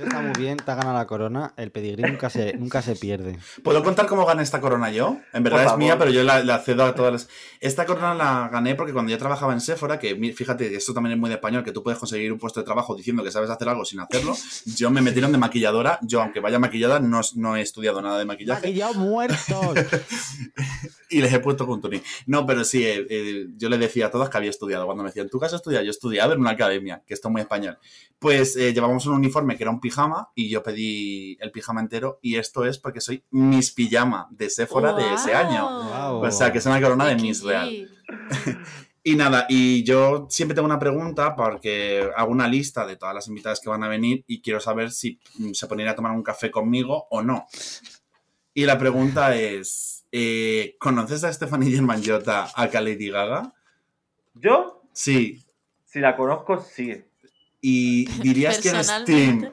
Está 0.01 0.21
muy 0.21 0.33
bien, 0.37 0.57
te 0.57 0.71
ha 0.71 0.75
ganado 0.75 0.95
la 0.95 1.07
corona. 1.07 1.53
El 1.57 1.71
pedigrí 1.71 2.03
nunca 2.03 2.29
se, 2.29 2.53
nunca 2.53 2.81
se 2.81 2.95
pierde. 2.95 3.37
¿Puedo 3.63 3.83
contar 3.83 4.05
cómo 4.05 4.25
gané 4.25 4.43
esta 4.43 4.61
corona 4.61 4.91
yo? 4.91 5.17
En 5.33 5.43
verdad 5.43 5.65
es 5.65 5.77
mía, 5.77 5.97
pero 5.97 6.11
yo 6.11 6.23
la, 6.23 6.43
la 6.43 6.59
cedo 6.59 6.85
a 6.85 6.93
todas 6.93 7.11
las... 7.11 7.29
Esta 7.59 7.85
corona 7.85 8.13
la 8.13 8.49
gané 8.49 8.75
porque 8.75 8.93
cuando 8.93 9.11
yo 9.11 9.17
trabajaba 9.17 9.53
en 9.53 9.61
Sephora, 9.61 9.99
que 9.99 10.15
fíjate, 10.33 10.75
esto 10.75 10.93
también 10.93 11.13
es 11.13 11.19
muy 11.19 11.29
de 11.29 11.35
español, 11.35 11.63
que 11.63 11.71
tú 11.71 11.83
puedes 11.83 11.99
conseguir 11.99 12.31
un 12.31 12.39
puesto 12.39 12.59
de 12.59 12.65
trabajo 12.65 12.95
diciendo 12.95 13.23
que 13.23 13.31
sabes 13.31 13.49
hacer 13.49 13.69
algo 13.69 13.85
sin 13.85 13.99
hacerlo. 13.99 14.35
Yo 14.65 14.91
me 14.91 15.01
metieron 15.01 15.31
de 15.31 15.37
maquilladora. 15.37 15.99
Yo, 16.01 16.21
aunque 16.21 16.39
vaya 16.39 16.59
maquillada, 16.59 16.99
no, 16.99 17.21
no 17.35 17.55
he 17.55 17.61
estudiado 17.61 18.01
nada 18.01 18.19
de 18.19 18.25
maquillaje. 18.25 18.67
Maquillados 18.67 18.97
muertos. 18.97 19.75
Y 21.09 21.21
les 21.21 21.31
he 21.31 21.39
puesto 21.39 21.65
Kuntuni. 21.65 22.01
No, 22.25 22.45
pero 22.45 22.63
sí, 22.63 22.83
eh, 22.83 23.05
eh, 23.09 23.47
yo 23.55 23.69
les 23.69 23.79
decía 23.79 24.07
a 24.07 24.11
todas 24.11 24.29
que 24.29 24.37
había 24.37 24.49
estudiado. 24.49 24.85
Cuando 24.85 25.03
me 25.03 25.09
decían, 25.09 25.29
¿tú 25.29 25.39
qué 25.39 25.45
has 25.45 25.53
estudiado? 25.53 25.83
Yo 25.83 25.89
he 25.89 25.91
estudiado 25.91 26.33
en 26.33 26.41
una 26.41 26.51
academia, 26.51 27.03
que 27.05 27.13
esto 27.13 27.29
es 27.29 27.31
muy 27.31 27.41
español. 27.41 27.77
Pues 28.19 28.55
eh, 28.57 28.73
llevábamos 28.73 29.05
un 29.05 29.13
uniforme 29.13 29.55
que 29.55 29.63
era 29.63 29.71
un 29.71 29.79
pijama 29.79 30.29
y 30.35 30.49
yo 30.49 30.63
pedí 30.63 31.37
el 31.39 31.51
pijama 31.51 31.81
entero. 31.81 32.19
Y 32.21 32.35
esto 32.35 32.65
es 32.65 32.77
porque 32.77 32.99
soy 32.99 33.23
Miss 33.31 33.71
Pijama 33.71 34.27
de 34.31 34.49
Sephora 34.49 34.93
de 34.93 35.13
ese 35.13 35.33
año. 35.33 36.19
O 36.19 36.31
sea, 36.31 36.51
que 36.51 36.57
es 36.57 36.65
una 36.65 36.81
corona 36.81 37.05
de 37.05 37.15
Miss 37.15 37.43
Real. 37.43 37.89
Y 39.07 39.15
nada, 39.15 39.45
y 39.47 39.83
yo 39.83 40.27
siempre 40.29 40.53
tengo 40.53 40.65
una 40.65 40.79
pregunta 40.79 41.33
porque 41.33 42.09
hago 42.17 42.29
una 42.29 42.45
lista 42.45 42.85
de 42.85 42.97
todas 42.97 43.15
las 43.15 43.29
invitadas 43.29 43.61
que 43.61 43.69
van 43.69 43.81
a 43.81 43.87
venir 43.87 44.25
y 44.27 44.41
quiero 44.41 44.59
saber 44.59 44.91
si 44.91 45.17
se 45.53 45.65
ponen 45.65 45.87
a 45.87 45.95
tomar 45.95 46.11
un 46.11 46.23
café 46.23 46.51
conmigo 46.51 47.07
o 47.09 47.21
no. 47.21 47.47
Y 48.53 48.65
la 48.65 48.77
pregunta 48.77 49.33
es, 49.33 49.96
eh, 50.11 50.75
¿conoces 50.79 51.23
a 51.23 51.31
Stephanie 51.33 51.71
Germanotta, 51.71 52.45
a 52.55 52.67
Lady 52.81 53.09
Gaga? 53.09 53.53
Yo, 54.35 54.83
Sí. 54.93 55.43
si 55.85 55.99
la 55.99 56.15
conozco, 56.15 56.59
sí. 56.59 57.03
Y 57.61 58.05
dirías 58.21 58.59
que 58.59 58.69
eres 58.69 58.91
Team... 59.05 59.51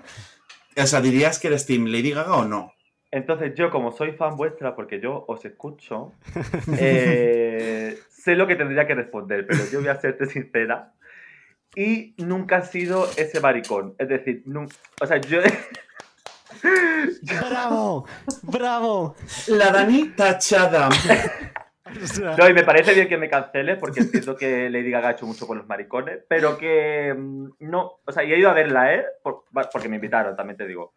O 0.77 0.87
sea, 0.87 1.01
dirías 1.01 1.39
que 1.39 1.47
eres 1.49 1.67
Team 1.67 1.87
Lady 1.87 2.11
Gaga 2.13 2.37
o 2.37 2.45
no. 2.45 2.73
Entonces 3.11 3.55
yo, 3.55 3.71
como 3.71 3.93
soy 3.93 4.13
fan 4.13 4.37
vuestra, 4.37 4.75
porque 4.75 5.01
yo 5.01 5.25
os 5.29 5.45
escucho, 5.45 6.13
eh, 6.79 7.97
sé 8.11 8.35
lo 8.35 8.47
que 8.49 8.57
tendría 8.57 8.87
que 8.87 8.95
responder, 8.97 9.47
pero 9.47 9.61
yo 9.71 9.79
voy 9.81 9.89
a 9.89 10.01
serte 10.01 10.27
sincera. 10.27 10.93
Y 11.77 12.15
nunca 12.19 12.59
he 12.59 12.67
sido 12.67 13.09
ese 13.17 13.41
maricón. 13.41 13.95
Es 13.99 14.09
decir, 14.09 14.43
nun- 14.47 14.73
o 15.01 15.07
sea, 15.07 15.21
yo... 15.21 15.41
¡Bravo! 17.23 18.07
¡Bravo! 18.43 19.17
La 19.49 19.71
Dani 19.71 20.15
tachada. 20.17 20.89
O 22.03 22.07
sea, 22.07 22.35
No, 22.39 22.49
y 22.49 22.55
me 22.55 22.63
parece 22.65 22.95
bien 22.95 23.09
que 23.09 23.19
me 23.19 23.29
cancele, 23.29 23.77
porque 23.77 24.01
entiendo 24.01 24.35
que 24.37 24.71
Lady 24.71 24.91
Gaga 24.91 25.09
ha 25.09 25.13
hecho 25.13 25.27
mucho 25.27 25.47
con 25.47 25.59
los 25.59 25.67
maricones, 25.67 26.21
pero 26.29 26.57
que 26.57 27.15
mm, 27.17 27.49
no, 27.61 27.99
o 28.05 28.13
sea, 28.13 28.25
y 28.25 28.33
he 28.33 28.39
ido 28.39 28.49
a 28.51 28.55
verla, 28.55 28.95
¿eh? 28.95 29.05
Por- 29.23 29.45
porque 29.73 29.89
me 29.89 29.97
invitaron, 29.97 30.35
también 30.35 30.57
te 30.57 30.67
digo. 30.67 30.95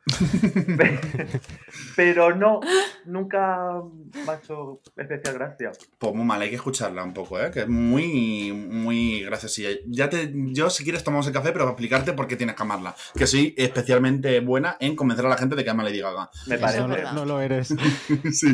Pe- 0.78 1.00
Pero 1.96 2.36
no, 2.36 2.60
nunca 3.06 3.82
me 4.26 4.32
ha 4.32 4.36
hecho 4.36 4.82
especial 4.96 5.34
gracia. 5.36 5.72
Pues 5.98 6.14
muy 6.14 6.26
mal, 6.26 6.42
hay 6.42 6.50
que 6.50 6.56
escucharla 6.56 7.04
un 7.04 7.14
poco, 7.14 7.40
¿eh? 7.40 7.52
Que 7.52 7.62
es 7.62 7.68
muy, 7.68 8.52
muy 8.54 9.24
graciosilla. 9.24 9.70
Ya 9.88 10.10
te, 10.10 10.32
yo, 10.34 10.70
si 10.70 10.84
quieres, 10.84 11.04
tomamos 11.04 11.28
el 11.28 11.34
café, 11.34 11.52
pero 11.52 11.66
para 11.66 11.72
explicarte 11.72 12.14
por 12.14 12.28
qué 12.28 12.36
tienes 12.36 12.56
que 12.56 12.64
amarla. 12.64 12.96
Que 13.16 13.28
soy 13.28 13.54
especialmente 13.58 14.40
buena 14.40 14.78
en 14.80 14.96
convencer 14.96 15.26
a 15.26 15.30
la 15.30 15.38
gente 15.38 15.56
de 15.56 15.64
que 15.64 15.70
ama 15.70 15.84
a 15.84 15.88
Lady 15.88 16.00
Gaga. 16.00 16.30
Me 16.48 16.58
parece. 16.58 16.80
no, 16.88 17.14
no 17.14 17.26
lo 17.26 17.42
eres. 17.42 17.68
sí. 18.32 18.54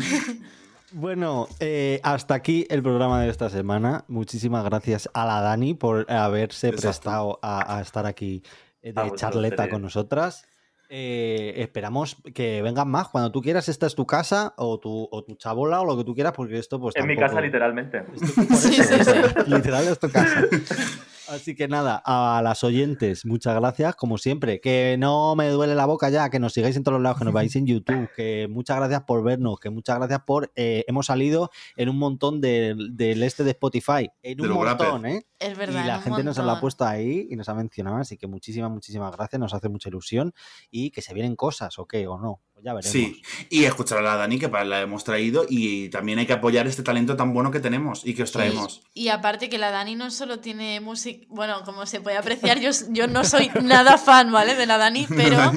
Bueno, 0.95 1.47
eh, 1.59 1.99
hasta 2.03 2.35
aquí 2.35 2.67
el 2.69 2.83
programa 2.83 3.21
de 3.23 3.29
esta 3.29 3.49
semana. 3.49 4.05
Muchísimas 4.07 4.63
gracias 4.63 5.09
a 5.13 5.25
la 5.25 5.41
Dani 5.41 5.73
por 5.73 6.09
haberse 6.11 6.67
Exacto. 6.67 6.81
prestado 6.87 7.39
a, 7.41 7.77
a 7.77 7.81
estar 7.81 8.05
aquí 8.05 8.43
eh, 8.83 8.93
A 8.95 9.03
de 9.05 9.11
charleta 9.15 9.69
con 9.69 9.81
nosotras. 9.81 10.45
Eh, 10.89 11.55
esperamos 11.57 12.17
que 12.35 12.61
vengan 12.61 12.87
más. 12.91 13.07
Cuando 13.07 13.31
tú 13.31 13.41
quieras, 13.41 13.67
esta 13.69 13.87
es 13.87 13.95
tu 13.95 14.05
casa 14.05 14.53
o 14.57 14.79
tu, 14.79 15.07
o 15.11 15.23
tu 15.23 15.33
chabola 15.35 15.81
o 15.81 15.85
lo 15.85 15.97
que 15.97 16.03
tú 16.03 16.13
quieras, 16.13 16.33
porque 16.33 16.59
esto 16.59 16.79
pues 16.79 16.95
En 16.95 17.07
mi 17.07 17.17
casa, 17.17 17.41
literalmente. 17.41 18.03
Esto- 18.13 18.43
por 18.47 18.55
Sí, 18.57 18.79
eso, 18.79 18.93
sí, 18.93 18.93
o 18.93 19.03
sí. 19.03 19.03
sea, 19.05 19.43
Literal 19.47 19.87
es 19.87 19.97
tu 19.99 20.09
casa. 20.11 20.41
Así 21.29 21.55
que 21.55 21.67
nada, 21.67 22.01
a 22.05 22.41
las 22.43 22.63
oyentes, 22.63 23.25
muchas 23.25 23.55
gracias, 23.55 23.95
como 23.95 24.17
siempre. 24.17 24.59
Que 24.59 24.97
no 24.99 25.35
me 25.35 25.49
duele 25.49 25.75
la 25.75 25.85
boca 25.85 26.09
ya, 26.09 26.29
que 26.29 26.39
nos 26.39 26.53
sigáis 26.53 26.75
en 26.75 26.83
todos 26.83 26.95
los 26.97 27.03
lados, 27.03 27.19
que 27.19 27.25
nos 27.25 27.33
veáis 27.33 27.55
en 27.55 27.65
YouTube, 27.65 28.09
que 28.15 28.47
muchas 28.49 28.77
gracias 28.77 29.03
por 29.03 29.23
vernos, 29.23 29.59
que 29.59 29.69
muchas 29.69 29.97
gracias 29.97 30.21
por. 30.25 30.51
eh, 30.55 30.83
hemos 30.87 31.05
salido 31.05 31.49
en 31.77 31.89
un 31.89 31.97
montón 31.97 32.41
del, 32.41 32.95
del 32.95 33.23
este 33.23 33.43
de 33.43 33.51
Spotify. 33.51 34.09
En 34.21 34.37
De 34.37 34.47
un 34.49 34.53
montón. 34.53 35.05
¿eh? 35.05 35.25
Es 35.39 35.57
verdad. 35.57 35.83
y 35.83 35.87
la 35.87 36.01
gente 36.01 36.23
nos 36.23 36.37
lo 36.37 36.51
ha 36.51 36.59
puesto 36.59 36.85
ahí 36.85 37.27
y 37.29 37.35
nos 37.35 37.49
ha 37.49 37.53
mencionado, 37.53 37.97
así 37.97 38.17
que 38.17 38.27
muchísimas, 38.27 38.71
muchísimas 38.71 39.11
gracias, 39.15 39.39
nos 39.39 39.53
hace 39.53 39.69
mucha 39.69 39.89
ilusión 39.89 40.33
y 40.71 40.91
que 40.91 41.01
se 41.01 41.13
vienen 41.13 41.35
cosas, 41.35 41.79
¿o 41.79 41.85
qué? 41.85 42.07
¿O 42.07 42.17
no? 42.17 42.41
Ya 42.63 42.73
veremos. 42.73 42.91
Sí, 42.91 43.21
y 43.49 43.65
escuchar 43.65 43.97
a 43.97 44.01
la 44.01 44.15
Dani, 44.15 44.39
que 44.39 44.47
para 44.49 44.63
la 44.63 44.81
hemos 44.81 45.03
traído, 45.03 45.45
y 45.49 45.89
también 45.89 46.19
hay 46.19 46.25
que 46.25 46.33
apoyar 46.33 46.65
este 46.65 46.81
talento 46.81 47.15
tan 47.15 47.33
bueno 47.33 47.51
que 47.51 47.59
tenemos 47.59 48.05
y 48.05 48.13
que 48.13 48.23
os 48.23 48.31
traemos. 48.31 48.81
Y, 48.93 49.03
y 49.03 49.09
aparte 49.09 49.49
que 49.49 49.57
la 49.57 49.71
Dani 49.71 49.95
no 49.95 50.09
solo 50.11 50.39
tiene 50.39 50.79
música, 50.79 51.25
bueno, 51.29 51.63
como 51.65 51.85
se 51.85 51.99
puede 51.99 52.17
apreciar, 52.17 52.59
yo, 52.59 52.71
yo 52.89 53.07
no 53.07 53.23
soy 53.23 53.51
nada 53.61 53.97
fan, 53.97 54.31
¿vale? 54.31 54.55
De 54.55 54.65
la 54.65 54.77
Dani, 54.77 55.05
pero 55.15 55.51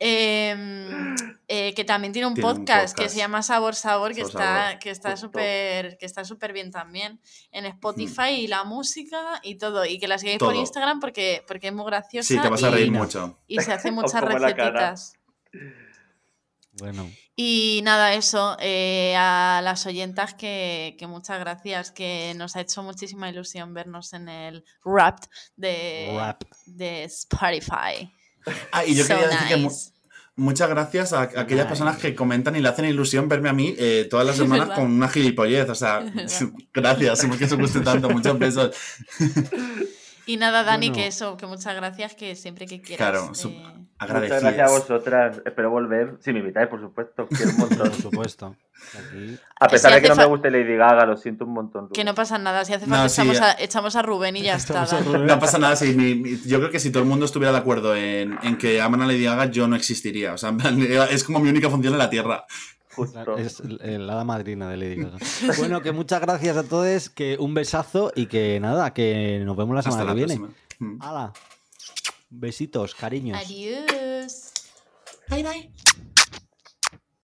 eh, 0.00 0.54
eh, 1.48 1.74
que 1.74 1.84
también 1.84 2.12
tiene 2.12 2.28
un, 2.28 2.34
Tiene 2.34 2.50
un 2.50 2.56
podcast, 2.56 2.96
que 2.96 3.08
se 3.08 3.16
llama 3.16 3.42
Sabor 3.42 3.74
Sabor, 3.74 4.14
que 4.14 4.20
Sabor, 4.20 4.30
está, 4.30 4.64
Sabor. 4.66 4.78
que 4.78 4.90
está 4.90 5.10
Justo. 5.12 5.26
súper, 5.26 5.98
que 5.98 6.06
está 6.06 6.24
súper 6.24 6.52
bien 6.52 6.70
también 6.70 7.20
en 7.52 7.64
Spotify 7.66 8.30
y 8.30 8.46
la 8.46 8.64
música 8.64 9.40
y 9.42 9.56
todo. 9.56 9.84
Y 9.84 9.98
que 9.98 10.06
la 10.06 10.18
sigáis 10.18 10.38
por. 10.38 10.54
Instagram 10.54 11.00
porque, 11.00 11.44
porque 11.48 11.68
es 11.68 11.72
muy 11.72 11.86
graciosa. 11.86 12.28
Sí, 12.28 12.38
te 12.38 12.48
vas 12.48 12.62
a 12.62 12.68
y, 12.68 12.72
reír 12.72 12.84
Divina. 12.84 13.04
mucho. 13.04 13.38
y 13.48 13.60
se 13.60 13.72
hace 13.72 13.90
muchas 13.92 14.20
como 14.20 14.38
la 14.38 14.54
cara. 14.54 14.92
recetitas. 14.92 15.14
Bueno, 16.78 17.10
Y 17.36 17.80
nada, 17.84 18.14
eso, 18.14 18.56
eh, 18.60 19.14
a 19.16 19.60
las 19.62 19.86
oyentas 19.86 20.34
que, 20.34 20.96
que 20.98 21.06
muchas 21.06 21.38
gracias, 21.40 21.90
que 21.90 22.34
nos 22.36 22.56
ha 22.56 22.60
hecho 22.60 22.82
muchísima 22.82 23.28
ilusión 23.28 23.74
vernos 23.74 24.12
en 24.12 24.28
el 24.28 24.64
rap 24.84 25.18
de, 25.56 26.12
rap. 26.16 26.42
de 26.66 27.04
Spotify. 27.04 28.12
Ah, 28.72 28.84
y 28.84 28.94
yo 28.94 29.04
So 29.04 29.08
quería 29.14 29.28
decir 29.28 29.48
que 29.48 29.68
muchas 30.36 30.68
gracias 30.70 31.12
a, 31.12 31.18
a 31.18 31.22
aquellas 31.24 31.48
Nice. 31.50 31.68
personas 31.68 31.98
que 31.98 32.14
comentan 32.14 32.56
y 32.56 32.60
le 32.60 32.68
hacen 32.68 32.86
ilusión 32.86 33.28
verme 33.28 33.50
a 33.50 33.52
mí 33.52 33.74
eh, 33.76 34.06
todas 34.08 34.24
las 34.26 34.36
semanas 34.42 34.70
con 34.70 34.86
una 34.90 35.08
gilipollez. 35.08 35.68
O 35.68 35.74
sea, 35.74 36.00
gracias, 36.72 37.26
porque 37.26 37.44
os 37.44 37.54
guste 37.54 37.80
tanto. 37.80 38.08
Muchos 38.08 38.38
besos. 38.38 38.70
Y 40.28 40.36
nada, 40.36 40.62
Dani, 40.62 40.88
Bueno. 40.90 41.02
que 41.02 41.06
eso, 41.08 41.36
que 41.36 41.46
muchas 41.46 41.74
gracias, 41.74 42.14
que 42.14 42.36
siempre 42.36 42.66
que 42.66 42.80
quieras. 42.82 43.10
Claro, 43.10 43.24
eh, 43.24 43.78
Muchas 44.00 44.42
gracias 44.42 44.58
a 44.70 44.70
vosotras. 44.78 45.42
Espero 45.44 45.70
volver. 45.70 46.18
Si 46.20 46.32
me 46.32 46.38
invitáis, 46.40 46.68
por 46.68 46.80
supuesto. 46.80 47.26
Quiero 47.28 47.50
un 47.52 47.56
montón. 47.58 47.78
Por 47.90 47.94
supuesto. 48.02 48.54
Aquí. 48.96 49.38
A 49.58 49.68
pesar 49.68 49.90
Si 49.90 49.96
de 49.96 50.02
que 50.02 50.08
no 50.10 50.14
me 50.16 50.24
guste 50.26 50.50
Lady 50.50 50.76
Gaga, 50.76 51.04
lo 51.06 51.16
siento 51.16 51.44
un 51.46 51.54
montón. 51.54 51.88
Que 51.88 52.04
no 52.04 52.14
pasa 52.14 52.38
nada, 52.38 52.64
si 52.64 52.74
hace 52.74 52.86
No, 52.86 52.94
falta 52.94 53.08
sí, 53.08 53.22
echamos, 53.22 53.40
a, 53.40 53.52
echamos 53.58 53.96
a 53.96 54.02
Rubén 54.02 54.36
y 54.36 54.42
ya 54.42 54.54
está. 54.54 54.84
Rubén. 54.84 55.26
No 55.26 55.38
pasa 55.40 55.58
nada, 55.58 55.74
si 55.74 55.94
mi- 55.96 56.14
mi- 56.14 56.38
yo 56.46 56.58
creo 56.58 56.70
que 56.70 56.78
si 56.78 56.90
todo 56.92 57.02
el 57.02 57.08
mundo 57.08 57.24
estuviera 57.24 57.50
de 57.50 57.58
acuerdo 57.58 57.96
en, 57.96 58.38
en 58.42 58.56
que 58.58 58.80
aman 58.80 59.02
a 59.02 59.06
Lady 59.06 59.24
Gaga, 59.24 59.46
yo 59.46 59.66
no 59.66 59.74
existiría. 59.74 60.34
O 60.34 60.38
sea, 60.38 60.54
es 61.10 61.24
como 61.24 61.40
mi 61.40 61.48
única 61.48 61.68
función 61.70 61.94
en 61.94 61.98
la 61.98 62.10
Tierra. 62.10 62.44
Justo. 62.98 63.36
Es 63.36 63.60
la 63.60 64.12
hada 64.14 64.24
madrina 64.24 64.68
de 64.68 64.76
Lady 64.76 64.96
Gaga. 64.96 65.18
Bueno, 65.58 65.80
que 65.82 65.92
muchas 65.92 66.20
gracias 66.20 66.56
a 66.56 66.62
todos, 66.64 67.08
que 67.10 67.36
un 67.38 67.54
besazo 67.54 68.12
y 68.14 68.26
que 68.26 68.58
nada, 68.60 68.92
que 68.92 69.40
nos 69.44 69.56
vemos 69.56 69.74
la 69.74 69.82
semana 69.82 70.02
Hasta 70.02 70.14
la 70.14 70.20
que 70.20 70.26
viene. 70.26 70.40
próxima. 70.46 70.94
Mm. 70.94 71.02
¡Hala! 71.02 71.32
Besitos, 72.30 72.94
cariños. 72.94 73.38
Adiós. 73.40 74.52
Bye 75.30 75.42
bye. 75.42 76.07